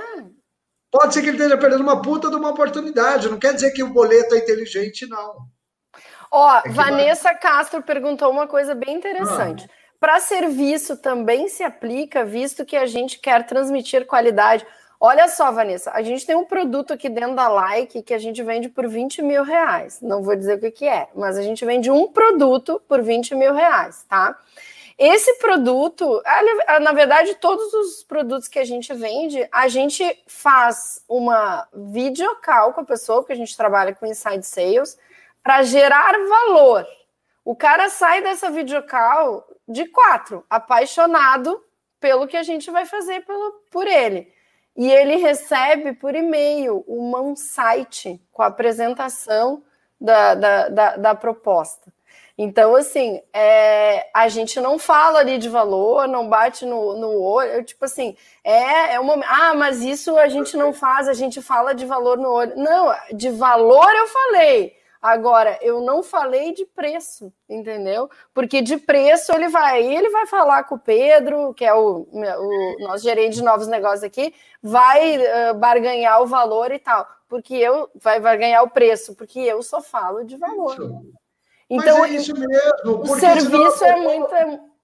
Pode 0.91 1.13
ser 1.13 1.21
que 1.21 1.27
ele 1.27 1.37
esteja 1.37 1.55
perdendo 1.55 1.83
uma 1.83 2.01
puta 2.01 2.31
de 2.31 2.35
uma 2.35 2.49
oportunidade. 2.49 3.29
Não 3.29 3.37
quer 3.37 3.53
dizer 3.53 3.71
que 3.71 3.83
o 3.83 3.93
boleto 3.93 4.33
é 4.33 4.39
inteligente, 4.39 5.05
não. 5.05 5.54
Ó, 6.31 6.61
é 6.63 6.69
Vanessa 6.69 7.29
vai... 7.29 7.39
Castro 7.39 7.81
perguntou 7.81 8.31
uma 8.31 8.47
coisa 8.47 8.73
bem 8.73 8.95
interessante. 8.95 9.65
Ah. 9.69 9.85
Para 9.99 10.19
serviço 10.19 10.97
também 10.97 11.47
se 11.47 11.63
aplica, 11.63 12.25
visto 12.25 12.65
que 12.65 12.75
a 12.75 12.85
gente 12.85 13.17
quer 13.19 13.45
transmitir 13.45 14.05
qualidade. 14.05 14.65
Olha 14.99 15.27
só, 15.27 15.51
Vanessa, 15.51 15.91
a 15.91 16.01
gente 16.01 16.25
tem 16.25 16.35
um 16.35 16.45
produto 16.45 16.93
aqui 16.93 17.09
dentro 17.09 17.35
da 17.35 17.47
Like 17.47 18.01
que 18.01 18.13
a 18.13 18.17
gente 18.17 18.41
vende 18.43 18.69
por 18.69 18.87
20 18.87 19.21
mil 19.21 19.43
reais. 19.43 19.99
Não 20.01 20.23
vou 20.23 20.35
dizer 20.35 20.57
o 20.57 20.59
que, 20.59 20.71
que 20.71 20.87
é, 20.87 21.09
mas 21.15 21.37
a 21.37 21.43
gente 21.43 21.65
vende 21.65 21.91
um 21.91 22.07
produto 22.07 22.81
por 22.87 23.01
20 23.01 23.35
mil 23.35 23.53
reais, 23.53 24.05
tá? 24.07 24.37
Esse 24.97 25.33
produto, 25.39 26.21
na 26.81 26.93
verdade, 26.93 27.35
todos 27.35 27.73
os 27.73 28.03
produtos 28.03 28.47
que 28.47 28.57
a 28.57 28.63
gente 28.63 28.93
vende, 28.93 29.45
a 29.51 29.67
gente 29.67 30.23
faz 30.25 31.03
uma 31.09 31.67
videocall 31.73 32.71
com 32.71 32.79
a 32.79 32.85
pessoa, 32.85 33.19
porque 33.19 33.33
a 33.33 33.37
gente 33.37 33.57
trabalha 33.57 33.93
com 33.93 34.05
inside 34.05 34.45
sales, 34.45 34.97
para 35.45 35.61
gerar 35.61 36.11
valor. 36.27 36.87
O 37.45 37.55
cara 37.55 37.87
sai 37.87 38.23
dessa 38.23 38.49
videocall 38.49 39.47
de 39.67 39.85
quatro, 39.85 40.43
apaixonado 40.49 41.63
pelo 41.99 42.25
que 42.25 42.35
a 42.35 42.41
gente 42.41 42.71
vai 42.71 42.83
fazer 42.87 43.23
pelo, 43.23 43.51
por 43.69 43.85
ele. 43.85 44.27
E 44.75 44.91
ele 44.91 45.17
recebe 45.17 45.93
por 45.93 46.15
e-mail 46.15 46.83
uma, 46.87 47.21
um 47.21 47.35
site 47.35 48.19
com 48.31 48.41
a 48.41 48.47
apresentação 48.47 49.63
da, 50.01 50.33
da, 50.33 50.67
da, 50.67 50.97
da 50.97 51.15
proposta. 51.15 51.93
Então, 52.35 52.75
assim, 52.75 53.21
é, 53.31 54.09
a 54.15 54.27
gente 54.27 54.59
não 54.59 54.79
fala 54.79 55.19
ali 55.19 55.37
de 55.37 55.47
valor, 55.47 56.07
não 56.07 56.27
bate 56.27 56.65
no, 56.65 56.97
no 56.97 57.21
olho, 57.21 57.63
tipo 57.63 57.85
assim, 57.85 58.17
é, 58.43 58.95
é 58.95 58.99
uma. 58.99 59.23
Ah, 59.27 59.53
mas 59.53 59.81
isso 59.81 60.17
a 60.17 60.27
gente 60.27 60.57
não 60.57 60.73
faz, 60.73 61.07
a 61.07 61.13
gente 61.13 61.39
fala 61.39 61.75
de 61.75 61.85
valor 61.85 62.17
no 62.17 62.29
olho. 62.29 62.53
Não, 62.57 62.93
de 63.13 63.29
valor 63.29 63.93
eu 63.95 64.07
falei. 64.07 64.75
Agora, 65.05 65.59
eu 65.61 65.81
não 65.81 66.01
falei 66.01 66.51
de 66.51 66.65
preço, 66.65 67.31
entendeu? 67.47 68.09
Porque 68.33 68.59
de 68.59 68.75
preço 68.75 69.31
ele 69.35 69.47
vai, 69.49 69.85
ele 69.85 70.09
vai 70.09 70.25
falar 70.25 70.63
com 70.63 70.73
o 70.73 70.79
Pedro, 70.79 71.53
que 71.53 71.63
é 71.63 71.71
o, 71.71 72.07
o 72.11 72.75
nosso 72.79 73.03
gerente 73.03 73.35
de 73.35 73.43
novos 73.43 73.67
negócios 73.67 74.01
aqui, 74.03 74.33
vai 74.63 75.19
uh, 75.19 75.53
barganhar 75.53 76.23
o 76.23 76.25
valor 76.25 76.71
e 76.71 76.79
tal, 76.79 77.07
porque 77.29 77.53
eu 77.53 77.87
vai 78.01 78.19
barganhar 78.19 78.63
o 78.63 78.69
preço, 78.71 79.13
porque 79.13 79.37
eu 79.37 79.61
só 79.61 79.79
falo 79.79 80.23
de 80.23 80.37
valor. 80.37 80.73
Isso. 80.73 81.13
Então, 81.69 81.99
Mas 81.99 82.11
é 82.11 82.15
isso 82.15 82.33
mesmo. 82.33 83.01
O 83.03 83.19
serviço 83.19 83.77
senão, 83.77 84.09
é 84.09 84.17
muito 84.17 84.75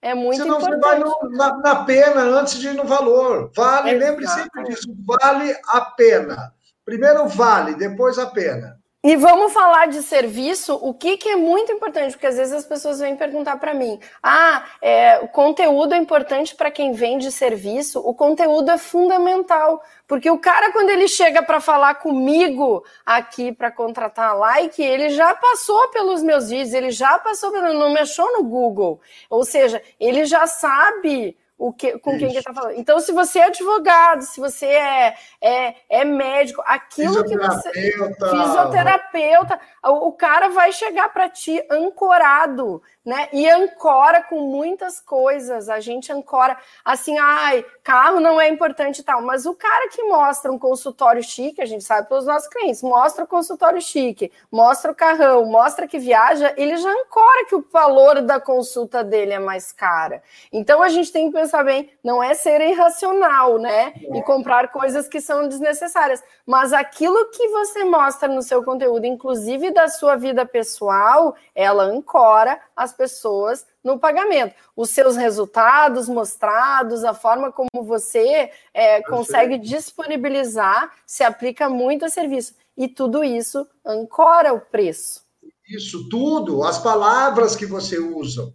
é 0.00 0.14
muito 0.14 0.40
senão 0.40 0.58
importante. 0.58 0.82
Você 0.82 0.88
vai 0.88 0.98
no, 1.00 1.36
na, 1.36 1.56
na, 1.56 1.84
pena 1.84 2.20
antes 2.20 2.60
de 2.60 2.68
ir 2.68 2.74
no 2.74 2.84
valor. 2.84 3.50
Vale, 3.56 3.90
Exato. 3.90 4.04
lembre 4.04 4.28
sempre 4.28 4.64
disso, 4.66 4.86
vale 5.04 5.52
a 5.66 5.80
pena. 5.80 6.54
Primeiro 6.84 7.26
vale, 7.26 7.74
depois 7.74 8.20
a 8.20 8.26
pena. 8.26 8.83
E 9.06 9.16
vamos 9.16 9.52
falar 9.52 9.86
de 9.86 10.02
serviço, 10.02 10.76
o 10.80 10.94
que, 10.94 11.18
que 11.18 11.28
é 11.28 11.36
muito 11.36 11.70
importante, 11.70 12.12
porque 12.12 12.26
às 12.26 12.38
vezes 12.38 12.54
as 12.54 12.64
pessoas 12.64 13.00
vêm 13.00 13.14
perguntar 13.14 13.58
para 13.58 13.74
mim: 13.74 14.00
ah, 14.22 14.64
é, 14.80 15.18
o 15.18 15.28
conteúdo 15.28 15.92
é 15.92 15.98
importante 15.98 16.54
para 16.54 16.70
quem 16.70 16.94
vende 16.94 17.30
serviço, 17.30 18.00
o 18.00 18.14
conteúdo 18.14 18.70
é 18.70 18.78
fundamental, 18.78 19.84
porque 20.08 20.30
o 20.30 20.38
cara, 20.38 20.72
quando 20.72 20.88
ele 20.88 21.06
chega 21.06 21.42
para 21.42 21.60
falar 21.60 21.96
comigo 21.96 22.82
aqui 23.04 23.52
para 23.52 23.70
contratar 23.70 24.38
like, 24.38 24.82
ele 24.82 25.10
já 25.10 25.34
passou 25.34 25.88
pelos 25.88 26.22
meus 26.22 26.48
vídeos, 26.48 26.72
ele 26.72 26.90
já 26.90 27.18
passou 27.18 27.52
pelo. 27.52 27.74
não 27.74 27.92
mexeu 27.92 28.32
no 28.32 28.42
Google, 28.42 29.02
ou 29.28 29.44
seja, 29.44 29.82
ele 30.00 30.24
já 30.24 30.46
sabe 30.46 31.36
o 31.56 31.72
que, 31.72 31.98
com 31.98 32.10
Isso. 32.10 32.18
quem 32.18 32.30
que 32.30 32.38
está 32.38 32.52
falando. 32.52 32.76
Então, 32.76 32.98
se 32.98 33.12
você 33.12 33.38
é 33.38 33.44
advogado, 33.46 34.22
se 34.22 34.40
você 34.40 34.66
é, 34.66 35.14
é, 35.40 35.74
é 35.88 36.04
médico, 36.04 36.62
aquilo 36.66 37.24
que 37.24 37.36
você. 37.36 37.70
Fisioterapeuta. 37.72 39.60
O, 39.84 40.08
o 40.08 40.12
cara 40.12 40.48
vai 40.48 40.72
chegar 40.72 41.08
para 41.10 41.28
ti 41.28 41.64
ancorado 41.70 42.82
né? 43.04 43.28
E 43.32 43.48
ancora 43.48 44.22
com 44.22 44.40
muitas 44.40 44.98
coisas. 44.98 45.68
A 45.68 45.78
gente 45.78 46.10
ancora 46.10 46.56
assim, 46.84 47.18
ai, 47.18 47.64
carro 47.82 48.18
não 48.18 48.40
é 48.40 48.48
importante 48.48 49.00
e 49.00 49.02
tal, 49.02 49.20
mas 49.20 49.44
o 49.44 49.54
cara 49.54 49.88
que 49.90 50.02
mostra 50.04 50.50
um 50.50 50.58
consultório 50.58 51.22
chique, 51.22 51.60
a 51.60 51.66
gente 51.66 51.84
sabe 51.84 52.08
pelos 52.08 52.24
nossos 52.24 52.48
clientes, 52.48 52.82
mostra 52.82 53.24
o 53.24 53.26
consultório 53.26 53.80
chique, 53.80 54.32
mostra 54.50 54.90
o 54.90 54.94
carrão, 54.94 55.44
mostra 55.44 55.86
que 55.86 55.98
viaja, 55.98 56.54
ele 56.56 56.76
já 56.76 56.90
ancora 56.90 57.44
que 57.46 57.54
o 57.54 57.66
valor 57.70 58.22
da 58.22 58.40
consulta 58.40 59.04
dele 59.04 59.34
é 59.34 59.38
mais 59.38 59.70
cara. 59.70 60.22
Então 60.50 60.82
a 60.82 60.88
gente 60.88 61.12
tem 61.12 61.26
que 61.26 61.32
pensar 61.44 61.62
bem, 61.62 61.90
não 62.02 62.22
é 62.22 62.34
ser 62.34 62.60
irracional, 62.60 63.58
né? 63.58 63.92
E 64.14 64.22
comprar 64.22 64.72
coisas 64.72 65.06
que 65.06 65.20
são 65.20 65.46
desnecessárias. 65.46 66.22
Mas 66.46 66.72
aquilo 66.72 67.30
que 67.30 67.48
você 67.48 67.84
mostra 67.84 68.28
no 68.28 68.42
seu 68.42 68.64
conteúdo, 68.64 69.04
inclusive 69.04 69.70
da 69.70 69.88
sua 69.88 70.16
vida 70.16 70.46
pessoal, 70.46 71.36
ela 71.54 71.84
ancora 71.84 72.58
as 72.74 72.92
pessoas 72.92 73.66
no 73.82 73.98
pagamento. 73.98 74.54
Os 74.74 74.90
seus 74.90 75.16
resultados 75.16 76.08
mostrados, 76.08 77.04
a 77.04 77.12
forma 77.12 77.52
como 77.52 77.84
você 77.84 78.50
é, 78.72 79.02
consegue 79.02 79.58
disponibilizar, 79.58 80.90
se 81.06 81.22
aplica 81.22 81.68
muito 81.68 82.06
a 82.06 82.08
serviço. 82.08 82.54
E 82.76 82.88
tudo 82.88 83.22
isso 83.22 83.66
ancora 83.84 84.52
o 84.52 84.60
preço. 84.60 85.22
Isso 85.68 86.08
tudo, 86.08 86.62
as 86.62 86.78
palavras 86.78 87.54
que 87.54 87.66
você 87.66 87.98
usa. 87.98 88.52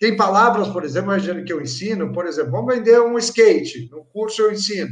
Tem 0.00 0.16
palavras, 0.16 0.68
por 0.68 0.82
exemplo, 0.82 1.12
que 1.44 1.52
eu 1.52 1.60
ensino, 1.60 2.10
por 2.10 2.26
exemplo, 2.26 2.52
vamos 2.52 2.74
vender 2.74 2.98
um 3.02 3.18
skate. 3.18 3.86
No 3.92 4.02
curso 4.06 4.40
eu 4.40 4.50
ensino. 4.50 4.88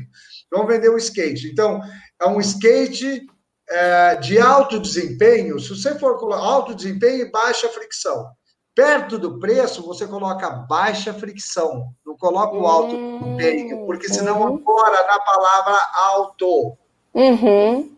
Vamos 0.52 0.68
vender 0.68 0.90
um 0.90 0.98
skate. 0.98 1.48
Então, 1.48 1.80
é 2.20 2.26
um 2.28 2.38
skate 2.40 3.26
é, 3.70 4.16
de 4.16 4.38
alto 4.38 4.78
desempenho. 4.78 5.58
Se 5.58 5.70
você 5.70 5.98
for 5.98 6.18
colocar 6.18 6.42
alto 6.42 6.74
desempenho 6.74 7.22
e 7.22 7.30
baixa 7.30 7.70
fricção. 7.70 8.26
Perto 8.74 9.18
do 9.18 9.40
preço, 9.40 9.82
você 9.82 10.06
coloca 10.06 10.50
baixa 10.50 11.12
fricção, 11.12 11.88
não 12.06 12.16
coloca 12.16 12.54
o 12.54 12.66
alto 12.66 12.94
desempenho, 12.94 13.86
porque 13.86 14.08
senão 14.08 14.40
uhum. 14.40 14.56
ancora 14.56 15.04
na 15.04 15.18
palavra 15.18 15.78
alto. 16.12 16.76
Uhum. 17.14 17.96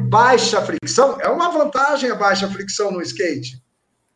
Baixa 0.00 0.60
fricção, 0.62 1.18
é 1.20 1.28
uma 1.28 1.50
vantagem 1.50 2.10
a 2.10 2.16
baixa 2.16 2.48
fricção 2.48 2.90
no 2.90 3.02
skate. 3.02 3.62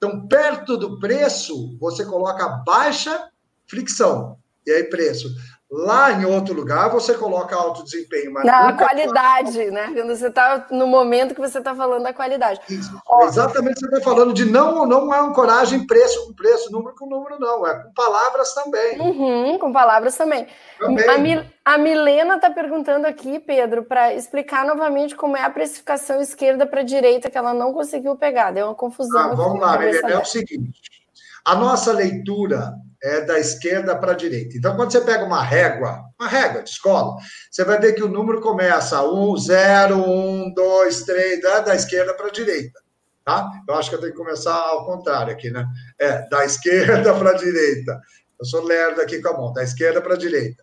Então, 0.03 0.26
perto 0.26 0.76
do 0.76 0.98
preço, 0.98 1.78
você 1.78 2.05
coloca 2.05 2.48
baixa 2.66 3.30
fricção. 3.68 4.36
E 4.66 4.72
aí, 4.72 4.82
preço. 4.82 5.28
Lá 5.75 6.12
em 6.12 6.27
outro 6.27 6.53
lugar, 6.53 6.91
você 6.91 7.14
coloca 7.14 7.57
alto 7.57 7.83
desempenho. 7.83 8.31
Mas 8.31 8.45
Não, 8.45 8.68
a 8.68 8.73
qualidade, 8.75 9.53
coloca... 9.53 9.70
né? 9.70 9.91
Quando 9.95 10.14
você 10.14 10.27
está 10.27 10.66
no 10.70 10.87
momento 10.87 11.35
que 11.35 11.41
você 11.41 11.57
está 11.57 11.75
falando 11.75 12.03
da 12.03 12.12
qualidade. 12.12 12.61
Isso, 12.68 12.95
exatamente 13.23 13.81
você 13.81 13.87
está 13.87 14.03
falando 14.03 14.35
de 14.35 14.45
não, 14.45 14.85
não 14.85 15.14
é 15.14 15.18
ancoragem 15.18 15.87
preço 15.87 16.27
com 16.27 16.35
preço, 16.35 16.70
número 16.70 16.95
com 16.95 17.07
número, 17.07 17.41
não. 17.41 17.66
É 17.66 17.85
com 17.85 17.93
palavras 17.95 18.53
também. 18.53 19.01
Uhum, 19.01 19.59
com 19.59 19.73
palavras 19.73 20.14
também. 20.14 20.47
também. 20.79 21.09
A, 21.09 21.16
Mil, 21.16 21.43
a 21.64 21.79
Milena 21.79 22.37
está 22.37 22.51
perguntando 22.51 23.07
aqui, 23.07 23.39
Pedro, 23.39 23.83
para 23.83 24.12
explicar 24.12 24.66
novamente 24.66 25.16
como 25.16 25.39
é 25.39 25.43
a 25.43 25.49
precificação 25.49 26.20
esquerda 26.20 26.66
para 26.66 26.83
direita, 26.83 27.31
que 27.31 27.39
ela 27.39 27.55
não 27.55 27.73
conseguiu 27.73 28.14
pegar. 28.14 28.51
Deu 28.51 28.66
uma 28.66 28.75
confusão. 28.75 29.31
Ah, 29.31 29.35
vamos 29.35 29.59
lá, 29.59 29.79
Milena. 29.79 30.11
É 30.11 30.18
o 30.18 30.25
seguinte. 30.27 31.01
A 31.45 31.55
nossa 31.55 31.93
leitura 31.93 32.72
é 33.03 33.20
da 33.22 33.38
esquerda 33.38 33.97
para 33.97 34.12
a 34.12 34.16
direita. 34.16 34.57
Então, 34.57 34.76
quando 34.76 34.93
você 34.93 35.01
pega 35.01 35.24
uma 35.24 35.43
régua, 35.43 36.05
uma 36.18 36.28
régua 36.28 36.62
de 36.62 36.70
escola, 36.70 37.16
você 37.51 37.64
vai 37.64 37.78
ver 37.80 37.95
que 37.95 38.03
o 38.03 38.09
número 38.09 38.40
começa 38.40 39.03
1, 39.03 39.36
0, 39.38 39.97
1, 39.97 40.55
2, 40.55 41.03
3, 41.03 41.40
da 41.43 41.74
esquerda 41.74 42.14
para 42.14 42.28
a 42.28 42.32
direita. 42.32 42.80
Tá? 43.24 43.51
Eu 43.68 43.74
acho 43.74 43.88
que 43.88 43.97
eu 43.97 44.01
tenho 44.01 44.12
que 44.12 44.18
começar 44.18 44.55
ao 44.55 44.84
contrário 44.84 45.32
aqui, 45.32 45.51
né? 45.51 45.64
É, 45.99 46.28
da 46.28 46.45
esquerda 46.47 47.14
para 47.14 47.30
a 47.30 47.34
direita. 47.34 48.01
Eu 48.38 48.47
sou 48.47 48.64
lerdo 48.64 49.01
aqui 49.01 49.20
com 49.20 49.28
a 49.28 49.36
mão, 49.36 49.53
da 49.53 49.62
esquerda 49.62 50.01
para 50.01 50.14
a 50.14 50.18
direita. 50.18 50.62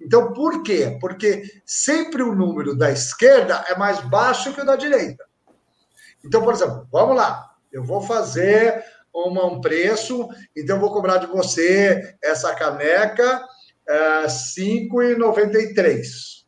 Então, 0.00 0.32
por 0.32 0.62
quê? 0.62 0.98
Porque 1.00 1.42
sempre 1.64 2.22
o 2.22 2.34
número 2.34 2.76
da 2.76 2.90
esquerda 2.90 3.64
é 3.68 3.76
mais 3.76 4.00
baixo 4.00 4.52
que 4.52 4.60
o 4.60 4.66
da 4.66 4.76
direita. 4.76 5.24
Então, 6.24 6.42
por 6.42 6.52
exemplo, 6.52 6.86
vamos 6.92 7.16
lá. 7.16 7.50
Eu 7.72 7.82
vou 7.82 8.00
fazer 8.00 8.84
uma, 9.16 9.46
um 9.46 9.60
preço, 9.60 10.28
então 10.54 10.76
eu 10.76 10.80
vou 10.80 10.92
cobrar 10.92 11.16
de 11.18 11.26
você 11.26 12.14
essa 12.22 12.54
caneca 12.54 13.42
R$ 13.88 14.26
5,93. 14.26 16.44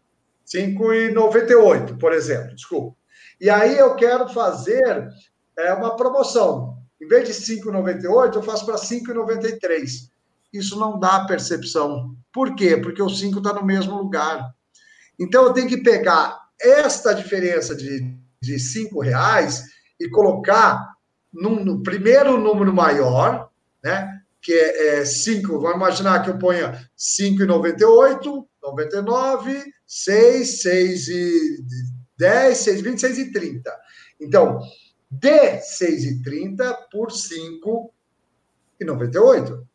5,98, 0.46 1.98
por 1.98 2.12
exemplo, 2.12 2.54
desculpa. 2.54 2.96
E 3.40 3.48
aí 3.48 3.78
eu 3.78 3.94
quero 3.94 4.28
fazer 4.28 5.08
é, 5.56 5.72
uma 5.72 5.96
promoção. 5.96 6.76
Em 7.00 7.06
vez 7.06 7.28
de 7.28 7.34
5,98, 7.34 8.34
eu 8.34 8.42
faço 8.42 8.66
para 8.66 8.76
5,93. 8.76 10.10
Isso 10.52 10.78
não 10.78 10.98
dá 10.98 11.24
percepção. 11.24 12.16
Por 12.32 12.54
quê? 12.54 12.76
Porque 12.76 13.02
o 13.02 13.08
5 13.08 13.38
está 13.38 13.52
no 13.52 13.64
mesmo 13.64 13.96
lugar. 13.96 14.50
Então 15.18 15.44
eu 15.44 15.52
tenho 15.52 15.68
que 15.68 15.78
pegar 15.78 16.38
esta 16.60 17.14
diferença 17.14 17.74
de, 17.74 18.16
de 18.42 18.58
5 18.58 19.00
reais 19.00 19.64
e 20.00 20.08
colocar 20.08 20.97
no 21.32 21.82
primeiro 21.82 22.38
número 22.38 22.72
maior, 22.72 23.50
né? 23.82 24.20
Que 24.40 24.52
é 24.52 25.04
5, 25.04 25.52
é 25.52 25.58
vamos 25.58 25.76
imaginar 25.76 26.22
que 26.22 26.30
eu 26.30 26.38
ponha 26.38 26.88
5,98, 26.96 28.46
99, 28.62 29.64
6, 29.86 30.62
6 30.62 31.08
e 31.08 31.64
10, 32.18 32.58
6, 32.58 32.80
20, 32.80 33.00
6 33.00 33.18
e 33.18 33.32
30. 33.32 33.80
Então, 34.20 34.60
de 35.10 35.60
6 35.60 36.04
e 36.04 36.22
30 36.22 36.74
por 36.90 37.10
5 37.10 37.92
e 38.80 38.84
98. 38.84 39.66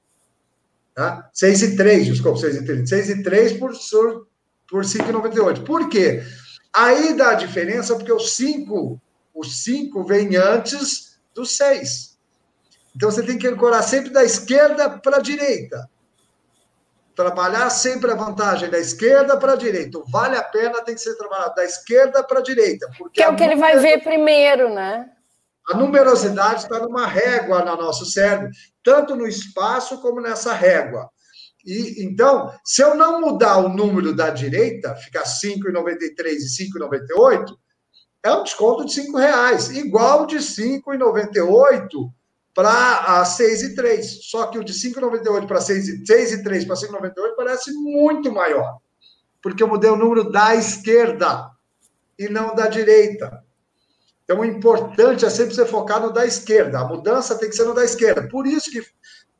Tá? 0.93 1.29
6 1.33 1.61
e 1.63 1.75
3, 1.75 2.05
desculpa, 2.05 2.39
6 2.39 2.57
e 2.57 2.65
30. 2.65 2.85
6 2.85 3.09
e 3.09 3.23
3 3.23 3.53
por, 3.53 3.73
por 4.69 4.85
5 4.85 5.09
e 5.09 5.11
98. 5.11 5.63
Por 5.63 5.89
quê? 5.89 6.21
Aí 6.71 7.15
dá 7.15 7.31
a 7.31 7.35
diferença 7.35 7.95
porque 7.95 8.11
o 8.11 8.19
5, 8.19 9.01
o 9.33 9.43
5 9.43 10.03
vem 10.03 10.35
antes 10.35 11.12
do 11.33 11.45
6. 11.45 12.17
Então 12.95 13.09
você 13.09 13.23
tem 13.23 13.37
que 13.37 13.47
ancorar 13.47 13.83
sempre 13.83 14.11
da 14.11 14.23
esquerda 14.23 14.89
para 14.89 15.17
a 15.17 15.21
direita. 15.21 15.89
Trabalhar 17.15 17.69
sempre 17.69 18.11
a 18.11 18.15
vantagem 18.15 18.69
da 18.69 18.79
esquerda 18.79 19.37
para 19.37 19.53
a 19.53 19.55
direita. 19.55 19.99
O 19.99 20.09
vale 20.09 20.35
a 20.35 20.43
pena 20.43 20.81
tem 20.81 20.95
que 20.95 21.01
ser 21.01 21.15
trabalhado 21.15 21.55
da 21.55 21.63
esquerda 21.63 22.23
para 22.23 22.39
a 22.39 22.43
direita. 22.43 22.89
Porque 22.97 23.21
que 23.21 23.23
é 23.23 23.29
o 23.29 23.35
que 23.35 23.43
ele 23.43 23.55
vai 23.55 23.77
ver 23.77 24.03
primeiro, 24.03 24.73
né? 24.73 25.09
A 25.69 25.77
numerosidade 25.77 26.63
está 26.63 26.79
numa 26.79 27.07
régua 27.07 27.63
no 27.63 27.77
nosso 27.77 28.05
cérebro, 28.05 28.49
tanto 28.83 29.15
no 29.15 29.25
espaço 29.25 30.01
como 30.01 30.19
nessa 30.19 30.53
régua. 30.53 31.09
E, 31.65 32.03
então, 32.03 32.53
se 32.65 32.81
eu 32.81 32.93
não 32.95 33.21
mudar 33.21 33.57
o 33.57 33.69
número 33.69 34.13
da 34.13 34.29
direita, 34.29 34.95
ficar 34.95 35.23
5,93 35.23 36.33
e 36.33 36.69
5,98, 36.69 37.45
é 38.23 38.31
um 38.31 38.43
desconto 38.43 38.85
de 38.85 39.01
R$ 39.01 39.11
reais, 39.19 39.69
igual 39.69 40.25
de 40.25 40.37
R$ 40.37 40.41
5,98 40.41 42.09
para 42.55 43.19
a 43.19 43.23
6,3. 43.23 44.01
Só 44.21 44.47
que 44.47 44.57
o 44.57 44.63
de 44.63 44.73
5,98 44.73 45.45
para 45.45 45.59
6,3 45.59 46.65
para 46.65 46.75
5,98 46.75 47.35
parece 47.35 47.73
muito 47.73 48.31
maior, 48.31 48.77
porque 49.41 49.61
eu 49.61 49.67
mudei 49.67 49.89
o 49.89 49.97
número 49.97 50.31
da 50.31 50.55
esquerda 50.55 51.49
e 52.17 52.29
não 52.29 52.55
da 52.55 52.67
direita. 52.67 53.43
Então, 54.23 54.39
o 54.39 54.45
importante 54.45 55.25
é 55.25 55.29
sempre 55.29 55.53
ser 55.53 55.65
focado 55.65 56.07
no 56.07 56.13
da 56.13 56.25
esquerda. 56.25 56.79
A 56.79 56.87
mudança 56.87 57.37
tem 57.37 57.49
que 57.49 57.55
ser 57.55 57.65
no 57.65 57.73
da 57.73 57.83
esquerda. 57.83 58.29
Por 58.29 58.47
isso 58.47 58.71
que 58.71 58.81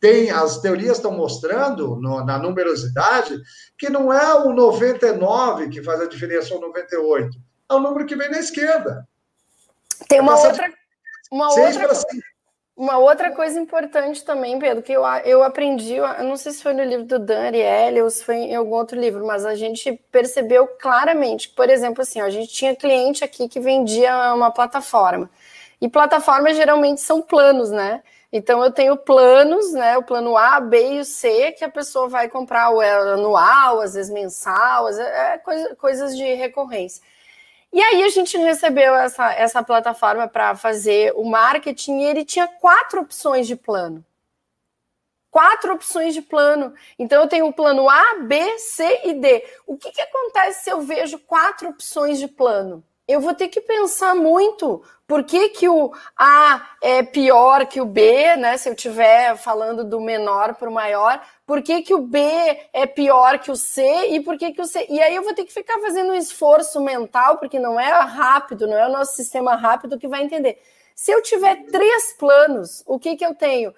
tem 0.02 0.30
as 0.30 0.60
teorias 0.60 0.98
estão 0.98 1.14
mostrando 1.14 1.96
no, 1.96 2.26
na 2.26 2.38
numerosidade 2.38 3.42
que 3.78 3.90
não 3.90 4.12
é 4.12 4.34
o 4.34 4.52
99 4.52 5.70
que 5.70 5.82
faz 5.82 6.02
a 6.02 6.06
diferença 6.06 6.54
ou 6.54 6.60
98 6.60 7.40
é 7.70 7.74
o 7.74 7.80
número 7.80 8.06
que 8.06 8.16
vem 8.16 8.30
na 8.30 8.40
esquerda. 8.40 9.08
Tem 10.08 10.20
uma 10.20 10.40
outra, 10.40 10.72
uma 11.32 11.50
outra, 11.50 11.90
uma 12.76 12.98
outra 12.98 13.32
coisa 13.32 13.60
importante 13.60 14.26
também, 14.26 14.58
Pedro, 14.58 14.82
que 14.82 14.92
eu, 14.92 15.04
eu 15.24 15.44
aprendi, 15.44 15.96
eu 15.96 16.24
não 16.24 16.36
sei 16.36 16.52
se 16.52 16.64
foi 16.64 16.74
no 16.74 16.84
livro 16.84 17.06
do 17.06 17.20
Dan 17.20 17.44
Ariely 17.44 18.02
ou 18.02 18.10
se 18.10 18.24
foi 18.24 18.36
em 18.36 18.56
algum 18.56 18.76
outro 18.76 19.00
livro, 19.00 19.26
mas 19.26 19.46
a 19.46 19.54
gente 19.54 19.94
percebeu 20.12 20.68
claramente 20.68 21.50
que, 21.50 21.56
por 21.56 21.70
exemplo, 21.70 22.02
assim, 22.02 22.22
ó, 22.22 22.26
a 22.26 22.32
gente 22.32 22.52
tinha 22.52 22.76
cliente 22.76 23.24
aqui 23.24 23.48
que 23.48 23.60
vendia 23.60 24.34
uma 24.34 24.50
plataforma. 24.50 25.30
E 25.80 25.88
plataformas 25.88 26.56
geralmente 26.56 27.02
são 27.02 27.22
planos, 27.22 27.70
né? 27.70 28.02
Então 28.32 28.64
eu 28.64 28.72
tenho 28.72 28.98
planos, 28.98 29.74
né? 29.74 29.96
O 29.96 30.04
plano 30.04 30.36
A, 30.36 30.60
B 30.60 30.94
e 30.94 31.00
o 31.00 31.06
C, 31.06 31.52
que 31.52 31.64
a 31.64 31.70
pessoa 31.70 32.10
vai 32.10 32.28
comprar 32.28 32.72
o 32.72 32.80
anual, 32.80 33.82
às 33.82 33.94
vezes 33.94 34.12
mensal, 34.12 34.88
às 34.88 34.98
vezes, 34.98 35.12
é 35.12 35.38
coisa, 35.38 35.76
coisas 35.76 36.18
de 36.18 36.34
recorrência. 36.34 37.04
E 37.74 37.82
aí 37.82 38.04
a 38.04 38.10
gente 38.10 38.38
recebeu 38.38 38.94
essa, 38.94 39.34
essa 39.34 39.64
plataforma 39.64 40.28
para 40.28 40.56
fazer 40.56 41.12
o 41.16 41.26
marketing 41.26 42.02
e 42.02 42.06
ele 42.06 42.24
tinha 42.24 42.48
quatro 42.48 43.02
opções 43.02 43.48
de 43.48 43.56
plano. 43.56 44.06
Quatro 45.32 45.74
opções 45.74 46.14
de 46.14 46.22
plano. 46.22 46.76
Então 47.00 47.24
eu 47.24 47.28
tenho 47.28 47.48
o 47.48 47.54
plano 47.54 47.90
A, 47.90 48.20
B, 48.22 48.60
C 48.60 49.02
e 49.06 49.16
D. 49.16 49.44
O 49.66 49.76
que, 49.76 49.92
que 49.92 50.02
acontece 50.02 50.66
se 50.66 50.70
eu 50.70 50.82
vejo 50.82 51.18
quatro 51.18 51.70
opções 51.70 52.20
de 52.20 52.28
plano? 52.28 52.84
Eu 53.06 53.20
vou 53.20 53.34
ter 53.34 53.50
que 53.50 53.60
pensar 53.60 54.16
muito 54.16 54.82
por 55.06 55.26
que, 55.26 55.50
que 55.50 55.68
o 55.68 55.92
A 56.18 56.76
é 56.82 57.04
pior 57.04 57.66
que 57.66 57.82
o 57.82 57.86
B, 57.86 58.38
né? 58.38 58.56
Se 58.58 58.70
eu 58.70 58.74
estiver 58.74 59.36
falando 59.36 59.84
do 59.84 60.00
menor 60.00 60.56
para 60.56 60.70
o 60.70 60.74
maior, 60.74 61.22
por 61.46 61.62
que, 61.62 61.82
que 61.82 61.94
o 61.94 62.02
B 62.02 62.22
é 62.72 62.86
pior 62.86 63.40
que 63.40 63.52
o 63.52 63.58
C 63.58 63.84
e 64.08 64.22
por 64.22 64.38
que, 64.38 64.54
que 64.54 64.62
o 64.62 64.66
C. 64.66 64.88
E 64.90 65.02
aí 65.02 65.14
eu 65.16 65.24
vou 65.24 65.34
ter 65.34 65.44
que 65.44 65.54
ficar 65.54 65.80
fazendo 65.80 66.14
um 66.14 66.16
esforço 66.16 66.80
mental, 66.82 67.38
porque 67.38 67.60
não 67.60 67.78
é 67.78 67.92
rápido, 67.92 68.68
não 68.68 68.78
é 68.78 68.88
o 68.88 68.92
nosso 68.92 69.16
sistema 69.16 69.56
rápido 69.56 70.00
que 70.00 70.08
vai 70.08 70.24
entender. 70.24 70.58
Se 70.96 71.12
eu 71.12 71.22
tiver 71.22 71.66
três 71.66 72.14
planos, 72.14 72.84
o 72.86 72.98
que, 72.98 73.18
que 73.18 73.26
eu 73.26 73.36
tenho? 73.36 73.74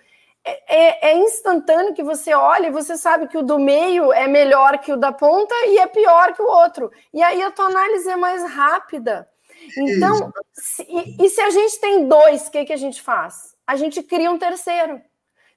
É, 0.45 1.09
é, 1.09 1.17
instantâneo 1.17 1.93
que 1.93 2.03
você 2.03 2.33
olha 2.33 2.67
e 2.67 2.71
você 2.71 2.95
sabe 2.95 3.27
que 3.27 3.37
o 3.37 3.43
do 3.43 3.57
meio 3.57 4.13
é 4.13 4.27
melhor 4.27 4.77
que 4.77 4.91
o 4.91 4.97
da 4.97 5.11
ponta 5.11 5.55
e 5.65 5.79
é 5.79 5.87
pior 5.87 6.33
que 6.33 6.41
o 6.41 6.47
outro. 6.47 6.91
E 7.11 7.23
aí 7.23 7.41
a 7.41 7.51
tua 7.51 7.65
análise 7.65 8.07
é 8.09 8.15
mais 8.15 8.43
rápida. 8.51 9.27
Então, 9.75 10.31
se, 10.53 10.83
e, 10.83 11.25
e, 11.25 11.29
se 11.29 11.41
a 11.41 11.49
gente 11.49 11.79
tem 11.79 12.07
dois, 12.07 12.47
o 12.47 12.51
que, 12.51 12.65
que 12.65 12.73
a 12.73 12.77
gente 12.77 13.01
faz? 13.01 13.55
A 13.65 13.75
gente 13.75 14.03
cria 14.03 14.29
um 14.29 14.37
terceiro. 14.37 15.01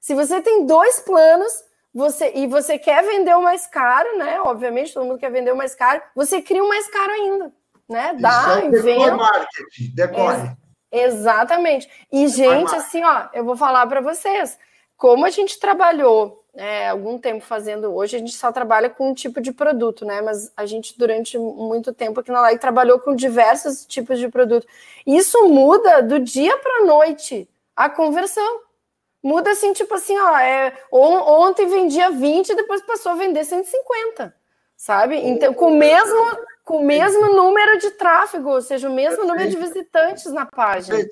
Se 0.01 0.15
você 0.15 0.41
tem 0.41 0.65
dois 0.65 0.99
planos, 1.01 1.53
você 1.93 2.31
e 2.33 2.47
você 2.47 2.79
quer 2.79 3.03
vender 3.03 3.35
o 3.35 3.43
mais 3.43 3.67
caro, 3.67 4.17
né? 4.17 4.41
Obviamente, 4.41 4.93
todo 4.93 5.05
mundo 5.05 5.19
quer 5.19 5.31
vender 5.31 5.51
o 5.51 5.57
mais 5.57 5.75
caro, 5.75 6.01
você 6.15 6.41
cria 6.41 6.63
um 6.63 6.67
mais 6.67 6.87
caro 6.87 7.11
ainda, 7.11 7.53
né? 7.87 8.15
Dá, 8.19 8.61
Isso 8.65 8.87
é 8.87 9.11
marketing, 9.11 9.93
decore. 9.93 10.57
Ex 10.91 11.13
exatamente. 11.13 11.89
E, 12.11 12.27
gente, 12.27 12.73
assim, 12.73 13.03
ó, 13.03 13.27
eu 13.33 13.43
vou 13.43 13.55
falar 13.55 13.85
para 13.85 14.01
vocês 14.01 14.57
como 14.99 15.25
a 15.25 15.29
gente 15.29 15.57
trabalhou 15.57 16.43
é, 16.53 16.89
algum 16.89 17.17
tempo 17.17 17.39
fazendo 17.45 17.95
hoje, 17.95 18.17
a 18.17 18.19
gente 18.19 18.33
só 18.33 18.51
trabalha 18.51 18.89
com 18.89 19.09
um 19.09 19.13
tipo 19.13 19.39
de 19.39 19.53
produto, 19.53 20.03
né? 20.03 20.21
Mas 20.21 20.51
a 20.57 20.65
gente, 20.65 20.93
durante 20.99 21.37
muito 21.37 21.93
tempo 21.93 22.19
aqui 22.19 22.29
na 22.29 22.41
live, 22.41 22.59
trabalhou 22.59 22.99
com 22.99 23.15
diversos 23.15 23.85
tipos 23.85 24.19
de 24.19 24.27
produto. 24.27 24.67
Isso 25.07 25.47
muda 25.47 26.01
do 26.01 26.19
dia 26.19 26.57
para 26.57 26.79
a 26.79 26.85
noite 26.85 27.47
a 27.73 27.89
conversão. 27.89 28.59
Muda 29.23 29.51
assim, 29.51 29.71
tipo 29.71 29.93
assim, 29.93 30.17
ó, 30.17 30.37
é, 30.37 30.73
ontem 30.91 31.65
vendia 31.65 32.11
20, 32.11 32.53
depois 32.53 32.81
passou 32.81 33.13
a 33.13 33.15
vender 33.15 33.45
150, 33.45 34.35
sabe? 34.75 35.15
Então, 35.15 35.53
com 35.53 35.67
o 35.67 35.77
mesmo, 35.77 36.37
com 36.65 36.77
o 36.79 36.83
mesmo 36.83 37.25
número 37.27 37.79
de 37.79 37.91
tráfego, 37.91 38.49
ou 38.49 38.61
seja, 38.61 38.89
o 38.89 38.93
mesmo 38.93 39.23
número 39.23 39.49
de 39.49 39.55
visitantes 39.55 40.25
na 40.25 40.45
página. 40.45 41.05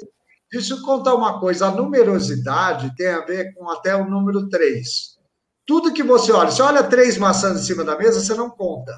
Deixa 0.52 0.74
eu 0.74 0.82
contar 0.82 1.16
uma 1.16 1.40
coisa: 1.40 1.68
a 1.68 1.72
numerosidade 1.72 2.96
tem 2.96 3.08
a 3.08 3.26
ver 3.26 3.54
com 3.54 3.70
até 3.70 3.96
o 3.96 4.10
número 4.10 4.50
3. 4.50 5.18
Tudo 5.66 5.94
que 5.94 6.04
você 6.04 6.32
olha, 6.32 6.50
você 6.50 6.62
olha 6.62 6.84
três 6.84 7.18
maçãs 7.18 7.60
em 7.60 7.64
cima 7.64 7.84
da 7.84 7.98
mesa, 7.98 8.22
você 8.22 8.34
não 8.34 8.50
conta. 8.50 8.94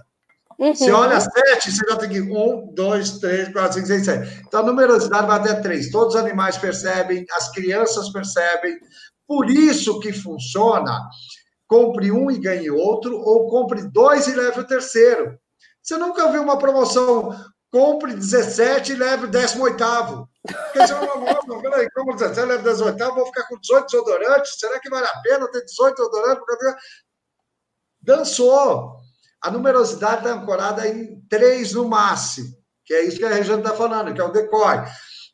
Uhum. 0.60 0.76
Você 0.76 0.92
olha 0.92 1.20
sete, 1.20 1.72
você 1.72 1.90
já 1.90 1.96
tem 1.96 2.10
que 2.10 2.22
um, 2.22 2.72
dois, 2.74 3.18
três, 3.18 3.52
quatro, 3.52 3.74
cinco, 3.74 3.88
seis, 3.88 4.06
sete. 4.06 4.44
Então 4.46 4.60
a 4.60 4.64
numerosidade 4.64 5.26
vai 5.26 5.40
até 5.40 5.56
três. 5.56 5.90
Todos 5.90 6.14
os 6.14 6.22
animais 6.22 6.58
percebem, 6.58 7.26
as 7.32 7.50
crianças 7.52 8.10
percebem. 8.10 8.78
Por 9.26 9.50
isso 9.50 10.00
que 10.00 10.12
funciona. 10.12 11.02
Compre 11.66 12.12
um 12.12 12.30
e 12.30 12.38
ganhe 12.38 12.70
outro, 12.70 13.18
ou 13.18 13.48
compre 13.48 13.90
dois 13.90 14.28
e 14.28 14.36
leve 14.36 14.60
o 14.60 14.68
terceiro. 14.68 15.40
Você 15.82 15.98
nunca 15.98 16.30
viu 16.32 16.44
uma 16.44 16.58
promoção 16.58 17.34
compre 17.72 18.14
17 18.14 18.94
e 18.94 18.96
leve 18.96 19.26
o 19.26 19.30
18. 19.30 19.76
Porque 20.42 20.80
você 20.80 20.94
não, 20.94 21.44
não, 21.48 21.62
peraí, 21.62 21.90
como 21.92 22.16
17 22.16 22.48
leve 22.48 22.68
o 22.68 22.72
18, 22.72 22.98
vou 23.14 23.26
ficar 23.28 23.48
com 23.48 23.60
18 23.60 23.86
desodorantes, 23.86 24.60
será 24.60 24.80
que 24.80 24.90
vale 24.90 25.06
a 25.06 25.22
pena 25.22 25.48
ter 25.52 25.64
18 25.66 25.96
desodorantes? 25.96 26.44
Dançou. 28.02 28.98
A 29.42 29.50
numerosidade 29.50 30.18
está 30.18 30.34
ancorada 30.34 30.88
em 30.88 31.22
3 31.30 31.74
no 31.74 31.88
máximo, 31.88 32.50
que 32.84 32.94
é 32.94 33.04
isso 33.06 33.18
que 33.18 33.26
a 33.26 33.30
Regiane 33.30 33.62
está 33.62 33.74
falando, 33.74 34.14
que 34.14 34.20
é 34.20 34.24
o 34.24 34.32
decore. 34.32 34.86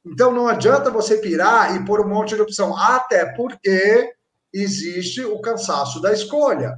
Então 0.06 0.32
não 0.32 0.48
adianta 0.48 0.92
você 0.92 1.18
pirar 1.18 1.76
e 1.76 1.84
pôr 1.84 2.02
um 2.02 2.10
monte 2.10 2.36
de 2.36 2.42
opção, 2.42 2.78
até 2.78 3.26
porque 3.34 4.14
existe 4.54 5.26
o 5.26 5.42
cansaço 5.42 6.00
da 6.00 6.14
escolha. 6.14 6.78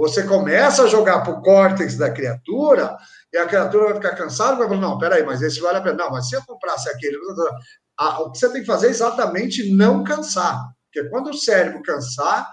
Você 0.00 0.22
começa 0.22 0.84
a 0.84 0.86
jogar 0.86 1.20
para 1.20 1.34
o 1.34 1.42
córtex 1.42 1.94
da 1.98 2.10
criatura 2.10 2.96
e 3.30 3.36
a 3.36 3.46
criatura 3.46 3.84
vai 3.84 3.94
ficar 3.96 4.16
cansada, 4.16 4.56
vai 4.56 4.66
falar, 4.66 4.80
não, 4.80 4.98
peraí, 4.98 5.22
mas 5.22 5.42
esse 5.42 5.60
vale 5.60 5.76
a 5.76 5.82
pena. 5.82 6.04
Não, 6.04 6.10
mas 6.10 6.26
se 6.26 6.34
eu 6.34 6.42
comprasse 6.46 6.88
aquele... 6.88 7.18
O 7.18 8.30
que 8.30 8.38
você 8.38 8.50
tem 8.50 8.62
que 8.62 8.66
fazer 8.66 8.86
é 8.86 8.90
exatamente 8.90 9.70
não 9.74 10.02
cansar. 10.02 10.70
Porque 10.86 11.06
quando 11.10 11.28
o 11.28 11.34
cérebro 11.34 11.82
cansar... 11.82 12.48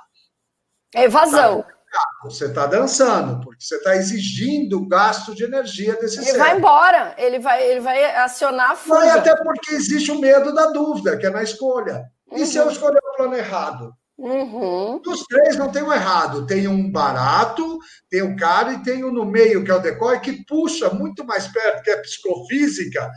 É 0.94 1.06
evasão. 1.06 1.62
Tá, 1.62 2.06
você 2.26 2.48
está 2.48 2.66
dançando, 2.66 3.40
porque 3.42 3.64
você 3.64 3.78
está 3.78 3.96
exigindo 3.96 4.86
gasto 4.86 5.34
de 5.34 5.46
energia 5.46 5.94
desse 5.94 6.18
ele 6.18 6.26
cérebro. 6.26 6.42
Ele 6.42 6.50
vai 6.50 6.58
embora, 6.58 7.16
ele 7.18 7.40
vai, 7.40 7.66
ele 7.66 7.80
vai 7.80 8.16
acionar 8.18 8.72
a 8.72 8.76
fuga. 8.76 9.00
Vai 9.00 9.10
até 9.10 9.34
porque 9.38 9.74
existe 9.74 10.12
o 10.12 10.20
medo 10.20 10.54
da 10.54 10.66
dúvida, 10.66 11.16
que 11.16 11.26
é 11.26 11.30
na 11.30 11.44
escolha. 11.44 12.04
E 12.30 12.42
uhum. 12.42 12.46
se 12.46 12.58
eu 12.58 12.66
uhum. 12.66 12.72
escolher 12.72 13.00
o 13.00 13.16
plano 13.16 13.36
errado? 13.36 13.94
Uhum. 14.18 15.00
Dos 15.02 15.24
três 15.24 15.56
não 15.58 15.72
tem 15.72 15.84
um 15.84 15.94
errado. 15.94 16.48
Tem 16.48 16.68
um 16.68 16.92
barato, 16.92 17.78
tem 18.10 18.24
um 18.24 18.36
caro 18.36 18.72
e 18.72 18.84
tem 18.84 19.04
um 19.04 19.12
no 19.12 19.26
meio, 19.26 19.64
que 19.64 19.70
é 19.70 19.76
o 19.76 19.80
decoy, 19.80 20.20
que 20.20 20.44
puxa 20.46 20.90
muito 20.90 21.24
mais 21.26 21.48
perto, 21.48 21.84
que 21.84 21.92
é 21.92 22.02
psicofísica. 22.02 23.12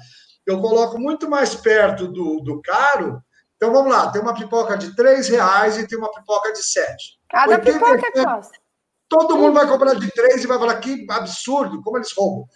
Eu 0.46 0.60
coloco 0.60 0.98
muito 0.98 1.28
mais 1.28 1.54
perto 1.54 2.08
do, 2.08 2.40
do 2.40 2.60
caro. 2.60 3.22
Então 3.56 3.72
vamos 3.72 3.92
lá, 3.92 4.10
tem 4.10 4.22
uma 4.22 4.34
pipoca 4.34 4.76
de 4.76 4.94
três 4.96 5.28
reais 5.28 5.78
e 5.78 5.86
tem 5.86 5.98
uma 5.98 6.12
pipoca 6.12 6.52
de 6.52 6.62
sete. 6.62 7.18
Cada 7.28 7.58
pipoca 7.58 8.06
é 8.06 8.22
quase. 8.22 8.50
Todo 9.08 9.36
mundo 9.36 9.54
vai 9.54 9.66
comprar 9.66 9.94
de 9.94 10.10
três 10.12 10.42
e 10.42 10.46
vai 10.46 10.58
falar 10.58 10.78
que 10.80 11.04
absurdo, 11.10 11.82
como 11.82 11.98
eles 11.98 12.12
roubam. 12.16 12.46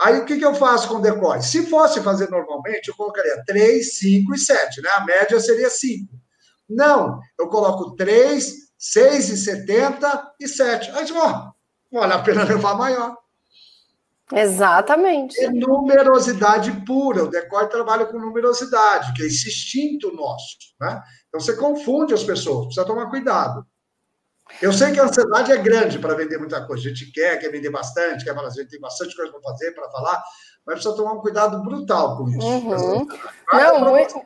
Aí 0.00 0.18
o 0.18 0.24
que, 0.24 0.38
que 0.38 0.44
eu 0.44 0.54
faço 0.54 0.88
com 0.88 0.94
o 0.94 1.00
decoy? 1.00 1.42
Se 1.42 1.66
fosse 1.66 2.00
fazer 2.00 2.30
normalmente, 2.30 2.88
eu 2.88 2.96
colocaria 2.96 3.42
três, 3.46 3.98
cinco 3.98 4.34
e 4.34 4.38
sete, 4.38 4.80
né? 4.80 4.88
A 4.96 5.04
média 5.04 5.38
seria 5.38 5.68
cinco. 5.68 6.18
Não, 6.70 7.20
eu 7.38 7.48
coloco 7.48 7.96
3, 7.96 8.46
6,70 8.78 10.22
e 10.40 10.48
7. 10.48 10.90
Aí, 10.92 11.06
ó, 11.12 11.50
vale 11.92 12.12
a 12.12 12.18
pena 12.22 12.44
levar 12.44 12.74
maior. 12.76 13.16
Exatamente. 14.32 15.38
É 15.42 15.50
numerosidade 15.50 16.70
pura. 16.86 17.24
O 17.24 17.30
decoy 17.30 17.68
trabalha 17.68 18.06
com 18.06 18.18
numerosidade, 18.18 19.12
que 19.14 19.22
é 19.22 19.26
esse 19.26 19.48
instinto 19.48 20.14
nosso. 20.14 20.56
Né? 20.80 21.02
Então 21.28 21.40
você 21.40 21.56
confunde 21.56 22.14
as 22.14 22.22
pessoas, 22.22 22.66
precisa 22.66 22.86
tomar 22.86 23.10
cuidado. 23.10 23.66
Eu 24.60 24.72
sei 24.72 24.92
que 24.92 24.98
a 24.98 25.04
ansiedade 25.04 25.52
é 25.52 25.56
grande 25.56 25.98
para 25.98 26.14
vender 26.14 26.38
muita 26.38 26.64
coisa. 26.66 26.84
A 26.84 26.88
gente 26.88 27.12
quer, 27.12 27.38
quer 27.38 27.50
vender 27.50 27.70
bastante, 27.70 28.24
quer 28.24 28.34
falar, 28.34 28.48
a 28.48 28.50
gente 28.50 28.68
tem 28.68 28.80
bastante 28.80 29.14
coisa 29.14 29.30
para 29.32 29.42
fazer, 29.42 29.72
para 29.72 29.90
falar, 29.90 30.22
mas 30.66 30.74
precisa 30.74 30.96
tomar 30.96 31.12
um 31.12 31.20
cuidado 31.20 31.62
brutal 31.62 32.16
com 32.16 32.28
isso. 32.28 32.46
Uhum. 32.46 33.06
Não, 33.52 33.80
muito, 33.80 34.20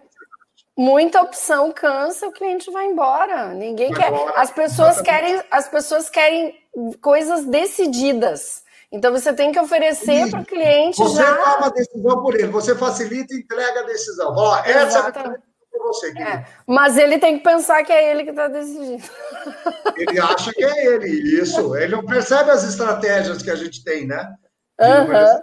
muita 0.76 1.22
opção 1.22 1.72
cansa, 1.72 2.26
o 2.26 2.32
cliente 2.32 2.70
vai 2.70 2.86
embora. 2.86 3.48
Ninguém 3.54 3.90
vai 3.92 4.00
quer. 4.00 4.08
Embora. 4.12 4.40
As 4.40 4.50
pessoas 4.50 5.00
querem, 5.00 5.42
as 5.50 5.68
pessoas 5.68 6.08
querem 6.08 6.54
coisas 7.00 7.44
decididas. 7.44 8.62
Então 8.90 9.12
você 9.12 9.32
tem 9.32 9.50
que 9.50 9.58
oferecer 9.58 10.30
para 10.30 10.40
o 10.40 10.44
cliente 10.44 10.98
você 10.98 11.16
já. 11.16 11.34
Você 11.34 11.52
toma 11.52 11.66
a 11.66 11.70
decisão 11.70 12.22
por 12.22 12.34
ele, 12.34 12.46
você 12.46 12.74
facilita 12.76 13.34
e 13.34 13.38
entrega 13.38 13.80
a 13.80 13.84
decisão. 13.84 14.32
Ó, 14.36 14.58
essa 14.64 15.08
é 15.08 15.54
você, 15.84 16.12
é, 16.18 16.46
mas 16.66 16.96
ele 16.96 17.18
tem 17.18 17.36
que 17.36 17.44
pensar 17.44 17.82
que 17.84 17.92
é 17.92 18.10
ele 18.10 18.24
que 18.24 18.30
está 18.30 18.48
decidindo. 18.48 19.02
Ele 19.96 20.18
acha 20.18 20.52
que 20.52 20.64
é 20.64 20.86
ele, 20.86 21.08
isso. 21.40 21.76
Ele 21.76 21.94
não 21.94 22.04
percebe 22.04 22.50
as 22.50 22.64
estratégias 22.64 23.42
que 23.42 23.50
a 23.50 23.54
gente 23.54 23.84
tem, 23.84 24.06
né? 24.06 24.34
De, 24.78 24.86
uhum. 24.86 25.40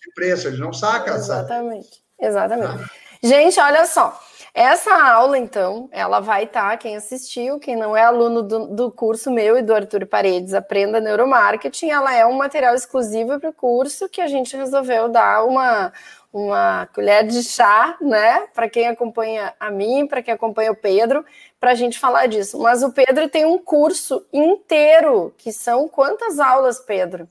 de 0.00 0.12
preço, 0.14 0.48
ele 0.48 0.56
não 0.56 0.72
saca. 0.72 1.14
Exatamente, 1.14 1.88
sabe? 1.88 2.04
exatamente. 2.20 2.82
Ah. 2.82 2.90
Gente, 3.22 3.60
olha 3.60 3.86
só. 3.86 4.18
Essa 4.54 4.94
aula, 5.10 5.38
então, 5.38 5.88
ela 5.90 6.20
vai 6.20 6.44
estar, 6.44 6.72
tá, 6.72 6.76
quem 6.76 6.94
assistiu, 6.94 7.58
quem 7.58 7.74
não 7.74 7.96
é 7.96 8.02
aluno 8.02 8.42
do, 8.42 8.66
do, 8.66 8.90
curso 8.90 9.30
meu 9.30 9.56
e 9.56 9.62
do 9.62 9.72
Arthur 9.72 10.04
Paredes, 10.04 10.52
Aprenda 10.52 11.00
Neuromarketing, 11.00 11.88
ela 11.88 12.14
é 12.14 12.26
um 12.26 12.34
material 12.36 12.74
exclusivo 12.74 13.40
para 13.40 13.48
o 13.48 13.54
curso 13.54 14.10
que 14.10 14.20
a 14.20 14.26
gente 14.26 14.54
resolveu 14.54 15.08
dar 15.08 15.46
uma, 15.46 15.90
uma 16.30 16.86
colher 16.94 17.26
de 17.26 17.42
chá, 17.42 17.96
né, 17.98 18.46
para 18.48 18.68
quem 18.68 18.88
acompanha 18.88 19.54
a 19.58 19.70
mim, 19.70 20.06
para 20.06 20.22
quem 20.22 20.34
acompanha 20.34 20.72
o 20.72 20.76
Pedro, 20.76 21.24
para 21.58 21.70
a 21.70 21.74
gente 21.74 21.98
falar 21.98 22.26
disso. 22.26 22.58
Mas 22.58 22.82
o 22.82 22.92
Pedro 22.92 23.30
tem 23.30 23.46
um 23.46 23.56
curso 23.56 24.26
inteiro, 24.30 25.32
que 25.38 25.50
são 25.50 25.88
quantas 25.88 26.38
aulas, 26.38 26.78
Pedro? 26.78 27.26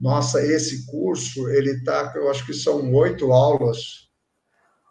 Nossa, 0.00 0.44
esse 0.44 0.84
curso, 0.90 1.48
ele 1.48 1.84
tá, 1.84 2.12
eu 2.16 2.28
acho 2.28 2.44
que 2.44 2.52
são 2.52 2.92
oito 2.92 3.32
aulas. 3.32 4.08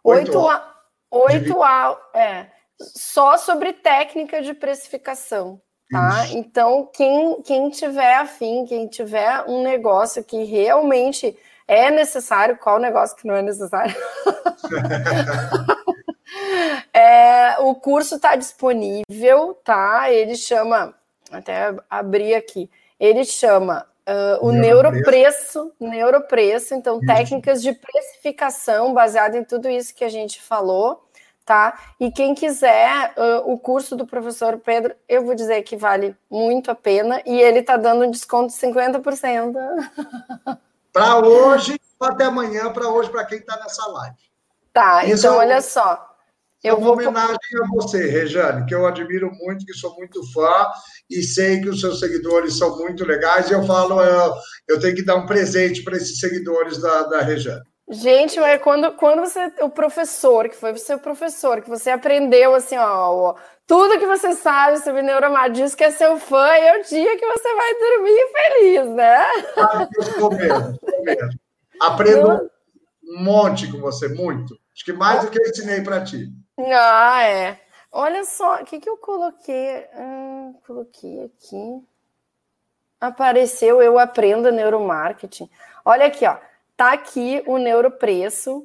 Oito, 0.05 0.37
aulas 0.37 0.74
Oito 1.11 1.63
aulas, 1.63 2.03
é, 2.13 2.47
só 2.79 3.37
sobre 3.37 3.73
técnica 3.73 4.41
de 4.41 4.53
precificação, 4.53 5.61
tá? 5.89 6.25
Isso. 6.25 6.37
Então, 6.37 6.89
quem, 6.93 7.41
quem 7.41 7.69
tiver 7.69 8.15
afim, 8.15 8.65
quem 8.65 8.87
tiver 8.87 9.43
um 9.47 9.63
negócio 9.63 10.23
que 10.23 10.43
realmente 10.43 11.37
é 11.67 11.89
necessário, 11.89 12.57
qual 12.57 12.79
negócio 12.79 13.15
que 13.15 13.27
não 13.27 13.35
é 13.35 13.41
necessário? 13.41 13.95
é, 16.93 17.57
o 17.59 17.75
curso 17.75 18.15
está 18.15 18.35
disponível, 18.35 19.55
tá? 19.63 20.11
Ele 20.11 20.35
chama, 20.35 20.93
até 21.31 21.75
abrir 21.89 22.35
aqui, 22.35 22.69
ele 22.99 23.25
chama 23.25 23.87
Uh, 24.07 24.45
o 24.45 24.51
neuropreço, 24.51 25.73
neuropreço, 25.79 26.75
então 26.75 26.97
isso. 26.97 27.07
técnicas 27.07 27.59
de 27.59 27.73
precificação 27.73 28.93
baseado 28.93 29.33
em 29.33 29.43
tudo 29.43 29.67
isso 29.67 29.95
que 29.95 30.03
a 30.03 30.09
gente 30.09 30.39
falou, 30.39 31.03
tá? 31.43 31.79
E 31.99 32.11
quem 32.11 32.35
quiser 32.35 33.15
uh, 33.17 33.51
o 33.51 33.57
curso 33.57 33.95
do 33.95 34.05
professor 34.05 34.59
Pedro, 34.59 34.95
eu 35.09 35.25
vou 35.25 35.33
dizer 35.33 35.63
que 35.63 35.75
vale 35.75 36.15
muito 36.29 36.69
a 36.69 36.75
pena 36.75 37.19
e 37.25 37.41
ele 37.41 37.59
está 37.59 37.77
dando 37.77 38.05
um 38.05 38.11
desconto 38.11 38.53
de 38.53 38.59
50%. 38.59 39.53
Para 40.93 41.17
hoje, 41.25 41.79
até 41.99 42.25
amanhã, 42.25 42.71
para 42.71 42.87
hoje, 42.87 43.09
para 43.09 43.25
quem 43.25 43.39
está 43.39 43.57
nessa 43.57 43.87
live. 43.87 44.17
Tá, 44.71 45.03
Isso 45.05 45.25
então 45.25 45.41
é 45.41 45.45
olha 45.45 45.61
só. 45.61 46.15
Eu 46.63 46.77
uma 46.77 46.85
vou... 46.85 46.93
homenagem 46.93 47.37
a 47.63 47.67
você, 47.73 48.09
Rejane, 48.09 48.65
que 48.65 48.73
eu 48.73 48.85
admiro 48.85 49.31
muito, 49.31 49.65
que 49.65 49.73
sou 49.73 49.95
muito 49.95 50.21
fã 50.31 50.67
e 51.09 51.21
sei 51.21 51.61
que 51.61 51.69
os 51.69 51.81
seus 51.81 51.99
seguidores 51.99 52.57
são 52.57 52.77
muito 52.77 53.05
legais. 53.05 53.49
E 53.49 53.53
eu 53.53 53.63
falo, 53.63 54.01
eu, 54.01 54.33
eu 54.67 54.79
tenho 54.79 54.95
que 54.95 55.05
dar 55.05 55.15
um 55.15 55.25
presente 55.25 55.83
para 55.83 55.97
esses 55.97 56.19
seguidores 56.19 56.79
da, 56.79 57.03
da 57.03 57.21
Rejane. 57.21 57.61
Gente, 57.87 58.39
mas 58.39 58.59
quando, 58.61 58.91
quando 58.93 59.19
você, 59.21 59.51
o 59.61 59.69
professor, 59.69 60.49
que 60.49 60.55
foi 60.55 60.71
o 60.71 60.77
seu 60.77 60.97
professor, 60.97 61.61
que 61.61 61.69
você 61.69 61.91
aprendeu 61.91 62.55
assim, 62.55 62.75
ó, 62.77 63.35
tudo 63.67 63.99
que 63.99 64.07
você 64.07 64.33
sabe 64.33 64.79
sobre 64.79 65.03
neuromarketing, 65.03 65.61
diz 65.61 65.75
que 65.75 65.83
é 65.83 65.91
seu 65.91 66.17
fã, 66.17 66.47
é 66.47 66.79
o 66.79 66.83
dia 66.83 67.15
que 67.15 67.25
você 67.27 67.53
vai 67.53 67.73
dormir 67.75 68.27
feliz, 68.31 68.95
né? 68.95 69.25
Ah, 69.57 69.87
eu 69.95 70.01
estou 70.01 70.31
mesmo, 70.31 70.71
estou 70.71 71.03
mesmo. 71.03 71.29
Aprendo 71.79 72.49
um 73.03 73.23
monte 73.23 73.71
com 73.71 73.79
você, 73.79 74.07
muito. 74.07 74.55
Acho 74.73 74.83
que 74.83 74.93
mais 74.93 75.23
do 75.23 75.29
que 75.29 75.39
eu 75.39 75.45
ensinei 75.45 75.81
para 75.81 76.03
ti. 76.03 76.27
Ah, 76.57 77.23
é. 77.23 77.59
Olha 77.97 78.25
só, 78.25 78.61
o 78.61 78.65
que, 78.65 78.77
que 78.77 78.89
eu 78.89 78.97
coloquei? 78.97 79.87
Hum, 79.97 80.53
coloquei 80.67 81.23
aqui. 81.23 81.81
Apareceu 82.99 83.81
Eu 83.81 83.97
Aprendo 83.97 84.51
Neuromarketing. 84.51 85.49
Olha 85.85 86.05
aqui, 86.07 86.27
ó. 86.27 86.35
Tá 86.75 86.91
aqui 86.91 87.41
o 87.47 87.57
neuropreço. 87.57 88.57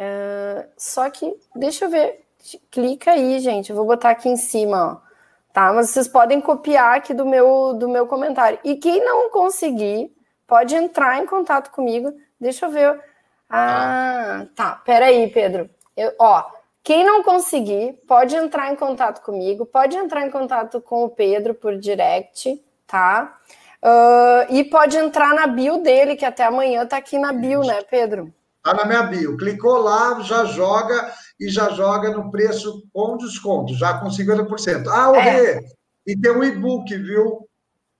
Uh, 0.00 0.66
só 0.78 1.10
que, 1.10 1.30
deixa 1.54 1.84
eu 1.84 1.90
ver. 1.90 2.24
Clica 2.70 3.10
aí, 3.10 3.38
gente. 3.40 3.68
Eu 3.68 3.76
vou 3.76 3.84
botar 3.84 4.10
aqui 4.12 4.30
em 4.30 4.38
cima, 4.38 4.94
ó. 4.94 5.08
Tá? 5.52 5.70
Mas 5.74 5.90
vocês 5.90 6.08
podem 6.08 6.40
copiar 6.40 6.96
aqui 6.96 7.12
do 7.12 7.26
meu, 7.26 7.74
do 7.74 7.86
meu 7.86 8.06
comentário. 8.06 8.58
E 8.64 8.76
quem 8.76 9.04
não 9.04 9.28
conseguir, 9.28 10.10
pode 10.46 10.74
entrar 10.74 11.22
em 11.22 11.26
contato 11.26 11.70
comigo. 11.70 12.18
Deixa 12.40 12.64
eu 12.64 12.70
ver. 12.70 12.98
Ah, 13.46 14.46
tá. 14.56 14.76
Peraí, 14.86 15.28
Pedro. 15.30 15.68
Eu, 15.94 16.14
ó, 16.18 16.59
quem 16.82 17.04
não 17.04 17.22
conseguir, 17.22 17.98
pode 18.06 18.34
entrar 18.34 18.72
em 18.72 18.76
contato 18.76 19.22
comigo, 19.22 19.66
pode 19.66 19.96
entrar 19.96 20.26
em 20.26 20.30
contato 20.30 20.80
com 20.80 21.04
o 21.04 21.10
Pedro 21.10 21.54
por 21.54 21.76
direct, 21.78 22.62
tá? 22.86 23.38
Uh, 23.82 24.52
e 24.54 24.64
pode 24.64 24.96
entrar 24.96 25.34
na 25.34 25.46
bio 25.46 25.82
dele, 25.82 26.16
que 26.16 26.24
até 26.24 26.44
amanhã 26.44 26.86
tá 26.86 26.96
aqui 26.96 27.18
na 27.18 27.32
bio, 27.32 27.60
né, 27.60 27.82
Pedro? 27.82 28.32
Tá 28.62 28.74
na 28.74 28.84
minha 28.84 29.02
bio. 29.04 29.36
Clicou 29.36 29.78
lá, 29.78 30.20
já 30.20 30.44
joga 30.44 31.12
e 31.38 31.48
já 31.48 31.70
joga 31.70 32.10
no 32.10 32.30
preço 32.30 32.82
com 32.92 33.16
desconto, 33.16 33.74
já 33.74 33.98
com 33.98 34.08
50%. 34.08 34.86
Ah, 34.88 35.10
o 35.10 35.16
é. 35.16 35.20
Rê, 35.20 35.60
e 36.06 36.18
tem 36.18 36.32
um 36.32 36.44
e-book, 36.44 36.94
viu? 36.96 37.48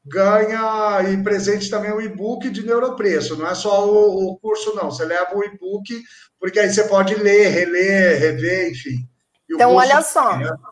Ganha 0.05 1.03
e 1.11 1.23
presente 1.23 1.71
também 1.71 1.93
o 1.93 2.01
e-book 2.01 2.49
de 2.49 2.65
neuropreço, 2.65 3.37
não 3.37 3.47
é 3.47 3.55
só 3.55 3.87
o, 3.87 4.31
o 4.31 4.39
curso, 4.39 4.75
não. 4.75 4.91
Você 4.91 5.05
leva 5.05 5.37
o 5.37 5.45
e-book, 5.45 6.03
porque 6.39 6.59
aí 6.59 6.73
você 6.73 6.85
pode 6.85 7.15
ler, 7.15 7.49
reler, 7.49 8.19
rever, 8.19 8.71
enfim. 8.71 9.07
então, 9.51 9.75
olha 9.75 10.01
só. 10.03 10.41
É 10.41 10.71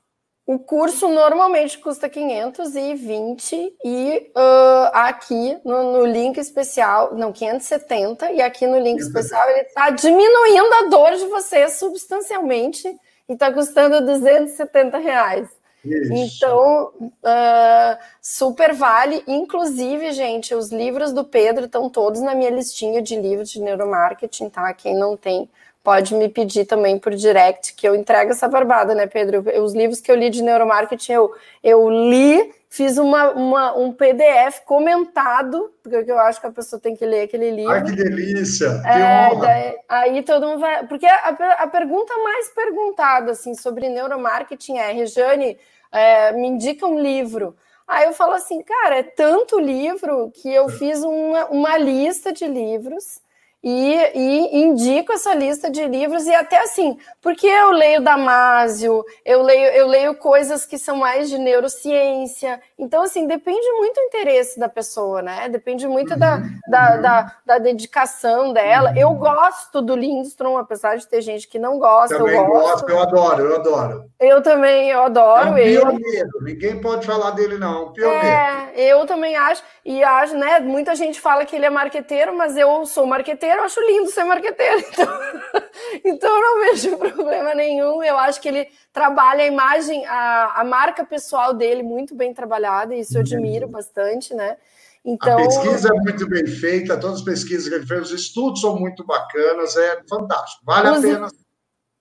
o 0.49 0.59
curso 0.59 1.09
normalmente 1.09 1.77
custa 1.77 2.09
520 2.09 3.77
e 3.85 4.33
uh, 4.35 4.91
aqui 4.95 5.61
no, 5.63 5.93
no, 5.93 6.07
link 6.07 6.39
especial, 6.39 7.15
não, 7.15 7.31
570, 7.35 8.33
e 8.33 8.41
aqui 8.41 8.67
no 8.67 8.79
link 8.79 8.99
especial 8.99 9.47
ele 9.51 9.61
está 9.61 9.91
diminuindo 9.91 10.73
a 10.73 10.89
dor 10.89 11.11
de 11.17 11.27
você 11.27 11.69
substancialmente 11.69 12.89
e 13.29 13.35
está 13.35 13.53
custando 13.53 14.01
270 14.01 14.97
reais. 14.97 15.51
Isso. 15.95 16.45
Então, 16.45 16.93
uh, 17.01 17.99
super 18.21 18.73
vale. 18.75 19.23
Inclusive, 19.27 20.13
gente, 20.13 20.55
os 20.55 20.71
livros 20.71 21.13
do 21.13 21.25
Pedro 21.25 21.67
estão 21.67 21.89
todos 21.89 22.21
na 22.21 22.35
minha 22.35 22.51
listinha 22.51 23.01
de 23.01 23.17
livros 23.17 23.51
de 23.51 23.61
neuromarketing, 23.61 24.49
tá? 24.49 24.73
Quem 24.75 24.95
não 24.95 25.17
tem, 25.17 25.49
pode 25.83 26.15
me 26.15 26.29
pedir 26.29 26.67
também 26.67 26.99
por 26.99 27.15
direct, 27.15 27.75
que 27.75 27.89
eu 27.89 27.95
entrego 27.95 28.31
essa 28.31 28.47
barbada, 28.47 28.95
né, 28.95 29.07
Pedro? 29.07 29.43
Os 29.63 29.75
livros 29.75 30.01
que 30.01 30.11
eu 30.11 30.17
li 30.17 30.29
de 30.29 30.43
neuromarketing, 30.43 31.13
eu, 31.13 31.33
eu 31.65 31.89
li, 31.89 32.53
fiz 32.69 32.99
uma, 32.99 33.31
uma, 33.31 33.77
um 33.77 33.93
PDF 33.93 34.61
comentado, 34.67 35.73
porque 35.83 36.11
eu 36.11 36.19
acho 36.19 36.41
que 36.41 36.47
a 36.47 36.53
pessoa 36.53 36.79
tem 36.79 36.95
que 36.95 37.07
ler 37.07 37.23
aquele 37.23 37.51
livro. 37.51 37.73
Ai, 37.73 37.85
que 37.85 37.93
delícia! 37.93 38.81
Que 38.83 38.89
é, 38.89 39.37
daí, 39.41 39.77
aí 39.89 40.23
todo 40.23 40.47
mundo 40.47 40.61
vai. 40.61 40.87
Porque 40.87 41.07
a, 41.07 41.29
a, 41.59 41.67
pergunta 41.67 42.13
mais 42.19 42.51
perguntada 42.51 43.33
assim, 43.33 43.55
sobre 43.55 43.89
neuromarketing 43.89 44.77
é: 44.77 44.93
Rejane, 44.93 45.57
é, 45.93 46.33
me 46.33 46.49
indica 46.49 46.87
um 46.87 47.01
livro. 47.01 47.57
Aí 47.87 48.07
eu 48.07 48.13
falo 48.13 48.33
assim, 48.33 48.63
cara, 48.63 48.99
é 48.99 49.03
tanto 49.03 49.59
livro 49.59 50.31
que 50.35 50.53
eu 50.53 50.69
fiz 50.69 51.03
uma, 51.03 51.47
uma 51.47 51.79
lista 51.79 52.33
de 52.33 52.47
livros 52.47 53.21
e, 53.71 54.11
e, 54.15 54.63
indico 54.63 55.13
essa 55.13 55.35
lista 55.35 55.71
de 55.71 55.87
livros 55.87 56.27
e 56.27 56.35
até 56.35 56.59
assim, 56.63 56.97
porque 57.21 57.47
eu 57.47 57.71
leio 57.71 58.01
Damásio, 58.01 59.05
eu 59.27 59.43
leio, 59.43 59.67
eu 59.73 59.87
leio 59.87 60.15
coisas 60.15 60.65
que 60.65 60.79
são 60.79 60.97
mais 60.97 61.29
de 61.29 61.37
neurociência, 61.37 62.63
então 62.79 63.03
assim, 63.03 63.27
depende 63.27 63.71
muito 63.73 63.99
do 63.99 64.07
interesse 64.07 64.59
da 64.59 64.69
pessoa, 64.69 65.21
né? 65.21 65.49
Depende 65.51 65.87
muito 65.87 66.19
da, 66.19 66.37
uhum. 66.37 66.49
da, 66.69 66.97
da, 66.97 67.37
da, 67.45 67.59
dedicação 67.59 68.53
dela. 68.53 68.95
Eu 68.97 69.13
gosto 69.13 69.83
do 69.83 69.95
Lindstrom, 69.95 70.57
apesar 70.57 70.97
de 70.97 71.07
ter 71.07 71.21
gente 71.21 71.47
que 71.47 71.59
não 71.59 71.79
gosta. 71.79 72.17
Também 72.17 72.37
eu 72.37 72.47
gosto, 72.47 72.87
gosto 72.87 72.91
eu 72.91 73.01
adoro, 73.01 73.45
eu 73.45 73.57
adoro. 73.57 74.05
Eu 74.19 74.43
também, 74.43 74.91
eu 74.91 75.03
adoro 75.03 75.49
é 75.49 75.51
um 75.51 75.59
ele. 75.59 76.29
Ninguém 76.41 76.81
pode 76.81 77.07
falar 77.07 77.33
dele, 77.33 77.59
não. 77.59 77.93
Pioneiro. 77.93 78.27
É, 78.27 78.73
eu 78.77 79.05
também 79.05 79.37
acho, 79.37 79.63
e 79.85 80.03
acho, 80.03 80.37
né? 80.37 80.61
Muita 80.61 80.95
gente 80.95 81.21
fala 81.21 81.45
que 81.45 81.55
ele 81.55 81.67
é 81.67 81.71
marqueteiro, 81.71 82.37
mas 82.37 82.57
eu 82.57 82.87
sou 82.87 83.05
marqueteiro 83.05 83.58
marqueteiro, 83.59 83.61
eu 83.61 83.65
acho 83.65 83.81
lindo 83.81 84.11
ser 84.11 84.25
marqueteiro. 84.25 84.85
Então, 86.03 86.31
então 86.31 86.31
eu 86.31 86.41
não 86.41 86.61
vejo 86.61 86.97
problema 86.97 87.55
nenhum. 87.55 88.03
Eu 88.03 88.17
acho 88.17 88.41
que 88.41 88.49
ele 88.49 88.69
trabalha 88.93 89.45
a 89.45 89.47
imagem, 89.47 90.05
a, 90.07 90.61
a 90.61 90.65
marca 90.65 91.05
pessoal 91.05 91.55
dele 91.55 91.83
muito 91.83 92.15
bem 92.15 92.35
trabalhada, 92.35 92.95
e 92.95 93.01
isso 93.01 93.17
eu 93.17 93.21
admiro 93.21 93.69
bastante, 93.69 94.35
né? 94.35 94.57
Então, 95.05 95.39
a 95.39 95.47
pesquisa 95.47 95.89
é 95.89 95.93
muito 95.93 96.29
bem 96.29 96.47
feita, 96.47 96.99
todas 96.99 97.19
as 97.19 97.25
pesquisas 97.25 97.69
que 97.69 97.75
ele 97.75 97.87
fez, 97.87 98.11
os 98.11 98.21
estudos 98.21 98.61
são 98.61 98.79
muito 98.79 99.05
bacanas, 99.07 99.77
é 99.77 100.03
fantástico, 100.09 100.63
vale 100.65 100.89
a 100.89 101.01
pena. 101.01 101.29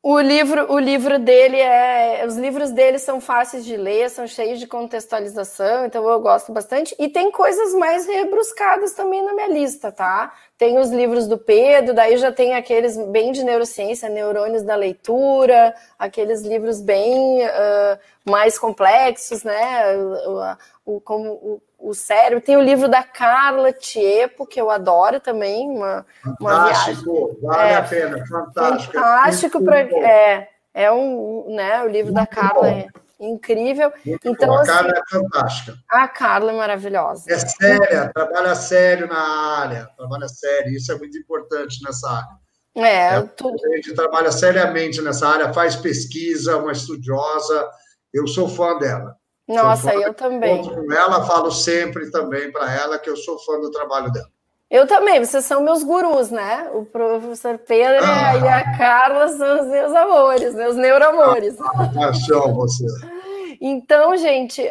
O 0.09 0.21
livro, 0.21 0.71
o 0.71 0.79
livro 0.79 1.19
dele 1.19 1.59
é. 1.59 2.25
Os 2.25 2.37
livros 2.37 2.71
dele 2.71 2.97
são 2.97 3.19
fáceis 3.19 3.65
de 3.65 3.75
ler, 3.75 4.09
são 4.09 4.25
cheios 4.25 4.57
de 4.57 4.65
contextualização, 4.65 5.85
então 5.85 6.09
eu 6.09 6.21
gosto 6.21 6.49
bastante. 6.53 6.95
E 6.97 7.09
tem 7.09 7.29
coisas 7.29 7.73
mais 7.73 8.07
rebruscadas 8.07 8.93
também 8.93 9.21
na 9.21 9.33
minha 9.33 9.49
lista, 9.49 9.91
tá? 9.91 10.33
Tem 10.57 10.79
os 10.79 10.91
livros 10.91 11.27
do 11.27 11.37
Pedro, 11.37 11.93
daí 11.93 12.15
já 12.15 12.31
tem 12.31 12.55
aqueles 12.55 12.95
bem 13.09 13.33
de 13.33 13.43
neurociência, 13.43 14.07
neurônios 14.07 14.63
da 14.63 14.77
leitura, 14.77 15.75
aqueles 15.99 16.41
livros 16.41 16.79
bem 16.79 17.43
uh, 17.43 17.99
mais 18.23 18.57
complexos, 18.57 19.43
né? 19.43 19.93
O, 20.85 20.95
o, 20.95 21.01
como 21.01 21.61
o, 21.79 21.89
o 21.89 21.93
cérebro. 21.93 22.41
Tem 22.41 22.57
o 22.57 22.61
livro 22.61 22.87
da 22.87 23.03
Carla 23.03 23.71
Tiepo, 23.71 24.45
que 24.45 24.59
eu 24.59 24.69
adoro 24.69 25.19
também, 25.19 25.69
uma, 25.69 26.05
uma 26.39 26.65
viagem. 26.65 26.95
Vale 27.41 27.71
é, 27.71 27.75
a 27.75 27.83
pena, 27.83 28.25
fantástico. 28.27 28.93
Fantástico, 28.93 29.63
pra, 29.63 29.79
é, 29.79 30.49
é 30.73 30.91
um, 30.91 31.55
né, 31.55 31.83
o 31.83 31.87
livro 31.87 32.13
Muito 32.13 32.15
da 32.15 32.27
Carla 32.27 32.61
bom. 32.61 32.67
é 32.67 32.87
incrível. 33.19 33.91
Muito 34.05 34.27
então, 34.27 34.49
bom. 34.49 34.57
A 34.57 34.65
Carla 34.65 34.91
assim, 34.91 34.99
é 34.99 35.19
fantástica. 35.19 35.77
A 35.89 36.07
Carla 36.07 36.51
é 36.51 36.55
maravilhosa. 36.55 37.31
É 37.31 37.37
séria, 37.39 38.11
trabalha 38.13 38.55
sério 38.55 39.07
na 39.07 39.59
área, 39.59 39.89
trabalha 39.97 40.27
sério, 40.27 40.71
isso 40.71 40.91
é 40.91 40.95
muito 40.95 41.17
importante 41.17 41.83
nessa 41.83 42.09
área. 42.09 42.47
É, 42.75 43.15
é 43.15 43.21
tudo. 43.23 43.57
A 43.65 43.75
gente 43.75 43.95
trabalha 43.95 44.31
seriamente 44.31 45.01
nessa 45.01 45.27
área, 45.27 45.51
faz 45.51 45.75
pesquisa, 45.75 46.57
uma 46.57 46.71
estudiosa, 46.71 47.67
eu 48.13 48.27
sou 48.27 48.47
fã 48.47 48.77
dela. 48.77 49.16
Nossa, 49.47 49.93
eu 49.93 50.13
também. 50.13 50.61
Com 50.63 50.91
ela, 50.91 51.25
falo 51.25 51.51
sempre 51.51 52.11
também 52.11 52.51
para 52.51 52.71
ela 52.73 52.99
que 52.99 53.09
eu 53.09 53.15
sou 53.15 53.39
fã 53.39 53.59
do 53.59 53.71
trabalho 53.71 54.11
dela. 54.11 54.27
Eu 54.69 54.85
também, 54.85 55.23
vocês 55.23 55.45
são 55.45 55.63
meus 55.63 55.81
gurus, 55.81 56.29
né? 56.29 56.69
O 56.73 56.83
professor 56.83 57.57
Pedro 57.57 58.03
ah, 58.03 58.35
e 58.35 58.47
a 58.49 58.77
Carla 58.77 59.29
são 59.29 59.61
os 59.61 59.67
meus 59.67 59.93
amores, 59.93 60.53
meus 60.53 60.75
neuroamores. 60.75 61.55
Ah, 61.61 62.11
você. 62.53 62.85
Então, 63.61 64.15
gente, 64.17 64.61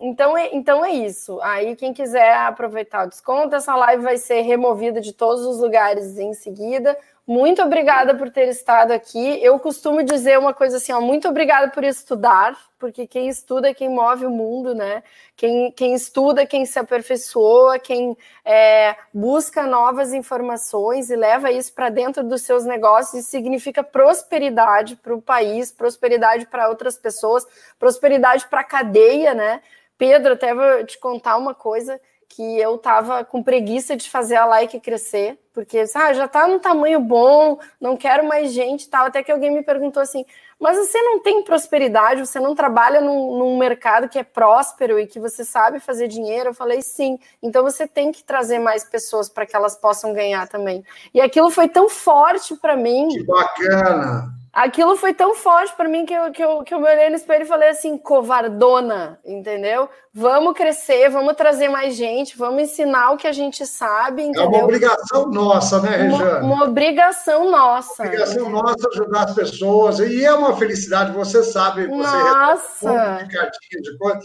então, 0.00 0.36
é, 0.36 0.54
então 0.54 0.84
é 0.84 0.90
isso. 0.90 1.40
Aí, 1.42 1.76
quem 1.76 1.94
quiser 1.94 2.34
aproveitar 2.38 3.06
o 3.06 3.08
desconto, 3.08 3.54
essa 3.54 3.74
live 3.76 4.02
vai 4.02 4.18
ser 4.18 4.40
removida 4.40 5.00
de 5.00 5.12
todos 5.12 5.46
os 5.46 5.60
lugares 5.60 6.18
em 6.18 6.34
seguida. 6.34 6.98
Muito 7.28 7.60
obrigada 7.60 8.14
por 8.14 8.30
ter 8.30 8.48
estado 8.48 8.90
aqui. 8.90 9.38
Eu 9.42 9.58
costumo 9.60 10.02
dizer 10.02 10.38
uma 10.38 10.54
coisa 10.54 10.78
assim, 10.78 10.92
ó, 10.92 10.98
muito 10.98 11.28
obrigada 11.28 11.70
por 11.70 11.84
estudar, 11.84 12.58
porque 12.78 13.06
quem 13.06 13.28
estuda 13.28 13.68
é 13.68 13.74
quem 13.74 13.90
move 13.90 14.24
o 14.24 14.30
mundo, 14.30 14.74
né? 14.74 15.02
Quem, 15.36 15.70
quem 15.72 15.92
estuda, 15.92 16.46
quem 16.46 16.64
se 16.64 16.78
aperfeiçoa, 16.78 17.78
quem 17.78 18.16
é, 18.42 18.96
busca 19.12 19.66
novas 19.66 20.14
informações 20.14 21.10
e 21.10 21.16
leva 21.16 21.52
isso 21.52 21.70
para 21.74 21.90
dentro 21.90 22.24
dos 22.24 22.40
seus 22.40 22.64
negócios, 22.64 23.20
isso 23.20 23.30
significa 23.30 23.84
prosperidade 23.84 24.96
para 24.96 25.14
o 25.14 25.20
país, 25.20 25.70
prosperidade 25.70 26.46
para 26.46 26.70
outras 26.70 26.96
pessoas, 26.96 27.46
prosperidade 27.78 28.48
para 28.48 28.60
a 28.60 28.64
cadeia, 28.64 29.34
né? 29.34 29.60
Pedro, 29.98 30.32
até 30.32 30.54
vou 30.54 30.82
te 30.86 30.98
contar 30.98 31.36
uma 31.36 31.54
coisa 31.54 32.00
que 32.28 32.58
eu 32.58 32.78
tava 32.78 33.24
com 33.24 33.42
preguiça 33.42 33.96
de 33.96 34.08
fazer 34.10 34.36
a 34.36 34.44
like 34.44 34.78
crescer, 34.80 35.38
porque 35.52 35.84
ah, 35.94 36.12
já 36.12 36.28
tá 36.28 36.46
no 36.46 36.60
tamanho 36.60 37.00
bom, 37.00 37.58
não 37.80 37.96
quero 37.96 38.26
mais 38.28 38.52
gente 38.52 38.88
tal. 38.88 39.06
Até 39.06 39.22
que 39.22 39.32
alguém 39.32 39.50
me 39.50 39.62
perguntou 39.62 40.02
assim: 40.02 40.24
mas 40.60 40.76
você 40.76 41.00
não 41.00 41.20
tem 41.20 41.42
prosperidade, 41.42 42.26
você 42.26 42.40
não 42.40 42.54
trabalha 42.54 43.00
num, 43.00 43.38
num, 43.38 43.56
mercado 43.56 44.08
que 44.08 44.18
é 44.18 44.24
próspero 44.24 44.98
e 44.98 45.06
que 45.06 45.20
você 45.20 45.44
sabe 45.44 45.78
fazer 45.78 46.08
dinheiro? 46.08 46.50
Eu 46.50 46.54
falei, 46.54 46.82
sim. 46.82 47.18
Então 47.40 47.62
você 47.62 47.86
tem 47.86 48.10
que 48.10 48.24
trazer 48.24 48.58
mais 48.58 48.84
pessoas 48.84 49.28
para 49.28 49.46
que 49.46 49.54
elas 49.54 49.76
possam 49.76 50.12
ganhar 50.12 50.48
também. 50.48 50.84
E 51.14 51.20
aquilo 51.20 51.50
foi 51.50 51.68
tão 51.68 51.88
forte 51.88 52.56
para 52.56 52.76
mim. 52.76 53.08
Que 53.08 53.22
bacana! 53.22 54.38
Aquilo 54.58 54.96
foi 54.96 55.14
tão 55.14 55.36
forte 55.36 55.72
para 55.76 55.88
mim 55.88 56.04
que 56.04 56.12
eu, 56.12 56.32
que, 56.32 56.42
eu, 56.42 56.64
que 56.64 56.74
eu 56.74 56.80
me 56.80 56.90
olhei 56.90 57.08
no 57.08 57.14
espelho 57.14 57.44
e 57.44 57.46
falei 57.46 57.68
assim, 57.68 57.96
covardona, 57.96 59.20
entendeu? 59.24 59.88
Vamos 60.12 60.54
crescer, 60.54 61.08
vamos 61.10 61.36
trazer 61.36 61.68
mais 61.68 61.94
gente, 61.94 62.36
vamos 62.36 62.64
ensinar 62.64 63.12
o 63.12 63.16
que 63.16 63.28
a 63.28 63.32
gente 63.32 63.64
sabe, 63.64 64.22
entendeu? 64.22 64.42
É 64.42 64.48
uma 64.48 64.64
obrigação 64.64 65.30
nossa, 65.30 65.80
né, 65.80 65.90
Rejane? 65.90 66.40
Uma, 66.40 66.40
uma 66.40 66.64
obrigação 66.64 67.48
nossa. 67.48 68.02
Uma 68.02 68.08
obrigação 68.08 68.50
nossa 68.50 68.88
ajudar 68.88 69.24
as 69.26 69.34
pessoas, 69.36 70.00
e 70.00 70.24
é 70.24 70.34
uma 70.34 70.56
felicidade, 70.56 71.12
você 71.12 71.44
sabe, 71.44 71.86
você 71.86 72.16
nossa. 72.16 73.22
de 73.22 73.32
cartinha, 73.32 73.80
de, 73.80 73.96
coisa, 73.96 74.20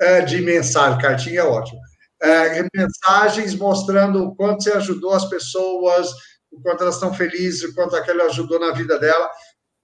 é, 0.00 0.20
de 0.20 0.40
mensagem, 0.40 1.00
cartinha 1.00 1.40
é 1.40 1.44
ótimo, 1.44 1.80
é, 2.22 2.64
mensagens 2.72 3.56
mostrando 3.56 4.22
o 4.22 4.36
quanto 4.36 4.62
você 4.62 4.70
ajudou 4.70 5.12
as 5.14 5.24
pessoas, 5.24 6.12
o 6.52 6.62
quanto 6.62 6.82
elas 6.82 6.94
estão 6.94 7.12
felizes, 7.12 7.64
o 7.64 7.74
quanto 7.74 7.96
aquilo 7.96 8.22
ajudou 8.22 8.60
na 8.60 8.70
vida 8.70 8.98
dela. 9.00 9.28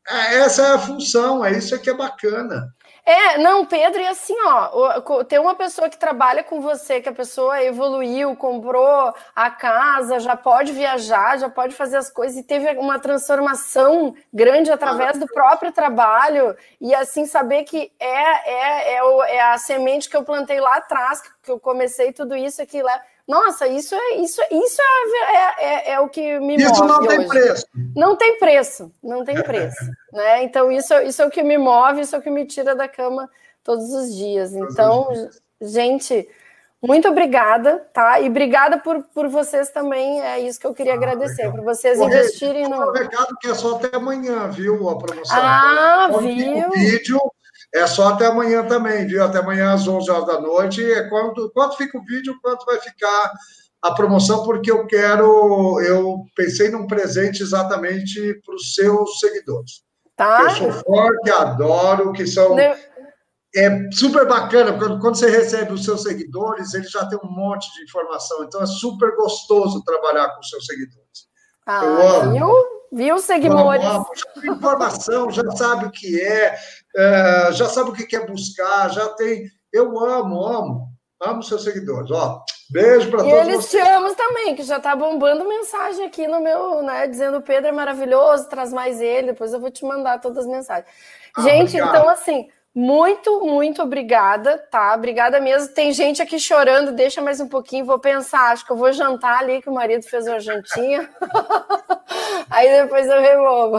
É, 0.09 0.37
essa 0.39 0.63
é 0.63 0.73
a 0.73 0.79
função, 0.79 1.45
é 1.45 1.53
isso 1.53 1.81
que 1.81 1.91
é 1.91 1.95
bacana. 1.95 2.75
É, 3.05 3.39
não, 3.39 3.65
Pedro, 3.65 4.01
e 4.01 4.07
assim, 4.07 4.37
ó, 4.45 5.25
tem 5.25 5.39
uma 5.39 5.55
pessoa 5.55 5.89
que 5.89 5.97
trabalha 5.97 6.45
com 6.45 6.61
você, 6.61 7.01
que 7.01 7.09
a 7.09 7.15
pessoa 7.15 7.63
evoluiu, 7.63 8.37
comprou 8.37 9.13
a 9.35 9.51
casa, 9.51 10.21
já 10.21 10.37
pode 10.37 10.73
viajar, 10.73 11.39
já 11.39 11.49
pode 11.49 11.75
fazer 11.75 11.97
as 11.97 12.11
coisas 12.11 12.37
e 12.37 12.43
teve 12.43 12.69
uma 12.79 12.99
transformação 12.99 14.15
grande 14.33 14.71
através 14.71 15.19
do 15.19 15.27
próprio 15.27 15.73
trabalho, 15.73 16.55
e 16.81 16.95
assim, 16.95 17.25
saber 17.25 17.65
que 17.65 17.91
é, 17.99 18.51
é, 18.51 18.95
é, 18.95 19.37
é 19.37 19.41
a 19.41 19.59
semente 19.59 20.09
que 20.09 20.17
eu 20.17 20.23
plantei 20.23 20.61
lá 20.61 20.77
atrás, 20.77 21.23
que 21.43 21.51
eu 21.51 21.59
comecei 21.59 22.13
tudo 22.13 22.37
isso 22.37 22.61
aqui 22.61 22.83
lá 22.83 23.01
nossa, 23.31 23.69
isso 23.69 23.95
é 23.95 24.17
isso, 24.17 24.43
isso 24.51 24.83
é, 24.83 25.37
é, 25.37 25.65
é, 25.65 25.91
é 25.93 26.01
o 26.01 26.09
que 26.09 26.41
me 26.41 26.57
isso 26.57 26.69
move. 26.69 26.75
Isso 26.75 26.85
não 26.85 27.07
tem 27.07 27.19
hoje. 27.19 27.29
preço. 27.29 27.67
Não 27.95 28.17
tem 28.17 28.39
preço, 28.41 28.93
não 29.01 29.25
tem 29.25 29.43
preço. 29.45 29.85
né? 30.13 30.43
Então, 30.43 30.73
isso, 30.73 30.93
isso 31.03 31.23
é 31.23 31.27
o 31.27 31.31
que 31.31 31.41
me 31.41 31.57
move, 31.57 32.01
isso 32.01 32.17
é 32.17 32.19
o 32.19 32.23
que 32.23 32.29
me 32.29 32.45
tira 32.45 32.75
da 32.75 32.89
cama 32.89 33.31
todos 33.63 33.93
os 33.93 34.17
dias. 34.17 34.53
Então, 34.53 35.07
gente, 35.61 36.29
muito 36.83 37.07
obrigada, 37.09 37.87
tá? 37.93 38.19
E 38.19 38.29
obrigada 38.29 38.79
por, 38.79 39.01
por 39.15 39.29
vocês 39.29 39.71
também. 39.71 40.21
É 40.23 40.41
isso 40.41 40.59
que 40.59 40.67
eu 40.67 40.75
queria 40.75 40.95
ah, 40.95 40.97
agradecer, 40.97 41.43
legal. 41.43 41.53
por 41.53 41.65
vocês 41.65 42.01
investirem 42.01 42.69
no. 42.69 42.91
Um 42.91 42.93
recado 42.93 43.37
que 43.41 43.47
é 43.47 43.55
só 43.55 43.77
até 43.77 43.97
amanhã, 43.97 44.49
viu? 44.49 44.89
A 44.89 44.99
promoção. 44.99 45.37
Ah, 45.39 46.09
viu? 46.21 46.67
O 46.67 46.73
vídeo 46.73 47.21
é 47.73 47.87
só 47.87 48.09
até 48.09 48.27
amanhã 48.27 48.67
também, 48.67 49.07
viu? 49.07 49.23
Até 49.23 49.39
amanhã 49.39 49.73
às 49.73 49.87
11 49.87 50.11
horas 50.11 50.27
da 50.27 50.41
noite. 50.41 50.83
É 50.93 51.09
quanto, 51.09 51.51
quanto 51.53 51.77
fica 51.77 51.97
o 51.97 52.05
vídeo, 52.05 52.39
quanto 52.43 52.67
vai 52.67 52.79
ficar 52.79 53.33
a 53.81 53.95
promoção, 53.95 54.43
porque 54.43 54.71
eu 54.71 54.87
quero. 54.87 55.81
Eu 55.81 56.25
pensei 56.35 56.69
num 56.71 56.87
presente 56.87 57.43
exatamente 57.43 58.41
para 58.45 58.55
os 58.55 58.75
seus 58.75 59.21
seguidores. 59.21 59.83
Tá. 60.17 60.43
Eu 60.43 60.51
sou 60.51 60.73
forte, 60.73 61.31
adoro, 61.31 62.13
que 62.13 62.27
são. 62.27 62.59
É 63.53 63.91
super 63.93 64.29
bacana, 64.29 64.79
quando, 64.79 65.01
quando 65.01 65.17
você 65.17 65.29
recebe 65.29 65.73
os 65.73 65.85
seus 65.85 66.05
seguidores, 66.05 66.73
eles 66.73 66.91
já 66.91 67.05
têm 67.07 67.19
um 67.25 67.31
monte 67.33 67.73
de 67.75 67.83
informação. 67.83 68.45
Então 68.45 68.63
é 68.63 68.67
super 68.67 69.17
gostoso 69.17 69.83
trabalhar 69.83 70.29
com 70.29 70.41
os 70.41 70.49
seus 70.49 70.67
seguidores. 70.67 71.29
Ah, 71.67 71.85
eu 71.85 72.09
amo. 72.09 72.33
Viu? 72.33 72.80
Viu, 72.93 73.19
Seguimores? 73.19 73.85
Tem 74.41 74.51
informação, 74.51 75.31
já 75.31 75.49
sabe 75.53 75.87
o 75.87 75.91
que 75.91 76.21
é, 76.21 76.57
é, 76.97 77.53
já 77.53 77.69
sabe 77.69 77.91
o 77.91 77.93
que 77.93 78.07
quer 78.07 78.27
buscar, 78.27 78.91
já 78.91 79.09
tem. 79.11 79.45
Eu 79.73 79.99
amo, 80.01 80.43
amo, 80.45 80.89
amo 81.21 81.43
seus 81.43 81.63
seguidores. 81.63 82.11
Ó, 82.11 82.43
beijo 82.71 83.09
para 83.09 83.21
todos. 83.21 83.33
E 83.33 83.37
eles 83.37 83.65
vocês. 83.65 83.85
te 83.85 83.89
amam 83.89 84.15
também, 84.15 84.57
que 84.57 84.65
já 84.65 84.81
tá 84.81 84.97
bombando 84.97 85.49
mensagem 85.49 86.07
aqui 86.07 86.27
no 86.27 86.41
meu, 86.41 86.83
né? 86.83 87.07
Dizendo 87.07 87.41
Pedro 87.41 87.69
é 87.69 87.73
maravilhoso, 87.73 88.49
traz 88.49 88.73
mais 88.73 89.01
ele. 89.01 89.29
Depois 89.29 89.53
eu 89.53 89.61
vou 89.61 89.71
te 89.71 89.85
mandar 89.85 90.21
todas 90.21 90.39
as 90.39 90.47
mensagens. 90.47 90.87
Ah, 91.37 91.43
Gente, 91.43 91.81
obrigado. 91.81 91.89
então 91.91 92.09
assim. 92.09 92.49
Muito, 92.75 93.41
muito 93.41 93.83
obrigada, 93.83 94.57
tá? 94.71 94.95
Obrigada 94.95 95.41
mesmo. 95.41 95.75
Tem 95.75 95.93
gente 95.93 96.23
aqui 96.23 96.39
chorando, 96.39 96.93
deixa 96.93 97.21
mais 97.21 97.41
um 97.41 97.49
pouquinho, 97.49 97.85
vou 97.85 97.99
pensar. 97.99 98.53
Acho 98.53 98.65
que 98.65 98.71
eu 98.71 98.77
vou 98.77 98.93
jantar 98.93 99.41
ali, 99.41 99.61
que 99.61 99.69
o 99.69 99.75
marido 99.75 100.05
fez 100.05 100.27
uma 100.27 100.39
jantinha. 100.39 101.11
Aí 102.49 102.69
depois 102.83 103.07
eu 103.09 103.21
removo. 103.21 103.79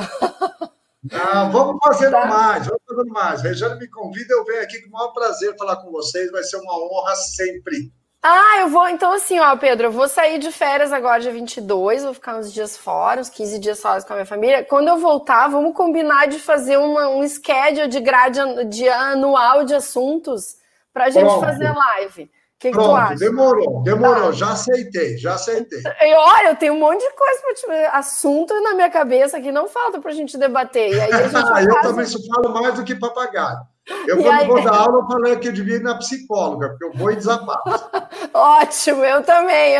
Não, 1.09 1.51
vamos 1.51 1.79
fazendo 1.83 2.11
tá. 2.11 2.25
mais, 2.25 2.67
vamos 2.67 2.81
fazendo 2.87 3.13
mais. 3.13 3.41
Regiane 3.41 3.79
me 3.79 3.87
convida, 3.89 4.33
eu 4.33 4.45
venho 4.45 4.61
aqui 4.61 4.81
com 4.81 4.89
o 4.89 4.91
maior 4.91 5.13
prazer 5.13 5.55
falar 5.57 5.77
com 5.77 5.89
vocês, 5.89 6.29
vai 6.29 6.43
ser 6.43 6.57
uma 6.57 6.73
honra 6.77 7.15
sempre. 7.15 7.91
Ah, 8.23 8.59
eu 8.59 8.69
vou, 8.69 8.87
então 8.87 9.11
assim, 9.13 9.39
ó, 9.39 9.55
Pedro, 9.57 9.87
eu 9.87 9.91
vou 9.91 10.07
sair 10.07 10.37
de 10.37 10.51
férias 10.51 10.93
agora 10.93 11.19
dia 11.19 11.31
22, 11.31 12.03
vou 12.03 12.13
ficar 12.13 12.37
uns 12.37 12.53
dias 12.53 12.77
fora, 12.77 13.19
uns 13.19 13.31
15 13.31 13.57
dias 13.57 13.81
fora 13.81 13.99
com 14.03 14.13
a 14.13 14.17
minha 14.17 14.25
família. 14.27 14.63
Quando 14.63 14.89
eu 14.89 14.97
voltar, 14.99 15.47
vamos 15.47 15.75
combinar 15.75 16.27
de 16.27 16.37
fazer 16.37 16.77
uma, 16.77 17.07
um 17.07 17.27
schedule 17.27 17.87
de 17.87 17.99
grade 17.99 18.39
de 18.69 18.87
anual 18.87 19.63
de 19.63 19.73
assuntos 19.73 20.55
pra 20.93 21.09
gente 21.09 21.25
Pronto. 21.25 21.39
fazer 21.39 21.73
live. 21.73 22.23
O 22.23 22.29
que, 22.59 22.69
que 22.69 22.77
tu 22.77 22.91
acha? 22.91 23.15
Demorou, 23.15 23.81
demorou, 23.81 24.25
tá. 24.27 24.31
já 24.33 24.51
aceitei, 24.51 25.17
já 25.17 25.33
aceitei. 25.33 25.81
E 25.81 26.13
olha, 26.13 26.49
eu 26.49 26.55
tenho 26.55 26.75
um 26.75 26.79
monte 26.79 26.99
de 27.01 27.11
coisa 27.15 27.41
para 27.41 27.55
te 27.55 27.85
assunto 27.91 28.53
na 28.61 28.75
minha 28.75 28.91
cabeça 28.91 29.41
que 29.41 29.51
não 29.51 29.67
falta 29.67 29.99
para 29.99 30.11
a 30.11 30.13
gente 30.13 30.37
debater. 30.37 30.93
E 30.93 31.01
aí 31.01 31.11
a 31.11 31.27
gente 31.27 31.33
eu 31.65 31.73
faz... 31.73 31.81
também 31.81 32.05
só 32.05 32.19
falo 32.31 32.53
mais 32.53 32.75
do 32.75 32.83
que 32.83 32.93
papagaio. 32.93 33.70
Eu, 34.07 34.17
quando 34.21 34.39
aí... 34.39 34.47
vou 34.47 34.63
dar 34.63 34.75
aula, 34.75 34.99
eu 34.99 35.07
falei 35.07 35.35
que 35.37 35.47
eu 35.47 35.53
devia 35.53 35.77
ir 35.77 35.81
na 35.81 35.97
psicóloga, 35.97 36.69
porque 36.69 36.85
eu 36.85 36.93
vou 36.93 37.11
e 37.11 37.15
desabafo. 37.15 37.63
Ótimo, 38.33 39.03
eu 39.03 39.23
também. 39.23 39.75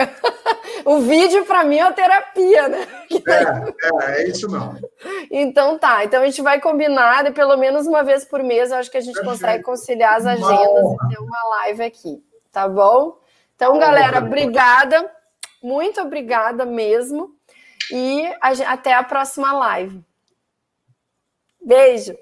o 0.84 1.00
vídeo, 1.02 1.46
para 1.46 1.64
mim, 1.64 1.78
é 1.78 1.86
uma 1.86 1.94
terapia, 1.94 2.68
né? 2.68 2.88
É, 3.12 4.18
é, 4.18 4.22
é 4.22 4.28
isso 4.28 4.48
não. 4.50 4.76
Então 5.30 5.78
tá, 5.78 6.04
então 6.04 6.22
a 6.22 6.26
gente 6.26 6.42
vai 6.42 6.60
combinar, 6.60 7.26
e 7.28 7.32
pelo 7.32 7.56
menos 7.58 7.86
uma 7.86 8.04
vez 8.04 8.26
por 8.26 8.42
mês, 8.42 8.72
eu 8.72 8.78
acho 8.78 8.90
que 8.90 8.98
a 8.98 9.02
gente 9.02 9.14
Perfeito. 9.14 9.32
consegue 9.32 9.64
conciliar 9.64 10.16
as 10.16 10.26
agendas 10.26 10.94
e 10.94 11.10
ter 11.10 11.20
uma 11.20 11.44
live 11.58 11.84
aqui, 11.84 12.24
tá 12.52 12.68
bom? 12.68 13.20
Então, 13.56 13.78
galera, 13.78 14.18
obrigada, 14.18 15.10
muito 15.62 16.02
obrigada 16.02 16.66
mesmo, 16.66 17.30
e 17.92 18.26
a, 18.42 18.74
até 18.74 18.94
a 18.94 19.04
próxima 19.04 19.54
live. 19.54 20.04
Beijo! 21.64 22.16